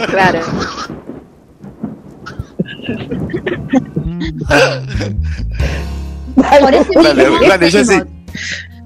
Claro. 0.09 0.39
Por 6.35 6.73
ese 6.73 6.93
Dale, 6.93 7.29
mismo, 7.29 7.47
dale, 7.47 8.05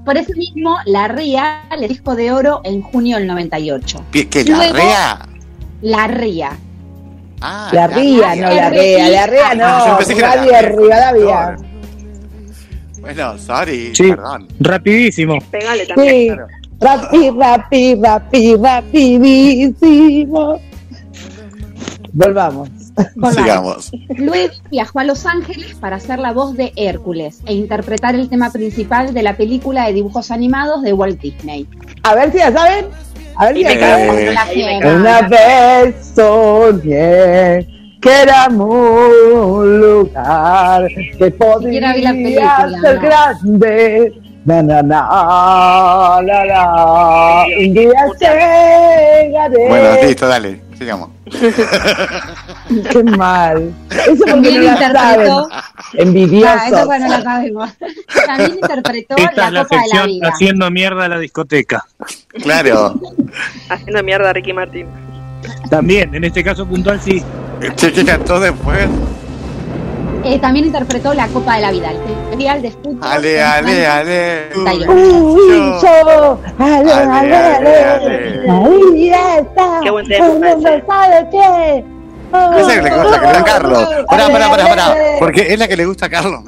por 0.05 0.17
ese 0.17 0.33
mismo, 0.35 0.77
la 0.85 1.07
RIA 1.07 1.63
le 1.79 1.87
disco 1.87 2.15
de 2.15 2.31
oro 2.31 2.61
en 2.65 2.81
junio 2.81 3.17
del 3.17 3.27
98. 3.27 4.05
¿Qué, 4.11 4.27
qué, 4.27 4.43
la 4.43 4.57
Luego- 4.57 4.73
rea? 4.73 5.19
La 5.83 6.07
RIA. 6.07 6.51
Ah, 7.41 7.69
La 7.73 7.87
ría, 7.87 8.35
no 8.35 8.49
la 8.49 8.69
rea, 8.69 9.09
la 9.09 9.27
rea 9.27 9.49
Ah, 9.51 9.55
yo 9.85 9.91
no, 9.91 9.97
pensé 9.97 10.13
que 10.13 10.19
era 10.19 10.35
la 10.45 10.61
Rivadavia. 10.61 11.55
Bueno, 13.01 13.37
sorry, 13.37 13.93
Sí, 13.93 14.07
perdón. 14.09 14.47
rapidísimo. 14.61 15.37
Pegale 15.51 15.85
también. 15.85 16.09
Sí, 16.09 16.27
Claro. 16.27 16.47
rapi, 16.79 17.29
rapi, 17.31 17.95
rapi, 18.01 18.55
rapidísimo. 18.55 20.59
Volvamos. 22.13 22.69
Volvamos. 23.15 23.35
Sigamos. 23.35 23.91
Luego 24.17 24.53
viajó 24.71 24.99
a 24.99 25.03
Los 25.03 25.25
Ángeles 25.25 25.75
para 25.75 25.97
hacer 25.97 26.19
la 26.19 26.31
voz 26.31 26.55
de 26.55 26.71
Hércules 26.77 27.41
e 27.45 27.53
interpretar 27.53 28.15
el 28.15 28.29
tema 28.29 28.51
principal 28.51 29.13
de 29.13 29.23
la 29.23 29.35
película 29.35 29.87
de 29.87 29.93
dibujos 29.93 30.31
animados 30.31 30.81
de 30.83 30.93
Walt 30.93 31.19
Disney. 31.19 31.67
A 32.03 32.15
ver 32.15 32.31
si 32.31 32.37
la 32.37 32.53
saben. 32.53 32.85
A 33.35 33.45
ver 33.47 33.55
si 33.55 33.61
Y 33.61 33.63
la 33.63 33.69
me 33.73 33.79
saben. 33.79 34.07
cago. 34.07 34.17
Eh, 34.19 34.33
La 34.33 34.41
Ahí 34.41 34.63
me 34.63 34.81
gema. 34.81 34.95
Una 34.95 35.21
vez 35.27 35.95
soñé 36.15 37.67
que 38.01 38.21
éramos 38.21 38.69
un 39.33 39.79
lugar 39.79 40.87
que 41.17 41.31
podía 41.31 41.93
película, 41.93 42.69
ser 42.81 42.95
no. 42.95 43.01
grande. 43.01 44.13
Na, 44.45 44.61
na, 44.61 44.81
na, 44.83 46.21
la, 46.21 46.45
la. 46.45 47.45
Un 47.59 47.73
día 47.73 47.91
llegaré. 48.19 49.67
Bueno, 49.69 49.89
listo, 50.05 50.27
dale, 50.27 50.59
sigamos. 50.83 51.09
Qué 52.91 53.03
mal. 53.03 53.73
Eso 53.89 54.05
porque 54.09 54.25
También 54.31 54.55
no 54.55 54.61
la 54.63 54.73
interpretó- 54.73 55.49
saben. 55.49 56.07
Envidioso. 56.07 56.47
Ah, 56.49 56.67
eso 56.67 56.85
bueno, 56.85 57.07
lo 57.17 57.23
sabemos. 57.23 57.69
También 58.25 58.51
interpretó 58.61 59.15
Esta 59.17 59.41
la 59.41 59.47
es 59.47 59.53
la 59.53 59.63
Copa 59.63 59.81
de 59.81 59.97
la 59.99 60.05
Vida. 60.05 60.29
haciendo 60.29 60.71
mierda 60.71 61.05
a 61.05 61.09
la 61.09 61.19
discoteca. 61.19 61.85
Claro. 62.41 62.99
Haciendo 63.69 64.03
mierda 64.03 64.29
a 64.29 64.33
Ricky 64.33 64.53
Martin. 64.53 64.87
También, 65.69 66.13
en 66.15 66.23
este 66.23 66.43
caso 66.43 66.65
puntual 66.65 67.01
sí. 67.01 67.21
Che, 67.75 67.91
¿qué 67.91 68.05
cantó 68.05 68.39
después? 68.39 68.87
Eh, 70.25 70.39
también 70.39 70.67
interpretó 70.67 71.13
la 71.13 71.27
Copa 71.27 71.55
de 71.55 71.61
la 71.61 71.71
Vida, 71.71 71.91
el 71.91 71.97
Mundial 72.29 72.61
de 72.61 72.71
Fútbol. 72.71 72.99
Ale, 73.01 73.41
ale, 73.43 73.85
ale. 73.85 74.49
Uy, 74.55 75.73
yo, 75.81 76.39
ale, 76.59 76.93
ale, 76.93 76.93
Ale, 76.93 77.35
ale, 77.35 77.85
ale. 77.89 78.49
ahí 78.49 79.09
está. 79.39 79.79
Qué 79.83 79.89
buen 79.89 80.07
tema, 80.07 80.25
Todo 80.25 80.35
el 80.37 80.55
mundo 80.55 80.69
ese. 80.69 80.85
sabe 80.85 81.27
qué. 81.29 81.85
Esa 82.33 82.59
es 82.59 82.67
la 82.67 82.89
que 82.89 82.89
le 82.89 83.03
gusta 83.03 83.39
a 83.39 83.43
Carlos. 83.43 83.89
Pará, 84.07 84.29
pará, 84.29 84.49
pará, 84.49 84.67
pará. 84.67 84.95
Porque 85.19 85.41
es 85.53 85.59
la 85.59 85.67
que 85.67 85.77
le 85.77 85.85
gusta 85.85 86.05
a 86.05 86.09
Carlos. 86.09 86.41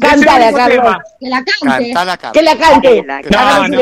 Cántala, 0.00 0.52
Carlos. 0.52 0.96
Que 1.20 1.28
la 1.28 1.44
cante. 1.44 1.92
Que 2.32 2.42
la 2.42 2.56
cante. 2.56 3.04
Que 3.12 3.22
la 3.22 3.36
cante. 3.36 3.76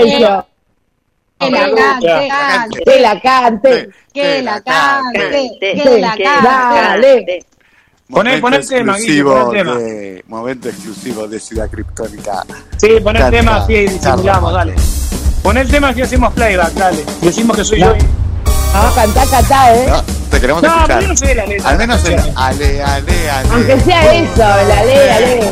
Que 1.39 1.51
la 1.51 1.70
cante. 1.70 2.28
cante, 2.28 2.85
Que 2.85 3.01
la 3.01 3.20
cante. 3.20 3.89
Que 4.12 4.43
la 4.43 4.61
cante. 4.62 5.51
Que 5.61 5.82
Que 5.82 6.01
la 6.01 6.09
cante. 6.11 6.24
Dale. 6.43 7.47
Poné- 8.11 8.41
poné 8.41 8.57
el 8.57 8.69
tema, 8.69 8.97
Guille, 8.97 9.07
exclusivo 9.20 9.53
el 9.53 9.59
tema. 9.59 9.74
de- 9.77 10.24
Momento 10.28 10.69
exclusivo 10.69 11.27
de 11.28 11.41
Ciudad 11.41 11.69
Criptónica. 11.70 12.45
Sí, 12.77 12.89
pon 13.03 13.16
el 13.16 13.31
tema 13.31 13.57
así 13.57 13.73
y 13.74 13.87
disimulamos, 13.89 14.53
dale. 14.53 14.74
Pon 15.43 15.57
el 15.57 15.69
tema 15.69 15.89
así 15.89 16.03
hacemos 16.03 16.32
playback, 16.35 16.73
dale. 16.74 17.05
Decimos 17.20 17.57
que 17.57 17.65
soy 17.65 17.81
No. 17.81 17.97
yo. 17.97 18.03
No, 18.73 18.95
cantá, 18.95 19.27
cantá, 19.27 19.74
eh. 19.74 19.87
No, 19.89 20.03
te 20.31 20.41
queremos 20.41 20.62
No, 20.62 20.69
escuchar. 20.69 20.87
pero 20.89 21.01
yo 21.01 21.09
no 21.09 21.16
sé 21.16 21.35
la 21.35 21.47
letra. 21.47 21.69
Al 21.70 21.78
menos 21.78 22.05
el 22.05 22.20
ale, 22.37 22.82
ale, 22.82 23.31
ale. 23.31 23.49
Aunque 23.53 23.81
sea 23.81 24.15
eso, 24.15 24.39
la 24.39 24.85
ley, 24.85 24.97
la 25.09 25.51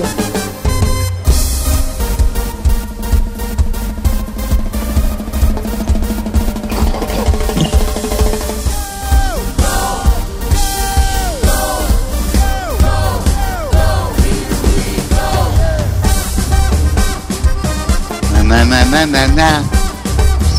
Na, 18.90 19.04
na, 19.06 19.26
na. 19.28 19.62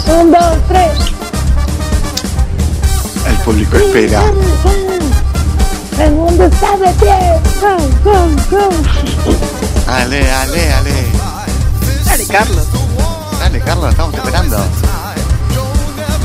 Un, 0.07 0.31
dos, 0.31 0.57
tres. 0.67 0.91
El 3.27 3.35
público 3.37 3.77
espera. 3.77 4.21
El 5.99 6.11
mundo 6.11 6.49
sabe 6.59 6.93
qué. 6.99 7.39
Go, 7.59 7.77
go, 8.03 8.29
go. 8.51 8.69
Ale, 9.87 10.31
ale, 10.31 10.73
ale. 10.73 10.93
Dale, 12.05 12.25
Carlos. 12.27 12.65
Dale, 13.39 13.59
Carlos, 13.61 13.89
estamos 13.89 14.13
esperando. 14.15 14.57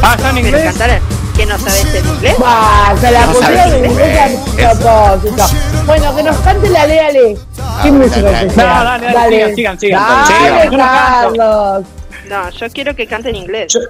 Ah, 0.02 0.14
¿está 0.16 0.28
en 0.30 0.34
¿Quieres 0.36 0.52
inglés? 0.60 0.64
cantar? 0.76 1.00
¿Que 1.34 1.46
no 1.46 1.58
sabes 1.58 1.84
el 1.94 2.06
inglés? 2.06 2.36
Bah, 2.38 2.94
se 3.00 3.10
la 3.10 3.26
No 3.26 3.32
pusieron 3.32 3.84
en 3.84 3.90
inglés. 3.90 4.38
a 4.64 4.74
propósito. 4.78 5.44
Bueno, 5.86 6.14
que 6.16 6.22
nos 6.22 6.36
cante 6.38 6.68
la 6.70 6.86
ley, 6.86 6.98
ale. 6.98 7.38
¿Qué 7.82 7.92
música 7.92 8.40
que 8.40 8.50
sea? 8.50 8.64
No, 8.78 8.84
dale, 8.84 9.06
dale, 9.12 9.54
sigan, 9.54 9.78
sigan, 9.78 10.00
sigan. 10.00 10.62
Dale. 10.68 10.76
Carlos. 10.76 11.84
No, 12.28 12.50
yo 12.50 12.66
quiero 12.70 12.94
que 12.96 13.06
cante 13.06 13.30
en 13.30 13.36
inglés. 13.36 13.72
Yo- 13.72 13.80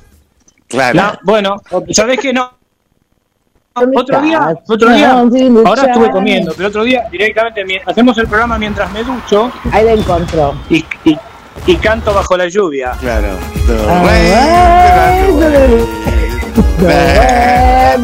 Claro. 0.66 1.01
No, 1.01 1.12
bueno, 1.23 1.62
¿sabés 1.93 2.19
qué? 2.19 2.32
No. 2.32 2.51
Otro 3.97 4.20
día, 4.23 4.55
otro 4.69 4.93
día, 4.93 5.11
ahora 5.65 5.82
estuve 5.82 6.11
comiendo, 6.11 6.52
pero 6.56 6.69
otro 6.69 6.85
día 6.85 7.06
directamente 7.11 7.65
hacemos 7.85 8.16
el 8.19 8.27
programa 8.28 8.56
mientras 8.56 8.90
me 8.93 9.02
ducho 9.05 9.52
Ahí 9.73 9.85
la 9.85 9.93
encontró. 9.93 10.55
y, 10.70 10.85
y, 11.05 11.19
y 11.66 11.77
canto 11.77 12.15
bajo 12.15 12.36
la 12.36 12.47
lluvia. 12.48 12.93
Claro. 13.01 13.36
Ah, 16.86 17.97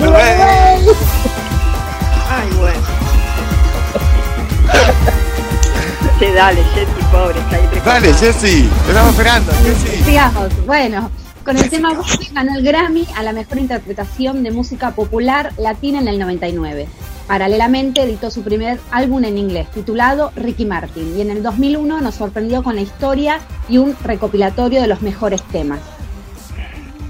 Sí, 6.20 6.26
dale, 6.34 6.62
Jetty, 6.74 7.02
pobre, 7.10 7.40
está 7.40 7.56
ahí. 7.56 7.80
Dale, 7.82 8.12
Jessy, 8.12 8.68
te 8.68 8.88
estamos 8.88 9.12
esperando, 9.12 9.52
Jessy. 9.64 10.04
Sigamos. 10.04 10.66
Bueno, 10.66 11.10
con 11.46 11.56
el 11.56 11.70
tema 11.70 11.94
Buffy 11.94 12.28
ganó 12.34 12.58
el 12.58 12.62
Grammy 12.62 13.06
a 13.16 13.22
la 13.22 13.32
mejor 13.32 13.56
interpretación 13.56 14.42
de 14.42 14.50
música 14.50 14.90
popular 14.90 15.54
latina 15.56 15.98
en 15.98 16.08
el 16.08 16.18
99. 16.18 16.88
Paralelamente 17.26 18.02
editó 18.02 18.30
su 18.30 18.42
primer 18.42 18.78
álbum 18.90 19.24
en 19.24 19.38
inglés 19.38 19.70
titulado 19.70 20.30
Ricky 20.36 20.66
Martin 20.66 21.16
y 21.16 21.22
en 21.22 21.30
el 21.30 21.42
2001 21.42 22.02
nos 22.02 22.16
sorprendió 22.16 22.62
con 22.62 22.74
la 22.74 22.82
historia 22.82 23.40
y 23.70 23.78
un 23.78 23.96
recopilatorio 24.04 24.82
de 24.82 24.88
los 24.88 25.00
mejores 25.00 25.42
temas. 25.44 25.80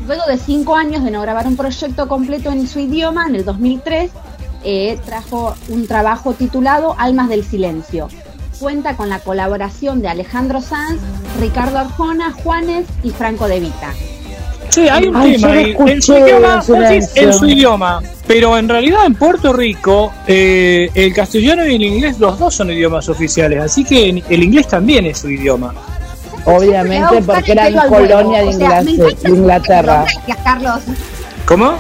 Luego 0.07 0.23
de 0.29 0.39
cinco 0.39 0.77
años 0.77 1.03
de 1.03 1.11
no 1.11 1.21
grabar 1.21 1.49
un 1.49 1.57
proyecto 1.57 2.07
completo 2.07 2.53
en 2.53 2.69
su 2.69 2.79
idioma, 2.79 3.27
en 3.27 3.35
el 3.35 3.45
2003 3.45 4.13
eh, 4.63 5.01
trajo 5.05 5.57
un 5.69 5.89
trabajo 5.89 6.33
titulado 6.35 6.95
Almas 6.97 7.29
del 7.29 7.43
Silencio. 7.43 8.09
Cuenta 8.61 8.95
con 8.95 9.09
la 9.09 9.19
colaboración 9.21 10.03
de 10.03 10.09
Alejandro 10.09 10.61
Sanz, 10.61 11.01
Ricardo 11.41 11.79
Arjona, 11.79 12.33
Juanes 12.45 12.85
y 13.03 13.11
Franco 13.11 13.49
De 13.49 13.59
Vita. 13.59 13.93
Sí, 14.69 14.87
hay 14.87 15.09
un 15.09 15.17
Ay, 15.17 15.33
tema 15.33 15.53
ahí, 15.53 15.75
en 15.87 16.03
su 16.03 16.13
idioma, 16.17 16.63
en 17.17 17.33
su 17.33 17.47
idioma, 17.47 18.03
pero 18.29 18.57
en 18.59 18.69
realidad 18.69 19.01
en 19.07 19.15
Puerto 19.15 19.53
Rico 19.53 20.13
eh, 20.29 20.91
el 20.95 21.13
castellano 21.15 21.67
y 21.67 21.75
el 21.75 21.83
inglés 21.83 22.19
los 22.21 22.39
dos 22.39 22.55
son 22.55 22.71
idiomas 22.71 23.09
oficiales, 23.09 23.61
así 23.65 23.83
que 23.83 24.23
el 24.29 24.43
inglés 24.43 24.69
también 24.69 25.07
es 25.07 25.19
su 25.19 25.31
idioma. 25.31 25.75
Obviamente 26.45 27.21
porque 27.23 27.53
eran 27.53 27.89
colonia 27.89 28.43
de, 28.43 28.49
O 28.49 28.53
sea, 28.53 28.83
me 28.83 28.93
Inglaterra- 29.25 30.05
Carlos. 30.45 30.81
¿Cómo? 31.47 31.73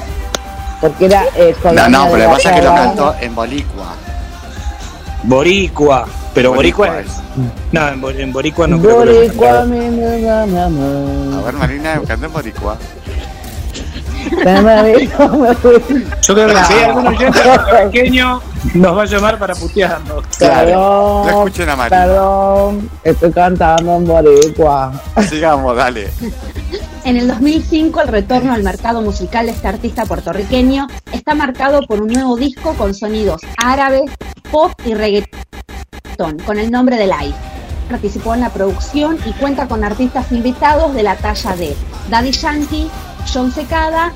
Porque 0.80 1.04
era 1.04 1.24
eh, 1.36 1.54
No, 1.56 1.62
colonia 1.62 1.88
no, 1.90 2.04
de 2.06 2.10
pero 2.10 2.24
lo 2.24 2.28
que 2.30 2.34
pasa 2.36 2.50
es 2.50 2.60
que 2.60 2.66
lo 2.66 2.74
cantó 2.74 3.14
en 3.20 3.34
Bolicua. 3.34 3.94
Boricua, 5.24 6.06
pero 6.34 6.52
Boricua, 6.54 6.86
Boricua 6.88 7.00
es... 7.00 7.42
No, 7.72 7.88
en, 7.88 8.00
Bo- 8.00 8.10
en 8.10 8.32
Boricua 8.32 8.66
no 8.66 8.80
creo 8.80 9.00
que 9.00 9.04
lo 9.06 9.14
Boricua, 9.14 9.46
cantaron. 9.48 9.70
mi, 9.70 9.78
mi, 9.78 9.90
mi, 9.90 10.06
mi, 10.46 11.28
mi. 11.28 11.36
A 11.36 11.40
ver, 11.42 11.54
Marina, 11.54 12.00
cantó 12.06 12.26
en 12.26 12.32
Boricua. 12.32 12.78
Yo 16.22 16.34
creo 16.34 16.48
que 16.48 16.64
si 16.64 16.72
hay 16.74 16.84
algún 16.84 17.06
oyente 17.06 17.40
pequeño 17.84 18.40
nos 18.74 18.96
va 18.96 19.02
a 19.02 19.06
llamar 19.06 19.38
para 19.38 19.54
putearnos. 19.54 20.24
Claro. 20.38 21.24
Escuchen 21.28 21.68
a 21.68 21.76
Marina. 21.76 22.04
perdón, 22.04 22.90
estoy 23.02 23.32
cantando 23.32 23.96
en 23.96 24.06
Boricua. 24.06 24.92
Sigamos, 25.28 25.76
dale. 25.76 26.10
En 27.04 27.16
el 27.16 27.26
2005, 27.28 28.02
el 28.02 28.08
retorno 28.08 28.52
al 28.52 28.62
mercado 28.62 29.00
musical 29.00 29.46
de 29.46 29.52
este 29.52 29.68
artista 29.68 30.04
puertorriqueño 30.04 30.86
está 31.12 31.34
marcado 31.34 31.80
por 31.86 32.02
un 32.02 32.08
nuevo 32.08 32.36
disco 32.36 32.74
con 32.74 32.94
sonidos 32.94 33.40
árabes, 33.56 34.02
pop 34.50 34.72
y 34.84 34.94
reggaetón, 34.94 36.38
con 36.44 36.58
el 36.58 36.70
nombre 36.70 36.96
de 36.96 37.06
Live. 37.06 37.34
Participó 37.88 38.34
en 38.34 38.40
la 38.40 38.50
producción 38.50 39.18
y 39.26 39.32
cuenta 39.32 39.66
con 39.66 39.82
artistas 39.84 40.30
invitados 40.32 40.94
de 40.94 41.02
la 41.02 41.16
talla 41.16 41.56
de 41.56 41.76
Daddy 42.08 42.30
Yankee, 42.32 42.88
John 43.32 43.52
Secada 43.52 44.12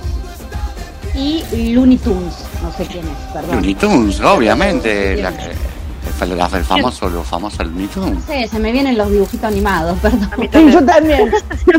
y 1.14 1.42
Looney 1.72 1.98
Tunes. 1.98 2.34
No 2.62 2.72
sé 2.72 2.86
quién 2.86 3.04
es, 3.04 3.32
perdón. 3.32 3.56
Looney 3.56 3.74
Tunes, 3.74 4.20
obviamente. 4.20 5.16
La, 5.20 5.32
que- 5.36 5.74
el, 6.20 6.64
famoso, 6.64 7.08
lo 7.08 7.22
famoso 7.24 7.64
Looney 7.64 7.86
No 7.96 8.02
Tunes. 8.04 8.24
sé, 8.24 8.46
se 8.48 8.58
me 8.60 8.70
vienen 8.72 8.96
los 8.96 9.10
dibujitos 9.10 9.44
animados, 9.50 9.98
perdón. 9.98 10.30
Sí, 10.52 10.70
yo 10.72 10.84
también. 10.84 11.32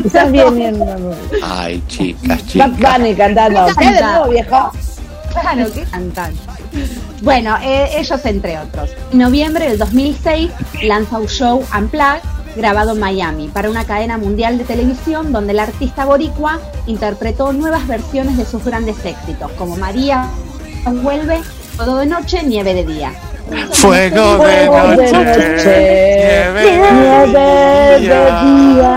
Estás 0.04 0.30
bien, 0.30 0.54
bien. 0.54 0.82
Ay, 1.42 1.82
chicas, 1.88 2.28
Bad 2.28 2.46
chicas. 2.46 2.98
Bunny 2.98 3.14
cantando. 3.14 3.66
¿Qué 3.78 3.90
de 3.92 4.02
nuevo, 4.02 4.28
viejo? 4.28 4.70
Claro, 5.32 5.66
qué 5.72 5.82
cantan. 5.84 6.34
Bueno, 7.22 7.56
eh, 7.62 7.88
ellos 7.98 8.24
entre 8.24 8.58
otros. 8.58 8.90
En 9.12 9.18
noviembre 9.18 9.68
del 9.68 9.78
2006 9.78 10.50
lanza 10.82 11.18
un 11.18 11.28
show 11.28 11.64
Unplugged 11.76 12.22
grabado 12.56 12.92
en 12.92 13.00
Miami 13.00 13.48
para 13.48 13.70
una 13.70 13.84
cadena 13.84 14.16
mundial 14.18 14.58
de 14.58 14.64
televisión 14.64 15.32
donde 15.32 15.52
el 15.52 15.60
artista 15.60 16.04
boricua 16.04 16.58
interpretó 16.86 17.52
nuevas 17.52 17.86
versiones 17.86 18.36
de 18.36 18.46
sus 18.46 18.64
grandes 18.64 18.96
éxitos 19.04 19.50
como 19.52 19.76
María 19.76 20.28
vuelve, 21.02 21.40
Todo 21.76 21.98
de 21.98 22.06
noche, 22.06 22.42
Nieve 22.42 22.74
de 22.74 22.84
día. 22.84 23.12
Fuego 23.72 24.38
de 24.38 24.66
noche, 25.12 25.56
nieve 25.56 26.80
nieve 26.92 28.00
de 28.00 28.08
día. 28.42 28.92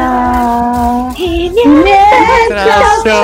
Y 1.17 1.51
mientras 1.65 3.03
yo 3.05 3.19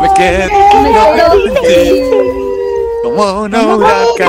me 0.00 0.08
quedo 0.14 0.44
me 0.82 0.90
quedo 0.90 1.30
contigo. 1.30 2.49
Como 3.02 3.42
un 3.42 3.50
Como 3.50 3.74
un 3.74 3.82
huracán. 3.82 4.28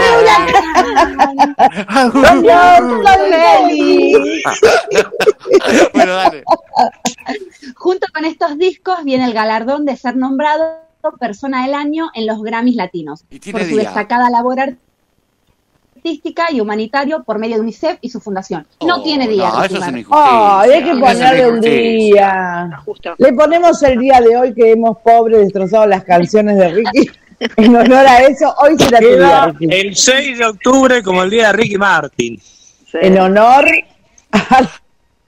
Bueno, 5.93 6.13
dale. 6.13 6.43
Junto 7.75 8.07
con 8.13 8.25
estos 8.25 8.57
discos 8.57 9.03
viene 9.03 9.25
el 9.25 9.33
galardón 9.33 9.85
de 9.85 9.95
ser 9.95 10.15
nombrado 10.15 10.81
Persona 11.19 11.63
del 11.65 11.73
Año 11.73 12.09
en 12.13 12.27
los 12.27 12.41
Grammys 12.43 12.75
Latinos 12.75 13.23
tiene 13.27 13.51
por 13.57 13.61
su 13.67 13.75
día. 13.75 13.83
destacada 13.85 14.29
labor 14.29 14.57
artística 15.95 16.51
y 16.51 16.61
humanitario 16.61 17.23
por 17.23 17.39
medio 17.39 17.55
de 17.55 17.61
UNICEF 17.61 17.97
y 18.01 18.09
su 18.09 18.19
fundación. 18.19 18.67
No 18.85 18.97
Oh, 18.97 19.01
tiene 19.03 19.27
día. 19.27 19.49
no, 19.49 19.63
eso 19.63 19.77
es 19.77 19.87
una. 19.87 20.03
Ay, 20.11 20.71
hay 20.71 20.83
que 20.83 20.95
ponerle 20.99 21.49
un 21.49 21.61
día. 21.61 22.83
Le 23.17 23.33
ponemos 23.33 23.81
el 23.81 23.97
día 23.99 24.21
de 24.21 24.37
hoy 24.37 24.53
que 24.53 24.71
hemos 24.73 24.97
pobres 24.99 25.39
destrozado 25.39 25.87
las 25.87 26.03
canciones 26.03 26.57
de 26.57 26.69
Ricky. 26.69 27.09
En 27.57 27.75
honor 27.75 28.05
a 28.07 28.19
eso, 28.23 28.53
hoy 28.61 28.75
será 28.77 28.99
tu 28.99 29.05
día, 29.07 29.53
Queda 29.59 29.75
el 29.75 29.95
6 29.95 30.37
de 30.37 30.45
octubre 30.45 31.01
como 31.03 31.23
el 31.23 31.29
día 31.29 31.47
de 31.47 31.53
Ricky 31.53 31.77
Martin. 31.77 32.39
En 32.93 33.17
honor 33.19 33.65
a 34.31 34.69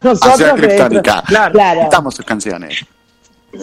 nosotros. 0.02 0.53
Criptónica. 0.56 1.23
destro- 1.23 1.52
Claro. 1.52 1.81
Cantamos 1.81 2.15
sus 2.15 2.26
canciones. 2.26 2.85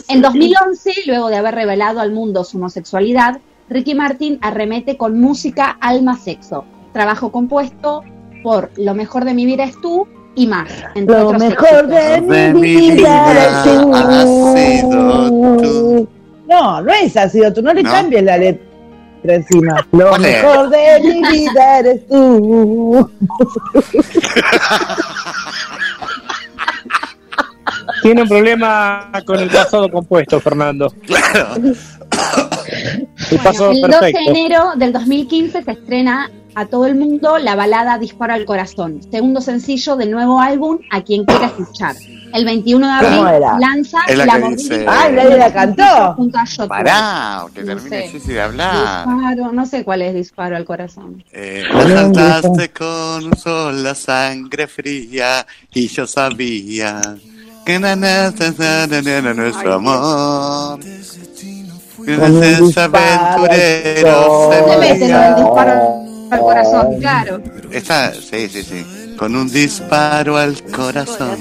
En 0.09 0.21
2011, 0.23 0.93
luego 1.07 1.29
de 1.29 1.37
haber 1.37 1.55
revelado 1.55 2.01
al 2.01 2.13
mundo 2.13 2.45
su 2.45 2.57
homosexualidad, 2.57 3.39
Ricky 3.69 3.95
Martin 3.95 4.39
arremete 4.43 4.97
con 4.97 5.21
música 5.21 5.77
Alma 5.81 6.17
Sexo, 6.19 6.65
trabajo 6.93 7.31
compuesto 7.31 8.03
por 8.43 8.71
Lo 8.77 8.95
mejor 8.95 9.25
de 9.27 9.35
mi 9.35 9.45
vida 9.47 9.65
es 9.65 9.79
tú 9.81 10.09
y 10.35 10.47
más, 10.47 10.71
entre 10.95 11.15
Lo 11.19 11.27
otros 11.29 11.43
mejor 11.43 11.69
éxitos. 11.69 12.29
de 12.29 12.55
mi 12.55 12.61
vida 12.91 13.33
es 13.45 14.83
tú. 14.83 16.09
No, 16.51 16.83
no 16.83 16.93
es 16.93 17.17
así, 17.17 17.41
tú 17.55 17.63
no 17.63 17.73
le 17.73 17.85
¿No? 17.85 17.93
cambies 17.93 18.25
la 18.25 18.37
letra 18.37 18.65
encima. 19.23 19.87
Lo 19.93 20.19
mejor 20.19 20.69
de 20.69 21.01
mi 21.01 21.23
vida 21.31 21.79
eres 21.79 22.07
tú. 22.09 23.09
Tiene 28.03 28.23
un 28.23 28.29
problema 28.29 29.13
con 29.25 29.39
el 29.39 29.49
pasado 29.49 29.89
compuesto, 29.89 30.41
Fernando. 30.41 30.93
Claro. 31.07 31.55
El 33.31 33.39
pasado 33.39 33.71
El 33.71 33.83
12 33.83 34.07
de 34.07 34.11
enero 34.27 34.73
del 34.77 34.93
2015 34.93 35.63
se 35.63 35.71
estrena 35.71 36.31
a 36.57 36.67
todo 36.67 36.87
el 36.87 36.97
mundo 36.97 37.39
la 37.39 37.55
balada 37.55 37.99
Disparo 37.99 38.33
al 38.33 38.45
Corazón, 38.45 39.01
segundo 39.09 39.41
sencillo 39.41 39.95
del 39.97 40.11
nuevo 40.11 40.41
álbum 40.41 40.79
A 40.91 41.03
quien 41.03 41.25
quiera 41.25 41.47
escuchar. 41.47 41.95
El 42.33 42.45
21 42.45 42.87
de 42.87 43.05
¿Cómo 43.07 43.23
abril 43.25 43.35
era? 43.43 43.59
lanza 43.59 43.99
Es 44.09 44.17
la 44.19 44.27
La 44.27 44.41
que 44.41 44.49
dice- 44.57 44.87
Ay, 44.89 45.13
nadie 45.13 45.37
la 45.39 45.53
cantó. 45.53 46.15
junto 46.17 46.39
a 46.39 46.45
Yotun. 46.45 46.69
Pará, 46.69 47.45
que 47.55 47.61
No 47.61 47.67
termine 47.67 48.03
sé. 48.03 48.09
Jessy 48.09 48.33
de 48.33 48.41
hablar. 48.43 49.07
Disparo, 49.07 49.53
no 49.53 49.67
sé 49.67 49.85
cuál 49.85 50.03
es 50.03 50.15
Disparo 50.15 50.57
al 50.57 50.65
Corazón. 50.65 51.25
Eh, 51.33 51.65
saltaste 51.71 52.71
con 52.71 53.27
un 53.27 53.37
sol 53.37 53.83
la 53.83 53.95
sangre 53.95 54.67
fría 54.67 55.47
y 55.73 55.89
yo 55.89 56.07
sabía 56.07 57.01
que 57.67 57.79
na, 57.79 57.95
na, 57.97 58.31
na, 58.33 59.35
nuestro 59.35 59.75
amor. 59.75 60.81
Un 61.99 62.09
ese 62.09 62.63
disparo 62.63 62.97
aventurero 62.97 64.51
Se 64.51 64.65
se 64.73 64.79
mete 64.79 65.11
corazón. 65.11 65.11
con 65.11 65.23
el 65.23 65.35
disparo 65.37 66.07
al 66.31 66.41
corazón, 66.41 67.01
claro. 67.01 67.43
Esta, 67.71 68.13
sí, 68.15 68.49
sí, 68.49 68.63
sí. 68.63 69.15
Con 69.19 69.37
un 69.37 69.51
disparo 69.51 70.37
al 70.39 70.63
corazón. 70.65 71.37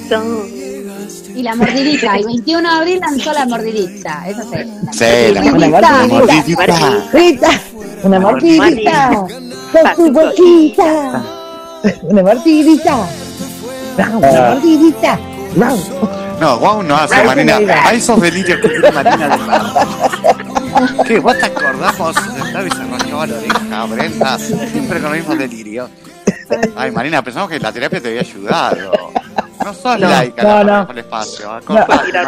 Y 1.36 1.44
la 1.44 1.56
mordidita, 1.56 2.16
el 2.16 2.26
21 2.26 2.70
de 2.70 2.76
abril 2.76 3.00
lanzó 3.00 3.34
la 3.34 3.46
mordidita, 3.46 4.28
eso 4.28 4.44
sí. 4.44 4.58
Sí, 4.92 5.34
la 5.34 5.42
mordidita. 5.42 6.08
mordidita. 6.08 7.50
Una 8.04 8.20
mordidita. 8.20 9.10
Con 9.72 9.96
tu 9.96 10.12
boquita. 10.12 11.24
Una 12.04 12.24
mordidita. 12.24 12.96
Una 13.98 14.10
mordidita. 14.10 15.20
No, 16.40 16.58
wow, 16.60 16.84
no 16.84 16.96
hace, 16.96 17.24
Marina. 17.24 17.58
A 17.58 17.94
esos 17.94 18.20
delirios 18.22 18.60
que 18.62 18.70
tiene 18.70 18.92
Marina 18.92 19.30
de 19.30 19.38
mar. 19.38 19.62
¿Qué? 21.06 21.20
¿Vos 21.20 21.36
te 21.38 21.46
sentaba 21.46 22.68
y 22.68 22.72
se 22.72 22.84
rascaba 22.86 23.28
la 23.28 23.38
oreja, 23.38 23.86
Brenda? 23.86 24.40
Siempre 24.40 25.02
con 25.02 25.10
los 25.10 25.20
mismos 25.20 25.38
delirios. 25.38 25.90
Ay, 26.76 26.92
Marina, 26.92 27.22
pensamos 27.22 27.50
que 27.50 27.60
la 27.60 27.72
terapia 27.72 28.02
te 28.02 28.08
había 28.08 28.22
ayudado. 28.22 29.12
No 29.64 29.74
sos 29.74 30.00
No, 30.00 30.08
laica, 30.10 30.44
no, 30.44 30.64
la 30.64 30.84
no. 30.86 30.92
el 30.92 30.98
espacio. 31.00 31.52
Acordate, 31.52 31.94
No. 31.94 31.98
Marina, 31.98 32.24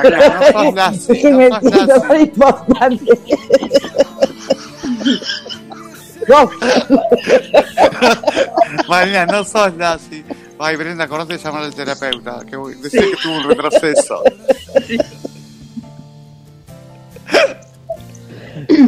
no 0.83 0.91
sos 0.97 1.09
Es 1.09 1.23
me 1.23 1.49
no 1.49 1.59
sos 1.61 2.19
importante. 2.19 3.05
Vos. 6.27 6.49
Marina, 8.87 9.25
no 9.25 9.43
sos 9.43 9.75
Lassi. 9.75 10.23
Ay, 10.59 10.75
Brenda, 10.75 11.05
acordate 11.05 11.33
de 11.37 11.39
llamar 11.43 11.63
al 11.63 11.73
terapeuta. 11.73 12.41
Que 12.45 12.55
decía 12.81 13.01
que 13.01 13.17
tuvo 13.23 13.37
un 13.37 13.43
retroceso. 13.49 14.23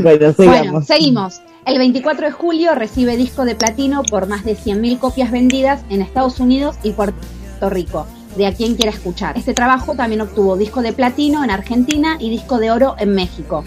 Bueno, 0.01 0.81
seguimos. 0.83 1.41
El 1.65 1.77
24 1.77 2.25
de 2.27 2.31
julio 2.31 2.75
recibe 2.75 3.15
disco 3.15 3.45
de 3.45 3.55
platino 3.55 4.03
por 4.03 4.27
más 4.27 4.43
de 4.43 4.55
100.000 4.55 4.99
copias 4.99 5.31
vendidas 5.31 5.81
en 5.89 6.01
Estados 6.01 6.39
Unidos 6.39 6.75
y 6.83 6.91
Puerto 6.91 7.15
Rico, 7.69 8.05
de 8.35 8.47
a 8.47 8.53
quien 8.53 8.75
quiera 8.75 8.91
escuchar. 8.91 9.37
Este 9.37 9.53
trabajo 9.53 9.95
también 9.95 10.21
obtuvo 10.21 10.57
disco 10.57 10.81
de 10.81 10.93
platino 10.93 11.43
en 11.43 11.51
Argentina 11.51 12.17
y 12.19 12.29
disco 12.29 12.59
de 12.59 12.71
oro 12.71 12.95
en 12.99 13.13
México. 13.13 13.63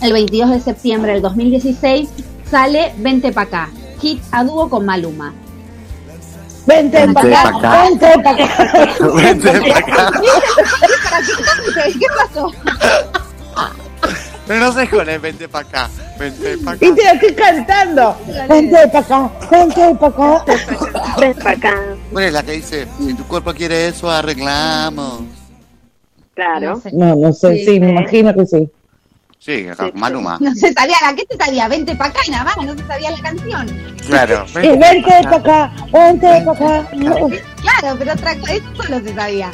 El 0.00 0.12
22 0.12 0.50
de 0.50 0.60
septiembre 0.60 1.12
del 1.12 1.22
2016 1.22 2.08
sale 2.50 2.92
Vente 2.98 3.32
pa' 3.32 3.42
acá, 3.42 3.70
hit 4.00 4.22
a 4.30 4.44
dúo 4.44 4.68
con 4.68 4.84
Maluma. 4.84 5.32
Vente 6.66 7.08
pa' 7.08 7.20
acá. 7.20 7.48
acá. 7.48 7.82
Vente 7.82 8.12
para 8.24 8.30
acá. 8.30 9.00
Vente 9.14 9.52
para 9.60 9.78
acá. 9.78 10.10
¿Qué 11.92 12.06
pasó? 12.16 12.50
Pero 14.46 14.60
no 14.60 14.72
sé 14.72 14.88
con 14.88 15.08
el 15.08 15.18
vente 15.18 15.48
para 15.48 15.66
acá. 15.66 15.90
Vente 16.18 16.58
para 16.58 16.76
acá. 16.76 16.86
Viste, 16.86 17.04
la 17.04 17.12
estoy 17.12 17.34
cantando. 17.34 18.16
Vente 18.48 18.88
para 18.88 18.98
acá. 18.98 19.30
Vente 19.50 19.94
para 19.94 20.08
acá. 20.08 20.44
Ven 21.18 21.34
para 21.34 21.50
acá. 21.50 21.82
Bueno, 22.12 22.28
es 22.28 22.34
la 22.34 22.42
que 22.42 22.52
dice, 22.52 22.86
si 22.98 23.14
tu 23.14 23.24
cuerpo 23.24 23.54
quiere 23.54 23.88
eso, 23.88 24.10
arreglamos. 24.10 25.22
Claro. 26.34 26.80
No. 26.92 27.14
No, 27.16 27.32
sé, 27.32 27.56
Sí, 27.58 27.64
sí, 27.64 27.80
me 27.80 27.90
imagino 27.90 28.34
que 28.34 28.46
sí. 28.46 28.70
Sí, 29.38 29.68
acá, 29.68 29.90
Maluma. 29.94 30.38
No 30.40 30.54
se 30.54 30.72
sabía, 30.72 30.96
¿a 31.04 31.14
qué 31.14 31.24
te 31.26 31.36
sabía? 31.36 31.68
Vente 31.68 31.94
pa' 31.94 32.06
acá 32.06 32.20
y 32.26 32.30
nada 32.30 32.44
más, 32.44 32.56
no 32.64 32.74
se 32.74 32.86
sabía 32.86 33.10
la 33.10 33.20
canción. 33.20 33.66
Claro. 34.06 34.46
Y 34.62 34.68
vente 34.78 35.10
para 35.22 35.36
acá. 35.36 35.72
Vente 35.92 36.26
para 36.44 36.80
acá. 36.80 36.88
Claro, 36.90 37.96
pero 37.98 38.12
otra 38.12 38.38
cosa, 38.38 38.54
eso 38.54 38.82
solo 38.82 39.00
se 39.00 39.14
sabía. 39.14 39.50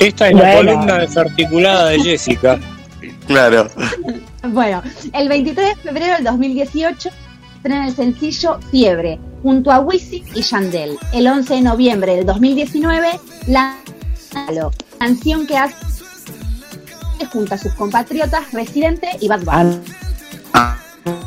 Esta 0.00 0.28
es 0.28 0.34
la 0.34 0.54
columna 0.56 0.98
desarticulada 0.98 1.88
de 1.90 2.00
Jessica. 2.00 2.58
Claro. 3.26 3.68
Bueno, 4.42 4.82
el 5.12 5.28
23 5.28 5.76
de 5.76 5.82
febrero 5.82 6.14
del 6.14 6.24
2018 6.24 7.08
estrena 7.56 7.86
el 7.88 7.94
sencillo 7.94 8.58
Fiebre, 8.70 9.18
junto 9.42 9.72
a 9.72 9.80
Wisin 9.80 10.24
y 10.34 10.42
Yandel. 10.42 10.96
El 11.12 11.26
11 11.26 11.54
de 11.54 11.60
noviembre 11.62 12.16
del 12.16 12.24
2019, 12.26 13.08
la 13.48 13.76
canción 14.98 15.46
que 15.46 15.56
hace 15.56 15.74
junto 17.32 17.54
a 17.54 17.58
sus 17.58 17.72
compatriotas 17.74 18.52
Residente 18.52 19.08
y 19.20 19.26
Bad 19.28 19.40
Bunny. 19.44 19.78
Ah, 20.54 20.76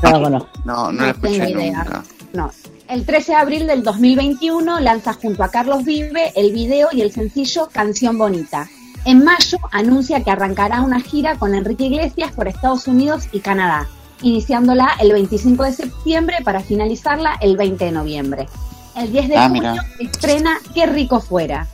No, 0.04 0.20
no. 0.20 0.30
no, 0.30 0.48
no 0.64 0.92
No 0.92 1.02
la 1.02 1.10
escuché 1.12 1.40
tengo 1.40 1.60
idea. 1.60 1.84
nunca. 1.84 2.04
No. 2.34 2.52
El 2.88 3.06
13 3.06 3.32
de 3.34 3.38
abril 3.38 3.68
del 3.68 3.84
2021 3.84 4.80
lanza 4.80 5.14
junto 5.14 5.44
a 5.44 5.50
Carlos 5.50 5.84
Vive 5.84 6.32
el 6.36 6.54
video 6.54 6.90
y 6.92 7.02
el 7.02 7.12
sencillo 7.12 7.70
Canción 7.72 8.18
Bonita. 8.18 8.70
En 9.06 9.24
mayo 9.24 9.58
anuncia 9.72 10.24
que 10.24 10.30
arrancará 10.32 10.82
una 10.82 11.02
gira 11.02 11.36
con 11.38 11.56
Enrique 11.56 11.86
Iglesias 11.86 12.32
por 12.34 12.48
Estados 12.48 12.88
Unidos 12.88 13.24
y 13.32 13.40
Canadá, 13.40 13.88
iniciándola 14.22 14.92
el 15.00 15.12
25 15.12 15.64
de 15.64 15.74
septiembre 15.74 16.38
para 16.44 16.62
finalizarla 16.62 17.36
el 17.42 17.58
20 17.58 17.86
de 17.86 17.92
noviembre. 17.92 18.48
El 18.96 19.12
10 19.12 19.30
de 19.30 19.38
Ah, 19.38 19.48
junio 19.48 19.62
mira. 19.72 19.86
estrena 20.00 20.58
Qué 20.74 20.86
rico 20.86 21.20
fuera. 21.20 21.68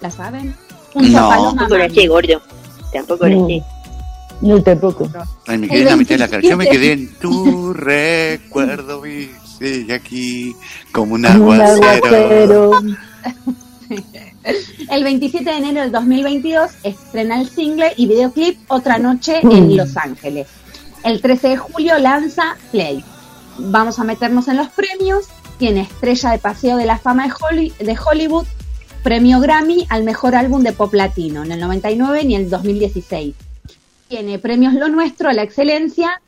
¿La 0.00 0.10
saben? 0.10 0.56
No. 0.94 1.28
Tampoco 1.28 1.76
Mami. 1.78 1.94
sé, 1.94 2.06
gordo. 2.08 2.42
Tampoco 2.92 3.24
sé. 3.26 3.62
No 4.40 4.62
tampoco. 4.62 5.08
Ay, 5.46 5.58
me 5.58 5.68
quedé 5.68 5.80
en 5.82 5.88
la 5.88 5.96
mitad 5.96 6.14
de 6.14 6.18
la 6.18 6.28
canción. 6.28 6.50
Yo 6.52 6.56
me 6.56 6.64
27. 6.64 6.78
quedé 6.78 6.92
en 6.92 7.14
tu 7.20 7.72
recuerdo 7.74 9.06
y 9.06 9.30
sigue 9.58 9.94
aquí 9.94 10.54
como 10.92 11.14
un 11.14 11.22
Como 11.24 11.46
un 11.50 11.60
aguacero. 11.60 12.70
El 14.90 15.04
27 15.04 15.44
de 15.50 15.56
enero 15.56 15.80
del 15.80 15.92
2022 15.92 16.70
estrena 16.84 17.40
el 17.40 17.48
single 17.48 17.92
y 17.96 18.06
videoclip 18.06 18.58
Otra 18.68 18.98
Noche 18.98 19.40
en 19.42 19.76
Los 19.76 19.96
Ángeles. 19.96 20.46
El 21.04 21.20
13 21.20 21.48
de 21.48 21.56
julio 21.56 21.98
lanza 21.98 22.56
Play. 22.70 23.04
Vamos 23.58 23.98
a 23.98 24.04
meternos 24.04 24.48
en 24.48 24.56
los 24.56 24.68
premios. 24.68 25.26
Tiene 25.58 25.80
estrella 25.82 26.30
de 26.30 26.38
Paseo 26.38 26.76
de 26.76 26.86
la 26.86 26.98
Fama 26.98 27.26
de, 27.26 27.32
Holly- 27.32 27.72
de 27.78 27.96
Hollywood, 27.98 28.46
premio 29.02 29.40
Grammy 29.40 29.86
al 29.88 30.04
mejor 30.04 30.34
álbum 30.34 30.62
de 30.62 30.72
pop 30.72 30.92
latino 30.94 31.42
en 31.44 31.52
el 31.52 31.60
99 31.60 32.20
y 32.22 32.34
en 32.34 32.42
el 32.42 32.50
2016. 32.50 33.34
Tiene 34.08 34.38
premios 34.38 34.74
Lo 34.74 34.88
Nuestro 34.88 35.28
a 35.28 35.32
la 35.32 35.42
excelencia, 35.42 36.20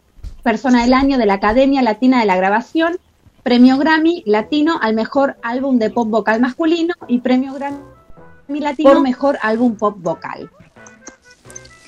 Persona 0.42 0.82
del 0.82 0.94
Año 0.94 1.18
de 1.18 1.26
la 1.26 1.34
Academia 1.34 1.82
Latina 1.82 2.20
de 2.20 2.26
la 2.26 2.36
Grabación, 2.36 2.98
Premio 3.42 3.76
Grammy 3.78 4.22
Latino 4.26 4.78
al 4.80 4.94
Mejor 4.94 5.36
Álbum 5.42 5.78
de 5.78 5.90
Pop 5.90 6.08
Vocal 6.08 6.40
Masculino 6.40 6.94
y 7.06 7.18
Premio 7.18 7.52
Grammy 7.54 7.78
Latino 8.48 8.92
Por- 8.92 9.02
Mejor 9.02 9.38
Álbum 9.42 9.76
Pop 9.76 9.96
Vocal. 9.98 10.50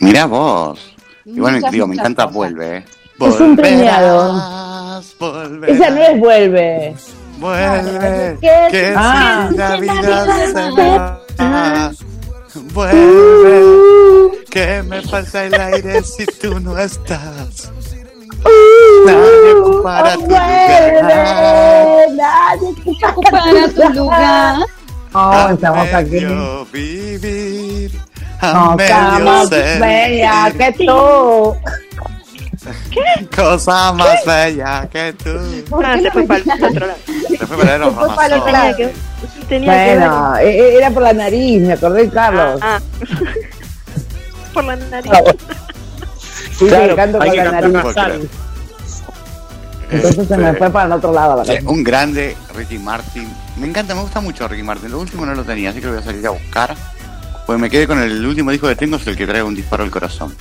Mirá 0.00 0.26
vos. 0.26 0.78
Igual 1.24 1.56
Muchas, 1.56 1.72
digo, 1.72 1.86
me 1.86 1.94
encanta 1.94 2.24
cosas. 2.24 2.34
Vuelve. 2.36 2.76
eh. 2.78 2.84
Es 3.20 3.40
un 3.40 3.56
premiado. 3.56 4.32
Volverás, 5.18 5.76
Esa 5.76 5.90
no 5.90 6.00
es 6.02 6.18
vuelve. 6.20 6.94
Vuelve, 7.38 8.38
¿Qué? 8.40 8.68
que 8.70 8.94
Ah. 8.96 9.48
si 9.50 9.56
la 9.56 9.76
Que 9.78 9.86
la 9.86 9.92
vida 9.94 10.24
vida 10.24 10.46
se 10.46 10.70
va. 11.38 11.92
Vuelve, 12.72 14.44
que 14.50 14.82
me 14.82 15.02
falta 15.02 15.44
el 15.44 15.54
aire 15.54 16.02
si 16.02 16.26
tú 16.26 16.58
no 16.60 16.76
estás. 16.78 17.70
Nadie 19.06 19.54
ocupará 19.54 20.14
tu 20.14 20.22
lugar. 20.22 20.92
Nadie 22.16 22.74
Para 23.30 23.68
tu 23.68 23.88
lugar. 23.94 24.56
Oh, 25.12 25.18
A 25.18 25.52
estamos 25.52 25.92
aquí. 25.92 26.24
vivir, 26.72 27.90
a 28.40 28.52
No, 28.52 28.76
medio 28.76 29.46
ser. 29.48 29.80
bella 29.80 30.52
que 30.56 30.72
tú. 30.86 31.56
Cosa 33.34 33.92
más 33.92 34.24
bella 34.26 34.88
que 34.92 35.12
tú. 35.14 35.30
Ah, 35.82 35.96
se 36.00 36.10
fue 36.10 36.24
para 36.26 36.40
el 36.40 36.64
otro 36.64 36.86
lado. 36.86 36.98
Se 37.28 37.46
fue 37.46 37.56
para 37.56 37.74
el 37.76 37.82
otro 38.34 38.52
lado. 38.52 38.76
Tenía 39.48 39.72
que, 39.84 39.96
Bueno, 39.96 40.36
e- 40.38 40.76
era 40.76 40.90
por 40.90 41.02
la 41.02 41.12
nariz, 41.12 41.60
me 41.62 41.72
acordé 41.72 42.02
de 42.04 42.10
Carlos. 42.10 42.60
Ah, 42.62 42.78
por 44.54 44.64
la 44.64 44.76
nariz. 44.76 45.10
Sí, 46.56 46.66
Claro, 46.66 46.94
canto 46.96 47.18
que 47.18 47.32
la 47.36 47.50
nariz. 47.52 47.74
Entonces 49.90 50.28
se 50.28 50.36
me 50.36 50.46
Este, 50.46 50.58
fue 50.58 50.70
para 50.70 50.86
el 50.86 50.92
otro 50.92 51.12
lado. 51.12 51.42
la 51.42 51.54
un 51.68 51.82
grande 51.82 52.36
Ricky 52.54 52.78
Martin. 52.78 53.28
Me 53.60 53.66
encanta, 53.66 53.94
me 53.94 54.00
gusta 54.02 54.20
mucho 54.20 54.48
Ricky 54.48 54.62
Martin. 54.62 54.90
Lo 54.90 55.00
último 55.00 55.26
no 55.26 55.34
lo 55.34 55.44
tenía, 55.44 55.70
así 55.70 55.80
que 55.80 55.86
lo 55.86 55.92
voy 55.92 56.00
a 56.02 56.04
salir 56.04 56.26
a 56.26 56.30
buscar. 56.30 56.74
Pues 57.46 57.58
me 57.58 57.68
quedé 57.68 57.86
con 57.86 58.00
el 58.00 58.24
último 58.24 58.50
disco 58.50 58.68
que 58.68 58.76
tengo, 58.76 58.96
es 58.96 59.06
el 59.06 59.16
que 59.16 59.26
trae 59.26 59.42
un 59.42 59.54
disparo 59.54 59.82
al 59.84 59.90
corazón. 59.90 60.34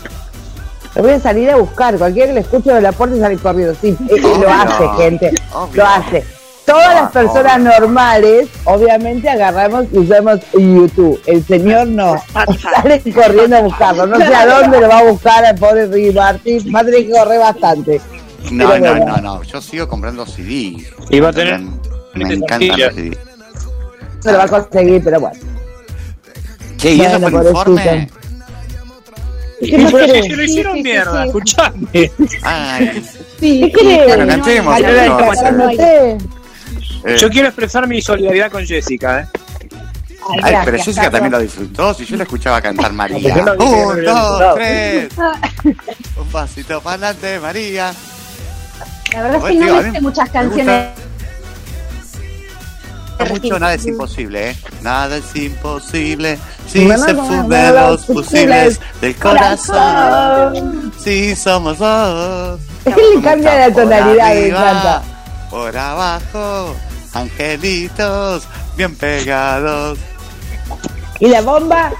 Lo 0.95 1.03
voy 1.03 1.11
a 1.11 1.19
salir 1.19 1.49
a 1.49 1.55
buscar. 1.57 1.97
Cualquiera 1.97 2.27
que 2.29 2.33
le 2.33 2.39
escuche 2.41 2.71
de 2.73 2.81
la 2.81 2.91
puerta 2.91 3.15
y 3.15 3.19
salir 3.19 3.39
corriendo. 3.39 3.75
Sí, 3.79 3.95
Obvio. 4.09 4.39
lo 4.39 4.49
hace, 4.49 5.03
gente. 5.03 5.33
Obvio. 5.53 5.83
Lo 5.83 5.89
hace. 5.89 6.25
Todas 6.65 6.93
las 7.01 7.11
personas 7.11 7.57
obvio. 7.57 7.71
normales, 7.79 8.47
obviamente, 8.65 9.27
agarramos 9.29 9.85
y 9.91 9.97
usamos 9.99 10.39
YouTube. 10.53 11.19
El 11.25 11.43
señor 11.45 11.87
no. 11.87 12.15
Sale 12.61 13.01
corriendo 13.13 13.57
a 13.57 13.61
buscarlo. 13.61 14.05
No 14.07 14.17
sé 14.17 14.33
a 14.35 14.45
dónde 14.45 14.79
lo 14.81 14.87
va 14.87 14.99
a 14.99 15.03
buscar 15.03 15.43
al 15.45 15.55
pobre 15.55 15.87
Ricky 15.87 16.13
Martin. 16.15 16.73
Va 16.75 16.79
a 16.81 16.83
tener 16.85 17.05
que 17.07 17.11
correr 17.11 17.39
bastante. 17.39 18.01
No, 18.51 18.69
Pero 18.69 18.85
no, 18.85 18.95
bueno. 18.99 19.17
no, 19.17 19.21
no. 19.21 19.43
Yo 19.43 19.61
sigo 19.61 19.87
comprando 19.87 20.25
CD. 20.25 20.77
Y 21.09 21.19
va 21.19 21.29
a 21.29 21.33
tener- 21.33 21.61
Me, 22.13 22.35
los 22.35 22.45
CD. 22.49 23.17
Se 24.19 24.31
lo 24.31 24.37
va 24.37 24.43
a 24.43 24.47
conseguir, 24.47 25.03
pero 25.03 25.19
bueno. 25.19 25.39
Che, 26.77 26.93
¿y 26.93 27.01
eso 27.01 27.19
fue 27.19 27.31
Bueno, 27.31 27.41
el 27.41 27.47
informe? 27.47 28.09
se 29.59 30.35
lo 30.35 30.43
hicieron 30.43 30.73
Sí, 30.75 30.79
sí, 30.79 30.83
mierda, 30.83 31.21
sí. 31.21 31.27
escuchame. 31.27 31.87
Ay, 32.43 33.03
¿Qué 33.39 33.71
querés? 33.71 34.07
Bueno, 34.07 34.27
cantemos, 34.27 34.79
eh, 35.79 36.17
Yo 37.17 37.29
quiero 37.29 37.47
expresar 37.47 37.87
mi 37.87 38.01
solidaridad 38.01 38.51
con 38.51 38.65
Jessica, 38.65 39.21
¿eh? 39.21 39.27
Ay, 40.43 40.53
ay, 40.53 40.61
pero 40.65 40.77
Jessica 40.77 41.03
Carlos. 41.03 41.11
también 41.11 41.31
lo 41.31 41.39
disfrutó. 41.39 41.93
Si 41.93 42.05
yo 42.05 42.17
la 42.17 42.23
escuchaba 42.23 42.61
cantar 42.61 42.93
María. 42.99 43.35
No 43.35 43.53
Un, 43.53 44.03
dos, 44.05 44.55
tres. 44.55 45.09
Un 46.17 46.27
pasito 46.31 46.81
para 46.81 46.95
adelante, 47.07 47.39
María. 47.39 47.93
La 49.13 49.23
verdad 49.23 49.37
es 49.51 49.57
que 49.59 49.65
no 49.65 49.81
me 49.81 49.91
sé 49.91 50.01
muchas 50.01 50.25
me 50.27 50.31
canciones. 50.33 50.89
Gusta 53.19 53.33
mucho 53.33 53.59
nada 53.59 53.73
es 53.73 53.85
imposible, 53.85 54.51
¿eh? 54.51 54.57
Nada 54.81 55.17
es 55.17 55.35
imposible 55.35 56.37
si 56.67 56.87
se 56.87 57.15
funden 57.15 57.75
los 57.75 58.05
fusibles 58.05 58.79
del 59.01 59.15
corazón. 59.15 59.75
Corazón. 59.75 60.93
Si 60.99 61.35
somos 61.35 61.77
dos. 61.77 62.59
Le 62.85 63.21
cambia 63.21 63.67
la 63.67 63.73
tonalidad, 63.73 64.33
me 64.33 64.47
encanta. 64.47 65.01
Por 65.49 65.77
abajo, 65.77 66.75
angelitos 67.13 68.47
bien 68.77 68.95
pegados. 68.95 69.97
Y 71.19 71.27
la 71.27 71.41
bomba. 71.41 71.91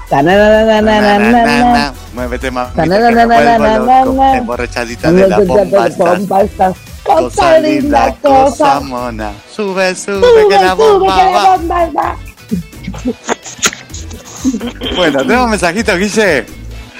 Muévete 2.14 2.50
más, 2.50 2.70
emborrachadita 4.36 5.12
de 5.12 5.28
la 5.28 5.38
bomba 5.40 5.88
bomba. 7.04 7.20
Cosa 7.20 7.34
Cosa 7.36 7.58
linda, 7.60 8.06
linda, 8.06 8.16
cosa 8.22 8.50
cosa. 8.50 8.80
mona. 8.80 9.32
Sube, 9.54 9.94
sube, 9.94 10.20
Sube, 10.20 10.48
que 10.48 10.54
la 10.64 10.70
sube, 10.72 10.84
bomba 10.88 11.16
que 11.16 11.24
la 11.24 11.30
va. 11.30 11.56
bomba 11.56 11.90
va. 11.96 12.16
Bueno, 14.96 15.18
tenemos 15.22 15.48
mensajitos, 15.50 15.98
Guille. 15.98 16.46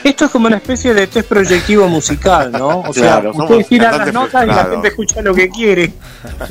Esto 0.02 0.24
es 0.24 0.31
como 0.31 0.47
una 0.47 0.56
especie 0.56 0.94
de 0.94 1.06
test 1.06 1.28
proyectivo 1.28 1.86
musical, 1.89 2.51
¿no? 2.52 2.81
O 2.81 2.93
sea, 2.93 3.20
Claro, 3.20 3.32
ustedes 3.35 3.68
tiran 3.68 3.98
las 3.98 4.12
notas 4.12 4.44
y 4.44 4.47
la 4.47 4.64
gente 4.64 4.89
escucha 4.89 5.20
lo 5.20 5.35
que 5.35 5.48
quiere. 5.51 5.93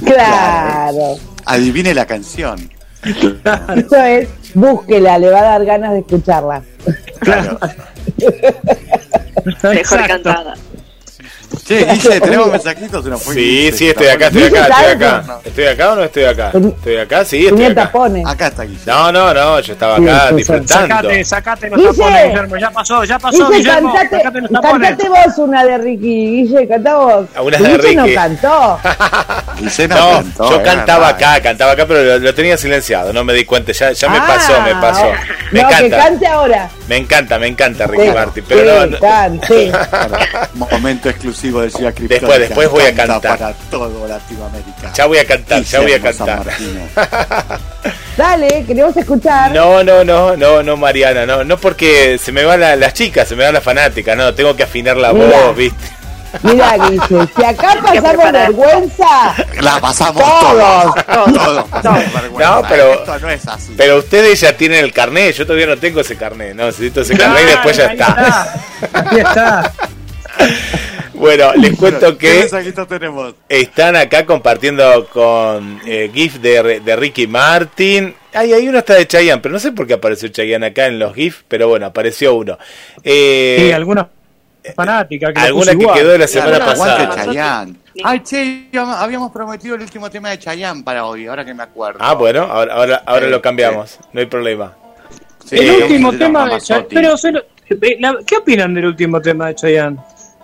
Claro. 0.05 1.15
Adivine 1.45 1.93
la 1.95 2.05
canción. 2.05 2.69
Esto 3.03 3.95
es, 4.03 4.29
búsquela, 4.53 5.17
le 5.17 5.29
va 5.31 5.39
a 5.39 5.43
dar 5.43 5.65
ganas 5.65 5.93
de 5.93 5.99
escucharla. 5.99 6.61
Claro. 7.21 7.57
Mejor 9.63 10.07
cantada. 10.07 10.53
Che, 11.65 11.83
Guille, 11.93 12.19
tenemos 12.21 12.51
mensajitos. 12.51 13.03
Se 13.03 13.09
nos 13.09 13.21
fue 13.23 13.33
Sí, 13.33 13.39
Guille, 13.41 13.71
sí, 13.71 13.89
estoy 13.89 14.07
acá, 14.07 14.27
estoy 14.27 14.43
acá, 14.43 14.59
estoy 14.61 14.83
¿Dice 14.83 15.05
acá. 15.05 15.39
¿Estoy 15.43 15.65
acá 15.67 15.91
o 15.91 15.95
no 15.95 16.03
estoy 16.03 16.23
acá? 16.25 16.51
¿Estoy 16.53 16.97
acá? 16.97 17.25
Sí, 17.25 17.37
estoy 17.45 17.51
Tenía 17.57 17.71
acá. 17.71 17.81
tapones. 17.85 18.25
Acá 18.27 18.47
está 18.47 18.63
Guille. 18.63 18.79
No, 18.85 19.11
no, 19.11 19.33
no, 19.33 19.59
yo 19.59 19.73
estaba 19.73 19.95
acá 19.97 20.31
disfrutando. 20.31 20.95
Sacate, 20.95 21.25
sacate 21.25 21.69
los 21.69 21.81
tapones, 21.97 22.27
Guillermo. 22.29 22.57
Ya 22.57 22.71
pasó, 22.71 23.03
ya 23.03 23.19
pasó, 23.19 23.49
Guillermo. 23.49 23.93
cantate, 23.93 24.17
Sacate 24.17 24.41
los 24.41 24.51
tapones. 24.51 24.89
cantate 24.89 25.09
vos 25.09 25.37
una 25.37 25.65
de 25.65 25.77
Ricky, 25.79 26.43
Guille, 26.47 26.67
cantá 26.67 26.95
vos. 26.95 27.25
Ah, 27.35 27.41
una 27.41 27.57
de 27.57 27.63
Guille 27.77 27.95
no 27.95 28.03
Ricky. 28.03 28.15
cantó. 28.15 28.79
Guille 29.59 29.87
no, 29.87 29.95
No, 29.95 30.11
cantó, 30.23 30.49
yo 30.51 30.57
es 30.57 30.63
cantaba 30.63 31.07
acá, 31.09 31.41
cantaba 31.41 31.71
acá, 31.73 31.85
pero 31.87 32.03
lo, 32.03 32.19
lo 32.19 32.33
tenía 32.33 32.57
silenciado, 32.57 33.11
no 33.11 33.23
me 33.23 33.33
di 33.33 33.45
cuenta, 33.45 33.71
ya, 33.71 33.91
ya 33.91 34.07
me 34.09 34.17
Ah, 34.17 34.25
pasó, 34.27 34.61
me 34.61 34.75
pasó. 34.75 35.11
Me 35.51 35.61
no, 35.63 35.67
que 35.69 35.75
encanta, 35.85 35.97
cante 35.97 36.27
ahora. 36.27 36.69
me 36.87 36.97
encanta, 36.97 37.39
me 37.39 37.47
encanta 37.47 37.87
Ricky 37.87 38.09
Martin, 38.11 38.43
pero 38.47 38.61
sí, 38.61 38.67
no, 38.67 38.85
no- 38.85 38.99
cante. 38.99 39.71
Momento 40.53 41.09
exclusivo 41.09 41.38
de 41.41 41.69
Ciudad 41.69 41.93
Criptónica. 41.93 42.25
Después, 42.27 42.39
después 42.39 42.69
voy 42.69 42.81
a 42.83 42.93
Canta 42.95 43.13
cantar. 43.13 43.37
Para 43.39 43.53
todo 43.71 44.07
Latinoamérica. 44.07 44.93
ya 44.93 45.05
voy 45.05 45.17
a 45.17 45.25
cantar, 45.25 45.63
ya 45.63 45.79
voy 45.79 45.93
a 45.93 46.01
cantar. 46.01 46.43
Dale, 48.17 48.65
queremos 48.65 48.95
escuchar. 48.97 49.51
No, 49.53 49.83
no, 49.83 50.03
no, 50.03 50.35
no, 50.35 50.61
no, 50.61 50.77
Mariana, 50.77 51.25
no, 51.25 51.43
no 51.43 51.57
porque 51.57 52.17
se 52.21 52.31
me 52.33 52.43
van 52.43 52.59
la- 52.59 52.75
las 52.75 52.93
chicas, 52.93 53.27
se 53.27 53.35
me 53.35 53.45
van 53.45 53.53
las 53.53 53.63
fanáticas, 53.63 54.17
no, 54.17 54.33
tengo 54.33 54.55
que 54.55 54.63
afinar 54.63 54.97
la 54.97 55.13
Mira. 55.13 55.25
voz, 55.45 55.55
¿viste? 55.55 55.87
Mira, 56.43 56.77
Guille, 56.77 57.27
si 57.35 57.43
acá 57.43 57.75
pasamos 57.83 58.31
vergüenza, 58.31 59.35
La 59.61 59.79
pasamos 59.79 60.21
Todos. 60.21 60.93
todos. 61.05 61.33
Todos 61.33 61.63
pasamos 61.69 62.13
vergüenza. 62.13 62.55
No, 62.61 62.67
pero- 62.67 62.93
Esto 62.93 63.19
no 63.19 63.29
es 63.29 63.47
así. 63.47 63.73
Pero 63.77 63.97
ustedes 63.97 64.39
ya 64.41 64.55
tienen 64.55 64.83
el 64.83 64.91
carnet, 64.93 65.33
yo 65.35 65.45
todavía 65.47 65.65
no 65.67 65.77
tengo 65.77 66.01
ese 66.01 66.15
carnet, 66.17 66.53
no, 66.55 66.65
necesito 66.67 67.01
ese 67.01 67.17
carnet 67.17 67.43
y 67.43 67.45
después 67.47 67.77
ya 67.77 67.87
ahí 67.87 67.97
está. 67.97 68.53
Ahí 68.93 69.17
está. 69.19 69.73
Bueno, 71.19 71.53
les 71.55 71.77
cuento 71.77 72.17
¿Qué 72.17 72.47
que 72.49 72.85
tenemos? 72.87 73.35
están 73.49 73.97
acá 73.97 74.25
compartiendo 74.25 75.05
con 75.07 75.81
eh, 75.85 76.09
GIF 76.13 76.35
de, 76.35 76.79
de 76.79 76.95
Ricky 76.95 77.27
Martin. 77.27 78.15
Ay, 78.33 78.53
hay 78.53 78.67
uno 78.69 78.79
está 78.79 78.93
de 78.95 79.05
Chayanne, 79.05 79.41
pero 79.41 79.51
no 79.51 79.59
sé 79.59 79.73
por 79.73 79.85
qué 79.85 79.95
apareció 79.95 80.29
Chayanne 80.29 80.67
acá 80.67 80.87
en 80.87 80.97
los 80.97 81.13
GIF, 81.13 81.41
pero 81.49 81.67
bueno, 81.67 81.87
apareció 81.87 82.35
uno. 82.35 82.57
Eh, 83.03 83.57
Sí, 83.65 83.71
alguna 83.73 84.07
fanática 84.75 85.33
que 85.33 85.39
alguna 85.41 85.71
que 85.73 85.81
igual. 85.81 85.97
quedó 85.99 86.09
de 86.11 86.17
la 86.19 86.27
Claro, 86.27 86.47
semana 86.51 86.71
aguante 86.71 87.03
pasada. 87.07 87.25
Chayanne. 87.25 87.75
Ay, 88.01 88.19
che, 88.21 88.69
habíamos- 88.73 89.31
prometido 89.33 89.75
el 89.75 89.81
último 89.81 90.09
tema 90.09 90.29
de 90.29 90.39
Chayanne 90.39 90.83
para 90.83 91.03
hoy, 91.05 91.27
ahora 91.27 91.43
que 91.43 91.53
me 91.53 91.63
acuerdo. 91.63 91.99
Ah, 92.01 92.13
bueno, 92.13 92.43
ahora, 92.43 92.73
ahora, 92.73 93.03
ahora 93.05 93.25
Sí, 93.25 93.31
lo 93.31 93.41
cambiamos, 93.41 93.99
no 94.13 94.19
hay 94.21 94.25
problema. 94.27 94.73
Sí, 95.45 95.57
El 95.57 95.83
último 95.83 96.13
tema 96.13 96.47
de. 96.47 96.61
Chayanne. 96.61 96.87
Pero, 96.89 97.15
eh, 97.15 97.97
¿qué 98.25 98.37
opinan 98.37 98.73
del 98.73 98.85
último 98.85 99.19
tema 99.21 99.47
de 99.47 99.55
Chayanne? 99.55 99.97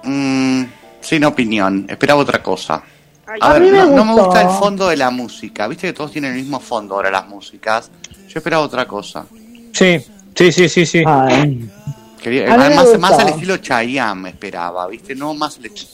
Mm, 0.05 0.63
sin 1.01 1.23
opinión, 1.25 1.85
esperaba 1.89 2.21
otra 2.21 2.41
cosa. 2.41 2.81
Ay, 3.27 3.39
A 3.41 3.49
A 3.49 3.53
ver, 3.53 3.61
mí 3.63 3.71
me 3.71 3.77
no, 3.79 3.87
no 3.87 4.05
me 4.05 4.13
gusta 4.13 4.41
el 4.41 4.49
fondo 4.49 4.87
de 4.87 4.97
la 4.97 5.09
música. 5.09 5.67
Viste 5.67 5.87
que 5.87 5.93
todos 5.93 6.11
tienen 6.11 6.31
el 6.33 6.37
mismo 6.37 6.59
fondo 6.59 6.95
ahora 6.95 7.11
las 7.11 7.27
músicas. 7.27 7.89
Yo 8.27 8.39
esperaba 8.39 8.63
otra 8.63 8.87
cosa. 8.87 9.25
Sí, 9.73 9.99
sí, 10.35 10.51
sí, 10.51 10.69
sí, 10.69 10.85
sí. 10.85 11.03
Ay, 11.05 11.69
Quería, 12.21 12.57
más, 12.99 13.19
al 13.19 13.29
estilo 13.29 13.57
Chayanne 13.57 14.21
me 14.21 14.29
esperaba, 14.29 14.87
¿viste? 14.87 15.13
No 15.13 15.35
más 15.35 15.57
el 15.57 15.65
estilo... 15.67 15.89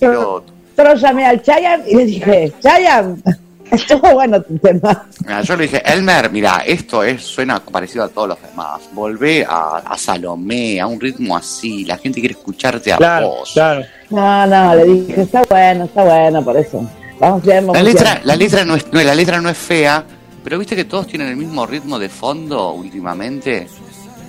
yo, 0.00 0.44
yo 0.76 0.84
lo 0.84 0.94
llamé 0.94 1.24
al 1.26 1.40
Chayan 1.40 1.82
y 1.86 1.94
le 1.94 2.04
dije, 2.04 2.52
Chayan, 2.60 3.22
Estuvo 3.76 4.12
bueno 4.12 4.40
tu 4.42 4.58
tema. 4.58 5.06
Mira, 5.20 5.42
yo 5.42 5.56
le 5.56 5.62
dije, 5.64 5.82
Elmer, 5.84 6.30
mira, 6.30 6.62
esto 6.66 7.02
es, 7.04 7.22
suena 7.22 7.60
parecido 7.60 8.04
a 8.04 8.08
todos 8.08 8.28
los 8.28 8.42
demás. 8.42 8.80
Volvé 8.92 9.44
a, 9.48 9.78
a 9.78 9.96
Salomé, 9.96 10.80
a 10.80 10.86
un 10.86 11.00
ritmo 11.00 11.36
así. 11.36 11.84
La 11.84 11.96
gente 11.98 12.20
quiere 12.20 12.34
escucharte 12.34 12.92
a 12.92 13.20
vos. 13.20 13.50
claro. 13.54 13.84
No, 14.10 14.46
no, 14.46 14.74
le 14.74 14.84
dije, 14.86 15.22
está 15.22 15.42
bueno, 15.48 15.84
está 15.84 16.02
bueno, 16.02 16.42
por 16.44 16.56
eso. 16.56 16.84
Vamos 17.20 17.42
bien, 17.42 17.66
vamos 17.66 17.76
La 17.76 17.82
bien. 17.82 17.94
letra, 17.94 18.20
la 18.24 18.34
letra 18.36 18.64
no 18.64 18.74
es, 18.74 18.92
no, 18.92 19.00
la 19.02 19.14
letra 19.14 19.40
no 19.40 19.48
es 19.50 19.56
fea, 19.58 20.04
pero 20.42 20.58
viste 20.58 20.74
que 20.74 20.84
todos 20.86 21.06
tienen 21.06 21.28
el 21.28 21.36
mismo 21.36 21.64
ritmo 21.66 21.98
de 21.98 22.08
fondo 22.08 22.72
últimamente. 22.72 23.68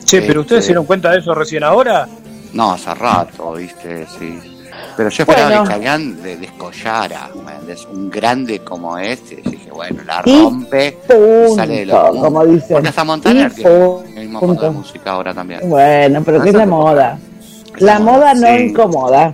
Che, 0.05 0.21
pero 0.21 0.41
ustedes 0.41 0.59
Este, 0.59 0.67
se 0.67 0.71
dieron 0.73 0.85
cuenta 0.85 1.09
de 1.11 1.19
eso 1.19 1.33
recién 1.33 1.63
ahora. 1.63 2.07
No, 2.53 2.73
hace 2.73 2.93
rato, 2.93 3.53
viste, 3.53 4.05
sí. 4.19 4.50
Pero 4.97 5.09
yo 5.09 5.23
esperaba 5.23 5.47
Bueno. 5.49 5.63
que 5.63 5.69
Chayanne 5.69 6.13
de- 6.21 6.37
descollara, 6.37 7.29
¿me 7.45 7.51
entendés? 7.53 7.85
un 7.91 8.09
grande 8.09 8.59
como 8.59 8.97
este. 8.97 9.41
y 9.43 9.49
dije, 9.49 9.71
bueno, 9.71 10.03
la 10.05 10.21
Y 10.25 10.41
rompe, 10.43 10.91
punto, 11.07 11.55
sale 11.55 11.79
de 11.79 11.85
lo 11.85 12.01
común. 12.07 12.21
como 12.23 12.45
dicen. 12.45 12.67
Porque 12.71 12.89
hasta 12.89 13.03
Montaner 13.03 13.51
Y 13.51 13.55
tiene 13.55 13.75
el 14.15 14.19
mismo 14.27 14.39
punto. 14.39 14.55
modo 14.55 14.65
de 14.65 14.77
música 14.77 15.11
ahora 15.11 15.33
también. 15.33 15.61
Bueno, 15.69 16.21
pero 16.25 16.41
¿qué 16.41 16.49
es 16.49 16.55
la 16.55 16.65
moda? 16.65 17.19
La 17.77 17.99
moda 17.99 18.33
no 18.33 18.47
sí. 18.47 18.63
incomoda. 18.63 19.33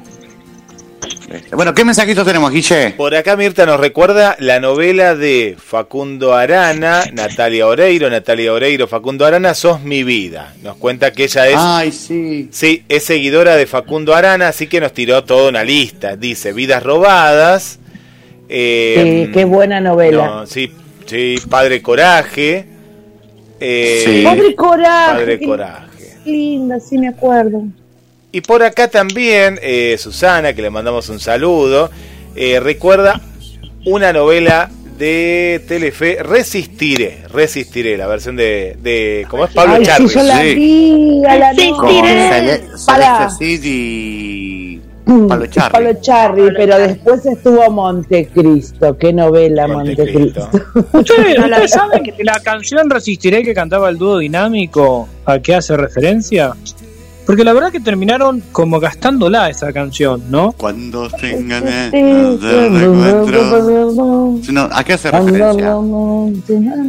Este, 1.32 1.56
Bueno, 1.56 1.74
¿qué 1.74 1.84
mensajitos 1.86 2.26
tenemos, 2.26 2.52
Guille? 2.52 2.92
Por 2.98 3.16
acá 3.16 3.36
Mirta 3.36 3.66
nos 3.66 3.80
recuerda 3.80 4.36
la 4.40 4.60
novela 4.60 5.16
de 5.16 5.56
Facundo 5.58 6.34
Arana, 6.34 7.04
Natalia 7.14 7.68
Oreiro, 7.68 8.10
Natalia 8.10 8.54
Oreiro, 8.54 8.88
Facundo 8.88 9.26
Arana, 9.26 9.54
Sos 9.54 9.82
mi 9.82 10.04
vida. 10.04 10.54
Nos 10.64 10.76
cuenta 10.78 11.12
que 11.12 11.24
ella 11.26 11.48
es, 11.48 11.56
Ay, 11.58 11.92
sí. 11.92 12.48
sí, 12.52 12.84
es 12.90 13.04
seguidora 13.04 13.56
de 13.56 13.66
Facundo 13.68 14.14
Arana, 14.16 14.48
así 14.50 14.68
que 14.68 14.80
nos 14.82 14.94
tiró 14.94 15.24
toda 15.24 15.50
una 15.50 15.64
lista. 15.64 16.16
Dice, 16.16 16.54
vidas 16.54 16.84
robadas. 16.84 17.80
eh, 18.50 19.26
Sí, 19.28 19.32
qué 19.34 19.46
buena 19.46 19.80
novela. 19.82 20.26
no, 20.26 20.46
sí, 20.48 20.72
sí, 21.06 21.36
Padre 21.50 21.82
Coraje. 21.82 22.66
eh, 23.60 24.04
Sí. 24.06 24.22
Padre 24.24 24.56
Coraje. 24.56 25.12
Padre 25.14 25.40
Coraje. 25.42 25.88
Linda, 26.26 26.80
sí 26.80 26.98
me 26.98 27.08
acuerdo. 27.10 27.64
Y 28.32 28.41
por 28.41 28.62
acá 28.64 28.88
también, 28.90 29.60
eh, 29.62 29.95
Susana, 29.98 30.54
que 30.54 30.62
le 30.62 30.70
mandamos 30.70 31.10
un 31.10 31.20
saludo, 31.20 31.90
eh, 32.36 32.60
recuerda 32.60 33.22
una 33.86 34.12
novela 34.14 34.70
de 34.98 35.62
Telefe, 35.68 36.18
Resistiré, 36.24 37.24
Resistiré, 37.32 37.98
la 37.98 38.08
versión 38.08 38.36
de, 38.36 38.76
de 38.82 39.26
¿cómo 39.30 39.45
es? 39.45 39.54
Pablo 39.54 39.76
Ay, 39.76 39.84
Charri. 39.86 40.08
sí, 40.10 40.16
yo 40.16 40.24
la 40.24 40.41
sí. 40.41 40.56
vi 40.56 41.26
a 41.26 41.38
la 41.38 41.52
Con 41.56 41.86
noche. 41.95 42.30
Cele- 42.30 42.86
Para. 42.86 43.30
Celeste 43.30 43.45
Cid 43.45 43.64
y 43.64 44.82
Mm, 45.06 45.28
Pablo 45.30 45.45
Charri. 45.48 45.72
Pablo 45.72 45.94
Charri, 46.02 46.41
pero 46.58 46.78
después 46.80 47.26
estuvo 47.26 47.72
Montecristo. 47.72 48.98
Qué 48.98 49.14
novela 49.14 49.66
Montecristo. 49.66 50.49
Montecristo. 50.52 50.90
¿Ustedes, 50.99 51.40
ustedes 51.45 51.72
saben 51.72 52.04
que 52.04 52.24
la 52.26 52.38
canción 52.41 52.90
Resistiré 52.90 53.41
que 53.41 53.54
cantaba 53.54 53.88
el 53.88 53.98
dúo 53.98 54.18
dinámico 54.18 55.08
a 55.24 55.40
qué 55.40 55.56
hace 55.56 55.78
referencia? 55.78 56.54
Porque 57.28 57.44
la 57.44 57.52
verdad 57.52 57.74
que 57.74 57.82
terminaron 57.82 58.41
como 58.54 58.80
gastándola 58.80 59.49
esa 59.49 59.74
canción, 59.74 60.24
¿no? 60.30 60.54
Cuando 60.54 61.10
tengan 61.10 61.66
no, 64.49 64.70
¿A 64.72 64.84
qué 64.86 64.94
hace 64.94 65.12
referencia? 65.12 65.72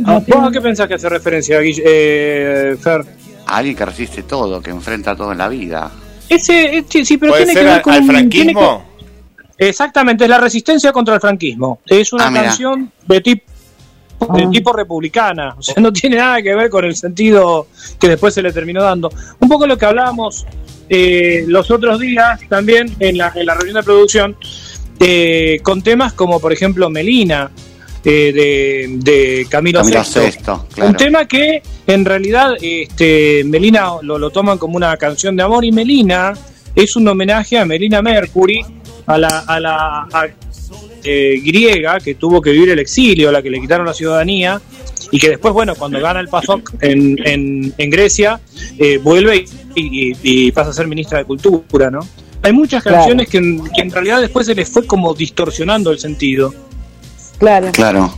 Ah, 0.06 0.20
¿Vos 0.27 0.48
a 0.48 0.51
qué 0.52 0.60
pensás 0.60 0.86
que 0.86 0.94
hace 0.94 1.09
referencia, 1.09 1.60
Guille- 1.60 1.82
eh, 1.85 2.77
Fer? 2.81 3.05
A 3.47 3.56
alguien 3.56 3.74
que 3.74 3.85
resiste 3.85 4.23
todo, 4.23 4.60
que 4.60 4.70
enfrenta 4.70 5.16
todo 5.16 5.32
en 5.32 5.39
la 5.39 5.48
vida. 5.48 5.90
Ese, 6.28 6.78
este, 6.78 7.05
sí, 7.05 7.16
pero 7.19 7.32
¿Puede 7.32 7.44
tiene 7.47 7.55
ser 7.55 7.62
que 7.62 7.66
ver 7.69 7.77
al, 7.77 7.82
con 7.82 7.93
al 7.94 8.05
franquismo? 8.05 8.85
que- 9.59 9.66
exactamente, 9.69 10.23
es 10.24 10.31
la 10.31 10.39
resistencia 10.39 10.93
contra 10.93 11.15
el 11.16 11.20
franquismo. 11.20 11.81
Es 11.86 12.12
una 12.12 12.28
Ah, 12.28 12.32
canción 12.32 12.93
de 13.06 13.20
tipo 13.23 13.43
de 14.20 14.43
Ah. 14.45 14.51
tipo 14.51 14.73
republicana, 14.73 15.55
o 15.59 15.62
sea, 15.62 15.74
no 15.81 15.93
tiene 15.93 16.16
nada 16.16 16.43
que 16.43 16.55
ver 16.55 16.69
con 16.70 16.85
el 16.85 16.95
sentido 16.97 17.69
que 18.01 18.09
después 18.09 18.35
se 18.35 18.43
le 18.43 18.53
terminó 18.53 18.82
dando. 18.82 19.11
Un 19.39 19.49
poco 19.49 19.66
lo 19.66 19.77
que 19.78 19.86
hablábamos 19.86 20.45
eh, 20.89 21.45
los 21.47 21.70
otros 21.70 22.01
días 22.01 22.40
también 22.49 22.95
en 22.99 23.19
la, 23.19 23.32
en 23.35 23.47
la 23.47 23.55
reunión 23.55 23.77
de 23.77 23.82
producción, 23.82 24.36
eh, 25.01 25.61
con 25.62 25.82
temas 25.82 26.12
como 26.15 26.40
por 26.40 26.53
ejemplo 26.53 26.90
Melina, 26.90 27.51
eh, 28.05 28.32
de, 28.32 28.97
de 28.99 29.47
Camilo, 29.51 29.81
Camilo 29.81 29.99
claro. 30.73 30.90
Un 30.90 30.97
tema 30.97 31.27
que 31.27 31.62
en 31.86 32.05
realidad 32.05 32.53
este, 32.61 33.43
Melina 33.45 33.90
lo, 34.03 34.19
lo 34.19 34.31
toman 34.31 34.57
como 34.59 34.77
una 34.77 34.97
canción 34.97 35.36
de 35.36 35.43
amor 35.43 35.65
y 35.65 35.73
Melina 35.73 36.32
es 36.74 36.97
un 36.97 37.07
homenaje 37.09 37.59
a 37.59 37.65
Melina 37.65 38.01
Mercury, 38.03 38.65
a 39.07 39.19
la, 39.19 39.28
a 39.47 39.61
la 39.61 40.09
a- 40.12 40.27
eh, 41.10 41.40
griega 41.44 41.98
que 42.01 42.14
tuvo 42.14 42.40
que 42.43 42.51
vivir 42.52 42.70
el 42.70 42.78
exilio, 42.78 43.28
a 43.28 43.32
la 43.32 43.43
que 43.43 43.51
le 43.51 43.60
quitaron 43.60 43.86
la 43.86 43.94
ciudadanía 43.94 44.60
y 45.10 45.18
que 45.18 45.30
después, 45.30 45.55
bueno, 45.55 45.74
cuando 45.74 45.98
gana 46.01 46.20
el 46.20 46.28
PASOK 46.28 46.74
en, 46.82 47.16
en, 47.26 47.72
en 47.78 47.90
Grecia, 47.90 48.40
eh, 48.78 48.98
vuelve 49.02 49.44
y, 49.74 50.10
y- 50.10 50.16
y 50.22 50.52
pasa 50.52 50.70
a 50.70 50.72
ser 50.74 50.86
ministra 50.86 51.18
de 51.18 51.24
Cultura, 51.24 51.90
¿no? 51.90 52.01
Hay 52.43 52.52
muchas 52.52 52.82
Claro. 52.82 52.98
canciones 52.98 53.28
que, 53.28 53.39
en- 53.39 53.64
que 53.74 53.80
en 53.82 53.90
realidad 53.90 54.20
después 54.20 54.47
se 54.47 54.55
les 54.55 54.68
fue 54.68 54.86
como 54.86 55.14
distorsionando 55.14 55.90
el 55.90 55.98
sentido. 55.98 56.52
Claro. 57.39 57.70
Claro. 57.72 58.14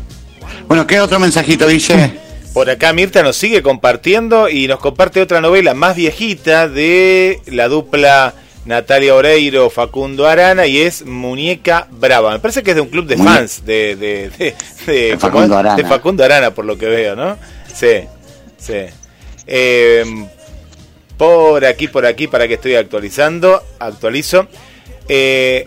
Bueno, 0.69 0.87
¿qué 0.87 1.01
otro 1.01 1.19
mensajito, 1.19 1.69
Guille? 1.69 2.19
Por 2.53 2.69
acá 2.69 2.93
Mirta 2.93 3.23
nos 3.23 3.37
sigue 3.37 3.63
compartiendo 3.63 4.49
y 4.49 4.67
nos 4.67 4.81
comparte 4.81 5.21
otra 5.23 5.41
novela 5.41 5.73
más 5.75 5.95
viejita 5.95 6.69
de 6.69 7.41
la 7.47 7.69
dupla 7.69 8.35
Natalia 8.65 9.15
Oreiro, 9.15 9.71
Facundo 9.71 10.27
Arana 10.29 10.67
y 10.67 10.81
es 10.81 11.05
Muñeca 11.07 11.89
Brava. 11.91 12.33
Me 12.33 12.39
parece 12.41 12.63
que 12.63 12.71
es 12.71 12.77
de 12.77 12.83
un 12.83 12.89
club 12.89 13.07
de 13.07 13.17
fans 13.17 13.65
de, 13.65 13.97
de, 13.97 14.31
de- 14.31 14.55
de- 14.87 15.09
¿cómo 15.11 15.21
Facundo? 15.21 15.57
Arana. 15.59 15.77
De 15.77 15.85
Facundo 15.85 16.25
Arana, 16.25 16.51
por 16.53 16.65
lo 16.67 16.77
que 16.77 16.87
veo, 16.87 17.17
¿no? 17.17 17.39
Sí, 17.75 18.03
sí. 18.59 18.75
Eh, 19.47 20.05
por 21.17 21.65
aquí, 21.65 21.89
por 21.89 22.05
aquí, 22.07 22.27
para 22.29 22.47
que 22.49 22.55
estoy 22.55 22.75
actualizando, 22.77 23.63
actualizo. 23.79 24.47
Eh, 25.09 25.67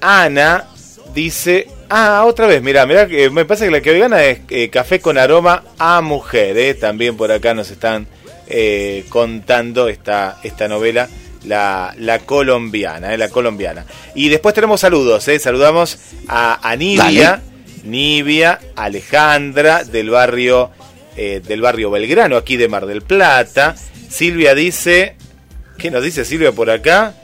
Ana 0.00 0.64
dice, 1.14 1.66
ah, 1.90 2.24
otra 2.26 2.46
vez, 2.46 2.62
mira, 2.62 2.86
mira, 2.86 3.06
me 3.30 3.44
parece 3.44 3.66
que 3.66 3.70
la 3.72 3.80
que 3.80 3.90
hoy 3.90 3.98
gana 3.98 4.24
es 4.24 4.40
eh, 4.48 4.70
café 4.70 5.00
con 5.00 5.18
aroma 5.18 5.64
a 5.78 6.00
mujer, 6.00 6.56
eh. 6.56 6.74
también 6.74 7.16
por 7.16 7.30
acá 7.32 7.52
nos 7.54 7.70
están 7.70 8.06
eh, 8.46 9.04
contando 9.10 9.88
esta, 9.88 10.38
esta 10.42 10.66
novela, 10.68 11.08
la, 11.44 11.94
la 11.98 12.18
colombiana, 12.20 13.14
eh, 13.14 13.18
la 13.18 13.28
colombiana. 13.28 13.84
Y 14.14 14.28
después 14.28 14.54
tenemos 14.54 14.80
saludos, 14.80 15.26
eh. 15.28 15.38
saludamos 15.38 15.98
a, 16.28 16.68
a 16.68 16.76
Nivia, 16.76 17.42
Nivia, 17.84 18.60
Alejandra 18.76 19.84
del 19.84 20.10
barrio, 20.10 20.70
eh, 21.16 21.40
del 21.46 21.60
barrio 21.60 21.90
Belgrano, 21.90 22.36
aquí 22.36 22.56
de 22.56 22.68
Mar 22.68 22.86
del 22.86 23.02
Plata. 23.02 23.74
Silvia 24.08 24.54
dice, 24.54 25.16
¿qué 25.78 25.90
nos 25.90 26.02
dice 26.02 26.24
Silvia 26.24 26.52
por 26.52 26.70
acá? 26.70 27.14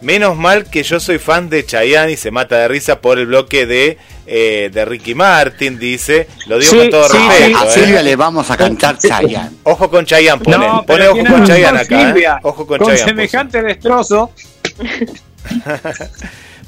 Menos 0.00 0.36
mal 0.36 0.64
que 0.68 0.82
yo 0.82 0.98
soy 0.98 1.18
fan 1.18 1.48
de 1.48 1.64
Chayanne 1.64 2.12
y 2.12 2.16
se 2.16 2.32
mata 2.32 2.58
de 2.58 2.68
risa 2.68 3.00
por 3.00 3.18
el 3.18 3.26
bloque 3.26 3.66
de, 3.66 3.98
eh, 4.26 4.70
de 4.72 4.84
Ricky 4.84 5.14
Martin, 5.14 5.78
dice. 5.78 6.28
Lo 6.46 6.58
digo 6.58 6.70
Sí, 6.70 6.78
con 6.78 6.90
todo 6.90 7.08
sí, 7.08 7.18
respeto. 7.18 7.58
A 7.58 7.64
eh. 7.66 7.70
Silvia 7.70 8.02
le 8.02 8.16
vamos 8.16 8.50
a 8.50 8.56
cantar 8.56 8.98
Chayanne. 8.98 9.50
Ojo 9.64 9.90
con 9.90 10.04
Chayanne, 10.04 10.42
pone, 10.42 10.58
No, 10.58 10.84
pone 10.86 11.08
ojo 11.08 11.24
con 11.24 11.44
Chayanne 11.46 11.80
acá. 11.80 12.00
eh. 12.00 12.06
Silvia. 12.06 12.40
Ojo 12.42 12.66
con, 12.66 12.78
Con 12.78 12.88
Chayanne. 12.88 13.08
semejante 13.10 13.62
destrozo. 13.62 14.30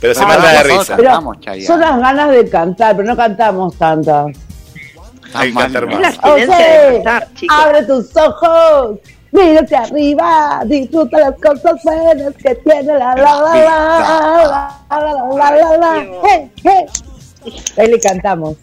Pero 0.01 0.15
se 0.15 0.23
Ah, 0.23 0.27
mata 0.27 0.51
de 0.53 0.63
risa. 0.65 0.97
Cantamos, 0.97 1.37
son 1.67 1.81
las 1.81 1.99
ganas 2.01 2.31
de 2.31 2.49
cantar, 2.51 2.97
pero 2.97 3.09
no 3.09 3.17
cantamos 3.17 3.77
tantas. 3.79 4.27
Hay 5.33 5.53
que 5.53 5.59
cantar 5.59 5.87
más. 5.87 6.19
cantar, 6.19 7.29
chicos. 7.35 7.57
abre 7.59 7.83
tus 7.85 8.17
ojos, 8.17 8.99
mira 9.33 9.61
hacia 9.63 9.81
arriba, 9.81 10.63
disfruta 10.67 11.19
las 11.19 11.35
cosas 11.41 11.81
buenas 11.83 12.35
que 12.43 12.55
tiene 12.57 12.93
la 12.99 13.15
la 13.15 13.15
la 13.17 13.55
la 14.91 15.11
la 15.35 15.51
la 15.51 15.77
la. 15.79 16.07
Ahí 17.77 17.89
le 17.89 18.01
cantamos. 18.01 18.57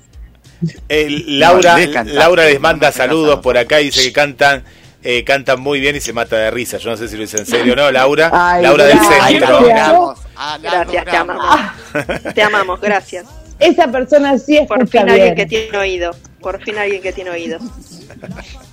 El- 0.87 1.39
Laura, 1.39 1.75
No, 1.77 2.03
Laura 2.13 2.45
les 2.45 2.59
manda 2.59 2.91
saludos 2.91 3.39
por 3.39 3.57
acá 3.57 3.81
y 3.81 3.85
dice 3.85 4.03
que 4.03 4.13
cantan 4.13 4.63
eh, 5.03 5.23
cantan 5.23 5.59
muy 5.59 5.79
bien 5.79 5.95
y 5.95 5.99
se 5.99 6.13
mata 6.13 6.37
de 6.37 6.51
risa. 6.51 6.77
Yo 6.77 6.91
no 6.91 6.97
sé 6.97 7.07
si 7.07 7.15
lo 7.15 7.21
dice 7.23 7.37
en 7.39 7.45
serio 7.47 7.73
o 7.73 7.75
no, 7.75 7.89
Laura. 7.91 8.29
Ay, 8.31 8.61
Laura 8.61 8.85
del 8.85 8.97
gracias. 8.97 9.19
La 9.19 9.27
centro. 9.27 10.15
Ah, 10.35 10.59
Gracias, 10.61 10.87
te 10.89 10.97
logramos. 10.97 11.35
amamos. 11.37 12.33
Te 12.35 12.43
amamos, 12.43 12.81
gracias. 12.81 13.25
Esa 13.59 13.87
persona 13.87 14.37
sí 14.37 14.59
Por 14.67 14.77
escucha 14.83 15.01
fin 15.01 15.09
alguien 15.09 15.35
que 15.35 15.45
tiene 15.47 15.75
oído. 15.77 16.11
Por 16.41 16.63
fin 16.63 16.77
alguien 16.77 17.01
que 17.01 17.13
tiene 17.13 17.29
oído. 17.29 17.59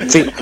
Sí. 0.08 0.24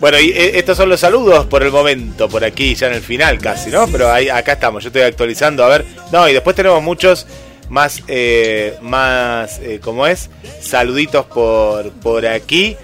Bueno, 0.00 0.20
y 0.20 0.30
eh, 0.30 0.58
estos 0.58 0.76
son 0.76 0.90
los 0.90 1.00
saludos 1.00 1.46
por 1.46 1.62
el 1.62 1.70
momento, 1.70 2.28
por 2.28 2.44
aquí, 2.44 2.74
ya 2.74 2.88
en 2.88 2.94
el 2.94 3.00
final 3.00 3.38
casi, 3.38 3.70
¿no? 3.70 3.86
Pero 3.88 4.12
ahí, 4.12 4.28
acá 4.28 4.52
estamos, 4.52 4.82
yo 4.82 4.88
estoy 4.88 5.00
actualizando, 5.02 5.64
a 5.64 5.68
ver. 5.68 5.86
No, 6.12 6.28
y 6.28 6.34
después 6.34 6.54
tenemos 6.54 6.82
muchos 6.82 7.26
más, 7.70 8.02
eh, 8.08 8.76
más, 8.82 9.60
eh, 9.60 9.80
¿cómo 9.82 10.06
es? 10.06 10.28
Saluditos 10.60 11.24
por, 11.26 11.90
por 11.92 12.26
aquí. 12.26 12.76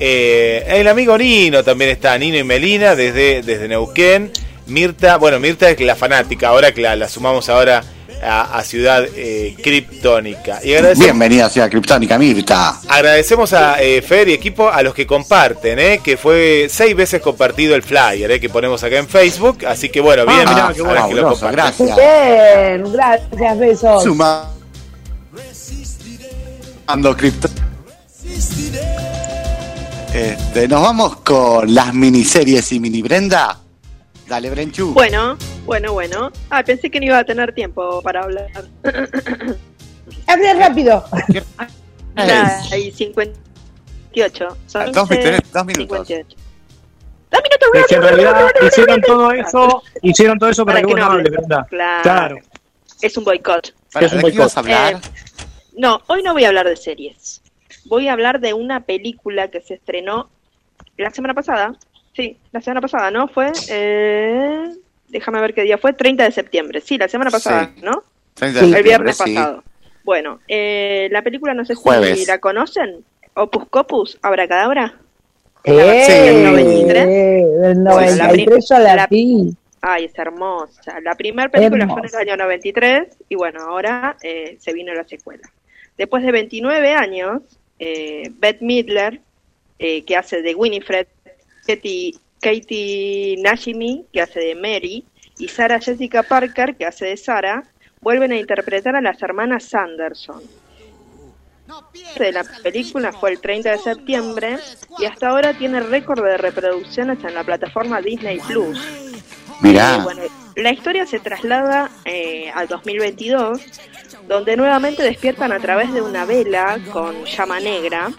Eh, 0.00 0.64
el 0.68 0.88
amigo 0.88 1.16
Nino 1.16 1.62
también 1.62 1.90
está, 1.90 2.18
Nino 2.18 2.38
y 2.38 2.44
Melina, 2.44 2.96
desde, 2.96 3.42
desde 3.42 3.68
Neuquén. 3.68 4.32
Mirta, 4.66 5.18
bueno, 5.18 5.38
Mirta 5.38 5.70
es 5.70 5.80
la 5.80 5.94
fanática, 5.94 6.48
ahora 6.48 6.72
que 6.72 6.80
la, 6.80 6.96
la 6.96 7.08
sumamos 7.08 7.48
ahora 7.48 7.84
a, 8.22 8.56
a 8.58 8.62
Ciudad 8.64 9.04
eh. 9.14 9.54
Y 9.56 10.72
agradecemos, 10.74 10.98
Bienvenida 10.98 11.46
a 11.46 11.50
Ciudad 11.50 11.70
Criptónica, 11.70 12.18
Mirta. 12.18 12.80
agradecemos 12.88 13.52
a 13.52 13.82
eh, 13.82 14.02
Fer 14.02 14.28
y 14.28 14.32
equipo 14.32 14.68
a 14.68 14.82
los 14.82 14.94
que 14.94 15.06
comparten, 15.06 15.78
eh, 15.78 16.00
que 16.02 16.16
fue 16.16 16.68
seis 16.70 16.94
veces 16.96 17.20
compartido 17.20 17.74
el 17.74 17.82
flyer 17.82 18.30
eh, 18.30 18.40
que 18.40 18.48
ponemos 18.48 18.82
acá 18.82 18.98
en 18.98 19.08
Facebook. 19.08 19.64
Así 19.66 19.88
que 19.88 20.00
bueno, 20.00 20.24
bien, 20.26 20.40
Ah, 20.46 20.52
mirá, 20.54 20.72
qué 20.74 20.82
bueno 20.82 21.08
que 21.08 21.14
lo 21.14 21.30
comparten. 21.30 21.52
gracias. 21.52 21.96
Bien, 21.96 22.92
gracias, 22.92 23.58
besos. 23.58 24.02
Sumando 24.02 24.52
cripto. 27.16 27.48
Este, 30.12 30.68
nos 30.68 30.80
vamos 30.82 31.16
con 31.16 31.74
las 31.74 31.92
miniseries 31.92 32.70
y 32.72 32.78
mini 32.80 33.02
Brenda. 33.02 33.58
Dale, 34.28 34.48
Brenchu. 34.50 34.92
Bueno, 34.94 35.36
bueno, 35.64 35.92
bueno. 35.92 36.30
Ah, 36.50 36.62
pensé 36.62 36.90
que 36.90 37.00
no 37.00 37.06
iba 37.06 37.18
a 37.18 37.24
tener 37.24 37.52
tiempo 37.54 38.02
para 38.02 38.22
hablar. 38.22 38.48
Hable 40.26 40.54
rápido. 40.54 41.04
Hay 42.16 42.90
58. 42.90 44.56
Son 44.66 44.92
Dos, 44.92 45.02
11, 45.10 45.16
tenés 45.16 45.52
dos 45.52 45.64
minutos. 45.66 46.06
58. 46.06 46.36
Es 47.74 47.86
que 47.88 47.94
en 47.96 48.02
realidad 48.02 48.50
hicieron 48.64 49.00
todo 49.00 49.32
eso, 49.32 49.82
hicieron 50.02 50.38
todo 50.38 50.50
eso 50.50 50.64
para, 50.64 50.80
que 50.80 50.86
vos 50.86 50.96
no 50.96 51.04
hables, 51.04 51.30
¿verdad? 51.30 51.66
Claro. 51.68 52.02
Claro. 52.02 52.36
Es 53.02 53.16
un 53.16 53.24
boicot. 53.24 53.74
Para, 53.92 54.06
es 54.06 54.12
un 54.12 54.20
¿De 54.20 54.30
qué 54.30 54.36
ibas 54.36 54.56
a 54.56 54.62
boicot. 54.62 54.76
hablar? 54.76 55.02
Eh, 55.02 55.08
No, 55.76 56.00
hoy 56.06 56.22
no 56.22 56.32
voy 56.32 56.44
a 56.44 56.48
hablar 56.48 56.68
de 56.68 56.76
series. 56.76 57.42
Voy 57.86 58.06
a 58.08 58.12
hablar 58.12 58.40
de 58.40 58.54
una 58.54 58.80
película 58.84 59.48
que 59.48 59.60
se 59.60 59.74
estrenó 59.74 60.30
la 60.96 61.10
semana 61.10 61.34
pasada. 61.34 61.74
Sí, 62.14 62.38
la 62.52 62.60
semana 62.60 62.80
pasada, 62.80 63.10
¿no? 63.10 63.26
Fue. 63.26 63.50
Eh, 63.68 64.70
déjame 65.14 65.40
ver 65.40 65.54
qué 65.54 65.62
día 65.62 65.78
fue. 65.78 65.92
30 65.94 66.24
de 66.24 66.32
septiembre. 66.32 66.80
Sí, 66.82 66.98
la 66.98 67.08
semana 67.08 67.30
pasada, 67.30 67.70
Sí. 67.74 67.80
¿no? 67.82 68.02
30 68.34 68.60
de 68.60 68.76
El 68.78 68.82
viernes 68.82 69.16
sí. 69.16 69.34
pasado. 69.34 69.64
Bueno, 70.04 70.40
eh, 70.48 71.08
la 71.10 71.22
película 71.22 71.54
no 71.54 71.64
sé 71.64 71.74
si 71.74 71.80
Jueves. 71.80 72.28
la 72.28 72.38
conocen. 72.38 73.02
Opus 73.34 73.66
Copus, 73.70 74.18
Abracadabra. 74.20 74.94
Eh, 75.64 75.72
del 75.72 76.44
93. 76.44 77.06
del 77.06 77.74
Bueno, 77.78 78.00
la 78.16 78.26
93 78.26 78.66
yo 78.68 78.78
la 78.78 78.94
la- 78.96 79.06
vi. 79.06 79.54
Ay, 79.80 80.04
es 80.06 80.18
hermosa. 80.18 81.00
La 81.00 81.14
primera 81.14 81.48
película 81.50 81.84
fue 81.86 81.92
en 81.94 81.98
Hermosa. 82.04 82.22
el 82.22 82.28
año 82.28 82.36
93 82.44 83.08
y 83.28 83.34
bueno, 83.34 83.60
ahora 83.62 84.16
eh, 84.22 84.56
se 84.60 84.72
vino 84.72 84.92
la 84.94 85.04
secuela. 85.04 85.48
Después 85.96 86.22
de 86.24 86.32
29 86.32 86.92
años, 86.92 87.42
eh, 87.78 88.30
Beth 88.38 88.60
Midler, 88.62 89.20
eh, 89.78 90.02
que 90.04 90.16
hace 90.16 90.42
de 90.42 90.54
Winifred, 90.54 91.06
Katie, 91.66 92.14
Katie 92.44 93.36
Nashimi, 93.42 94.04
que 94.12 94.20
hace 94.20 94.38
de 94.38 94.54
Mary, 94.54 95.06
y 95.38 95.48
Sarah 95.48 95.80
Jessica 95.80 96.22
Parker, 96.22 96.76
que 96.76 96.84
hace 96.84 97.06
de 97.06 97.16
Sarah, 97.16 97.64
vuelven 98.02 98.32
a 98.32 98.36
interpretar 98.36 98.94
a 98.94 99.00
las 99.00 99.22
hermanas 99.22 99.64
Sanderson. 99.64 100.42
de 102.18 102.32
la 102.32 102.44
película 102.62 103.12
fue 103.12 103.30
el 103.30 103.40
30 103.40 103.70
de 103.70 103.78
septiembre 103.78 104.58
y 104.98 105.06
hasta 105.06 105.30
ahora 105.30 105.54
tiene 105.54 105.80
récord 105.80 106.22
de 106.22 106.36
reproducciones 106.36 107.24
en 107.24 107.34
la 107.34 107.42
plataforma 107.42 108.02
Disney 108.02 108.38
Plus. 108.40 108.78
Mirá. 109.62 109.96
Eh, 109.96 110.00
bueno, 110.02 110.22
la 110.56 110.70
historia 110.70 111.06
se 111.06 111.20
traslada 111.20 111.90
eh, 112.04 112.50
al 112.54 112.68
2022, 112.68 113.58
donde 114.28 114.58
nuevamente 114.58 115.02
despiertan 115.02 115.50
a 115.52 115.60
través 115.60 115.94
de 115.94 116.02
una 116.02 116.26
vela 116.26 116.78
con 116.92 117.24
llama 117.24 117.58
negra. 117.58 118.10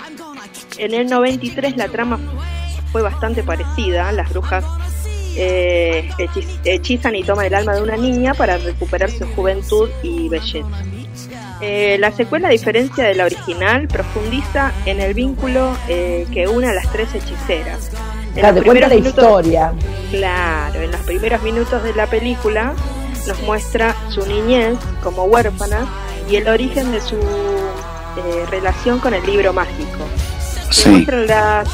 En 0.80 0.96
el 0.96 1.08
93 1.08 1.78
la 1.78 1.90
trama 1.90 2.20
fue 2.96 3.02
bastante 3.02 3.44
parecida, 3.44 4.10
las 4.14 4.30
brujas 4.30 4.64
eh, 5.36 6.08
hechiz- 6.18 6.48
hechizan 6.64 7.14
y 7.14 7.24
toman 7.24 7.46
el 7.48 7.54
alma 7.54 7.76
de 7.76 7.82
una 7.82 7.98
niña 7.98 8.34
para 8.34 8.56
recuperar 8.58 9.12
su 9.12 9.26
juventud 9.36 9.90
y 10.02 10.30
belleza. 10.30 10.66
Eh, 11.60 11.98
la 12.00 12.14
secuela, 12.14 12.48
a 12.48 12.52
diferencia 12.52 13.04
de 13.04 13.16
la 13.16 13.26
original, 13.26 13.90
profundiza 13.90 14.72
en 14.86 15.02
el 15.02 15.14
vínculo 15.14 15.76
eh, 15.90 16.26
que 16.34 16.48
une 16.48 16.70
a 16.70 16.74
las 16.74 16.90
tres 16.90 17.14
hechiceras. 17.14 17.92
En 18.28 18.40
Claro, 18.40 18.56
los 18.56 18.64
te 18.64 18.66
cuenta 18.66 18.88
primeros 18.88 18.90
la 18.90 18.96
minutos- 18.96 19.24
historia. 19.26 19.74
Claro, 20.12 20.82
en 20.82 20.92
los 20.92 21.02
primeros 21.02 21.42
minutos 21.44 21.84
de 21.84 21.94
la 21.96 22.08
película 22.08 22.74
nos 23.28 23.42
muestra 23.44 23.94
su 24.08 24.26
niñez 24.26 24.78
como 25.04 25.26
huérfana 25.26 25.86
y 26.32 26.38
el 26.38 26.48
origen 26.48 26.94
de 26.94 27.02
su 27.02 27.18
eh, 27.18 28.46
relación 28.50 29.00
con 29.00 29.14
el 29.14 29.26
libro 29.26 29.52
mágico. 29.52 30.00
Se 30.72 30.84
Sí. 30.84 30.90
muestran 30.92 31.28
las, 31.28 31.68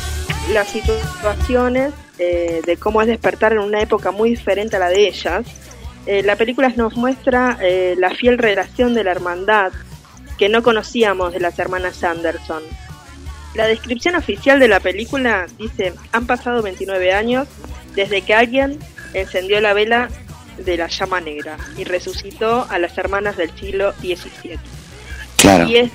las 0.53 0.69
situaciones 0.69 1.93
eh, 2.19 2.61
de 2.65 2.77
cómo 2.77 3.01
es 3.01 3.07
despertar 3.07 3.53
en 3.53 3.59
una 3.59 3.81
época 3.81 4.11
muy 4.11 4.29
diferente 4.31 4.75
a 4.75 4.79
la 4.79 4.89
de 4.89 5.07
ellas. 5.07 5.45
Eh, 6.05 6.23
la 6.23 6.35
película 6.35 6.69
nos 6.75 6.95
muestra 6.95 7.57
eh, 7.61 7.95
la 7.97 8.09
fiel 8.11 8.37
relación 8.37 8.93
de 8.93 9.03
la 9.03 9.11
hermandad 9.11 9.71
que 10.37 10.49
no 10.49 10.63
conocíamos 10.63 11.33
de 11.33 11.39
las 11.39 11.57
hermanas 11.59 11.95
Sanderson. 11.97 12.63
La 13.53 13.67
descripción 13.67 14.15
oficial 14.15 14.59
de 14.59 14.67
la 14.67 14.79
película 14.79 15.45
dice, 15.57 15.93
han 16.11 16.25
pasado 16.25 16.61
29 16.61 17.13
años 17.13 17.47
desde 17.95 18.21
que 18.21 18.33
alguien 18.33 18.79
encendió 19.13 19.59
la 19.61 19.73
vela 19.73 20.09
de 20.57 20.77
la 20.77 20.87
llama 20.87 21.19
negra 21.21 21.57
y 21.77 21.83
resucitó 21.83 22.65
a 22.69 22.79
las 22.79 22.97
hermanas 22.97 23.37
del 23.37 23.51
siglo 23.57 23.93
XVII. 23.99 24.57
Claro. 25.37 25.67
Y, 25.67 25.77
es- 25.77 25.91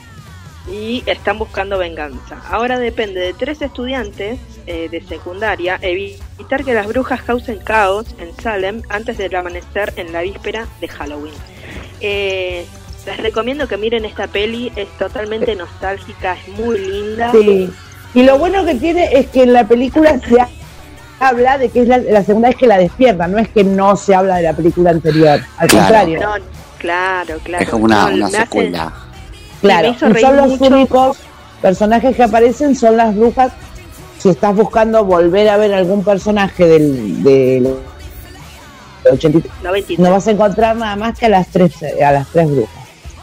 y 0.70 1.02
están 1.06 1.38
buscando 1.38 1.78
venganza. 1.78 2.40
Ahora 2.50 2.78
depende 2.78 3.20
de 3.20 3.32
tres 3.32 3.62
estudiantes 3.62 4.38
eh, 4.66 4.88
de 4.90 5.00
secundaria 5.02 5.78
evitar 5.80 6.64
que 6.64 6.74
las 6.74 6.86
brujas 6.88 7.22
causen 7.22 7.58
caos 7.58 8.06
en 8.18 8.34
Salem 8.42 8.82
antes 8.88 9.16
del 9.18 9.34
amanecer 9.36 9.92
en 9.96 10.12
la 10.12 10.22
víspera 10.22 10.66
de 10.80 10.88
Halloween. 10.88 11.34
Eh, 12.00 12.64
les 13.06 13.16
recomiendo 13.18 13.68
que 13.68 13.76
miren 13.76 14.04
esta 14.04 14.26
peli, 14.26 14.72
es 14.74 14.88
totalmente 14.98 15.54
nostálgica, 15.54 16.34
es 16.34 16.48
muy 16.58 16.78
linda. 16.78 17.30
Sí. 17.32 17.70
Y 18.14 18.22
lo 18.24 18.38
bueno 18.38 18.64
que 18.64 18.74
tiene 18.74 19.08
es 19.12 19.26
que 19.28 19.44
en 19.44 19.52
la 19.52 19.66
película 19.68 20.18
se 20.28 20.40
ha- 20.40 20.48
habla 21.20 21.58
de 21.58 21.68
que 21.68 21.82
es 21.82 21.88
la, 21.88 21.98
la 21.98 22.24
segunda 22.24 22.48
vez 22.48 22.56
que 22.56 22.66
la 22.66 22.78
despierta, 22.78 23.28
no 23.28 23.38
es 23.38 23.48
que 23.48 23.62
no 23.62 23.94
se 23.96 24.14
habla 24.14 24.36
de 24.38 24.42
la 24.42 24.52
película 24.54 24.90
anterior, 24.90 25.40
al 25.58 25.68
Claro. 25.68 25.84
contrario. 25.86 26.20
No, 26.20 26.34
claro, 26.78 27.38
claro. 27.44 27.62
Es 27.64 27.70
como 27.70 27.84
una, 27.84 28.08
No, 28.08 28.14
una 28.16 28.16
me 28.16 28.24
hace- 28.24 28.36
secuela. 28.38 28.92
Claro, 29.66 29.88
me 29.90 29.94
hizo 29.96 30.06
y 30.08 30.12
reír 30.12 30.26
son 30.26 30.36
los 30.36 30.48
mucho. 30.48 30.64
únicos 30.74 31.16
personajes 31.62 32.16
que 32.16 32.22
aparecen 32.22 32.74
son 32.76 32.96
las 32.96 33.14
brujas. 33.14 33.52
Si 34.18 34.28
estás 34.30 34.54
buscando 34.56 35.04
volver 35.04 35.48
a 35.48 35.56
ver 35.56 35.72
algún 35.74 36.02
personaje 36.02 36.66
del, 36.66 37.22
del 37.22 37.74
83, 39.12 39.52
93. 39.62 39.98
no 39.98 40.10
vas 40.10 40.26
a 40.26 40.30
encontrar 40.32 40.76
nada 40.76 40.96
más 40.96 41.18
que 41.18 41.26
a 41.26 41.28
las 41.28 41.48
tres 41.48 41.72
a 41.82 42.12
las 42.12 42.26
tres 42.28 42.50
brujas. 42.50 42.74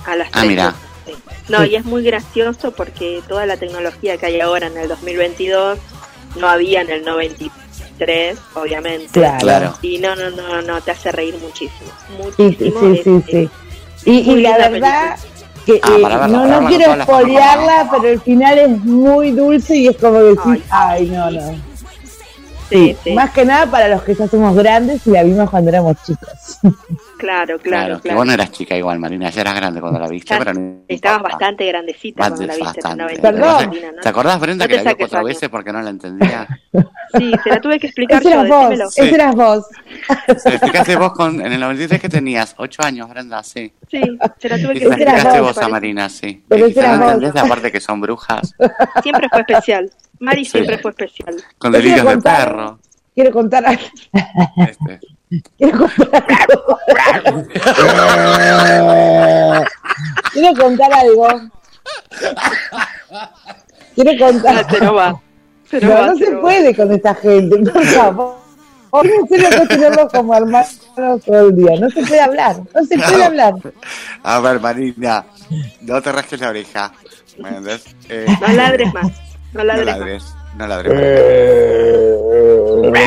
A 0.05 0.15
las 0.15 0.27
Ah, 0.29 0.31
tres 0.39 0.47
mira. 0.47 0.75
sí. 1.05 1.13
No, 1.49 1.65
y 1.65 1.75
es 1.75 1.83
muy 1.85 2.03
gracioso 2.03 2.71
porque 2.71 3.21
toda 3.27 3.45
la 3.45 3.57
tecnología 3.57 4.17
que 4.17 4.25
hay 4.27 4.39
ahora 4.39 4.67
en 4.67 4.77
el 4.77 4.87
2022 4.87 5.77
no 6.39 6.47
había 6.47 6.81
en 6.81 6.89
el 6.89 7.03
93, 7.03 8.37
obviamente. 8.55 9.07
Claro. 9.11 9.39
Claro. 9.39 9.73
Y 9.81 9.97
no, 9.97 10.15
no, 10.15 10.29
no, 10.29 10.61
no, 10.61 10.81
te 10.81 10.91
hace 10.91 11.11
reír 11.11 11.35
muchísimo. 11.39 11.91
Sí, 12.37 12.55
sí, 12.57 12.71
Muchísimo. 12.71 12.79
sí, 12.79 12.87
Es- 12.97 13.03
sí, 13.03 13.15
es- 13.17 13.25
sí. 13.31 13.49
Y, 14.05 14.35
la 14.41 14.57
verdad 14.69 15.15
que 15.65 15.79
Ah, 15.83 15.89
eh, 15.97 16.01
verla, 16.01 16.27
no, 16.27 16.45
no 16.61 16.67
quiero 16.67 16.93
espolearla, 16.93 17.89
pero 17.91 18.07
el 18.07 18.21
final 18.21 18.59
es 18.59 18.69
muy 18.83 19.31
dulce 19.31 19.77
y 19.77 19.87
es 19.87 19.97
como 19.97 20.19
decís, 20.19 20.63
ay, 20.69 21.09
no, 21.09 21.31
no. 21.31 21.55
Sí, 22.69 22.97
sí, 23.03 23.11
Más 23.13 23.31
que 23.31 23.45
nada 23.45 23.67
para 23.69 23.87
los 23.87 24.01
que 24.03 24.15
ya 24.15 24.27
somos 24.27 24.55
grandes 24.55 25.05
y 25.05 25.11
la 25.11 25.23
vimos 25.23 25.49
cuando 25.49 25.69
éramos 25.69 25.95
chicos. 26.05 26.59
claro, 27.23 27.59
Claro, 27.59 27.59
claro, 27.59 27.95
que 27.97 28.01
claro. 28.03 28.17
vos 28.17 28.25
no 28.27 28.33
eras 28.33 28.51
chica 28.51 28.75
igual, 28.77 28.99
Marina, 28.99 29.29
ya 29.29 29.41
eras 29.41 29.55
grande 29.55 29.79
cuando 29.81 29.99
la 29.99 30.07
viste, 30.07 30.33
Ya 30.33 30.39
pero 30.39 30.53
no 30.53 30.83
Estabas 30.87 31.17
importa. 31.19 31.37
bastante 31.37 31.65
grandecita 31.67 32.17
cuando 32.17 32.41
la 32.41 32.47
Bastante, 32.47 32.63
viste 32.65 32.81
bastante. 32.81 33.03
93. 33.03 33.31
Perdón. 33.33 33.65
Martina, 33.67 33.91
¿no? 33.95 34.01
¿Te 34.01 34.09
acordás, 34.09 34.39
Brenda, 34.39 34.65
No 34.65 34.69
que 34.69 34.75
la 34.75 34.81
vio 34.81 34.91
saques 34.91 35.03
cuatro 35.07 35.17
años. 35.19 35.27
veces 35.27 35.49
porque 35.49 35.71
no 35.73 35.81
la 35.81 35.89
entendía? 35.89 36.47
Sí, 37.15 37.31
se 37.43 37.49
la 37.51 37.61
tuve 37.61 37.77
que 37.79 37.85
explicar 37.85 38.21
Ese 38.21 38.31
yo, 38.31 38.41
eras 38.43 38.49
vos. 38.79 38.93
Sí. 38.95 39.01
ese 39.03 39.13
eras 39.15 39.35
vos. 39.35 39.65
Se 40.37 40.49
explicaste 40.49 40.95
vos 40.95 41.13
con, 41.13 41.39
en 41.45 41.53
el 41.53 41.59
93 41.59 42.01
que 42.01 42.09
tenías, 42.09 42.55
8 42.57 42.81
años, 42.83 43.07
Brenda, 43.07 43.43
sí. 43.43 43.71
Sí, 43.87 44.01
se 44.39 44.49
la 44.49 44.57
tuve 44.57 44.73
que 44.73 44.85
eras 44.85 44.97
explicaste 44.97 45.39
vos, 45.41 45.55
vos 45.55 45.57
a. 45.63 45.69
Marina, 45.69 46.09
sí. 46.09 46.43
Pero 46.47 46.67
no 46.97 47.05
entendés 47.11 47.35
la 47.35 47.45
parte 47.45 47.71
que 47.71 47.79
son 47.79 48.01
brujas, 48.01 48.55
Siempre 49.03 49.27
fue 49.29 49.41
especial. 49.41 49.91
Mari 50.21 50.43
Sí. 50.45 50.51
siempre 50.51 50.79
fue 50.79 50.89
especial. 50.89 51.35
con 51.59 51.71
delirios 51.71 52.03
de 52.07 52.17
perro. 52.17 52.79
Quiero 53.15 53.31
contar 53.31 53.65
algo. 53.65 53.81
Este. 54.67 54.99
Quiero 55.57 55.79
contar 55.87 56.25
algo. 56.29 56.79
Quiero 60.33 60.53
contar 60.61 60.93
algo. 60.93 61.27
Quiero 63.95 64.25
contar. 64.25 64.69
Se 64.71 64.79
no 64.81 64.93
va. 64.93 65.21
Se 65.69 65.79
no 65.81 65.87
No, 65.89 65.93
va, 65.95 66.05
no 66.07 66.15
se 66.17 66.25
se 66.25 66.31
no 66.31 66.35
va. 66.37 66.41
puede 66.41 66.75
con 66.75 66.91
esta 66.91 67.15
gente, 67.15 67.57
por 67.71 67.85
favor. 67.85 68.43
En 69.03 69.27
serio, 69.27 69.49
no 69.57 69.67
tenerlos 69.67 70.11
como 70.11 70.35
hermanos 70.35 70.79
todo 71.25 71.47
el 71.49 71.55
día. 71.55 71.79
No 71.79 71.89
se 71.89 72.03
puede 72.05 72.21
hablar. 72.21 72.57
No 72.75 72.83
se 72.83 72.95
puede 72.97 73.17
No. 73.17 73.23
hablar. 73.25 73.53
A 74.23 74.39
ver, 74.39 74.59
Marina, 74.59 75.25
no 75.81 76.01
te 76.01 76.11
rasques 76.11 76.39
la 76.39 76.49
oreja. 76.49 76.93
Eh, 78.09 78.25
No 78.39 78.47
ladres 78.53 78.93
más. 78.93 79.07
No 79.07 79.13
no 79.53 79.63
ladres 79.63 80.23
más. 80.23 80.35
No 80.55 80.67
ladres. 80.67 80.93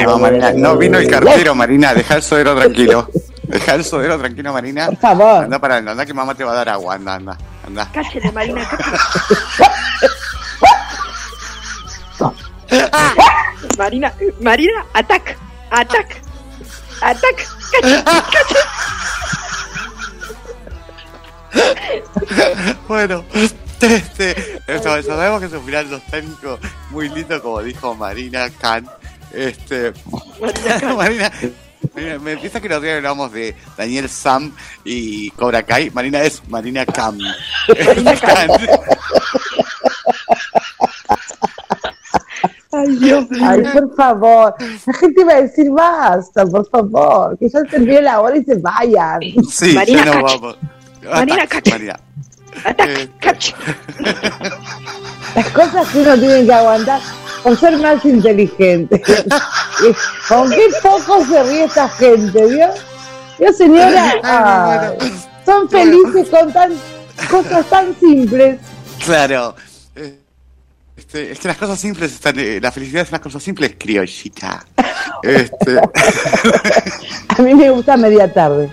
No, 0.04 0.18
Marina, 0.18 0.52
no 0.52 0.76
vino 0.76 0.98
el 0.98 1.08
cartero, 1.08 1.54
Marina, 1.54 1.94
deja 1.94 2.16
el 2.16 2.22
suero 2.22 2.56
tranquilo. 2.56 3.08
Deja 3.46 3.74
el 3.76 3.84
sodero 3.84 4.18
tranquilo, 4.18 4.52
Marina. 4.52 4.86
Por 4.86 4.96
favor. 4.96 5.44
Anda 5.44 5.60
para 5.60 5.76
anda 5.76 6.04
que 6.04 6.12
mamá 6.12 6.34
te 6.34 6.42
va 6.42 6.50
a 6.50 6.56
dar 6.56 6.68
agua. 6.70 6.96
Anda, 6.96 7.14
anda, 7.14 7.38
anda. 7.64 7.88
Cállate, 7.92 8.32
Marina, 8.32 8.68
cállate. 8.68 8.96
Marina, 13.78 14.12
Marina, 14.40 14.84
atac, 14.94 15.36
atac, 15.70 16.20
atac, 17.00 17.46
cállate, 17.70 18.04
cállate. 18.32 18.56
Bueno, 22.88 23.24
este, 23.80 24.60
eso, 24.66 25.02
sabemos 25.02 25.40
que 25.40 25.46
es 25.46 25.52
un 25.52 25.64
final 25.64 25.90
nostálgico 25.90 26.58
muy 26.90 27.08
lindo, 27.08 27.40
como 27.42 27.62
dijo 27.62 27.94
Marina 27.94 28.48
Khan. 28.60 28.86
Este, 29.32 29.92
Marina, 30.40 30.96
Marina, 31.94 32.18
me 32.20 32.32
empieza 32.32 32.60
que 32.60 32.68
los 32.68 32.82
días 32.82 32.96
hablamos 32.96 33.32
de 33.32 33.54
Daniel 33.76 34.08
Sam 34.08 34.52
y 34.84 35.30
Cobra 35.32 35.62
Kai. 35.62 35.90
Marina 35.90 36.22
es 36.22 36.42
Marina 36.48 36.86
Khan. 36.86 37.18
Khan. 38.20 38.50
Ay, 42.72 42.96
Dios 42.96 43.26
Ay, 43.42 43.62
por 43.72 43.94
favor. 43.94 44.54
La 44.86 44.92
gente 44.94 45.24
va 45.24 45.32
a 45.32 45.42
decir 45.42 45.70
basta, 45.70 46.44
por 46.46 46.68
favor. 46.68 47.38
Que 47.38 47.48
ya 47.48 47.62
termine 47.64 48.02
la 48.02 48.20
hora 48.20 48.36
y 48.36 48.44
se 48.44 48.56
vayan. 48.56 49.20
Sí, 49.48 49.72
Marina 49.72 50.04
ya 50.04 50.04
nos 50.06 50.14
Cacho. 50.22 50.40
vamos. 50.40 50.58
Marina 51.10 51.46
Cacho. 51.46 51.70
Marina. 51.70 52.00
Atac, 52.64 53.10
cacho. 53.20 53.54
Las 55.34 55.48
cosas 55.50 55.88
que 55.88 55.98
uno 55.98 56.14
tiene 56.18 56.46
que 56.46 56.52
aguantar 56.52 57.00
por 57.42 57.56
ser 57.58 57.76
más 57.78 58.04
inteligente. 58.04 59.02
¿Con 60.28 60.50
qué 60.50 60.66
poco 60.82 61.24
se 61.26 61.42
ríe 61.42 61.64
esta 61.64 61.88
gente, 61.90 62.46
vio? 62.46 62.68
Yo, 63.38 63.52
señora, 63.52 64.14
ay, 64.22 65.14
son 65.44 65.68
felices 65.68 66.28
con 66.30 66.50
tan, 66.52 66.72
cosas 67.30 67.66
tan 67.68 67.94
simples. 68.00 68.58
Claro. 69.04 69.54
Eh, 69.94 70.18
Este, 70.96 71.30
es 71.32 71.38
que 71.38 71.48
las 71.48 71.58
cosas 71.58 71.78
simples 71.78 72.12
están. 72.14 72.38
eh, 72.38 72.58
la 72.60 72.72
felicidad 72.72 73.02
es 73.02 73.12
las 73.12 73.20
cosas 73.20 73.42
simples, 73.42 73.74
criollita. 73.78 74.64
Este, 75.22 75.78
A 77.28 77.42
mí 77.42 77.54
me 77.54 77.70
gusta 77.70 77.96
media 77.96 78.32
tarde. 78.32 78.70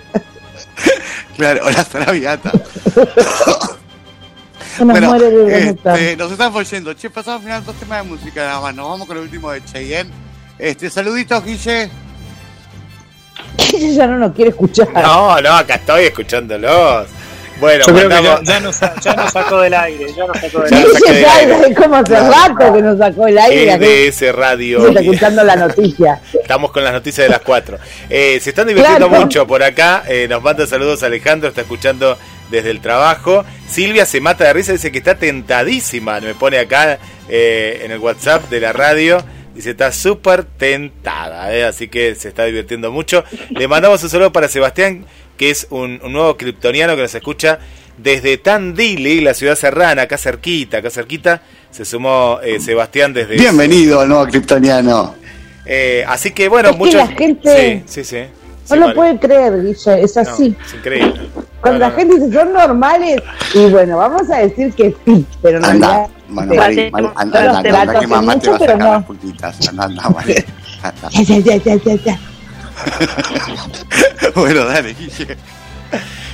Claro, 1.36 1.70
la 1.74 1.84
de 4.78 5.30
voluntad. 5.30 5.98
este, 5.98 6.16
nos 6.16 6.32
estamos 6.32 6.70
yendo. 6.70 6.94
Che, 6.94 7.10
pasamos 7.10 7.40
al 7.40 7.44
final 7.44 7.64
dos 7.64 7.76
temas 7.76 8.02
de 8.02 8.10
música 8.10 8.44
nada 8.44 8.60
más. 8.60 8.74
Nos 8.74 8.88
vamos 8.88 9.06
con 9.06 9.16
el 9.16 9.22
último 9.22 9.50
de 9.50 9.64
Cheyenne. 9.64 10.10
Este, 10.58 10.90
saluditos, 10.90 11.44
Guille. 11.44 11.90
Ella 13.72 13.88
ya 13.88 14.06
no 14.06 14.18
nos 14.18 14.32
quiere 14.32 14.50
escuchar. 14.50 14.92
No, 14.92 15.40
no, 15.40 15.52
acá 15.52 15.76
estoy 15.76 16.04
escuchándolos. 16.04 17.08
Bueno, 17.60 17.84
Yo 17.86 17.94
creo 17.94 18.08
que 18.08 18.44
ya, 18.44 18.60
nos, 18.60 18.76
sa- 18.76 18.94
ya 19.00 19.14
nos 19.14 19.32
sacó 19.32 19.60
del 19.60 19.74
aire, 19.74 20.06
ya 20.16 20.26
nos 20.26 20.38
sacó 20.38 20.60
del 20.62 20.74
aire. 21.24 21.58
del 21.58 21.74
como 21.74 21.96
hace 21.96 22.14
rato 22.20 22.72
que 22.74 22.82
nos 22.82 22.98
sacó 22.98 23.26
el 23.28 23.38
aire. 23.38 23.78
GDS 24.10 24.32
Radio. 24.34 24.88
está 24.88 25.00
escuchando 25.00 25.44
la 25.44 25.56
noticia. 25.56 26.20
Estamos 26.32 26.72
con 26.72 26.82
las 26.84 26.92
noticias 26.92 27.26
de 27.26 27.30
las 27.30 27.40
4. 27.40 27.78
se 28.08 28.36
están 28.36 28.66
divirtiendo 28.66 29.08
Claro. 29.08 29.24
mucho 29.24 29.46
por 29.46 29.62
acá. 29.62 30.02
eh, 30.08 30.26
nos 30.28 30.42
manda 30.42 30.66
saludos 30.66 31.02
Alejandro, 31.02 31.48
está 31.48 31.60
escuchando 31.62 32.18
desde 32.50 32.70
el 32.70 32.80
trabajo. 32.80 33.44
Silvia 33.68 34.04
se 34.04 34.20
mata 34.20 34.44
de 34.44 34.52
risa, 34.52 34.72
dice 34.72 34.90
que 34.92 34.98
está 34.98 35.14
tentadísima. 35.14 36.20
Me 36.20 36.34
pone 36.34 36.58
acá 36.58 36.98
eh, 37.28 37.82
en 37.84 37.90
el 37.92 37.98
WhatsApp 38.00 38.48
de 38.50 38.60
la 38.60 38.72
radio. 38.72 39.22
Dice, 39.54 39.70
está 39.70 39.92
súper 39.92 40.42
tentada, 40.42 41.54
eh, 41.54 41.64
así 41.64 41.86
que 41.86 42.16
se 42.16 42.26
está 42.26 42.44
divirtiendo 42.44 42.90
mucho. 42.90 43.22
Le 43.50 43.68
mandamos 43.68 44.02
un 44.02 44.10
saludo 44.10 44.32
para 44.32 44.48
Sebastián, 44.48 45.06
que 45.36 45.50
es 45.50 45.66
un, 45.70 46.00
un 46.02 46.12
nuevo 46.12 46.36
kryptoniano 46.36 46.94
que 46.96 47.02
nos 47.02 47.14
escucha 47.14 47.58
desde 47.98 48.38
Tandili, 48.38 49.20
la 49.20 49.34
ciudad 49.34 49.54
serrana, 49.56 50.02
acá 50.02 50.18
cerquita, 50.18 50.78
acá 50.78 50.90
cerquita. 50.90 51.42
Se 51.70 51.84
sumó 51.84 52.38
eh, 52.42 52.60
Sebastián 52.60 53.12
desde... 53.12 53.36
Bienvenido 53.36 54.00
al 54.00 54.08
nuevo 54.08 54.26
Kryptoniano. 54.26 55.14
Eh, 55.66 56.04
así 56.06 56.30
que 56.32 56.48
bueno, 56.48 56.68
Es 56.70 56.74
que 56.74 56.78
muchos. 56.78 56.94
la 56.94 57.06
gente- 57.08 57.82
Sí, 57.86 58.02
sí, 58.02 58.04
sí. 58.04 58.16
No 58.18 58.66
Sí, 58.66 58.74
lo 58.76 58.80
vale. 58.82 58.94
puede 58.94 59.18
creer, 59.18 59.62
Guille, 59.62 60.02
es 60.02 60.16
No, 60.16 60.22
así. 60.22 60.56
es 60.66 60.74
increíble. 60.74 61.20
Cuando 61.60 61.78
No, 61.80 61.84
la 61.86 61.90
no, 61.90 61.96
gente 61.96 62.14
dice 62.14 62.32
son 62.32 62.52
normales, 62.52 63.20
y 63.54 63.66
bueno, 63.66 63.96
vamos 63.98 64.30
a 64.30 64.38
decir 64.38 64.72
que 64.72 64.94
sí, 65.04 65.26
pero 65.42 65.58
en 65.58 65.64
Anda, 65.66 66.06
bueno. 66.28 66.54
Mari, 66.54 66.90
anda, 67.14 67.60
anda, 67.60 68.00
que 68.00 68.06
mamá 68.06 68.38
te 68.38 68.48
va 68.50 68.56
a 68.56 68.58
sacar 68.58 68.78
no. 68.78 68.92
las 68.92 69.04
puntitas. 69.04 69.68
Anda, 69.68 69.84
anda, 69.84 70.08
Mari. 70.10 70.34
Anda. 70.82 71.10
Ya, 71.10 71.22
ya, 71.22 71.38
ya, 71.38 71.56
ya, 71.56 71.74
ya, 71.76 71.94
ya. 72.04 72.20
Bueno, 74.34 74.64
dale, 74.64 74.94
Guille. 74.94 75.36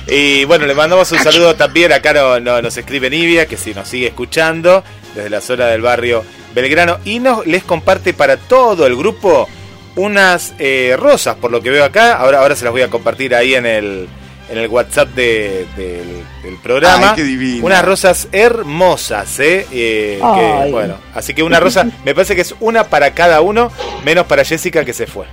Y 0.07 0.43
bueno, 0.45 0.65
le 0.65 0.73
mandamos 0.73 1.11
un 1.11 1.19
saludo 1.19 1.55
también. 1.55 1.91
Acá 1.91 2.13
no, 2.13 2.39
no- 2.39 2.61
nos 2.61 2.75
escribe 2.77 3.09
Nivia, 3.09 3.45
que 3.45 3.57
si 3.57 3.73
nos 3.73 3.87
sigue 3.87 4.07
escuchando 4.07 4.83
desde 5.15 5.29
la 5.29 5.41
zona 5.41 5.67
del 5.67 5.81
barrio 5.81 6.23
Belgrano. 6.55 6.97
Y 7.05 7.19
nos 7.19 7.45
les 7.45 7.63
comparte 7.63 8.13
para 8.13 8.37
todo 8.37 8.87
el 8.87 8.95
grupo 8.95 9.47
unas 9.95 10.53
eh, 10.57 10.95
rosas, 10.97 11.35
por 11.35 11.51
lo 11.51 11.61
que 11.61 11.69
veo 11.69 11.83
acá. 11.85 12.13
Ahora, 12.15 12.39
ahora 12.39 12.55
se 12.55 12.63
las 12.63 12.71
voy 12.71 12.81
a 12.81 12.87
compartir 12.89 13.35
ahí 13.35 13.53
en 13.53 13.65
el, 13.67 14.07
en 14.49 14.57
el 14.57 14.67
WhatsApp 14.67 15.09
de- 15.09 15.67
del, 15.77 16.23
del 16.43 16.55
programa. 16.63 17.11
Ay, 17.11 17.15
qué. 17.15 17.65
Unas 17.65 17.85
rosas 17.85 18.27
hermosas, 18.31 19.39
¿eh? 19.39 19.67
Eh, 19.71 20.19
que, 20.19 20.71
bueno, 20.71 20.95
así 21.13 21.33
que 21.35 21.43
una 21.43 21.59
rosa, 21.59 21.85
me 22.03 22.15
parece 22.15 22.35
que 22.35 22.41
es 22.41 22.55
una 22.59 22.85
para 22.85 23.11
cada 23.13 23.41
uno, 23.41 23.71
menos 24.03 24.25
para 24.25 24.43
Jessica 24.43 24.83
que 24.83 24.93
se 24.93 25.05
fue. 25.07 25.25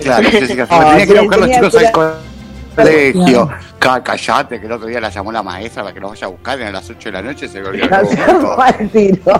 Claro, 0.00 0.30
Jessica, 0.30 0.66
Ay, 0.70 0.90
tenía 0.90 1.06
que 1.06 1.12
ir 1.12 1.18
a 1.18 1.22
buscar 1.22 1.40
los 1.40 1.50
chicos 1.50 1.74
al 1.76 1.92
colegio. 1.92 3.50
Callate, 3.78 4.60
que 4.60 4.66
el 4.66 4.72
otro 4.72 4.86
día 4.86 5.00
la 5.00 5.08
llamó 5.08 5.32
la 5.32 5.42
maestra 5.42 5.82
para 5.82 5.94
que 5.94 6.00
los 6.00 6.10
vaya 6.10 6.26
a 6.26 6.30
buscar 6.30 6.60
y 6.60 6.62
a 6.64 6.70
las 6.70 6.88
8 6.88 6.98
de 7.08 7.12
la 7.12 7.22
noche 7.22 7.48
se 7.48 7.62
volvió 7.62 7.88
tiro. 8.92 9.26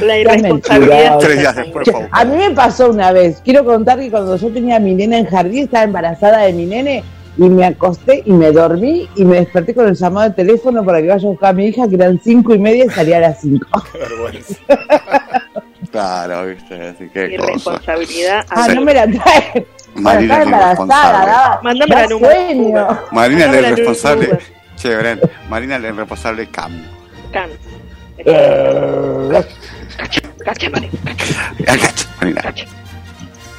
La 0.00 0.14
Qué 0.14 0.20
irresponsabilidad. 0.20 1.10
mentirosa. 1.10 1.18
Tres 1.18 1.38
días 1.40 1.56
después. 1.56 1.88
A 2.10 2.24
mí 2.24 2.36
me 2.36 2.50
pasó 2.52 2.90
una 2.90 3.12
vez. 3.12 3.42
Quiero 3.44 3.64
contar 3.66 3.98
que 3.98 4.10
cuando 4.10 4.36
yo 4.36 4.48
tenía 4.50 4.76
a 4.76 4.80
mi 4.80 4.94
nena 4.94 5.18
en 5.18 5.26
jardín, 5.26 5.64
estaba 5.64 5.84
embarazada 5.84 6.38
de 6.38 6.54
mi 6.54 6.64
nene 6.64 7.04
y 7.36 7.48
me 7.48 7.66
acosté 7.66 8.22
y 8.24 8.32
me 8.32 8.50
dormí 8.50 9.08
y 9.16 9.24
me 9.24 9.36
desperté 9.36 9.74
con 9.74 9.86
el 9.88 9.94
llamado 9.94 10.30
de 10.30 10.34
teléfono 10.34 10.84
para 10.84 11.02
que 11.02 11.08
vaya 11.08 11.26
a 11.26 11.30
buscar 11.30 11.50
a 11.50 11.52
mi 11.52 11.66
hija, 11.66 11.86
que 11.88 11.96
eran 11.96 12.18
cinco 12.22 12.54
y 12.54 12.58
media 12.58 12.86
y 12.86 12.90
salía 12.90 13.18
a 13.18 13.20
las 13.20 13.40
cinco. 13.40 13.66
Qué 13.92 13.98
vergüenza. 13.98 14.54
Claro, 15.90 16.46
viste, 16.46 16.88
así 16.88 17.08
que. 17.08 17.32
Irresponsabilidad. 17.32 18.44
Ah, 18.50 18.68
no 18.74 18.82
me 18.82 18.94
la 18.94 19.06
trae. 19.06 19.66
Marina 19.94 20.42
es 20.42 20.48
irresponsable. 20.48 21.32
Mándamela 21.62 22.04
en 22.04 22.12
un. 22.12 22.98
Marina 23.12 23.44
es. 23.46 24.04
Uber. 24.04 24.40
Che, 24.76 24.96
Bren, 24.96 25.20
Marina 25.48 25.76
es 25.76 25.96
responsable 25.96 26.48
Cam. 26.48 26.72
Can. 27.32 27.50
Eh, 28.18 29.44
Cacha, 30.44 30.70
Marina. 30.70 30.92
Marina. 32.20 32.42
Cacha. 32.42 32.64
Tac. 32.66 32.80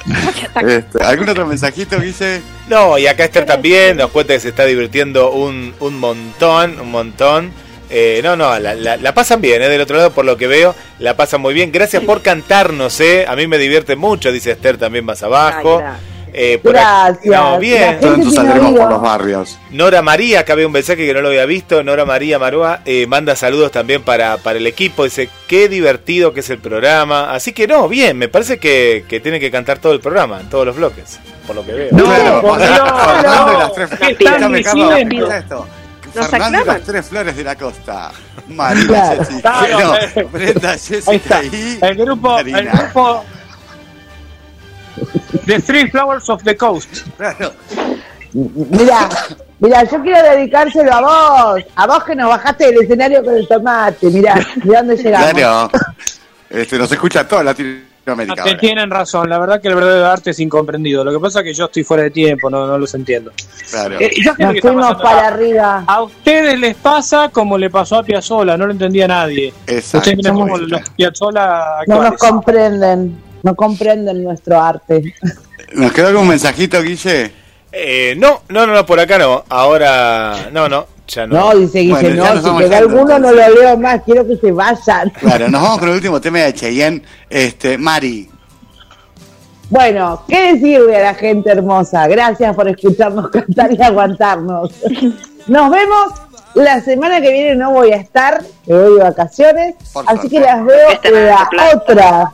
Este, 0.68 1.03
¿Algún 1.03 1.30
otro 1.30 1.45
mensajito, 1.45 1.99
Guille? 1.99 2.41
No, 2.68 2.98
y 2.98 3.07
acá 3.07 3.26
Esther 3.26 3.45
también 3.45 3.98
nos 3.98 4.10
cuenta 4.10 4.34
que 4.34 4.39
se 4.39 4.49
está 4.49 4.65
divirtiendo 4.65 5.31
un, 5.31 5.73
un 5.80 5.99
montón, 5.99 6.80
un 6.80 6.91
montón. 6.91 7.52
Eh, 7.92 8.22
no, 8.24 8.36
no, 8.38 8.58
la, 8.58 8.74
la- 8.74 8.96
la 8.98 9.14
pasan 9.14 9.42
bien, 9.42 9.62
¿eh? 9.62 9.68
del 9.68 9.82
otro 9.82 9.98
lado, 9.98 10.12
por 10.12 10.24
lo 10.26 10.38
que 10.38 10.48
veo, 10.48 10.74
la 11.00 11.16
pasan 11.18 11.42
muy 11.42 11.54
bien. 11.54 11.72
Gracias 11.72 12.02
por 12.04 12.22
cantarnos, 12.22 13.00
¿eh? 13.02 13.26
a 13.28 13.36
mí 13.36 13.48
me 13.48 13.58
divierte 13.58 13.96
mucho, 13.98 14.32
dice 14.32 14.52
Esther 14.52 14.78
también 14.78 15.04
más 15.06 15.22
abajo. 15.24 15.78
Ay, 15.80 15.84
gracias. 15.84 16.12
Eh, 16.34 16.60
por 16.64 16.72
Gracias. 16.72 17.26
No, 17.26 17.60
bien. 17.60 18.00
Saldremos 18.34 18.74
por 18.80 18.90
los 18.90 19.02
barrios. 19.02 19.60
Nora 19.72 20.02
María, 20.02 20.40
acá 20.40 20.56
veo 20.56 20.68
un 20.68 20.72
mensaje 20.72 21.06
que 21.06 21.14
no 21.14 21.20
lo 21.20 21.28
había 21.28 21.46
visto. 21.46 21.84
Nora 21.84 22.06
María 22.06 22.40
Marúa 22.40 22.80
eh, 22.86 23.06
manda 23.06 23.36
saludos 23.36 23.70
también 23.74 24.02
para, 24.04 24.38
para 24.38 24.58
el 24.58 24.66
equipo. 24.66 25.04
Dice, 25.04 25.28
qué 25.50 25.68
divertido 25.68 26.32
que 26.34 26.40
es 26.40 26.50
el 26.50 26.60
programa. 26.60 27.34
Así 27.34 27.52
que 27.52 27.68
no, 27.68 27.90
bien, 27.90 28.18
me 28.18 28.30
parece 28.30 28.60
que, 28.60 29.04
que 29.10 29.20
tiene 29.20 29.42
que 29.42 29.52
cantar 29.52 29.80
todo 29.80 29.92
el 29.92 30.00
programa, 30.00 30.40
en 30.40 30.50
todos 30.50 30.66
los 30.66 30.78
bloques, 30.78 31.20
por 31.46 31.58
lo 31.58 31.66
que 31.66 31.74
veo. 31.74 31.90
No, 31.92 32.06
Claro, 32.06 32.42
por 32.42 32.58
Dios, 32.66 32.70
Fernando 32.80 33.46
no. 33.48 33.54
y 33.54 33.58
las 33.58 33.74
tres 33.74 33.90
¿Qué 34.18 35.81
Nos 36.16 36.28
Fernando 36.28 36.58
y 36.58 36.62
aclaman. 36.62 36.78
las 36.82 36.88
tres 36.88 37.06
flores 37.08 37.36
de 37.38 37.44
la 37.44 37.56
costa. 37.56 38.12
Marina, 38.48 38.88
Claro. 38.88 39.24
Jessica. 39.24 39.42
Claro, 39.42 39.80
no, 39.80 39.96
eh. 39.96 40.28
Brenda, 40.32 40.72
Ahí 40.72 40.80
Jessica 40.80 41.12
está. 41.16 41.44
y 41.44 41.80
El 41.82 41.96
grupo, 41.96 42.40
el 42.40 42.70
grupo 42.70 43.26
The 45.46 45.60
Three 45.62 45.90
Flowers 45.90 46.30
of 46.30 46.44
the 46.44 46.56
Coast. 46.58 47.08
Claro. 47.18 47.54
Mira, 48.34 49.10
mira, 49.60 49.84
yo 49.84 50.02
quiero 50.02 50.22
dedicárselo 50.24 50.94
a 50.94 51.02
vos, 51.54 51.64
a 51.76 51.88
vos 51.88 52.04
que 52.04 52.16
nos 52.16 52.30
bajaste 52.30 52.66
del 52.68 52.82
escenario 52.84 53.24
con 53.24 53.36
el 53.36 53.48
tomate. 53.48 54.08
Mira, 54.10 54.36
de 54.56 54.74
dónde 54.76 54.96
llegamos. 54.98 55.32
Claro. 55.32 55.72
Este, 56.50 56.78
nos 56.78 56.92
escucha 56.92 57.28
toda 57.28 57.44
Latinoamérica. 58.06 58.44
Que 58.44 58.49
ahora. 58.49 58.60
tienen 58.60 58.90
razón, 58.90 59.30
la 59.30 59.40
verdad 59.40 59.61
que 59.61 59.68
el 59.68 59.76
verdadero 59.76 60.07
arte 60.07 60.32
es 60.32 60.40
incomprendido. 60.40 61.03
Lo 61.03 61.11
que 61.11 61.19
pasa 61.19 61.40
es 61.40 61.45
que 61.45 61.53
yo 61.53 61.65
estoy 61.65 61.84
fuera 61.84 62.03
de 62.03 62.11
tiempo, 62.11 62.49
no, 62.49 62.65
no 62.65 62.78
los 62.78 62.94
entiendo. 62.95 63.32
Claro. 63.69 63.99
Eh, 63.99 64.11
yo 64.23 64.34
creo 64.36 64.52
Nos 64.52 64.61
fuimos 64.61 65.02
para 65.02 65.18
acá. 65.19 65.28
arriba. 65.28 65.84
A 65.86 66.02
ustedes 66.03 66.60
les 66.60 66.76
pasa 66.76 67.30
como 67.30 67.57
le 67.57 67.69
pasó 67.69 67.98
a 67.98 68.03
Piazzola, 68.03 68.57
no 68.57 68.65
lo 68.65 68.72
entendía 68.72 69.07
nadie. 69.07 69.53
Exacto. 69.68 69.98
Ustedes 69.99 70.18
miran 70.18 70.36
como 70.36 70.57
los 70.57 70.90
Piazzola 70.91 71.84
No 71.88 72.02
nos 72.02 72.18
comprenden. 72.18 73.22
No 73.44 73.56
comprenden 73.56 74.23
nuestro 74.23 74.60
arte. 74.61 75.15
¿Nos 75.73 75.91
quedó 75.94 76.10
algún 76.10 76.28
mensajito, 76.28 76.82
Guille? 76.82 77.32
Eh, 77.72 78.15
no, 78.18 78.41
no, 78.49 78.68
no, 78.68 78.73
no, 78.73 78.86
por 78.86 78.99
acá 78.99 79.18
no. 79.18 79.45
Ahora, 79.49 80.49
no, 80.52 80.68
no, 80.68 80.86
ya 81.07 81.28
no. 81.28 81.36
No, 81.53 81.56
dice 81.60 81.80
Guille, 81.80 81.91
Bueno, 81.94 82.26
no, 82.36 82.41
si 82.57 82.60
yendo, 82.64 82.76
alguno 82.78 83.19
no 83.19 83.32
lo 83.32 83.49
leo 83.49 83.78
más, 83.78 84.02
quiero 84.03 84.26
que 84.28 84.38
se 84.38 84.52
vayan. 84.52 85.10
Claro, 85.19 85.49
nos 85.49 85.61
vamos 85.61 85.80
con 85.80 85.90
el 85.90 85.95
último 85.98 86.22
tema 86.22 86.40
de 86.40 86.53
Cheyenne. 86.53 87.03
Este, 87.30 87.78
Mari, 87.78 88.30
Bueno, 89.69 90.23
¿qué 90.28 90.53
decirle 90.53 90.98
a 90.98 91.03
la 91.03 91.14
gente 91.14 91.49
hermosa? 91.52 92.07
Gracias 92.07 92.56
por 92.56 92.68
escucharnos 92.68 93.30
cantar 93.32 93.72
y 93.73 93.82
aguantarnos. 93.82 94.72
Nos 95.48 95.72
vemos 95.72 96.14
la 96.53 96.82
semana 96.82 97.22
que 97.22 97.32
viene, 97.32 97.56
no 97.56 97.72
voy 97.72 97.91
a 97.94 97.98
estar, 97.98 98.44
me 98.68 98.76
voy 98.78 98.98
de 98.98 99.03
vacaciones, 99.03 99.76
Por 99.94 100.03
así 100.07 100.28
que 100.30 100.40
las 100.41 100.65
veo 100.65 100.90
en 101.03 101.26
la 101.26 101.49
otra. 101.73 102.34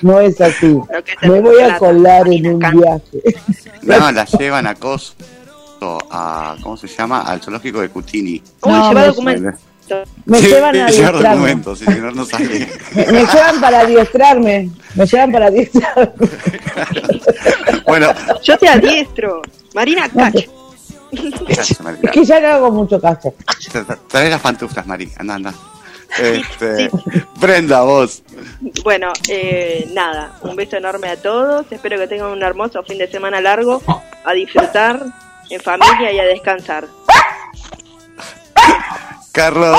no 0.00 0.20
es 0.20 0.40
así. 0.40 0.80
Me 1.22 1.40
voy 1.40 1.60
a 1.62 1.78
colar 1.78 2.26
en 2.28 2.46
un 2.54 2.58
viaje. 2.58 3.36
no, 3.82 4.10
la 4.12 4.24
llevan 4.24 4.66
a 4.66 4.74
Coso, 4.74 5.14
a, 6.10 6.56
¿cómo 6.62 6.76
se 6.76 6.86
llama? 6.88 7.22
Al 7.22 7.40
zoológico 7.40 7.80
de 7.80 7.88
Cutini. 7.88 8.42
Uy, 8.62 8.72
No, 8.72 8.88
lleva 8.88 9.00
me- 9.00 9.06
documentos. 9.06 9.60
Me 10.24 10.38
Sí, 10.38 10.46
llevan 10.46 10.76
a 10.76 10.84
adiestrarme. 10.86 11.28
documentos, 11.28 11.82
y 11.82 11.84
si 11.84 12.00
no, 12.00 12.10
no 12.12 12.24
sale. 12.24 12.68
Me, 12.94 13.06
me 13.06 13.20
llevan 13.26 13.60
para 13.60 13.80
adiestrarme. 13.80 14.70
Me 14.94 15.06
llevan 15.06 15.32
para 15.32 15.46
adiestrarme. 15.46 16.12
Bueno, 17.86 18.08
Yo 18.42 18.56
te 18.58 18.68
adiestro. 18.68 19.42
Marina, 19.74 20.08
cacho. 20.08 20.50
gracias. 21.46 21.78
Es 22.02 22.10
que 22.10 22.24
ya 22.24 22.40
no 22.40 22.48
hago 22.48 22.70
mucho 22.70 22.98
tra- 23.00 23.18
Trae 24.08 24.30
las 24.30 24.40
pantuflas, 24.40 24.86
Mari. 24.86 25.10
Anda, 25.18 25.34
anda. 25.34 25.54
Este, 26.18 26.90
Brenda, 27.40 27.82
vos. 27.82 28.22
Bueno, 28.84 29.12
eh, 29.28 29.88
nada, 29.92 30.38
un 30.42 30.56
beso 30.56 30.76
enorme 30.76 31.08
a 31.08 31.16
todos. 31.20 31.66
Espero 31.70 31.98
que 31.98 32.06
tengan 32.06 32.28
un 32.30 32.42
hermoso 32.42 32.82
fin 32.84 32.98
de 32.98 33.10
semana 33.10 33.40
largo. 33.40 33.82
A 34.24 34.32
disfrutar 34.32 35.04
en 35.50 35.60
familia 35.60 36.12
y 36.12 36.18
a 36.18 36.24
descansar. 36.24 36.86
Carlos. 39.32 39.78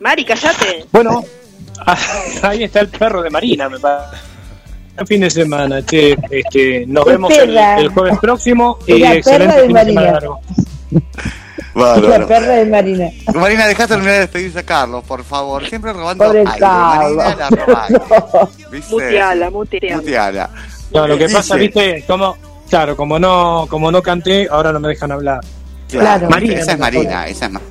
Mari, 0.00 0.24
callate. 0.24 0.86
Bueno, 0.90 1.24
ah, 1.86 1.96
ahí 2.42 2.64
está 2.64 2.80
el 2.80 2.88
perro 2.88 3.22
de 3.22 3.30
Marina, 3.30 3.68
me 3.68 3.78
parece. 3.78 4.16
Buen 4.94 5.06
fin 5.06 5.20
de 5.22 5.30
semana, 5.30 5.84
che. 5.84 6.16
Este, 6.30 6.84
nos 6.86 7.04
vemos 7.04 7.32
el, 7.36 7.88
jueves 7.88 8.18
próximo 8.20 8.78
y 8.86 8.98
la 8.98 9.08
perra 9.08 9.18
excelente 9.18 9.54
de 9.54 9.66
fin 9.66 9.74
de 9.74 9.84
semana 9.84 10.00
Marina. 10.00 10.12
largo. 10.12 10.40
La 11.74 11.84
Bárbaro. 11.86 12.28
perra 12.28 12.52
de 12.52 12.66
Marina. 12.66 13.10
Marina, 13.34 13.66
dejá 13.66 13.88
terminar 13.88 14.12
de 14.12 14.20
despedirse 14.20 14.60
a 14.60 14.62
Carlos, 14.62 15.02
por 15.04 15.24
favor. 15.24 15.66
Siempre 15.66 15.92
robando 15.92 16.24
Pobre 16.24 16.44
aire. 16.46 16.60
Marina, 16.60 17.34
la 17.36 17.50
roba. 17.50 17.88
¿Viste? 18.70 18.94
Muteala, 18.94 19.50
muteala. 19.50 19.96
Muteala. 19.96 20.50
No, 20.92 21.08
lo 21.08 21.18
que 21.18 21.28
pasa, 21.28 21.56
viste, 21.56 22.04
como, 22.06 22.36
claro, 22.68 22.96
como 22.96 23.18
no, 23.18 23.66
como 23.68 23.90
no 23.92 24.02
canté, 24.02 24.48
ahora 24.50 24.72
no 24.72 24.80
me 24.80 24.88
dejan 24.88 25.12
hablar. 25.12 25.40
Claro. 25.88 26.28
Marina. 26.28 26.60
Esa 26.60 26.72
es 26.72 26.78
Marina, 26.78 27.26
esa 27.28 27.46
es 27.46 27.52
Marina. 27.52 27.70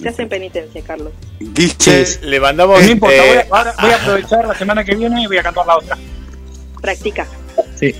Te 0.00 0.08
hacen 0.08 0.28
penitencia, 0.28 0.82
Carlos. 0.86 1.12
Guille, 1.40 2.04
Le 2.22 2.40
mandamos. 2.40 2.82
No 2.82 2.90
importa, 2.90 3.16
voy, 3.16 3.26
eh, 3.36 3.46
a, 3.50 3.56
ahora 3.56 3.74
voy 3.80 3.90
a 3.90 3.96
aprovechar 3.96 4.46
la 4.46 4.54
semana 4.58 4.84
que 4.84 4.94
viene 4.96 5.22
y 5.22 5.26
voy 5.26 5.38
a 5.38 5.42
cantar 5.42 5.66
la 5.66 5.76
otra. 5.78 5.96
Practica. 6.82 7.26
Sí. 7.78 7.94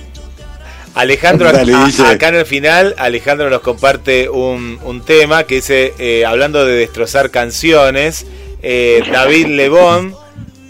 Alejandro, 0.93 1.51
Dale, 1.51 1.73
a- 1.73 1.85
Guille. 1.85 2.05
acá 2.07 2.27
en 2.29 2.35
el 2.35 2.45
final, 2.45 2.95
Alejandro 2.97 3.49
nos 3.49 3.61
comparte 3.61 4.29
un, 4.29 4.79
un 4.83 5.03
tema 5.03 5.45
que 5.45 5.55
dice, 5.55 5.93
eh, 5.97 6.25
hablando 6.25 6.63
de 6.65 6.73
destrozar 6.73 7.31
canciones, 7.31 8.27
eh, 8.61 9.01
David 9.11 9.47
Lebón 9.47 10.15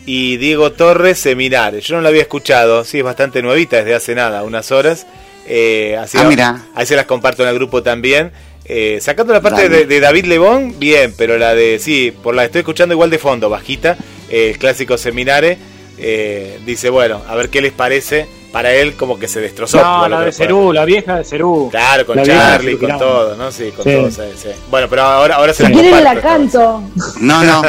y 0.05 0.37
Diego 0.37 0.71
Torres 0.71 1.17
Seminares. 1.19 1.85
Yo 1.85 1.95
no 1.95 2.01
la 2.01 2.09
había 2.09 2.21
escuchado, 2.21 2.83
sí, 2.83 2.99
es 2.99 3.03
bastante 3.03 3.41
nuevita, 3.41 3.77
desde 3.77 3.95
hace 3.95 4.15
nada, 4.15 4.43
unas 4.43 4.71
horas. 4.71 5.05
Eh, 5.47 5.97
así 5.99 6.17
Ah, 6.19 6.23
va- 6.23 6.29
mira. 6.29 6.65
Ahí 6.75 6.85
se 6.85 6.95
las 6.95 7.05
comparto 7.05 7.43
en 7.43 7.49
el 7.49 7.55
grupo 7.55 7.81
también. 7.83 8.31
Eh, 8.67 8.97
sacando 9.01 9.31
la 9.31 9.41
parte 9.41 9.69
de 9.85 9.99
David 9.99 10.25
Lebón, 10.25 10.79
bien, 10.79 11.13
pero 11.17 11.37
la 11.37 11.53
de, 11.53 11.77
sí, 11.79 12.11
por 12.23 12.33
la 12.33 12.45
estoy 12.45 12.59
escuchando 12.59 12.93
igual 12.95 13.11
de 13.11 13.19
fondo, 13.19 13.47
bajita, 13.49 13.95
eh, 14.29 14.49
el 14.51 14.57
clásico 14.57 14.97
Seminare. 14.97 15.57
eh, 15.97 16.59
dice, 16.65 16.89
bueno, 16.89 17.21
a 17.27 17.35
ver 17.35 17.49
qué 17.49 17.61
les 17.61 17.71
parece. 17.71 18.25
Para 18.55 18.71
él, 18.71 18.95
como 18.95 19.19
que 19.19 19.27
se 19.27 19.41
destrozó. 19.41 19.81
No, 19.81 19.99
Bueno, 19.99 20.19
la 20.19 20.25
de 20.27 20.31
Cerú, 20.31 20.71
la 20.71 20.85
vieja 20.85 21.17
de 21.17 21.25
Cerú. 21.25 21.67
Claro, 21.69 22.05
con 22.05 22.15
La 22.15 22.23
Charlie, 22.23 22.77
con 22.77 22.97
todo, 22.97 23.35
¿no? 23.35 23.51
Sí, 23.51 23.69
con 23.75 23.83
Sí. 23.83 23.91
todo. 23.91 24.09
sí, 24.09 24.21
sí. 24.37 24.47
Bueno, 24.71 24.87
pero 24.89 25.01
ahora, 25.01 25.35
ahora 25.35 25.53
se 25.53 25.65
Si 25.65 25.73
quieren 25.73 26.01
la 26.01 26.15
canto. 26.21 26.81
no, 27.19 27.43
no. 27.43 27.61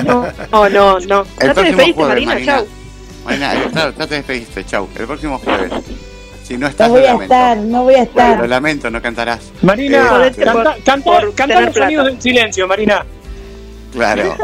No, 0.53 0.69
no, 0.71 0.71
no. 0.71 1.01
El 1.01 1.09
No 1.09 1.25
te 1.27 1.27
próximo 1.27 1.65
despediste, 1.65 1.93
jueves, 1.95 2.09
Marina, 2.09 2.35
Marina. 2.35 2.53
chau. 2.59 2.67
Marina, 3.25 3.55
eh, 3.55 3.69
claro, 3.73 3.93
ya 3.99 4.07
te 4.07 4.15
despediste, 4.15 4.65
chau. 4.65 4.89
El 4.97 5.07
próximo 5.09 5.39
jueves. 5.41 5.73
Si 6.45 6.57
no 6.57 6.69
estás, 6.69 6.87
No 6.87 6.93
voy 6.95 7.03
lo 7.03 7.09
a 7.09 7.13
lamento. 7.15 7.35
estar, 7.35 7.57
no 7.59 7.83
voy 7.83 7.95
a 7.95 7.99
Lo 7.99 8.03
estar. 8.05 8.49
lamento, 8.49 8.89
no 8.89 9.03
cantarás. 9.03 9.41
Marina, 9.63 10.07
Jodete 10.09 10.45
canta, 10.45 10.63
por- 10.73 10.83
canta, 10.85 11.05
por 11.11 11.35
canta 11.35 11.61
los 11.63 11.75
sonidos 11.75 12.07
del 12.07 12.23
silencio, 12.23 12.69
Marina. 12.69 13.05
Claro. 13.93 14.37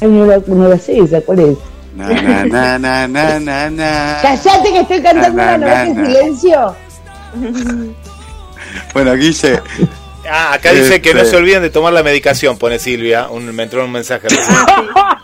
No 0.00 0.24
lo, 0.24 0.42
no 0.46 0.68
lo 0.70 0.78
sé, 0.78 1.06
¿se 1.06 1.20
cuál 1.22 1.40
es? 1.40 1.58
Na, 1.94 2.08
na, 2.08 2.44
na, 2.46 2.78
na, 2.78 3.06
na, 3.08 3.38
na, 3.40 3.70
na. 3.70 4.18
Callate 4.22 4.72
que 4.72 4.80
estoy 4.80 5.02
cantando 5.02 5.36
Na, 5.36 5.56
una 5.56 5.58
na, 5.58 5.58
novela 5.58 5.82
en 5.86 6.06
silencio. 6.06 6.76
Bueno, 8.94 9.14
Guille, 9.14 9.60
Ah, 10.30 10.52
acá 10.54 10.72
dice 10.72 11.02
que 11.02 11.12
no 11.14 11.20
Este. 11.20 11.32
se 11.32 11.36
olviden 11.36 11.62
de 11.62 11.70
tomar 11.70 11.92
la 11.92 12.02
medicación, 12.04 12.56
pone 12.56 12.78
Silvia. 12.78 13.26
Un, 13.28 13.52
me 13.54 13.64
entró 13.64 13.84
un 13.84 13.90
mensaje. 13.90 14.28
Ah, 14.94 15.18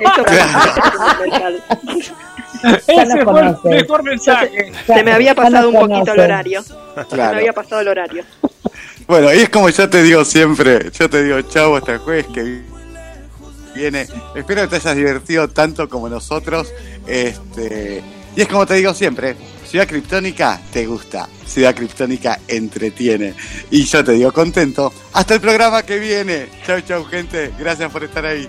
Ese 2.86 3.24
fue 3.24 3.40
el 3.40 3.56
mejor 3.82 4.02
mensaje. 4.02 4.72
Se 4.86 5.04
me 5.04 5.12
había 5.12 5.34
pasado 5.34 5.68
un 5.68 5.74
poquito 5.88 6.12
el 6.14 6.20
horario. 6.20 6.62
Se 6.62 7.16
me 7.16 7.22
había 7.22 7.52
pasado 7.52 7.80
el 7.82 7.88
horario. 7.88 8.24
Bueno, 9.06 9.32
y 9.32 9.38
es 9.38 9.48
como 9.48 9.68
yo 9.70 9.88
te 9.88 10.02
digo 10.02 10.24
siempre, 10.24 10.90
yo 10.98 11.08
te 11.08 11.22
digo 11.22 11.40
chau 11.42 11.76
hasta 11.76 11.92
el 11.92 11.98
jueves 11.98 12.26
que 12.34 12.60
Espero 13.86 14.62
que 14.62 14.68
te 14.68 14.76
hayas 14.76 14.96
divertido 14.96 15.48
tanto 15.48 15.88
como 15.88 16.08
nosotros. 16.08 16.72
Este, 17.06 18.02
y 18.36 18.40
es 18.40 18.48
como 18.48 18.66
te 18.66 18.74
digo 18.74 18.94
siempre, 18.94 19.36
Ciudad 19.66 19.86
Criptónica 19.86 20.60
te 20.72 20.86
gusta, 20.86 21.28
Ciudad 21.46 21.74
Criptónica 21.74 22.40
entretiene. 22.48 23.34
Y 23.70 23.84
yo 23.84 24.04
te 24.04 24.12
digo 24.12 24.32
contento. 24.32 24.92
Hasta 25.12 25.34
el 25.34 25.40
programa 25.40 25.82
que 25.82 25.98
viene. 25.98 26.48
Chau, 26.66 26.80
chau, 26.80 27.04
gente. 27.04 27.52
Gracias 27.58 27.90
por 27.90 28.04
estar 28.04 28.24
ahí. 28.24 28.48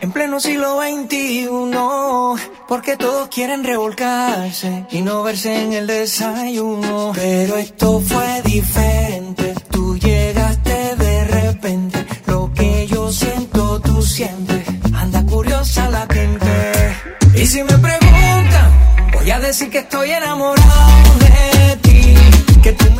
en 0.00 0.12
pleno 0.12 0.40
siglo 0.40 0.80
XXI, 0.80 1.48
porque 2.66 2.96
todos 2.96 3.28
quieren 3.28 3.62
revolcarse 3.62 4.86
y 4.90 5.02
no 5.02 5.22
verse 5.22 5.62
en 5.62 5.74
el 5.74 5.86
desayuno. 5.86 7.12
Pero 7.14 7.58
esto 7.58 8.00
fue 8.00 8.40
diferente, 8.42 9.54
tú 9.70 9.98
llegaste 9.98 10.96
de 10.96 11.24
repente, 11.24 12.06
lo 12.26 12.50
que 12.54 12.86
yo 12.86 13.12
siento 13.12 13.80
tú 13.80 14.00
sientes, 14.00 14.66
anda 14.94 15.22
curiosa 15.26 15.90
la 15.90 16.06
gente. 16.06 16.96
Y 17.34 17.46
si 17.46 17.62
me 17.62 17.76
preguntan, 17.76 18.70
voy 19.12 19.30
a 19.30 19.40
decir 19.40 19.68
que 19.68 19.80
estoy 19.80 20.10
enamorado 20.10 21.18
de 21.18 21.76
ti, 21.82 22.14
que 22.62 22.72
tú 22.72 22.93